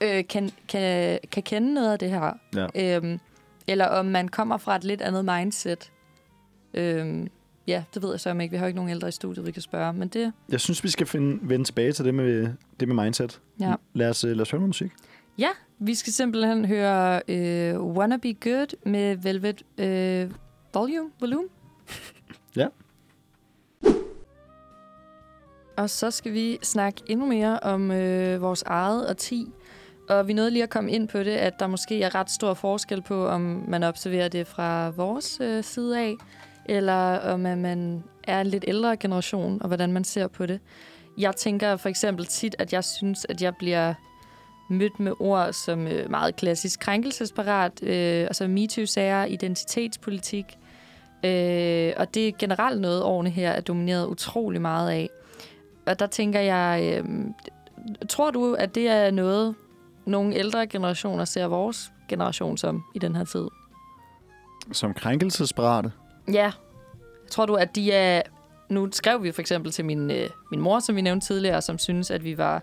øh, 0.00 0.24
kan, 0.28 0.50
kan, 0.68 1.18
kan 1.32 1.42
kende 1.42 1.74
noget 1.74 1.92
af 1.92 1.98
det 1.98 2.10
her. 2.10 2.32
Ja. 2.56 2.96
Øhm, 2.96 3.20
eller 3.70 3.86
om 3.86 4.06
man 4.06 4.28
kommer 4.28 4.56
fra 4.56 4.76
et 4.76 4.84
lidt 4.84 5.00
andet 5.02 5.24
mindset. 5.24 5.92
Øhm, 6.74 7.28
ja, 7.66 7.84
det 7.94 8.02
ved 8.02 8.10
jeg 8.10 8.20
så 8.20 8.30
ikke. 8.30 8.50
Vi 8.50 8.56
har 8.56 8.64
jo 8.64 8.66
ikke 8.66 8.76
nogen 8.76 8.90
ældre 8.90 9.08
i 9.08 9.12
studiet, 9.12 9.46
vi 9.46 9.52
kan 9.52 9.62
spørge. 9.62 9.92
Men 9.92 10.08
det, 10.08 10.32
Jeg 10.48 10.60
synes, 10.60 10.84
vi 10.84 10.88
skal 10.88 11.06
finde, 11.06 11.38
vende 11.42 11.64
tilbage 11.64 11.92
til 11.92 12.04
det 12.04 12.14
med, 12.14 12.52
det 12.80 12.88
med 12.88 13.04
mindset. 13.04 13.40
ja. 13.60 13.74
Lad 13.94 14.10
os, 14.10 14.24
øh, 14.24 14.30
lad 14.30 14.40
os 14.40 14.50
høre 14.50 14.58
noget 14.60 14.68
musik. 14.68 14.92
Ja, 15.38 15.48
vi 15.78 15.94
skal 15.94 16.12
simpelthen 16.12 16.64
høre 16.64 17.22
øh, 17.28 17.80
Wanna 17.82 18.16
Be 18.16 18.34
Good 18.34 18.76
med 18.86 19.16
Velvet 19.16 19.62
øh, 19.78 20.30
Volume. 20.74 21.10
Volume. 21.20 21.48
Ja. 22.56 22.66
Og 25.76 25.90
så 25.90 26.10
skal 26.10 26.32
vi 26.32 26.58
snakke 26.62 27.02
endnu 27.06 27.26
mere 27.26 27.60
om 27.60 27.90
øh, 27.90 28.42
vores 28.42 28.62
eget 28.62 29.08
årti. 29.10 29.48
Og 30.10 30.28
vi 30.28 30.32
nåede 30.32 30.50
lige 30.50 30.62
at 30.62 30.70
komme 30.70 30.92
ind 30.92 31.08
på 31.08 31.18
det, 31.18 31.30
at 31.30 31.60
der 31.60 31.66
måske 31.66 32.02
er 32.02 32.14
ret 32.14 32.30
stor 32.30 32.54
forskel 32.54 33.02
på, 33.02 33.26
om 33.26 33.64
man 33.68 33.82
observerer 33.82 34.28
det 34.28 34.46
fra 34.46 34.88
vores 34.88 35.38
øh, 35.40 35.64
side 35.64 36.00
af, 36.00 36.16
eller 36.66 37.18
om 37.18 37.46
at 37.46 37.58
man 37.58 38.04
er 38.24 38.40
en 38.40 38.46
lidt 38.46 38.64
ældre 38.68 38.96
generation, 38.96 39.62
og 39.62 39.66
hvordan 39.66 39.92
man 39.92 40.04
ser 40.04 40.26
på 40.26 40.46
det. 40.46 40.60
Jeg 41.18 41.36
tænker 41.36 41.76
for 41.76 41.88
eksempel 41.88 42.26
tit, 42.26 42.56
at 42.58 42.72
jeg 42.72 42.84
synes, 42.84 43.26
at 43.28 43.42
jeg 43.42 43.56
bliver 43.56 43.94
mødt 44.70 45.00
med 45.00 45.12
ord 45.20 45.52
som 45.52 45.86
øh, 45.86 46.10
meget 46.10 46.36
klassisk 46.36 46.80
krænkelsesparat, 46.80 47.82
øh, 47.82 48.22
altså 48.22 48.48
MeToo-sager, 48.48 49.24
identitetspolitik. 49.24 50.44
Øh, 51.24 51.92
og 51.96 52.14
det 52.14 52.28
er 52.28 52.32
generelt 52.38 52.80
noget, 52.80 53.02
årene 53.02 53.30
her 53.30 53.50
er 53.50 53.60
domineret 53.60 54.06
utrolig 54.06 54.60
meget 54.60 54.90
af. 54.90 55.08
og 55.86 55.98
der 55.98 56.06
tænker 56.06 56.40
jeg, 56.40 56.82
øh, 56.98 57.04
tror 58.08 58.30
du, 58.30 58.54
at 58.54 58.74
det 58.74 58.88
er 58.88 59.10
noget, 59.10 59.54
nogle 60.04 60.34
ældre 60.34 60.66
generationer 60.66 61.24
ser 61.24 61.46
vores 61.46 61.92
generation 62.08 62.56
som 62.56 62.84
i 62.94 62.98
den 62.98 63.16
her 63.16 63.24
tid? 63.24 63.46
Som 64.72 64.94
krænkelsesparate. 64.94 65.92
Ja. 66.32 66.52
Tror 67.30 67.46
du, 67.46 67.54
at 67.54 67.74
de 67.74 67.92
er... 67.92 68.22
Nu 68.68 68.88
skrev 68.92 69.22
vi 69.22 69.32
for 69.32 69.40
eksempel 69.40 69.72
til 69.72 69.84
min, 69.84 70.10
øh, 70.10 70.28
min 70.50 70.60
mor, 70.60 70.78
som 70.80 70.96
vi 70.96 71.00
nævnte 71.00 71.26
tidligere, 71.26 71.62
som 71.62 71.78
synes, 71.78 72.10
at 72.10 72.24
vi 72.24 72.38
var 72.38 72.62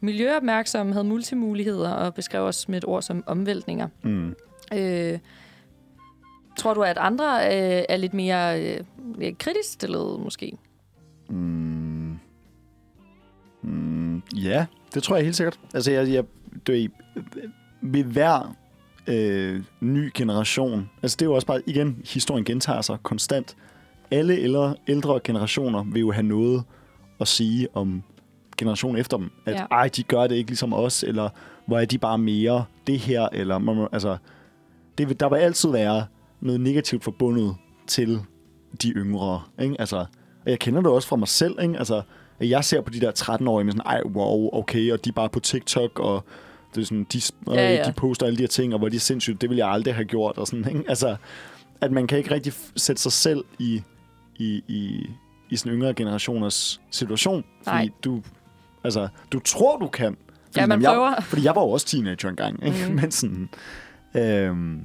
miljøopmærksomme, 0.00 0.92
havde 0.92 1.04
multimuligheder 1.04 1.90
og 1.90 2.14
beskrev 2.14 2.42
os 2.42 2.68
med 2.68 2.78
et 2.78 2.84
ord 2.84 3.02
som 3.02 3.24
omvæltninger. 3.26 3.88
Mm. 4.02 4.34
Øh, 4.74 5.18
tror 6.56 6.74
du, 6.74 6.82
at 6.82 6.98
andre 6.98 7.46
øh, 7.46 7.84
er 7.88 7.96
lidt 7.96 8.14
mere 8.14 8.62
øh, 8.62 8.84
kritisk 9.38 9.72
stillet, 9.72 10.20
måske? 10.20 10.58
Mm. 11.30 12.18
Mm. 13.62 14.22
Ja, 14.36 14.66
det 14.94 15.02
tror 15.02 15.16
jeg 15.16 15.24
helt 15.24 15.36
sikkert. 15.36 15.60
Altså, 15.74 15.90
jeg, 15.90 16.08
jeg, 16.08 16.24
du 16.66 16.72
ved, 16.72 16.88
ved 17.82 18.04
hver 18.04 18.56
øh, 19.06 19.62
ny 19.80 20.10
generation, 20.14 20.90
altså 21.02 21.16
det 21.16 21.22
er 21.22 21.26
jo 21.30 21.34
også 21.34 21.46
bare, 21.46 21.60
igen, 21.66 22.02
historien 22.04 22.44
gentager 22.44 22.80
sig 22.80 22.96
konstant. 23.02 23.56
Alle 24.10 24.36
ældre, 24.36 24.74
ældre 24.88 25.20
generationer 25.24 25.84
vil 25.84 26.00
jo 26.00 26.12
have 26.12 26.22
noget 26.26 26.64
at 27.20 27.28
sige 27.28 27.68
om 27.76 28.02
generationen 28.58 28.96
efter 29.00 29.16
dem. 29.16 29.30
At, 29.46 29.54
Ja. 29.54 29.66
ej, 29.70 29.88
de 29.96 30.02
gør 30.02 30.26
det 30.26 30.34
ikke 30.34 30.50
ligesom 30.50 30.72
os, 30.72 31.02
eller 31.02 31.28
hvor 31.66 31.78
er 31.78 31.84
de 31.84 31.98
bare 31.98 32.18
mere 32.18 32.64
det 32.86 32.98
her, 32.98 33.28
eller, 33.32 33.58
man 33.58 33.88
altså, 33.92 34.16
det, 34.98 35.08
vil- 35.08 35.20
der 35.20 35.28
vil 35.28 35.36
altid 35.36 35.70
være 35.70 36.06
noget 36.40 36.60
negativt 36.60 37.04
forbundet 37.04 37.56
til 37.86 38.20
de 38.82 38.90
yngre, 38.90 39.42
ikke? 39.62 39.76
Altså, 39.78 39.96
og 40.44 40.50
jeg 40.50 40.58
kender 40.58 40.80
det 40.82 40.90
også 40.90 41.08
fra 41.08 41.16
mig 41.16 41.28
selv, 41.28 41.58
ikke? 41.62 41.78
Altså, 41.78 42.02
at 42.40 42.48
jeg 42.48 42.64
ser 42.64 42.80
på 42.80 42.90
de 42.90 43.00
der 43.00 43.12
13-årige 43.18 43.64
med 43.64 43.72
sådan, 43.72 43.86
ej, 43.86 44.02
wow, 44.04 44.50
okay, 44.52 44.92
og 44.92 45.04
de 45.04 45.08
er 45.10 45.14
bare 45.14 45.28
på 45.28 45.40
TikTok, 45.40 45.98
og 45.98 46.24
det 46.74 46.80
er 46.80 46.84
sådan, 46.84 47.06
de, 47.12 47.20
Ja, 47.46 47.54
ja, 47.54 47.74
ja. 47.74 47.84
de 47.84 47.92
poster 47.92 48.26
alle 48.26 48.36
de 48.36 48.42
her 48.42 48.48
ting, 48.48 48.72
og 48.72 48.78
hvor 48.78 48.88
de 48.88 48.96
er 48.96 49.00
sindssygt, 49.00 49.40
det 49.40 49.50
ville 49.50 49.66
jeg 49.66 49.72
aldrig 49.74 49.94
have 49.94 50.04
gjort, 50.04 50.38
og 50.38 50.46
sådan, 50.46 50.68
ikke? 50.68 50.84
Altså, 50.88 51.16
at 51.80 51.92
man 51.92 52.06
kan 52.06 52.18
ikke 52.18 52.30
rigtig 52.30 52.52
sætte 52.76 53.02
sig 53.02 53.12
selv 53.12 53.44
i, 53.58 53.82
i, 54.36 54.62
i, 54.68 55.06
i 55.50 55.56
sådan 55.56 55.72
yngre 55.78 55.94
generationers 55.94 56.80
situation, 56.90 57.44
fordi 57.62 57.76
Nej. 57.76 57.88
du, 58.04 58.22
altså, 58.84 59.08
du 59.32 59.38
tror, 59.38 59.78
du 59.78 59.88
kan. 59.88 60.16
Fordi, 60.44 60.60
Ja, 60.60 60.66
man 60.66 60.82
jamen, 60.82 60.94
prøver. 60.96 61.14
Jeg, 61.14 61.24
fordi 61.24 61.44
jeg 61.44 61.54
var 61.56 61.62
jo 61.62 61.70
også 61.70 61.86
teenager 61.86 62.28
engang, 62.28 62.66
ikke? 62.66 62.86
Mm. 62.88 62.94
Men 63.00 63.10
sådan, 63.10 63.48
øhm, 64.14 64.80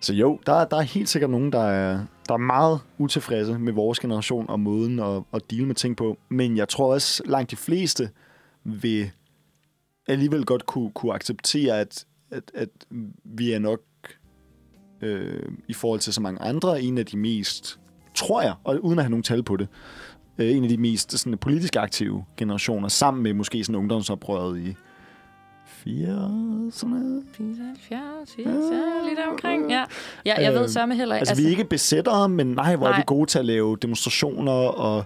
så 0.00 0.14
jo, 0.14 0.38
der, 0.46 0.64
der 0.64 0.76
er 0.76 0.82
helt 0.82 1.08
sikkert 1.08 1.30
nogen, 1.30 1.52
der 1.52 1.62
er, 1.62 1.98
der 2.28 2.34
er 2.34 2.38
meget 2.38 2.80
utilfredse 2.98 3.58
med 3.58 3.72
vores 3.72 3.98
generation 3.98 4.50
og 4.50 4.60
måden 4.60 4.98
at, 4.98 5.22
at 5.32 5.50
deal 5.50 5.66
med 5.66 5.74
ting 5.74 5.96
på. 5.96 6.18
Men 6.28 6.56
jeg 6.56 6.68
tror 6.68 6.92
også, 6.92 7.22
langt 7.26 7.50
de 7.50 7.56
fleste 7.56 8.10
vil 8.64 9.10
alligevel 10.06 10.44
godt 10.44 10.66
kunne, 10.66 10.90
kunne 10.90 11.14
acceptere, 11.14 11.80
at, 11.80 12.04
at, 12.30 12.42
at 12.54 12.68
vi 13.24 13.52
er 13.52 13.58
nok 13.58 13.80
øh, 15.00 15.42
i 15.68 15.72
forhold 15.72 16.00
til 16.00 16.12
så 16.12 16.20
mange 16.20 16.42
andre 16.42 16.82
en 16.82 16.98
af 16.98 17.06
de 17.06 17.16
mest, 17.16 17.80
tror 18.14 18.42
jeg, 18.42 18.54
og 18.64 18.84
uden 18.84 18.98
at 18.98 19.04
have 19.04 19.10
nogen 19.10 19.22
tal 19.22 19.42
på 19.42 19.56
det, 19.56 19.68
øh, 20.38 20.56
en 20.56 20.62
af 20.62 20.68
de 20.68 20.76
mest 20.76 21.18
sådan, 21.18 21.38
politisk 21.38 21.76
aktive 21.76 22.24
generationer, 22.36 22.88
sammen 22.88 23.22
med 23.22 23.34
måske 23.34 23.64
sådan 23.64 23.78
ungdomsoprøret 23.78 24.58
i 24.58 24.74
80'erne. 25.86 27.24
74, 27.36 28.30
80, 28.36 28.46
ja, 28.46 29.22
der 29.22 29.30
omkring. 29.30 29.70
Ja, 29.70 29.84
ja 30.26 30.34
jeg 30.42 30.52
ved 30.52 30.60
Øhm, 30.60 30.68
sørme 30.68 30.94
heller 30.94 31.14
Altså, 31.16 31.30
altså, 31.32 31.42
vi 31.42 31.46
er 31.46 31.50
ikke 31.50 31.64
besættere, 31.64 32.28
men 32.28 32.46
nej, 32.46 32.76
hvor 32.76 32.86
nej. 32.86 32.92
er 32.96 33.00
vi 33.00 33.02
gode 33.06 33.26
til 33.30 33.38
at 33.38 33.44
lave 33.44 33.76
demonstrationer 33.82 34.52
og 34.52 35.04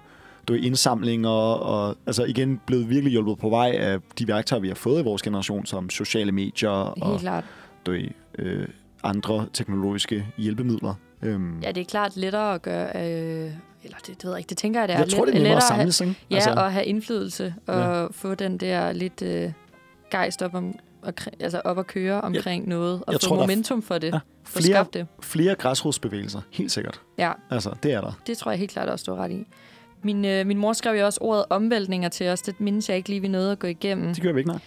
du 0.49 0.53
ved, 0.53 0.61
indsamlinger, 0.61 1.29
og 1.31 1.97
altså 2.07 2.25
igen 2.25 2.61
blevet 2.67 2.89
virkelig 2.91 3.11
hjulpet 3.11 3.39
på 3.39 3.49
vej 3.49 3.71
af 3.79 3.99
de 4.19 4.29
værktøjer, 4.29 4.61
vi 4.61 4.69
har 4.69 4.75
fået 4.75 5.01
i 5.01 5.05
vores 5.05 5.23
generation, 5.23 5.67
som 5.67 5.91
sociale 5.91 6.33
medier 6.33 6.71
og 6.71 7.11
Helt 7.11 7.21
klart. 7.21 7.45
du 7.87 7.91
ved, 7.91 8.09
øh, 8.39 8.69
andre 9.03 9.47
teknologiske 9.53 10.27
hjælpemidler. 10.39 10.95
Øhm, 11.23 11.61
Ja, 11.63 11.73
det 11.73 11.81
er 11.81 11.85
klart 11.85 12.17
lettere 12.17 12.55
at 12.55 12.63
gøre... 12.63 12.87
Øh, 12.97 13.51
eller 13.85 13.97
det, 13.99 14.07
det 14.07 14.25
ved 14.25 14.31
jeg 14.33 14.39
ikke, 14.39 14.49
det 14.49 14.59
tænker 14.59 14.81
jeg, 14.81 14.89
det 14.89 14.95
er. 14.95 14.99
jeg 14.99 15.09
tror, 15.09 15.25
det 15.25 15.35
er 15.35 15.39
let- 15.39 15.43
nemmere 15.43 15.57
at 15.57 15.63
lettere 15.63 15.79
samles, 15.79 16.01
ikke? 16.01 16.15
Ja, 16.31 16.35
altså, 16.35 16.51
at 16.51 16.73
have 16.73 16.85
indflydelse 16.85 17.55
og 17.67 17.75
ja. 17.75 18.07
få 18.07 18.35
den 18.35 18.59
der 18.59 18.93
lidt 18.93 19.23
øh, 19.23 19.53
gejst 20.11 20.43
op, 20.43 20.55
om, 20.55 20.75
og, 21.03 21.13
altså 21.41 21.61
op 21.65 21.79
at 21.79 21.87
køre 21.87 22.21
omkring 22.21 22.69
noget, 22.69 23.03
og 23.07 23.13
jeg 23.13 23.21
få 23.21 23.27
tror, 23.27 23.37
momentum 23.37 23.83
for 23.83 23.99
det. 23.99 24.13
Ja, 24.15 24.21
flere, 24.45 24.65
skabt 24.75 24.95
det. 24.95 25.07
flere 25.23 25.55
græsrodsbevægelser, 25.55 26.41
helt 26.51 26.73
sikkert. 26.73 27.01
Ja, 27.19 27.33
Altså, 27.51 27.77
det 27.83 27.93
er 27.93 28.01
der. 28.01 28.13
det 28.27 28.39
tror 28.39 28.51
jeg 28.51 28.59
helt 28.59 28.71
klart 28.71 28.89
også, 28.89 29.05
du 29.09 29.15
ret 29.15 29.31
i. 29.31 29.47
Min, 30.03 30.25
øh, 30.25 30.47
min 30.47 30.59
mor 30.59 30.73
skrev 30.73 30.99
jo 31.01 31.05
også 31.05 31.19
ordet 31.23 31.45
omvæltninger 31.51 32.09
til 32.09 32.29
os. 32.29 32.43
Det 32.43 32.61
mindes 32.61 32.89
jeg 32.89 32.97
ikke 32.97 33.09
lige, 33.09 33.21
vi 33.21 33.29
nåede 33.29 33.53
at 33.53 33.59
gå 33.59 33.67
igennem. 33.67 34.15
Det 34.15 34.23
gør 34.23 34.33
vi 34.33 34.39
ikke, 34.41 34.51
nej. 34.51 34.61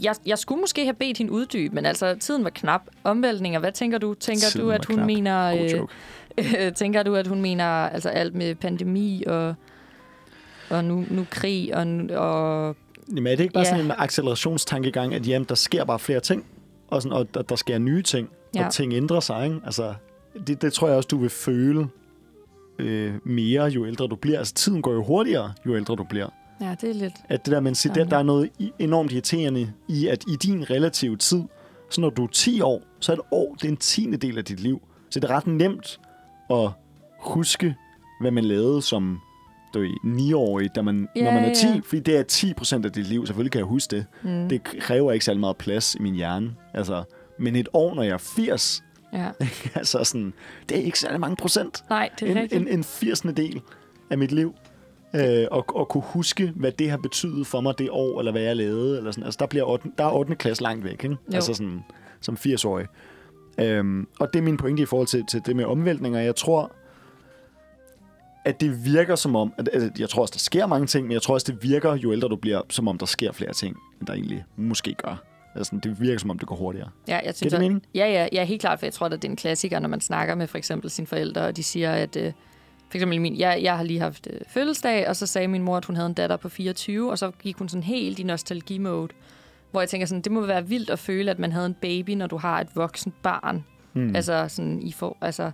Jeg, 0.00 0.14
jeg 0.26 0.38
skulle 0.38 0.60
måske 0.60 0.84
have 0.84 0.94
bedt 0.94 1.18
hende 1.18 1.32
uddybe, 1.32 1.74
men 1.74 1.86
altså, 1.86 2.16
tiden 2.20 2.44
var 2.44 2.50
knap. 2.50 2.82
Omvæltninger, 3.04 3.60
hvad 3.60 3.72
tænker 3.72 3.98
du? 3.98 4.14
Tænker 4.14 4.46
Tiden 4.52 4.66
du, 4.66 4.72
at 4.72 4.84
hun 4.84 4.96
knap. 4.96 5.06
mener... 5.06 5.68
Øh, 6.38 6.72
tænker 6.80 7.02
du, 7.02 7.14
at 7.14 7.26
hun 7.26 7.40
mener 7.40 7.64
altså 7.64 8.08
alt 8.08 8.34
med 8.34 8.54
pandemi 8.54 9.24
og, 9.26 9.54
og 10.70 10.84
nu, 10.84 11.04
nu 11.10 11.26
krig 11.30 11.74
og, 11.76 11.86
og 12.16 12.76
Jamen 13.16 13.26
er 13.32 13.36
det 13.36 13.42
ikke 13.42 13.54
bare 13.54 13.64
Ja. 13.64 13.70
sådan 13.70 13.84
en 13.84 13.92
accelerationstankegang, 13.98 15.14
at 15.14 15.28
jamen, 15.28 15.46
der 15.48 15.54
sker 15.54 15.84
bare 15.84 15.98
flere 15.98 16.20
ting, 16.20 16.44
og, 16.88 17.02
sådan, 17.02 17.16
og 17.18 17.34
der, 17.34 17.42
der 17.42 17.56
sker 17.56 17.78
nye 17.78 18.02
ting, 18.02 18.28
ja. 18.54 18.66
Og 18.66 18.72
ting 18.72 18.92
ændrer 18.92 19.20
sig, 19.20 19.44
ikke? 19.44 19.60
Altså, 19.64 19.94
det, 20.46 20.62
det 20.62 20.72
tror 20.72 20.88
jeg 20.88 20.96
også, 20.96 21.06
du 21.06 21.18
vil 21.18 21.30
føle 21.30 21.88
øh, 22.78 23.14
mere, 23.24 23.64
jo 23.64 23.86
ældre 23.86 24.06
du 24.06 24.16
bliver. 24.16 24.38
Altså, 24.38 24.54
tiden 24.54 24.82
går 24.82 24.92
jo 24.92 25.04
hurtigere, 25.04 25.52
jo 25.66 25.76
ældre 25.76 25.96
du 25.96 26.04
bliver. 26.10 26.28
ja, 26.60 26.74
det 26.80 26.90
er 26.90 26.94
lidt... 26.94 27.12
At 27.28 27.44
det 27.46 27.52
der, 27.52 27.60
men 27.60 27.74
se, 27.74 27.88
der, 27.88 28.04
der 28.04 28.16
er 28.18 28.22
noget 28.22 28.50
enormt 28.78 29.12
irriterende 29.12 29.72
i, 29.88 30.06
at 30.06 30.24
i 30.28 30.36
din 30.36 30.70
relative 30.70 31.16
tid, 31.16 31.42
så 31.90 32.00
når 32.00 32.10
du 32.10 32.24
er 32.24 32.28
10 32.32 32.60
år, 32.60 32.82
så 33.00 33.12
er 33.12 33.16
et 33.16 33.22
år, 33.30 33.54
det 33.54 33.64
er 33.64 33.68
en 33.68 33.76
tiende 33.76 34.16
del 34.16 34.38
af 34.38 34.44
dit 34.44 34.60
liv. 34.60 34.82
Så 35.10 35.20
det 35.20 35.30
er 35.30 35.34
ret 35.34 35.46
nemt 35.46 36.00
at 36.50 36.70
huske, 37.20 37.74
hvad 38.20 38.30
man 38.30 38.44
lavede 38.44 38.82
som 38.82 39.20
du 39.74 39.80
ved, 39.80 39.88
9-årig, 40.04 40.74
da 40.74 40.82
man, 40.82 41.08
Ja, 41.16 41.24
når 41.24 41.30
man 41.32 41.44
er 41.44 41.54
10. 41.54 41.66
ja. 41.66 41.80
Fordi 41.84 42.00
det 42.00 42.16
er 42.18 42.22
10 42.22 42.54
procent 42.54 42.86
af 42.86 42.92
dit 42.92 43.06
liv. 43.06 43.26
Selvfølgelig 43.26 43.52
kan 43.52 43.58
jeg 43.58 43.66
huske 43.66 43.96
det. 43.96 44.06
Mm, 44.22 44.48
Det 44.48 44.62
kræver 44.64 45.12
ikke 45.12 45.24
særlig 45.24 45.40
meget 45.40 45.56
plads 45.56 45.94
i 45.94 46.02
min 46.02 46.14
hjerne. 46.14 46.54
Altså, 46.74 47.02
men 47.38 47.56
et 47.56 47.68
år, 47.72 47.94
når 47.94 48.02
jeg 48.02 48.12
er 48.12 48.18
80, 48.18 48.84
ja. 49.12 49.28
altså 49.74 50.04
sådan, 50.04 50.32
det 50.68 50.78
er 50.78 50.82
ikke 50.82 50.98
særlig 50.98 51.20
mange 51.20 51.36
procent. 51.36 51.84
Nej, 51.90 52.08
det 52.20 52.26
er 52.28 52.32
En, 52.32 52.38
rigtigt. 52.42 52.62
en, 52.62 52.68
en 52.68 52.84
80. 52.84 53.20
del 53.20 53.60
af 54.10 54.18
mit 54.18 54.32
liv. 54.32 54.54
Øh, 55.16 55.46
og, 55.50 55.76
og 55.76 55.88
kunne 55.88 56.02
huske, 56.06 56.52
hvad 56.56 56.72
det 56.72 56.90
har 56.90 56.96
betydet 56.96 57.46
for 57.46 57.60
mig 57.60 57.74
det 57.78 57.88
år, 57.90 58.18
eller 58.18 58.32
hvad 58.32 58.42
jeg 58.42 58.56
lavede. 58.56 58.98
Eller 58.98 59.10
sådan. 59.10 59.24
Altså, 59.24 59.36
der, 59.40 59.46
bliver 59.46 59.64
8, 59.64 59.88
der 59.98 60.04
er 60.04 60.12
8. 60.12 60.34
klasse 60.34 60.62
langt 60.62 60.84
væk, 60.84 60.92
ikke? 60.92 61.08
Jo. 61.08 61.16
Altså 61.34 61.54
sådan, 61.54 61.84
som 62.20 62.36
80-årig. 62.40 62.86
Øhm, 63.60 64.06
og 64.20 64.28
det 64.32 64.38
er 64.38 64.42
min 64.42 64.56
pointe 64.56 64.82
i 64.82 64.86
forhold 64.86 65.06
til, 65.08 65.24
til 65.30 65.40
det 65.46 65.56
med 65.56 65.64
omvæltninger. 65.64 66.20
Jeg 66.20 66.36
tror, 66.36 66.72
at 68.48 68.60
det 68.60 68.84
virker 68.84 69.16
som 69.16 69.36
om, 69.36 69.52
at, 69.58 69.68
at 69.68 70.00
jeg 70.00 70.08
tror 70.08 70.22
også, 70.22 70.32
der 70.32 70.38
sker 70.38 70.66
mange 70.66 70.86
ting, 70.86 71.06
men 71.06 71.12
jeg 71.12 71.22
tror 71.22 71.34
også, 71.34 71.52
det 71.52 71.62
virker, 71.62 71.94
jo 71.94 72.12
ældre 72.12 72.28
du 72.28 72.36
bliver, 72.36 72.60
som 72.70 72.88
om 72.88 72.98
der 72.98 73.06
sker 73.06 73.32
flere 73.32 73.52
ting, 73.52 73.76
end 74.00 74.06
der 74.06 74.12
egentlig 74.12 74.44
måske 74.56 74.94
gør. 74.94 75.24
Altså, 75.54 75.78
det 75.82 76.00
virker 76.00 76.18
som 76.18 76.30
om, 76.30 76.38
det 76.38 76.48
går 76.48 76.56
hurtigere. 76.56 76.88
Ja, 77.08 77.20
jeg 77.24 77.34
synes, 77.34 77.52
det 77.52 77.60
mening? 77.60 77.82
Ja, 77.94 78.06
ja, 78.06 78.28
ja, 78.32 78.44
helt 78.44 78.60
klart, 78.60 78.78
for 78.78 78.86
jeg 78.86 78.92
tror, 78.92 79.06
at 79.06 79.12
det 79.12 79.24
er 79.24 79.28
en 79.28 79.36
klassiker, 79.36 79.78
når 79.78 79.88
man 79.88 80.00
snakker 80.00 80.34
med 80.34 80.46
for 80.46 80.58
eksempel 80.58 80.90
sine 80.90 81.06
forældre, 81.06 81.42
og 81.42 81.56
de 81.56 81.62
siger, 81.62 81.92
at 81.92 82.16
øh, 82.16 82.32
for 82.88 82.96
eksempel 82.96 83.20
min, 83.20 83.38
jeg, 83.38 83.60
jeg 83.62 83.76
har 83.76 83.84
lige 83.84 84.00
haft 84.00 84.28
øh, 84.30 84.40
fødselsdag, 84.48 85.08
og 85.08 85.16
så 85.16 85.26
sagde 85.26 85.48
min 85.48 85.62
mor, 85.62 85.76
at 85.76 85.84
hun 85.84 85.96
havde 85.96 86.06
en 86.06 86.14
datter 86.14 86.36
på 86.36 86.48
24, 86.48 87.10
og 87.10 87.18
så 87.18 87.30
gik 87.42 87.56
hun 87.56 87.68
sådan 87.68 87.82
helt 87.82 88.18
i 88.18 88.22
nostalgi-mode, 88.22 89.12
hvor 89.70 89.80
jeg 89.80 89.88
tænker 89.88 90.06
sådan, 90.06 90.22
det 90.22 90.32
må 90.32 90.40
være 90.40 90.68
vildt 90.68 90.90
at 90.90 90.98
føle, 90.98 91.30
at 91.30 91.38
man 91.38 91.52
havde 91.52 91.66
en 91.66 91.76
baby, 91.80 92.10
når 92.10 92.26
du 92.26 92.36
har 92.36 92.60
et 92.60 92.68
voksent 92.74 93.22
barn. 93.22 93.64
Mm. 93.94 94.16
Altså 94.16 94.44
sådan, 94.48 94.82
I 94.82 94.92
får, 94.92 95.18
altså, 95.20 95.50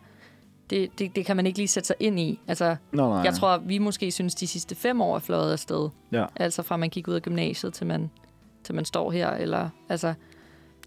det, 0.71 0.99
det, 0.99 1.17
det 1.17 1.27
kan 1.27 1.37
man 1.37 1.47
ikke 1.47 1.59
lige 1.59 1.69
sætte 1.69 1.87
sig 1.87 1.97
ind 2.01 2.21
i. 2.21 2.41
Altså, 2.49 2.77
Nå, 2.93 3.09
nej. 3.09 3.19
jeg 3.19 3.35
tror, 3.35 3.59
vi 3.59 3.79
måske 3.79 4.11
synes, 4.11 4.35
de 4.35 4.47
sidste 4.47 4.75
fem 4.75 5.01
år 5.01 5.17
er 5.17 5.21
fløjet 5.21 5.53
afsted. 5.53 5.89
Ja. 6.13 6.25
Altså 6.37 6.63
fra 6.63 6.77
man 6.77 6.91
gik 6.91 7.09
ud 7.09 7.15
af 7.15 7.23
gymnasiet, 7.23 7.75
til 7.75 7.87
man, 7.87 8.11
til 8.65 8.75
man 8.75 8.85
står 8.85 9.11
her, 9.11 9.31
eller 9.31 9.69
altså, 9.89 10.15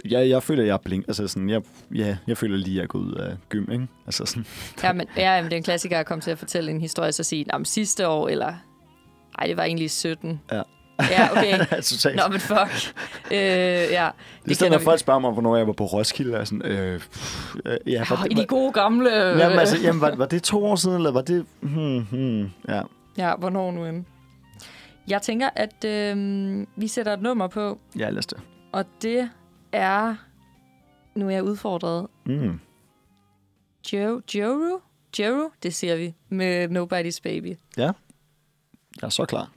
Jeg, 0.06 0.30
jeg 0.30 0.44
føler, 0.44 0.64
jeg 0.64 0.74
er 0.74 0.78
blink. 0.78 1.06
Altså 1.08 1.28
sådan, 1.28 1.50
jeg, 1.50 1.62
ja, 1.96 2.18
jeg 2.28 2.38
føler 2.38 2.58
lige, 2.58 2.72
at 2.72 2.76
jeg 2.76 2.84
er 2.84 2.88
gået 2.88 3.04
ud 3.04 3.14
af 3.14 3.38
gym, 3.50 3.72
ikke? 3.72 3.88
Altså 4.06 4.26
sådan, 4.26 4.46
Ja, 4.84 4.94
men, 4.94 5.08
ja, 5.18 5.42
men 5.42 5.46
det 5.46 5.54
er 5.54 5.58
en 5.58 5.64
klassiker 5.64 6.00
at 6.00 6.06
komme 6.06 6.22
til 6.22 6.32
at 6.32 6.40
fortælle 6.40 6.72
en 6.72 6.82
historie, 6.82 7.12
så 7.12 7.24
sige, 7.24 7.46
om 7.54 7.66
sidste 7.66 8.08
år, 8.08 8.30
eller... 8.30 8.54
Ej, 9.40 9.48
det 9.48 9.58
var 9.58 9.64
egentlig 9.64 9.92
17. 9.92 10.42
Ja. 10.52 10.62
Ja, 11.00 11.32
okay. 11.32 11.60
totalt. 11.82 12.16
Nå, 12.16 12.24
men 12.30 12.40
fuck. 12.40 12.94
Øh, 13.32 13.38
ja, 13.38 14.10
I 14.46 14.54
stedet 14.54 14.72
når 14.72 14.80
folk 14.80 15.00
spørger 15.00 15.20
mig, 15.20 15.32
hvornår 15.32 15.58
jeg 15.58 15.68
var 15.68 15.74
på 15.74 15.86
Roskilde, 15.86 16.38
er 16.38 16.44
sådan, 16.44 16.62
øh, 16.66 17.00
pff, 17.00 17.56
øh, 17.66 17.78
ja, 17.88 18.06
var, 18.10 18.18
Oh, 18.20 18.26
I 18.32 18.34
de 18.34 18.46
gode 18.46 18.72
gamle... 18.72 19.32
Øh, 19.32 19.40
jamen, 19.40 19.60
altså, 19.60 19.78
jamen, 19.82 20.02
var, 20.02 20.16
var 20.16 20.26
det 20.26 20.44
to 20.44 20.66
år 20.66 20.76
siden, 20.76 20.96
eller 20.96 21.12
var 21.12 21.22
det... 21.22 21.46
Hmm, 21.60 22.02
hmm, 22.12 22.52
ja. 22.68 22.82
Ja, 23.18 23.36
hvornår 23.36 23.72
nu 23.72 23.86
end. 23.86 24.06
Jeg 25.08 25.22
tænker, 25.22 25.50
at 25.56 25.86
øh, 25.86 26.66
vi 26.76 26.88
sætter 26.88 27.14
et 27.14 27.22
nummer 27.22 27.48
på, 27.48 27.80
ja, 28.00 28.10
lad 28.10 28.18
os 28.18 28.26
det. 28.26 28.38
og 28.74 28.86
det 29.02 29.30
er... 29.72 30.16
Nu 31.16 31.28
er 31.28 31.32
jeg 31.32 31.44
udfordret. 31.44 32.08
Mm. 32.26 32.60
Jo, 33.94 34.22
Joru? 34.36 34.80
Joru, 35.20 35.50
det 35.64 35.74
siger 35.76 35.96
vi, 35.96 36.14
med 36.30 36.68
Nobody's 36.70 37.20
Baby. 37.24 37.58
Ja. 37.78 37.84
Jeg 39.02 39.04
er 39.04 39.10
så 39.10 39.26
klar. 39.26 39.50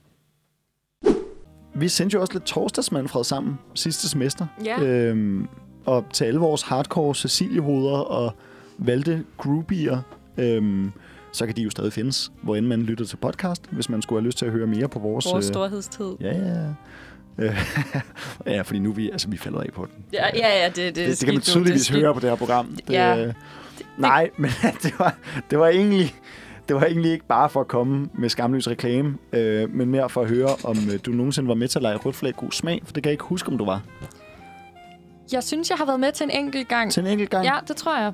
Vi 1.74 1.88
sendte 1.88 2.14
jo 2.14 2.20
også 2.20 2.32
lidt 2.32 2.44
torsdagsmandfred 2.44 3.24
sammen 3.24 3.58
sidste 3.74 4.08
semester. 4.08 4.46
Ja. 4.64 4.80
Øhm, 4.82 5.48
og 5.86 6.04
til 6.12 6.24
alle 6.24 6.40
vores 6.40 6.62
hardcore 6.62 7.14
Cecilie-hoveder 7.14 7.98
og 7.98 8.32
valgte 8.78 9.24
groupier, 9.36 9.98
øhm, 10.38 10.92
så 11.32 11.46
kan 11.46 11.56
de 11.56 11.62
jo 11.62 11.70
stadig 11.70 11.92
findes, 11.92 12.32
hvor 12.42 12.56
end 12.56 12.66
man 12.66 12.82
lytter 12.82 13.04
til 13.04 13.16
podcast, 13.16 13.62
hvis 13.70 13.88
man 13.88 14.02
skulle 14.02 14.20
have 14.20 14.26
lyst 14.26 14.38
til 14.38 14.46
at 14.46 14.52
høre 14.52 14.66
mere 14.66 14.88
på 14.88 14.98
vores... 14.98 15.26
Vores 15.32 15.46
øh, 15.46 15.52
storhedstid. 15.52 16.12
Ja, 16.20 16.36
ja, 16.36 16.46
ja. 16.48 16.68
Øh, 17.38 17.56
ja, 18.46 18.62
fordi 18.62 18.78
nu 18.78 18.92
vi, 18.92 19.10
altså, 19.10 19.28
vi 19.28 19.36
falder 19.36 19.60
af 19.60 19.68
på 19.74 19.86
den. 19.94 20.04
Ja, 20.12 20.24
ja, 20.34 20.62
ja 20.62 20.66
det, 20.66 20.76
det, 20.76 20.96
Det, 20.96 21.06
det, 21.06 21.20
det 21.20 21.24
kan 21.26 21.34
man 21.34 21.42
tydeligvis 21.42 21.88
høre 21.88 22.14
på 22.14 22.20
det 22.20 22.28
her 22.28 22.36
program. 22.36 22.66
Det, 22.86 22.94
Ja. 22.94 23.26
øh, 23.26 23.34
nej, 23.98 24.30
men 24.36 24.50
det 24.82 24.94
var, 24.98 25.16
det 25.50 25.58
var 25.58 25.68
egentlig... 25.68 26.14
Det 26.70 26.76
var 26.80 26.84
egentlig 26.86 27.12
ikke 27.12 27.26
bare 27.26 27.48
for 27.50 27.60
at 27.60 27.68
komme 27.68 28.08
med 28.14 28.28
skamløs 28.28 28.68
reklame, 28.68 29.16
øh, 29.32 29.74
men 29.74 29.90
mere 29.90 30.08
for 30.08 30.22
at 30.22 30.28
høre, 30.28 30.48
om 30.64 30.76
øh, 30.92 30.98
du 31.06 31.10
nogensinde 31.10 31.48
var 31.48 31.54
med 31.54 31.68
til 31.68 31.78
at 31.78 31.82
lege 31.82 31.96
rødt 31.96 32.16
flag 32.16 32.34
god 32.34 32.50
smag, 32.50 32.82
for 32.84 32.92
det 32.92 33.02
kan 33.02 33.08
jeg 33.10 33.12
ikke 33.12 33.24
huske, 33.24 33.48
om 33.48 33.58
du 33.58 33.64
var. 33.64 33.82
Jeg 35.32 35.42
synes, 35.44 35.70
jeg 35.70 35.78
har 35.78 35.84
været 35.86 36.00
med 36.00 36.12
til 36.12 36.24
en 36.24 36.30
enkelt 36.30 36.68
gang. 36.68 36.92
Til 36.92 37.00
en 37.00 37.06
enkelt 37.06 37.30
gang. 37.30 37.44
Ja, 37.44 37.54
det 37.68 37.76
tror 37.76 37.98
jeg. 37.98 38.12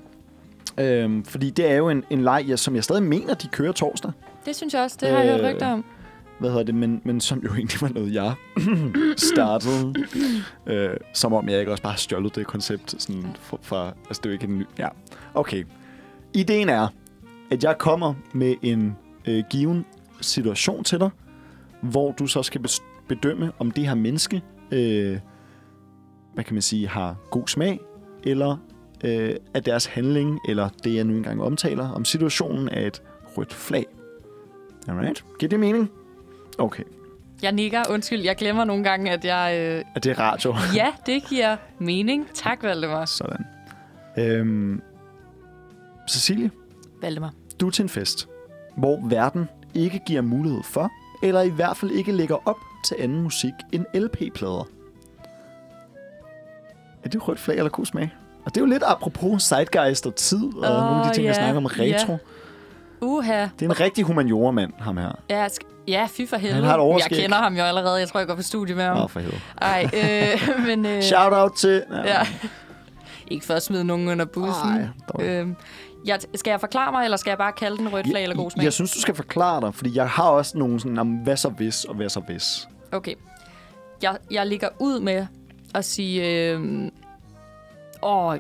Øhm, 0.79 1.25
fordi 1.25 1.51
det 1.51 1.71
er 1.71 1.75
jo 1.75 1.89
en, 1.89 2.05
en 2.11 2.23
leg, 2.23 2.45
ja, 2.49 2.57
som 2.57 2.75
jeg 2.75 2.85
stadig 2.85 3.03
mener, 3.03 3.35
de 3.35 3.49
kører 3.49 3.73
torsdag. 3.73 4.13
Det 4.47 4.57
synes 4.57 4.75
jeg 4.75 4.83
også. 4.83 4.97
Det 5.01 5.09
har 5.09 5.19
jeg 5.23 5.35
Øh, 5.35 5.45
hørt 5.45 5.55
rygter 5.55 5.67
om. 5.73 5.85
Hvad 6.39 6.51
hedder 6.51 6.65
det? 6.65 6.75
Men, 6.75 7.01
men 7.05 7.21
som 7.21 7.39
jo 7.45 7.55
egentlig 7.55 7.83
var 7.83 7.89
noget, 7.89 8.15
jeg 8.15 8.33
startede. 9.35 9.95
øh, 10.67 10.97
som 11.13 11.33
om 11.33 11.49
jeg 11.49 11.61
ikke 11.61 11.71
også 11.73 11.83
bare 11.83 11.93
har 11.93 11.99
stjålet 11.99 12.35
det 12.37 12.47
koncept 12.47 13.03
sådan 13.03 13.37
fra, 13.41 13.57
fra... 13.63 13.87
Altså, 14.09 14.21
det 14.23 14.27
er 14.27 14.31
jo 14.31 14.33
ikke 14.33 14.45
en 14.47 14.59
ny... 14.59 14.67
Ja, 14.79 14.89
okay. 15.35 15.65
Ideen 16.35 16.69
er, 16.69 16.89
at 17.51 17.65
jeg 17.65 17.79
kommer 17.79 18.15
med 18.33 18.55
en 18.63 18.97
øh, 19.29 19.45
given 19.51 19.85
situation 20.21 20.85
til 20.85 21.01
dig, 21.01 21.11
hvor 21.81 22.13
du 22.13 22.27
så 22.27 22.43
skal 22.43 22.61
bedømme, 23.09 23.53
om 23.59 23.71
det 23.71 23.87
her 23.87 23.95
menneske, 23.95 24.43
øh, 24.71 25.19
hvad 26.35 26.45
kan 26.45 26.55
man 26.55 26.63
sige, 26.63 26.89
har 26.89 27.17
god 27.31 27.49
smag, 27.49 27.81
eller 28.25 28.57
øh, 29.05 29.35
at 29.55 29.67
deres 29.67 29.87
handling, 29.87 30.41
eller 30.49 30.69
det, 30.85 30.95
jeg 30.95 31.05
nu 31.05 31.17
engang 31.17 31.43
omtaler, 31.43 31.91
om 31.91 32.05
situationen 32.05 32.69
er 32.69 32.87
et 32.87 33.03
rødt 33.37 33.55
flag. 33.55 33.87
Alright? 34.89 35.25
Giver 35.39 35.51
det 35.51 35.61
mening? 35.61 35.91
Okay. 36.59 36.83
Jeg 37.43 37.53
nikker. 37.53 37.83
Undskyld, 37.91 38.21
jeg 38.21 38.37
glemmer 38.37 38.65
nogle 38.65 38.85
gange, 38.85 39.11
at 39.11 39.25
jeg... 39.25 39.57
Øh... 39.61 39.85
Er 39.95 40.01
det 40.01 40.19
radio? 40.19 40.55
Ja, 40.75 40.93
det 41.07 41.25
giver 41.29 41.57
mening. 41.79 42.29
Tak, 42.35 42.63
Valdemar. 42.63 43.05
Sådan. 43.05 43.45
Øhm, 44.19 44.81
Cecilie, 46.11 46.51
Valdemar. 47.07 47.33
du 47.61 47.71
til 47.71 47.83
en 47.83 47.89
fest, 47.89 48.29
hvor 48.77 49.09
verden 49.09 49.49
ikke 49.75 50.01
giver 50.07 50.23
mulighed 50.23 50.63
for, 50.63 50.91
eller 51.23 51.41
i 51.43 51.49
hvert 51.49 51.77
fald 51.77 51.91
ikke 51.91 52.13
lægger 52.13 52.49
op 52.49 52.57
til 52.85 52.97
anden 53.01 53.23
musik 53.23 53.53
end 53.73 53.85
LP-plader. 53.95 54.69
Er 57.05 57.09
det 57.09 57.29
rødt 57.29 57.39
flag 57.41 57.57
eller 57.57 57.71
god 57.71 57.87
smag? 57.87 58.11
Og 58.45 58.55
det 58.55 58.57
er 58.57 58.61
jo 58.61 58.67
lidt 58.67 58.83
apropos 58.87 59.43
zeitgeist 59.43 60.07
og 60.07 60.15
tid, 60.15 60.45
og 60.45 60.73
Åh, 60.77 60.85
nogle 60.85 61.01
af 61.01 61.09
de 61.09 61.15
ting, 61.15 61.27
jeg 61.27 61.35
ja, 61.35 61.41
snakker 61.41 61.57
om 61.57 61.67
retro. 61.67 62.13
ja. 62.13 62.19
Uha. 63.01 63.43
Det 63.43 63.67
er 63.67 63.71
en 63.71 63.81
rigtig 63.81 64.05
humaniora-mand, 64.05 64.73
ham 64.79 64.97
her. 64.97 65.13
Ja, 65.31 65.47
ja 65.89 66.09
fy 66.11 66.21
for 66.29 66.37
helvede. 66.37 66.63
har 66.65 66.71
et 66.71 66.73
jeg 66.73 66.81
overskæg. 66.81 67.19
kender 67.19 67.37
ham 67.37 67.57
jo 67.57 67.63
allerede. 67.63 67.99
Jeg 67.99 68.09
tror, 68.09 68.21
jeg 68.21 68.27
går 68.27 68.35
på 68.35 68.43
studie 68.43 68.75
med 68.75 68.85
ham. 68.85 68.97
Åh, 68.97 69.05
oh, 69.05 69.11
for 69.11 69.21
helvede. 69.21 69.41
Ej, 69.63 69.91
øh, 69.95 70.49
men... 70.69 70.87
Øh, 70.87 71.03
Shout 71.03 71.33
out 71.33 71.53
til... 71.53 71.83
Ja. 72.05 72.27
Ikke 73.31 73.47
for 73.47 73.55
at 73.55 73.63
smide 73.63 73.85
nogen 73.85 74.09
under 74.09 74.25
bussen. 74.25 74.69
Ej, 74.69 74.89
dog. 75.09 75.23
øhm, 75.25 75.57
jeg, 76.07 76.21
skal 76.35 76.51
jeg 76.51 76.61
forklare 76.61 76.93
mig, 76.93 77.05
eller 77.05 77.17
skal 77.17 77.31
jeg 77.31 77.39
bare 77.39 77.53
kalde 77.53 77.77
den 77.77 77.93
rødt 77.93 78.07
flag 78.07 78.23
eller 78.23 78.37
god 78.37 78.51
smag? 78.51 78.65
Jeg 78.65 78.73
synes, 78.73 78.93
du 78.93 79.01
skal 79.01 79.15
forklare 79.15 79.61
dig, 79.61 79.75
fordi 79.75 79.97
jeg 79.97 80.09
har 80.09 80.29
også 80.29 80.59
nogle 80.59 80.81
sådan, 80.81 80.99
om 80.99 81.09
hvad 81.09 81.37
så 81.37 81.49
hvis, 81.49 81.85
og 81.85 81.95
hvad 81.95 82.09
så 82.09 82.21
hvis. 82.21 82.69
Okay. 82.93 83.15
Jeg, 84.03 84.19
jeg 84.31 84.47
ligger 84.47 84.69
ud 84.81 85.01
med 85.01 85.27
at 85.75 85.85
sige... 85.85 86.51
Øh, 86.51 86.91
åh, 88.03 88.37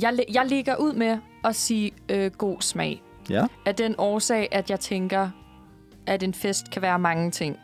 jeg, 0.00 0.18
jeg 0.32 0.46
ligger 0.46 0.76
ud 0.76 0.92
med 0.92 1.18
at 1.44 1.56
sige 1.56 1.92
øh, 2.08 2.30
god 2.30 2.60
smag. 2.60 3.02
Ja. 3.30 3.46
Af 3.66 3.74
den 3.74 3.94
årsag, 3.98 4.48
at 4.52 4.70
jeg 4.70 4.80
tænker, 4.80 5.30
at 6.06 6.22
en 6.22 6.34
fest 6.34 6.70
kan 6.70 6.82
være 6.82 6.98
mange 6.98 7.30
ting. 7.30 7.56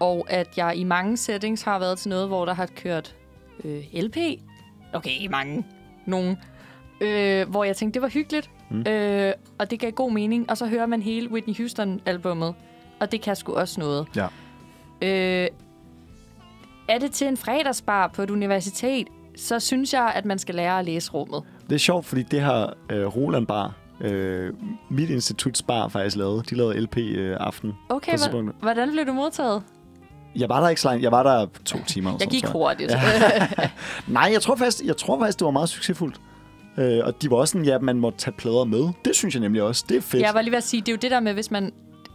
Og 0.00 0.26
at 0.28 0.48
jeg 0.56 0.76
i 0.76 0.84
mange 0.84 1.16
settings 1.16 1.62
har 1.62 1.78
været 1.78 1.98
til 1.98 2.08
noget, 2.08 2.28
hvor 2.28 2.44
der 2.44 2.54
har 2.54 2.66
kørt 2.66 3.16
øh, 3.64 3.84
LP. 3.92 4.16
Okay, 4.92 5.26
mange. 5.30 5.66
Nogen. 6.06 6.36
Øh, 7.00 7.48
hvor 7.48 7.64
jeg 7.64 7.76
tænkte, 7.76 7.94
det 7.94 8.02
var 8.02 8.08
hyggeligt. 8.08 8.50
Mm. 8.70 8.80
Øh, 8.88 9.32
og 9.58 9.70
det 9.70 9.80
gav 9.80 9.90
god 9.90 10.12
mening. 10.12 10.50
Og 10.50 10.56
så 10.56 10.66
hører 10.66 10.86
man 10.86 11.02
hele 11.02 11.30
Whitney 11.30 11.56
Houston-albummet. 11.56 12.54
Og 13.00 13.12
det 13.12 13.20
kan 13.20 13.36
sgu 13.36 13.54
også 13.54 13.80
noget. 13.80 14.06
Ja. 14.16 14.26
Øh, 15.02 15.48
er 16.88 16.98
det 16.98 17.12
til 17.12 17.26
en 17.26 17.36
fredagsbar 17.36 18.06
på 18.08 18.22
et 18.22 18.30
universitet, 18.30 19.06
så 19.36 19.60
synes 19.60 19.92
jeg, 19.92 20.12
at 20.14 20.24
man 20.24 20.38
skal 20.38 20.54
lære 20.54 20.78
at 20.78 20.84
læse 20.84 21.10
rummet. 21.12 21.42
Det 21.68 21.74
er 21.74 21.78
sjovt, 21.78 22.06
fordi 22.06 22.22
det 22.22 22.40
har 22.40 22.74
øh, 22.90 23.06
Roland 23.06 23.46
Bar, 23.46 23.74
øh, 24.00 24.52
mit 24.90 25.10
instituts 25.10 25.62
bar, 25.62 25.88
faktisk 25.88 26.16
lavet. 26.16 26.50
De 26.50 26.54
lavede 26.54 26.80
LP-aften. 26.80 27.72
Okay, 27.88 28.18
På 28.30 28.38
hva- 28.40 28.52
hvordan 28.60 28.90
blev 28.92 29.06
du 29.06 29.12
modtaget? 29.12 29.62
jeg 30.36 30.48
var 30.48 30.60
der 30.60 30.68
ikke 30.68 30.80
så 30.80 30.88
langt. 30.88 31.02
Jeg 31.02 31.12
var 31.12 31.22
der 31.22 31.46
to 31.64 31.78
timer. 31.86 32.10
Jeg 32.10 32.20
sådan, 32.20 32.30
gik 32.32 32.46
hurtigt. 32.46 32.92
Nej, 34.06 34.28
jeg 34.32 34.42
tror, 34.42 34.56
faktisk, 34.56 34.84
jeg 34.84 34.96
tror 34.96 35.18
faktisk, 35.18 35.38
det 35.38 35.44
var 35.44 35.50
meget 35.50 35.68
succesfuldt. 35.68 36.20
Øh, 36.78 37.00
og 37.04 37.22
de 37.22 37.30
var 37.30 37.36
også 37.36 37.52
sådan, 37.52 37.64
ja, 37.64 37.78
man 37.78 37.96
må 38.00 38.10
tage 38.10 38.34
plader 38.38 38.64
med. 38.64 38.88
Det 39.04 39.16
synes 39.16 39.34
jeg 39.34 39.40
nemlig 39.40 39.62
også. 39.62 39.84
Det 39.88 39.96
er 39.96 40.00
fedt. 40.00 40.22
Jeg 40.22 40.34
var 40.34 40.40
lige 40.40 40.50
ved 40.50 40.56
at 40.58 40.64
sige, 40.64 40.80
det 40.80 40.88
er 40.88 40.92
jo 40.92 40.98
det 41.02 41.10
der 41.10 41.20
med, 41.20 41.32
hvis 41.34 41.50
man... 41.50 41.72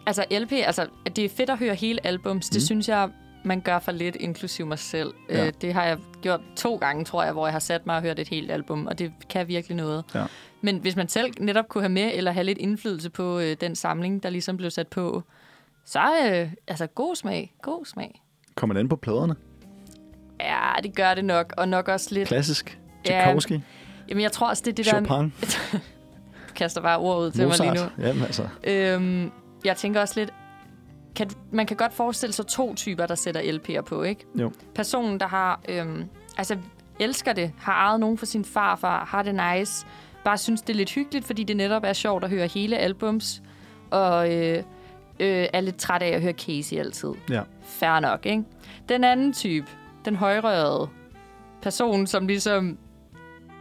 Altså 0.08 0.26
LP, 0.32 0.52
altså 0.52 0.86
at 1.06 1.16
det 1.16 1.26
er 1.26 1.30
fedt 1.30 1.50
at 1.50 1.58
høre 1.60 1.76
hele 1.76 2.08
albums. 2.08 2.50
Det 2.50 2.56
Mm. 2.62 2.66
synes 2.66 2.90
jeg, 2.90 3.10
man 3.46 3.62
gør 3.62 3.80
for 3.80 3.92
lidt, 3.92 4.16
inklusiv 4.20 4.66
mig 4.66 4.80
selv. 4.80 5.14
Ja. 5.30 5.46
Øh, 5.48 5.54
det 5.62 5.74
har 5.74 5.84
jeg 5.86 5.98
gjort 6.22 6.42
to 6.56 6.76
gange, 6.76 7.06
tror 7.06 7.24
jeg, 7.24 7.34
hvor 7.34 7.48
jeg 7.48 7.52
har 7.54 7.60
sat 7.60 7.86
mig 7.86 7.96
og 7.96 8.02
hørt 8.02 8.20
et 8.20 8.28
helt 8.28 8.52
album, 8.52 8.88
og 8.88 9.00
det 9.00 9.12
kan 9.30 9.48
virkelig 9.48 9.78
noget. 9.78 10.04
Ja. 10.16 10.24
Men 10.62 10.78
hvis 10.78 10.96
man 10.96 11.08
selv 11.10 11.32
netop 11.40 11.68
kunne 11.70 11.82
have 11.82 11.92
med, 11.92 12.12
eller 12.14 12.32
have 12.32 12.44
lidt 12.44 12.58
indflydelse 12.58 13.10
på 13.10 13.40
øh, 13.40 13.56
den 13.62 13.76
samling, 13.76 14.24
der 14.24 14.30
ligesom 14.30 14.58
blev 14.58 14.70
sat 14.70 14.88
på, 14.88 15.24
så 15.86 16.00
øh, 16.32 16.52
altså 16.68 16.88
god 16.88 17.16
smag. 17.16 17.54
God 17.62 17.86
smag. 17.86 18.22
Kommer 18.56 18.74
det 18.74 18.80
an 18.80 18.90
på 18.90 18.96
pladerne? 18.96 19.36
Ja, 20.40 20.70
det 20.84 20.96
gør 20.96 21.14
det 21.14 21.26
nok, 21.26 21.54
og 21.58 21.68
nok 21.70 21.88
også 21.88 22.08
lidt... 22.16 22.28
Klassisk. 22.28 22.80
Ja. 23.08 23.34
Jamen, 24.12 24.22
jeg 24.22 24.32
tror 24.32 24.50
også, 24.50 24.64
det 24.66 24.72
er 24.72 24.84
det 24.84 24.86
der... 24.86 25.06
Chopin. 25.06 25.34
Kaster 26.56 26.82
bare 26.82 26.98
ord 26.98 27.20
ud 27.20 27.32
til 27.32 27.48
mig 27.48 27.58
lige 27.58 27.68
nu. 27.68 27.74
Mozart. 27.74 27.92
Jamen 28.00 28.24
altså. 28.24 28.48
Øhm, 28.64 29.32
jeg 29.66 29.78
tænker 29.78 30.02
også 30.02 30.20
lidt, 30.20 30.34
kan, 31.16 31.30
man 31.52 31.66
kan 31.66 31.78
godt 31.78 31.94
forestille 31.94 32.34
sig 32.34 32.48
to 32.48 32.76
typer, 32.76 33.06
der 33.06 33.16
sætter 33.16 33.42
LP'er 33.42 33.82
på, 33.82 34.04
ikke? 34.04 34.26
Jo. 34.36 34.52
Personen, 34.76 35.20
der 35.20 35.28
har, 35.28 35.62
øhm, 35.70 36.06
altså 36.38 36.58
elsker 37.00 37.34
det, 37.34 37.52
har 37.58 37.74
ejet 37.74 38.00
nogen 38.00 38.18
for 38.18 38.26
sin 38.26 38.46
farfar, 38.46 39.06
har 39.06 39.24
det 39.24 39.36
nice, 39.36 39.86
bare 40.24 40.38
synes, 40.38 40.62
det 40.62 40.70
er 40.74 40.78
lidt 40.78 40.92
hyggeligt, 40.92 41.26
fordi 41.26 41.44
det 41.44 41.58
netop 41.58 41.84
er 41.86 41.94
sjovt 41.94 42.24
at 42.24 42.30
høre 42.30 42.48
hele 42.48 42.78
albums, 42.78 43.42
og 43.92 44.34
øh, 44.34 44.64
øh, 45.20 45.48
er 45.54 45.62
lidt 45.62 45.78
træt 45.78 46.02
af 46.02 46.10
at 46.10 46.22
høre 46.22 46.34
Casey 46.34 46.78
altid. 46.78 47.10
Ja. 47.30 47.42
Fair 47.64 48.00
nok, 48.00 48.26
ikke? 48.26 48.44
Den 48.90 49.04
anden 49.04 49.34
type, 49.34 49.68
den 50.06 50.16
højrørede 50.16 50.90
person, 51.62 52.08
som 52.08 52.28
ligesom 52.28 52.78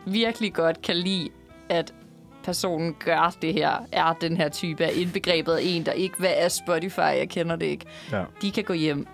virkelig 0.07 0.53
godt 0.55 0.83
kan 0.83 0.97
lide, 0.97 1.29
at 1.69 1.95
personen 2.45 2.97
gør 3.05 3.35
det 3.43 3.55
her, 3.55 3.73
er 3.93 4.13
den 4.13 4.37
her 4.37 4.49
type 4.49 4.85
af 4.85 4.91
indbegrebet 4.95 5.53
af 5.53 5.61
en, 5.63 5.87
der 5.87 5.93
ikke, 5.93 6.15
hvad 6.19 6.33
er 6.37 6.49
Spotify, 6.49 6.99
jeg 6.99 7.29
kender 7.29 7.57
det 7.57 7.67
ikke. 7.67 7.85
Ja. 8.13 8.25
De 8.43 8.51
kan 8.51 8.65
gå 8.65 8.73
hjem. 8.73 9.07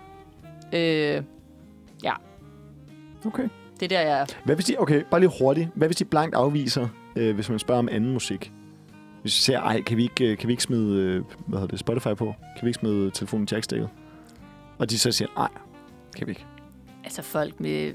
Øh, 0.73 1.23
ja, 2.03 2.13
Okay. 3.25 3.49
det 3.79 3.83
er 3.83 3.87
der, 3.87 3.99
jeg 4.01 4.19
er. 4.19 4.25
Hvad 4.45 4.55
hvis 4.55 4.65
de, 4.65 4.75
okay, 4.79 5.03
bare 5.11 5.19
lige 5.19 5.31
hurtigt. 5.39 5.69
Hvad 5.75 5.87
hvis 5.87 5.97
de 5.97 6.05
blankt 6.05 6.35
afviser, 6.35 6.87
øh, 7.15 7.35
hvis 7.35 7.49
man 7.49 7.59
spørger 7.59 7.79
om 7.79 7.89
anden 7.91 8.13
musik? 8.13 8.51
Hvis 9.21 9.33
de 9.33 9.39
siger, 9.39 9.61
ej, 9.61 9.81
kan 9.81 9.97
vi 9.97 10.03
ikke, 10.03 10.31
øh, 10.31 10.37
kan 10.37 10.47
vi 10.47 10.53
ikke 10.53 10.63
smide 10.63 11.01
øh, 11.01 11.23
hvad 11.47 11.59
hedder 11.59 11.71
det, 11.71 11.79
Spotify 11.79 12.13
på? 12.17 12.25
Kan 12.25 12.65
vi 12.65 12.67
ikke 12.67 12.79
smide 12.79 13.11
telefonen 13.11 13.47
jackstikket? 13.51 13.89
Og 14.77 14.89
de 14.89 14.99
så 14.99 15.11
siger, 15.11 15.29
nej, 15.37 15.49
kan 16.17 16.27
vi 16.27 16.31
ikke. 16.31 16.45
Altså 17.03 17.21
folk 17.21 17.59
med 17.59 17.93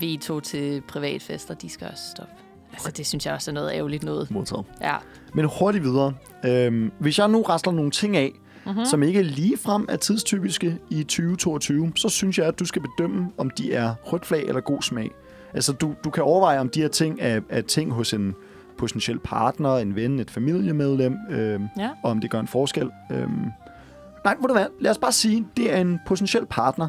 veto 0.00 0.40
til 0.40 0.82
privatfester, 0.88 1.54
de 1.54 1.68
skal 1.68 1.88
også 1.92 2.02
stoppe. 2.10 2.32
Altså 2.72 2.90
det 2.90 3.06
synes 3.06 3.26
jeg 3.26 3.34
også 3.34 3.50
er 3.50 3.52
noget 3.52 3.72
ærgerligt 3.74 4.02
noget. 4.02 4.30
Modtaget. 4.30 4.64
Ja. 4.80 4.96
Men 5.34 5.44
hurtigt 5.58 5.84
videre. 5.84 6.14
Øhm, 6.44 6.92
hvis 6.98 7.18
jeg 7.18 7.28
nu 7.28 7.42
rasler 7.42 7.72
nogle 7.72 7.90
ting 7.90 8.16
af, 8.16 8.32
Mhm. 8.64 8.72
mm-hmm. 8.74 8.84
som 8.86 9.02
ikke 9.02 9.22
lige 9.22 9.56
frem 9.58 9.86
er 9.88 9.96
tidstypiske 9.96 10.78
i 10.90 11.02
2022, 11.02 11.92
så 11.96 12.08
synes 12.08 12.38
jeg, 12.38 12.46
at 12.46 12.58
du 12.58 12.64
skal 12.64 12.82
bedømme, 12.82 13.28
om 13.38 13.50
de 13.50 13.72
er 13.74 13.94
rødt 14.04 14.26
flag 14.26 14.42
eller 14.42 14.60
god 14.60 14.82
smag. 14.82 15.10
Altså, 15.54 15.72
du, 15.72 15.94
du 16.04 16.10
kan 16.10 16.22
overveje, 16.22 16.58
om 16.60 16.68
de 16.68 16.80
her 16.80 16.88
ting 16.88 17.18
er, 17.20 17.40
er 17.48 17.60
ting 17.60 17.92
hos 17.92 18.12
en 18.12 18.34
potentiel 18.78 19.18
partner, 19.18 19.76
en 19.76 19.96
ven, 19.96 20.18
et 20.18 20.30
familiemedlem, 20.30 21.16
øhm, 21.30 21.66
Ja. 21.78 21.90
og 22.04 22.10
om 22.10 22.20
det 22.20 22.30
gør 22.30 22.40
en 22.40 22.48
forskel. 22.48 22.90
Øhm, 23.12 23.30
nej, 24.24 24.34
ved 24.40 24.48
du 24.48 24.52
hvad? 24.54 24.66
Lad 24.80 24.90
os 24.90 24.98
bare 24.98 25.12
sige, 25.12 25.46
det 25.56 25.74
er 25.74 25.80
en 25.80 25.98
potentiel 26.06 26.46
partner, 26.46 26.88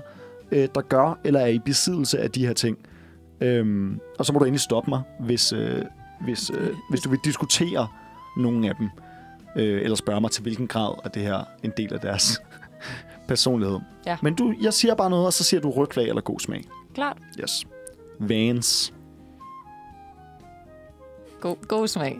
øh, 0.52 0.68
der 0.76 0.82
gør 0.82 1.20
eller 1.24 1.40
er 1.40 1.48
i 1.48 1.60
besiddelse 1.60 2.20
af 2.20 2.32
de 2.32 2.48
her 2.48 2.54
ting. 2.54 2.78
Øhm, 3.42 4.00
og 4.20 4.26
så 4.26 4.34
må 4.34 4.40
du 4.40 4.46
endelig 4.46 4.62
stoppe 4.62 4.90
mig, 4.90 5.02
hvis, 5.20 5.54
øh, 5.54 5.82
hvis, 6.22 6.52
øh, 6.54 6.76
hvis 6.90 7.02
du 7.02 7.10
vil 7.10 7.20
diskutere 7.24 7.88
nogle 8.38 8.70
af 8.70 8.76
dem. 8.76 8.90
øh, 9.56 9.82
eller 9.82 9.96
spørge 9.96 10.22
mig 10.22 10.32
til 10.32 10.42
hvilken 10.42 10.68
grad 10.68 10.96
er 11.04 11.10
det 11.10 11.22
her 11.22 11.44
en 11.64 11.72
del 11.78 11.94
af 11.94 12.00
deres 12.00 12.42
personlighed. 13.28 13.80
Ja. 14.06 14.18
Men 14.22 14.36
du, 14.36 14.54
jeg 14.62 14.74
siger 14.74 14.96
bare 14.96 15.10
noget, 15.10 15.26
og 15.26 15.34
så 15.34 15.44
siger 15.44 15.62
du 15.62 15.70
rødt 15.72 15.94
flag 15.94 16.08
eller 16.08 16.22
god 16.22 16.40
smag. 16.40 16.64
Klart. 16.94 17.18
Yes. 17.42 17.68
Vans. 18.20 18.94
God, 21.42 21.68
god 21.68 21.88
smag. 21.88 22.20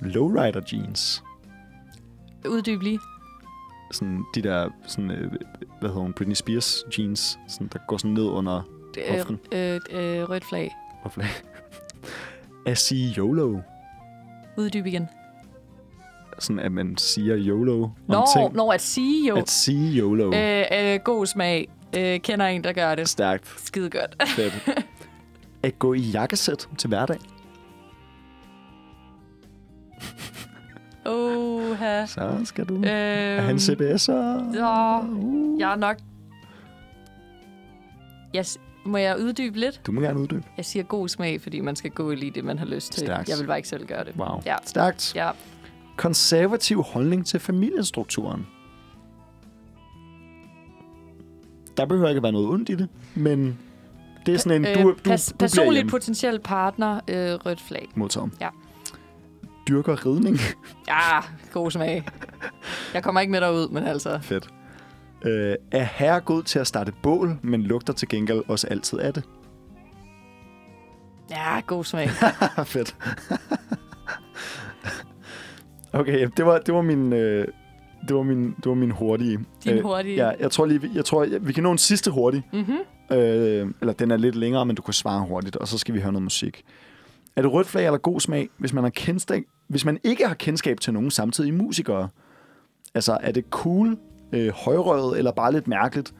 Lowrider 0.00 0.60
jeans. 0.72 1.22
Uddyb 2.48 2.82
lige. 2.82 2.98
Sådan 3.92 4.24
de 4.34 4.42
der, 4.42 4.70
sådan, 4.86 5.10
øh, 5.10 5.30
hvad 5.80 5.90
hedder 5.90 6.02
hun, 6.02 6.12
Britney 6.12 6.34
Spears 6.34 6.84
jeans, 6.98 7.38
sådan, 7.48 7.70
der 7.72 7.78
går 7.88 7.96
sådan 7.96 8.10
ned 8.10 8.24
under 8.24 8.62
Øh, 8.98 9.16
Hoften. 9.16 9.38
øh, 9.52 9.80
øh, 9.90 10.30
rødt 10.30 10.44
flag. 10.44 10.70
Hvorfor 11.02 11.22
At 12.66 12.78
sige 12.78 13.14
YOLO. 13.18 13.58
Uddyb 14.56 14.86
igen. 14.86 15.08
Sådan 16.38 16.60
at 16.60 16.72
man 16.72 16.96
siger 16.98 17.36
YOLO 17.36 17.82
om 17.82 17.90
Nå, 18.08 18.24
ting. 18.36 18.54
når 18.54 18.72
at 18.72 18.80
sige 18.80 19.28
jo. 19.28 19.36
At 19.36 19.50
sige 19.50 19.98
YOLO. 19.98 20.32
Øh, 20.34 20.64
øh, 20.72 21.00
god 21.04 21.26
smag. 21.26 21.68
Øh, 21.96 22.20
kender 22.20 22.46
en, 22.46 22.64
der 22.64 22.72
gør 22.72 22.94
det. 22.94 23.08
Stærkt. 23.08 23.54
Skide 23.56 23.90
godt. 23.90 24.28
Fedt. 24.28 24.68
at 25.62 25.78
gå 25.78 25.94
i 25.94 26.00
jakkesæt 26.00 26.68
til 26.78 26.88
hverdag. 26.88 27.18
Oha. 31.06 32.06
Så 32.06 32.40
skal 32.44 32.64
du 32.66 32.74
Øhm, 32.74 32.84
øh, 32.84 32.90
have 33.42 33.50
en 33.50 33.56
CBS'er. 33.56 33.96
så, 33.98 35.00
Uh. 35.12 35.60
jeg 35.60 35.72
er 35.72 35.76
nok... 35.76 35.96
Jeg, 38.34 38.44
må 38.84 38.96
jeg 38.98 39.18
uddybe 39.20 39.58
lidt? 39.58 39.80
Du 39.86 39.92
må 39.92 40.00
gerne 40.00 40.20
uddybe. 40.20 40.42
Jeg 40.56 40.64
siger 40.64 40.82
god 40.82 41.08
smag, 41.08 41.40
fordi 41.40 41.60
man 41.60 41.76
skal 41.76 41.90
gå 41.90 42.10
i 42.10 42.14
lige 42.14 42.30
det, 42.30 42.44
man 42.44 42.58
har 42.58 42.66
lyst 42.66 42.92
til. 42.92 43.00
Stærkt. 43.06 43.28
Jeg 43.28 43.38
vil 43.40 43.46
bare 43.46 43.56
ikke 43.56 43.68
selv 43.68 43.86
gøre 43.86 44.04
det. 44.04 44.12
Wow. 44.18 44.42
Ja. 44.46 44.56
Stærkt. 44.66 45.12
Ja. 45.14 45.30
Konservativ 45.96 46.82
holdning 46.82 47.26
til 47.26 47.40
familiestrukturen. 47.40 48.46
Der 51.76 51.86
behøver 51.86 52.08
ikke 52.08 52.22
være 52.22 52.32
noget 52.32 52.48
ondt 52.48 52.68
i 52.68 52.74
det, 52.74 52.88
men 53.14 53.58
det 54.26 54.34
er 54.34 54.38
sådan 54.38 54.64
en, 54.66 54.74
du, 54.74 54.82
du, 54.82 54.90
Øh, 54.90 54.96
pas, 55.04 55.26
du 55.26 55.36
bliver 55.36 55.48
personligt 55.48 55.74
hjemme. 55.74 55.90
potentiel 55.90 56.38
partner, 56.40 56.94
øh, 57.08 57.34
rødt 57.46 57.60
flag. 57.60 57.88
Modtaget. 57.94 58.30
Ja. 58.40 58.48
Dyrker 59.68 60.06
ridning. 60.06 60.38
Ja, 60.88 61.20
god 61.52 61.70
smag. 61.70 62.08
Jeg 62.94 63.02
kommer 63.02 63.20
ikke 63.20 63.30
med 63.30 63.40
derud, 63.40 63.68
men 63.68 63.84
altså... 63.84 64.18
Fedt. 64.22 64.48
Øh, 65.24 65.54
er 65.70 65.82
herre 65.82 66.20
god 66.20 66.42
til 66.42 66.58
at 66.58 66.66
starte 66.66 66.92
bål, 67.02 67.38
men 67.42 67.62
lugter 67.62 67.92
til 67.92 68.08
gengæld 68.08 68.42
også 68.48 68.66
altid 68.66 68.98
af 68.98 69.14
det. 69.14 69.24
Ja, 71.30 71.60
god 71.60 71.84
smag. 71.84 72.08
Fedt. 72.64 72.96
okay, 75.92 76.28
det 76.36 76.46
var, 76.46 76.58
det 76.58 76.74
var 76.74 76.82
min... 76.82 77.12
Øh, 77.12 77.48
det 78.08 78.16
var 78.16 78.22
min, 78.22 78.46
det 78.46 78.66
var 78.66 78.74
min 78.74 78.90
hurtige. 78.90 79.38
Din 79.64 79.82
hurtige. 79.82 80.16
Ja, 80.26 80.30
jeg 80.40 80.50
tror 80.50 80.66
lige, 80.66 80.90
jeg 80.94 81.04
tror, 81.04 81.26
vi 81.40 81.52
kan 81.52 81.62
nå 81.62 81.72
en 81.72 81.78
sidste 81.78 82.10
hurtig. 82.10 82.42
Mm-hmm. 82.52 83.16
Øh, 83.16 83.70
eller 83.80 83.92
den 83.92 84.10
er 84.10 84.16
lidt 84.16 84.34
længere, 84.34 84.66
men 84.66 84.76
du 84.76 84.82
kan 84.82 84.94
svare 84.94 85.26
hurtigt, 85.26 85.56
og 85.56 85.68
så 85.68 85.78
skal 85.78 85.94
vi 85.94 86.00
høre 86.00 86.12
noget 86.12 86.22
musik. 86.22 86.64
Er 87.36 87.42
det 87.42 87.52
rødt 87.52 87.66
flag 87.66 87.86
eller 87.86 87.98
god 87.98 88.20
smag, 88.20 88.48
hvis 88.58 88.72
man, 88.72 88.84
har 88.84 88.90
kendskab, 88.90 89.42
hvis 89.68 89.84
man 89.84 89.98
ikke 90.04 90.26
har 90.26 90.34
kendskab 90.34 90.80
til 90.80 90.92
nogen 90.92 91.10
samtidige 91.10 91.52
musikere? 91.52 92.08
Altså, 92.94 93.18
er 93.20 93.32
det 93.32 93.44
cool, 93.50 93.96
øh, 94.32 94.52
højrøget 94.52 95.18
eller 95.18 95.32
bare 95.32 95.52
lidt 95.52 95.68
mærkeligt? 95.68 96.14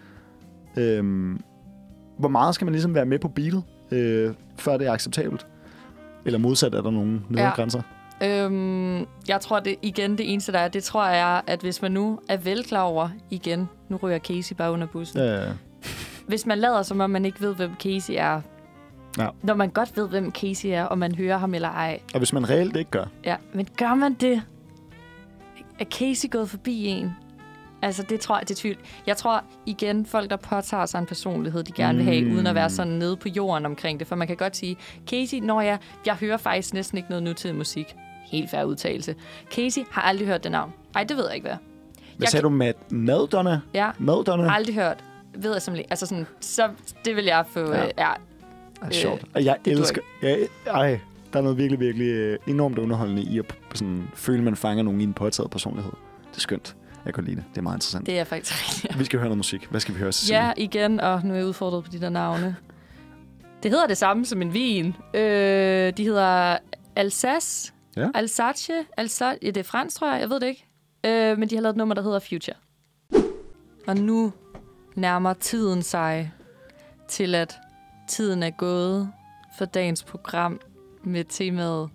Øh, 0.77 1.35
hvor 2.19 2.29
meget 2.29 2.55
skal 2.55 2.65
man 2.65 2.73
ligesom 2.73 2.95
være 2.95 3.07
med 3.07 3.19
på 3.19 3.29
beatet, 3.29 3.63
øh, 3.91 4.35
før 4.59 4.77
det 4.77 4.87
er 4.87 4.93
acceptabelt? 4.93 5.47
Eller 6.25 6.39
modsat, 6.39 6.75
er 6.75 6.83
der 6.83 6.91
nogle 6.91 7.21
nedre 7.31 7.45
Ja. 7.45 7.51
grænser? 7.51 7.83
Øhm, 8.25 8.99
jeg 9.29 9.41
tror 9.41 9.61
det 9.61 9.77
igen, 9.83 10.19
det 10.19 10.33
eneste 10.33 10.53
der 10.53 10.59
er, 10.59 10.69
det 10.69 10.85
tror 10.85 11.07
jeg 11.07 11.21
er, 11.37 11.41
at 11.47 11.61
hvis 11.61 11.83
man 11.83 11.93
nu 11.93 12.19
er 12.29 12.37
vel 12.37 12.65
klar 12.65 12.83
over, 12.83 13.09
igen, 13.31 13.69
nu 13.89 13.97
ryger 13.97 14.19
Casey 14.19 14.57
bare 14.57 14.73
under 14.73 14.87
bussen. 14.87 15.19
Ja, 15.19 15.43
ja. 15.43 15.49
Hvis 16.27 16.47
man 16.47 16.59
lader, 16.59 16.83
som 16.83 17.01
om 17.01 17.11
man 17.11 17.25
ikke 17.25 17.41
ved, 17.41 17.55
hvem 17.55 17.71
Casey 17.81 18.15
er, 18.17 18.41
Ja. 19.19 19.29
når 19.43 19.55
man 19.55 19.71
godt 19.71 19.97
ved, 19.97 20.09
hvem 20.09 20.33
Casey 20.33 20.69
er, 20.69 20.85
og 20.85 20.99
man 20.99 21.15
hører 21.15 21.39
ham 21.39 21.55
eller 21.55 21.69
ej, 21.69 22.01
Og 22.15 22.19
hvis 22.19 22.33
man 22.33 22.51
reelt 22.51 22.77
ikke 22.77 22.91
gør, 22.91 23.05
ja, 23.25 23.37
men 23.55 23.69
gør 23.77 23.95
man 23.95 24.15
det? 24.15 24.43
Er 25.79 25.85
Casey 25.85 26.31
gået 26.31 26.51
forbi 26.51 26.87
en? 26.87 27.11
Altså, 27.83 28.03
det 28.03 28.21
tror 28.21 28.39
jeg, 28.39 28.49
det 28.49 28.55
er 28.55 28.59
tvivl. 28.61 28.77
Jeg 29.07 29.17
tror 29.17 29.45
igen, 29.67 30.07
folk, 30.07 30.31
der 30.31 30.37
påtager 30.37 30.87
sig 30.87 30.99
en 30.99 31.07
personlighed, 31.07 31.63
de 31.63 31.73
gerne 31.73 31.97
vil 31.99 32.05
have, 32.07 32.25
Mm. 32.25 32.33
uden 32.35 32.47
at 32.47 32.55
være 32.55 32.71
sådan 32.71 32.93
nede 32.93 33.17
på 33.17 33.29
jorden 33.29 33.67
omkring 33.67 33.99
det. 33.99 34.07
For 34.09 34.17
man 34.17 34.27
kan 34.29 34.37
godt 34.37 34.57
sige, 34.57 34.77
Casey, 35.11 35.39
når 35.39 35.61
jeg, 35.61 35.79
jeg 36.07 36.15
hører 36.15 36.37
faktisk 36.37 36.75
næsten 36.75 36.99
ikke 36.99 37.09
noget 37.11 37.23
nutidig 37.23 37.57
musik. 37.57 37.95
Helt 38.27 38.51
færre 38.51 38.67
udtalelse. 38.67 39.15
Casey 39.51 39.83
har 39.91 40.03
aldrig 40.03 40.29
hørt 40.29 40.45
det 40.45 40.53
navn. 40.53 40.73
Ej, 40.95 41.05
det 41.05 41.17
ved 41.17 41.25
jeg 41.27 41.35
ikke, 41.35 41.47
hvad. 41.49 41.57
hvad 41.57 42.05
Jeg 42.21 42.29
sagde 42.29 42.43
du 42.43 42.49
med 42.49 42.73
Madonna? 42.91 43.61
Ja, 43.75 43.91
Madonna? 43.99 44.55
aldrig 44.55 44.75
hørt. 44.75 45.05
Ved 45.35 45.53
jeg 45.53 45.63
simpelthen 45.63 45.91
Altså 45.91 46.07
sådan, 46.07 46.27
så 46.41 46.69
det 47.05 47.17
vil 47.17 47.25
jeg 47.25 47.45
få... 47.47 47.61
Ja. 47.61 47.85
Øh, 47.85 47.91
ja. 47.99 48.11
Er 48.87 48.91
sjovt. 48.93 49.25
Og 49.35 49.45
jeg 49.45 49.57
det 49.65 49.73
elsker... 49.73 50.01
Jeg, 50.23 50.49
ej, 50.67 51.01
der 51.33 51.39
er 51.39 51.43
noget 51.43 51.59
virkelig, 51.59 51.81
virkelig 51.81 52.07
øh, 52.09 52.39
enormt 52.47 52.79
underholdende 52.79 53.23
i 53.23 53.39
at 53.39 53.45
sådan, 53.75 54.09
føle, 54.15 54.39
at 54.39 54.45
man 54.45 54.57
fanger 54.57 54.83
nogen 54.83 55.01
i 55.01 55.05
en 55.05 55.13
påtaget 55.13 55.51
personlighed. 55.51 55.93
Det 56.31 56.37
er 56.37 56.41
skønt. 56.41 56.77
Jeg 57.05 57.15
kan 57.15 57.25
lide 57.25 57.37
det. 57.37 57.45
Det 57.51 57.59
er 57.59 57.63
meget 57.63 57.77
interessant. 57.77 58.07
Det 58.07 58.19
er 58.19 58.25
faktisk 58.25 58.69
rigtigt. 58.69 58.99
Vi 59.01 59.05
skal 59.05 59.19
høre 59.19 59.29
noget 59.29 59.39
musik. 59.39 59.67
Hvad 59.71 59.81
skal 59.81 59.95
vi 59.95 59.99
høre, 60.01 60.13
Cecilie? 60.13 60.45
Ja, 60.45 60.53
igen, 60.57 61.01
og 61.01 61.21
nu 61.25 61.33
er 61.33 61.37
jeg 61.37 61.47
udfordret 61.47 61.85
på 61.85 61.91
de 61.93 62.01
der 62.01 62.09
navne. 62.09 62.57
Det 63.63 63.71
hedder 63.71 63.87
det 63.87 63.97
samme 63.97 64.27
som 64.27 64.43
en 64.43 64.55
vin. 64.55 64.95
Øh, 65.15 65.93
de 65.97 66.05
hedder 66.05 66.57
Alsace, 66.97 67.73
Ja. 67.97 68.09
Alsace, 68.15 68.73
Alsace, 68.97 69.39
ja, 69.43 69.47
det 69.47 69.57
er 69.57 69.63
fransk, 69.63 69.97
tror 69.97 70.13
jeg, 70.13 70.21
jeg 70.21 70.31
ved 70.31 70.41
det 70.41 70.47
ikke. 70.47 70.67
Øh, 71.07 71.39
men 71.39 71.51
de 71.51 71.55
har 71.55 71.63
lavet 71.63 71.73
et 71.73 71.77
nummer, 71.77 71.95
der 71.95 72.03
hedder 72.03 72.19
Future. 72.19 72.57
Og 73.87 73.97
nu 73.97 74.33
nærmer 74.95 75.33
tiden 75.33 75.83
sig 75.83 76.33
til, 77.09 77.35
at 77.35 77.59
tiden 78.09 78.43
er 78.43 78.51
gået 78.51 79.13
for 79.59 79.65
dagens 79.65 80.05
program 80.05 80.61
med 81.05 81.25
temaet 81.25 81.91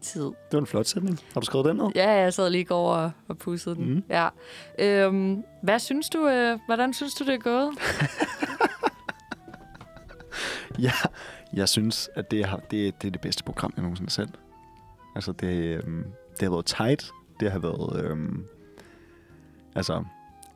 tid. 0.00 0.22
Det 0.22 0.52
var 0.52 0.58
en 0.58 0.66
flot 0.66 0.86
sætning. 0.86 1.18
Har 1.34 1.40
du 1.40 1.46
skrevet 1.46 1.66
den 1.66 1.76
ned? 1.76 1.86
Ja, 1.94 2.10
jeg 2.10 2.34
sad 2.34 2.50
lige 2.50 2.64
går 2.64 2.94
og, 2.94 3.10
og 3.28 3.36
den. 3.64 3.94
Mm. 3.94 4.02
Ja. 4.08 4.28
Øhm, 4.78 5.44
hvad 5.62 5.78
synes 5.78 6.08
du, 6.08 6.28
øh, 6.28 6.58
hvordan 6.66 6.92
synes 6.92 7.14
du, 7.14 7.24
det 7.24 7.34
er 7.34 7.38
gået? 7.38 7.70
Ja, 10.78 10.92
jeg 11.52 11.68
synes, 11.68 12.10
at 12.14 12.30
det, 12.30 12.44
har, 12.44 12.56
det, 12.56 13.02
det 13.02 13.08
er 13.08 13.12
det 13.12 13.20
bedste 13.20 13.44
program, 13.44 13.72
jeg 13.76 13.82
nogensinde 13.82 14.06
har 14.06 14.10
sendt. 14.10 14.38
Altså, 15.14 15.32
det, 15.32 15.84
øhm, 15.84 16.04
det 16.30 16.42
har 16.42 16.50
været 16.50 16.66
tight. 16.66 17.10
Det 17.40 17.52
har 17.52 17.58
været... 17.58 18.04
Øhm, 18.04 18.44
altså, 19.74 20.04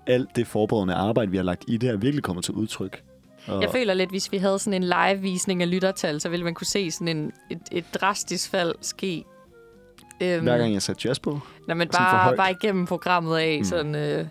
alt 0.06 0.36
det 0.36 0.46
forberedende 0.46 0.94
arbejde, 0.94 1.30
vi 1.30 1.36
har 1.36 1.44
lagt 1.44 1.64
i 1.68 1.76
det, 1.76 1.90
er 1.90 1.96
virkelig 1.96 2.24
kommet 2.24 2.44
til 2.44 2.54
udtryk. 2.54 3.04
Og, 3.46 3.62
Jeg 3.62 3.70
føler 3.70 3.94
lidt, 3.94 4.10
hvis 4.10 4.32
vi 4.32 4.38
havde 4.38 4.58
sådan 4.58 4.82
en 4.82 4.88
live-visning 4.88 5.62
af 5.62 5.70
lyttertal, 5.70 6.20
så 6.20 6.28
ville 6.28 6.44
man 6.44 6.54
kunne 6.54 6.66
se 6.66 6.90
sådan 6.90 7.08
en, 7.08 7.32
et, 7.50 7.58
et 7.72 7.84
drastisk 7.94 8.50
fald 8.50 8.74
ske. 8.80 9.24
Øhm, 10.20 10.42
hver 10.42 10.58
gang 10.58 10.72
jeg 10.74 10.82
satte 10.82 11.08
jazz 11.08 11.18
på. 11.18 11.40
Sådan 11.66 11.80
for 11.92 11.98
bare, 11.98 12.36
bare 12.36 12.50
igennem 12.50 12.86
programmet 12.86 13.36
af. 13.38 13.58
Mm. 13.58 13.64
Sådan, 13.64 13.94
øh, 13.94 14.26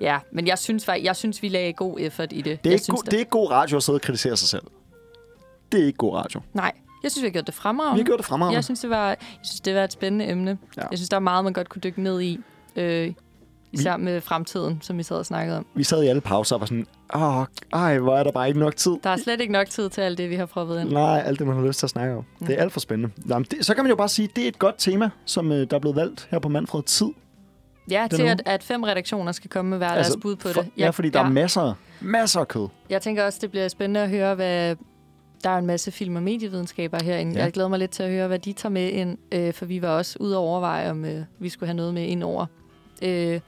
ja, 0.00 0.18
men 0.32 0.46
jeg 0.46 0.58
synes, 0.58 0.84
faktisk- 0.84 1.04
jeg 1.06 1.16
synes, 1.16 1.42
vi 1.42 1.48
lagde 1.48 1.72
god 1.72 1.96
effort 2.00 2.32
i 2.32 2.36
det. 2.36 2.44
Det 2.44 2.52
er, 2.52 2.58
jeg 2.64 2.72
ikke 2.72 2.84
synes, 2.84 3.00
god, 3.00 3.04
det 3.04 3.14
er 3.14 3.18
ikke 3.18 3.30
god 3.30 3.50
radio 3.50 3.76
at 3.76 3.82
sidde 3.82 3.96
og 3.96 4.00
kritisere 4.00 4.36
sig 4.36 4.48
selv. 4.48 4.62
Det 5.72 5.80
er 5.80 5.86
ikke 5.86 5.96
god 5.96 6.14
radio. 6.14 6.40
Nej, 6.54 6.72
jeg 7.02 7.10
synes, 7.10 7.22
vi 7.22 7.26
har 7.26 7.32
gjort 7.32 7.46
det 7.46 7.54
Vi 7.54 7.56
fremragende. 7.60 8.02
har 8.02 8.06
gjort 8.06 8.18
det 8.18 8.26
fremragende. 8.26 8.54
Jeg 8.56 8.64
synes, 8.64 8.80
det 8.80 8.90
var, 8.90 9.08
jeg 9.08 9.16
synes, 9.42 9.60
det 9.60 9.74
var 9.74 9.84
et 9.84 9.92
spændende 9.92 10.28
emne. 10.28 10.58
Ja. 10.76 10.82
Jeg 10.90 10.98
synes, 10.98 11.08
der 11.08 11.16
er 11.16 11.20
meget, 11.20 11.44
man 11.44 11.52
godt 11.52 11.68
kunne 11.68 11.80
dykke 11.80 12.02
ned 12.02 12.20
i. 12.20 12.40
Øh, 12.76 13.12
især 13.72 13.96
med 13.96 14.20
fremtiden, 14.20 14.78
som 14.82 14.98
vi 14.98 15.02
sad 15.02 15.16
og 15.16 15.26
snakkede 15.26 15.58
om. 15.58 15.66
Vi 15.74 15.84
sad 15.84 16.02
i 16.02 16.06
alle 16.06 16.20
pauser 16.20 16.56
og 16.56 16.60
var 16.60 16.66
sådan, 16.66 16.86
åh, 17.14 17.44
ej, 17.72 17.98
hvor 17.98 18.16
er 18.16 18.22
der 18.22 18.32
bare 18.32 18.48
ikke 18.48 18.60
nok 18.60 18.76
tid. 18.76 18.92
Der 19.04 19.10
er 19.10 19.16
slet 19.16 19.40
ikke 19.40 19.52
nok 19.52 19.68
tid 19.68 19.90
til 19.90 20.00
alt 20.00 20.18
det, 20.18 20.30
vi 20.30 20.34
har 20.34 20.46
proppet 20.46 20.80
ind. 20.80 20.88
Nej, 20.90 21.22
alt 21.26 21.38
det, 21.38 21.46
man 21.46 21.56
har 21.56 21.66
lyst 21.66 21.78
til 21.78 21.86
at 21.86 21.90
snakke 21.90 22.14
om. 22.14 22.24
Mm. 22.40 22.46
Det 22.46 22.58
er 22.58 22.62
alt 22.62 22.72
for 22.72 22.80
spændende. 22.80 23.14
Jamen, 23.28 23.46
det, 23.50 23.66
så 23.66 23.74
kan 23.74 23.84
man 23.84 23.90
jo 23.90 23.96
bare 23.96 24.08
sige, 24.08 24.28
at 24.28 24.36
det 24.36 24.44
er 24.44 24.48
et 24.48 24.58
godt 24.58 24.74
tema, 24.78 25.10
som 25.24 25.52
øh, 25.52 25.70
der 25.70 25.76
er 25.76 25.80
blevet 25.80 25.96
valgt 25.96 26.28
her 26.30 26.38
på 26.38 26.48
Manfred 26.48 26.82
Tid. 26.82 27.08
Ja, 27.90 28.06
til 28.10 28.22
at, 28.22 28.42
at 28.46 28.62
fem 28.62 28.82
redaktioner 28.82 29.32
skal 29.32 29.50
komme 29.50 29.68
med 29.68 29.78
hver 29.78 29.88
altså, 29.88 30.12
deres 30.12 30.22
bud 30.22 30.36
på 30.36 30.48
for, 30.48 30.62
det. 30.62 30.70
Ja, 30.78 30.90
fordi 30.90 31.08
der 31.08 31.20
er 31.20 31.28
masser, 31.28 31.74
masser 32.00 32.40
af 32.40 32.48
kød. 32.48 32.68
Jeg 32.90 33.02
tænker 33.02 33.24
også, 33.24 33.38
det 33.42 33.50
bliver 33.50 33.68
spændende 33.68 34.00
at 34.00 34.08
høre, 34.08 34.34
hvad... 34.34 34.76
Der 35.44 35.50
er 35.50 35.58
en 35.58 35.66
masse 35.66 35.90
film- 35.90 36.16
og 36.16 36.22
medievidenskaber 36.22 36.98
herinde. 37.04 37.32
Ja. 37.32 37.38
Ja. 37.38 37.44
Jeg 37.44 37.52
glæder 37.52 37.68
mig 37.68 37.78
lidt 37.78 37.90
til 37.90 38.02
at 38.02 38.10
høre, 38.10 38.28
hvad 38.28 38.38
de 38.38 38.52
tager 38.52 38.70
med 38.70 38.90
ind, 38.90 39.18
øh, 39.32 39.52
for 39.52 39.66
vi 39.66 39.82
var 39.82 39.88
også 39.88 40.16
ude 40.20 40.34
at 40.34 40.38
overveje, 40.38 40.90
om 40.90 41.04
øh, 41.04 41.22
vi 41.38 41.48
skulle 41.48 41.68
have 41.68 41.76
noget 41.76 41.94
med 41.94 42.02
ind 42.02 42.22
over. 42.22 42.46
Øh, 43.02 43.40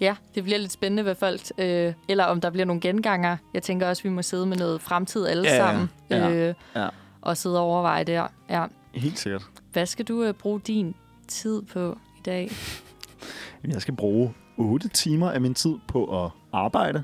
ja, 0.00 0.16
det 0.34 0.42
bliver 0.44 0.58
lidt 0.58 0.72
spændende, 0.72 1.02
hvad 1.02 1.14
folk... 1.14 1.40
Øh, 1.58 1.92
eller 2.08 2.24
om 2.24 2.40
der 2.40 2.50
bliver 2.50 2.64
nogle 2.64 2.80
genganger. 2.80 3.36
Jeg 3.54 3.62
tænker 3.62 3.88
også, 3.88 4.02
vi 4.02 4.08
må 4.08 4.22
sidde 4.22 4.46
med 4.46 4.56
noget 4.56 4.80
fremtid 4.80 5.26
alle 5.26 5.48
Ja, 5.48 5.56
sammen. 5.56 5.90
Ja. 6.10 6.30
Øh, 6.30 6.54
Ja. 6.76 6.88
Og 7.20 7.36
sidde 7.36 7.58
og 7.58 7.64
overveje 7.64 8.04
der. 8.04 8.26
Ja. 8.50 8.66
Helt 8.94 9.18
sikkert. 9.18 9.42
Hvad 9.72 9.86
skal 9.86 10.04
du 10.04 10.22
øh, 10.22 10.34
bruge 10.34 10.60
din 10.60 10.94
tid 11.28 11.62
på 11.62 11.98
i 12.18 12.20
dag? 12.24 12.50
Jeg 13.68 13.82
skal 13.82 13.96
bruge 13.96 14.34
8 14.56 14.88
timer 14.88 15.30
af 15.30 15.40
min 15.40 15.54
tid 15.54 15.74
på 15.88 16.24
at 16.24 16.30
arbejde, 16.52 17.02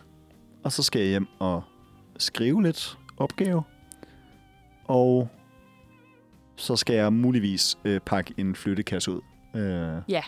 og 0.65 0.73
så 0.73 0.83
skal 0.83 1.01
jeg 1.01 1.09
hjem 1.09 1.27
og 1.39 1.63
skrive 2.19 2.63
lidt 2.63 2.99
opgave, 3.17 3.63
og 4.85 5.29
så 6.57 6.77
skal 6.77 6.97
jeg 6.97 7.13
muligvis 7.13 7.79
øh, 7.85 8.01
pakke 8.01 8.35
en 8.37 8.55
flyttekasse 8.55 9.11
ud. 9.11 9.21
Øh, 9.55 10.03
Ja. 10.09 10.23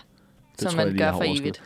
Som 0.58 0.70
tror 0.70 0.76
man 0.76 0.88
lige, 0.92 1.04
jeg 1.04 1.12
gør 1.12 1.18
for 1.18 1.24
evigt. 1.40 1.62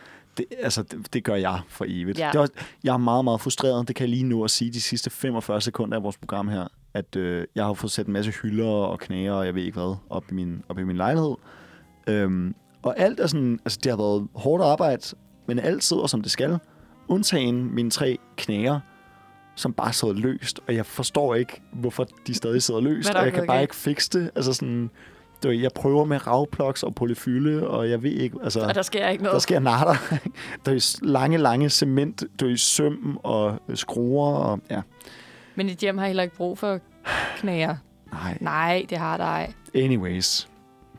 Det, 0.49 0.57
altså, 0.59 0.83
det, 0.83 1.13
det 1.13 1.23
gør 1.23 1.35
jeg 1.35 1.59
for 1.67 1.85
evigt. 1.87 2.19
Ja. 2.19 2.27
Det 2.27 2.35
er 2.35 2.39
også, 2.39 2.53
jeg 2.83 2.93
er 2.93 2.97
meget, 2.97 3.23
meget 3.23 3.41
frustreret. 3.41 3.87
Det 3.87 3.95
kan 3.95 4.03
jeg 4.03 4.09
lige 4.09 4.23
nu 4.23 4.43
at 4.43 4.51
sige 4.51 4.71
de 4.71 4.81
sidste 4.81 5.09
45 5.09 5.61
sekunder 5.61 5.97
af 5.97 6.03
vores 6.03 6.17
program 6.17 6.47
her, 6.47 6.67
at 6.93 7.15
øh, 7.15 7.45
jeg 7.55 7.65
har 7.65 7.73
fået 7.73 7.91
sat 7.91 8.07
en 8.07 8.13
masse 8.13 8.31
hylder 8.31 8.67
og 8.67 8.99
knæer 8.99 9.33
og 9.33 9.45
jeg 9.45 9.55
ved 9.55 9.63
ikke 9.63 9.79
hvad 9.79 9.95
op 10.09 10.23
i 10.31 10.33
min, 10.33 10.63
op 10.69 10.79
i 10.79 10.83
min 10.83 10.97
lejlighed. 10.97 11.35
Øhm, 12.07 12.55
og 12.83 12.99
alt 12.99 13.19
er 13.19 13.27
sådan, 13.27 13.59
altså 13.65 13.79
det 13.83 13.91
har 13.91 13.97
været 13.97 14.27
hårdt 14.35 14.63
arbejde, 14.63 15.01
men 15.47 15.59
alt 15.59 15.83
sidder 15.83 16.07
som 16.07 16.21
det 16.21 16.31
skal. 16.31 16.59
Undtagen 17.07 17.75
mine 17.75 17.89
tre 17.91 18.17
knæer, 18.37 18.79
som 19.55 19.73
bare 19.73 19.93
sidder 19.93 20.13
løst. 20.13 20.59
Og 20.67 20.75
jeg 20.75 20.85
forstår 20.85 21.35
ikke, 21.35 21.61
hvorfor 21.73 22.07
de 22.27 22.33
stadig 22.33 22.63
sidder 22.63 22.79
løst. 22.81 23.09
Og 23.09 23.25
jeg 23.25 23.33
kan 23.33 23.47
bare 23.47 23.61
ikke 23.61 23.75
fikse 23.75 24.09
det. 24.19 24.31
Altså 24.35 24.53
sådan, 24.53 24.89
du 25.43 25.47
ved, 25.47 25.57
jeg 25.57 25.71
prøver 25.75 26.05
med 26.05 26.27
ravplugs 26.27 26.83
og 26.83 26.95
polyfylde, 26.95 27.67
og 27.67 27.89
jeg 27.89 28.03
ved 28.03 28.11
ikke, 28.11 28.37
altså... 28.43 28.59
Og 28.61 28.75
der 28.75 28.81
sker 28.81 29.07
ikke 29.09 29.23
noget. 29.23 29.33
Der 29.33 29.39
sker 29.39 29.59
natter. 29.59 29.93
der 30.65 30.71
er 30.71 30.99
lange, 31.05 31.37
lange 31.37 31.69
cement, 31.69 32.23
der 32.39 32.51
er 32.51 32.55
søm 32.55 33.17
og 33.23 33.59
skruer. 33.73 34.33
Og, 34.35 34.59
ja. 34.69 34.81
Men 35.55 35.67
dit 35.67 35.77
hjem 35.79 35.97
har 35.97 36.07
heller 36.07 36.23
ikke 36.23 36.35
brug 36.35 36.57
for 36.57 36.79
knæer. 37.37 37.75
Nej. 38.11 38.37
Nej, 38.41 38.85
det 38.89 38.97
har 38.97 39.17
der 39.17 39.23
ej. 39.23 39.53
Anyways. 39.75 40.47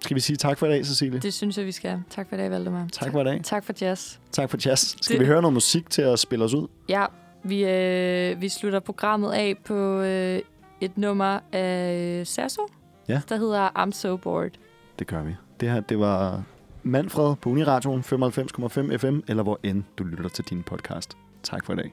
Skal 0.00 0.14
vi 0.14 0.20
sige 0.20 0.36
tak 0.36 0.58
for 0.58 0.66
i 0.66 0.70
dag, 0.70 0.86
Cecilie? 0.86 1.18
Det 1.20 1.34
synes 1.34 1.58
jeg, 1.58 1.66
vi 1.66 1.72
skal. 1.72 2.02
Tak 2.10 2.28
for 2.28 2.36
i 2.36 2.38
dag, 2.38 2.50
Valdemar. 2.50 2.86
Tak 2.92 3.12
for 3.12 3.20
i 3.20 3.24
dag. 3.24 3.40
Tak 3.44 3.64
for 3.64 3.72
jazz. 3.80 4.16
Tak 4.32 4.50
for 4.50 4.58
jazz. 4.66 4.94
Skal 5.00 5.14
Det- 5.14 5.20
vi 5.20 5.26
høre 5.26 5.42
noget 5.42 5.54
musik 5.54 5.90
til 5.90 6.02
at 6.02 6.18
spille 6.18 6.44
os 6.44 6.54
ud? 6.54 6.68
Ja, 6.88 7.04
vi, 7.44 7.64
øh, 7.64 8.40
vi 8.40 8.48
slutter 8.48 8.80
programmet 8.80 9.32
af 9.32 9.54
på 9.64 10.00
øh, 10.00 10.40
et 10.80 10.98
nummer 10.98 11.38
af 11.52 12.22
Sasso, 12.26 12.62
Ja. 13.08 13.20
der 13.28 13.36
hedder 13.36 13.68
I'm 13.86 13.90
So 13.90 14.16
Bored. 14.16 14.50
Det 14.98 15.06
gør 15.06 15.22
vi. 15.22 15.36
Det 15.60 15.70
her, 15.70 15.80
det 15.80 15.98
var 15.98 16.42
Manfred 16.82 17.36
på 17.36 17.50
Uniradioen 17.50 18.00
95,5 18.00 18.96
FM, 18.96 19.18
eller 19.28 19.42
hvor 19.42 19.60
end 19.62 19.84
du 19.98 20.04
lytter 20.04 20.28
til 20.28 20.44
din 20.44 20.62
podcast. 20.62 21.16
Tak 21.42 21.64
for 21.64 21.72
i 21.72 21.76
dag. 21.76 21.92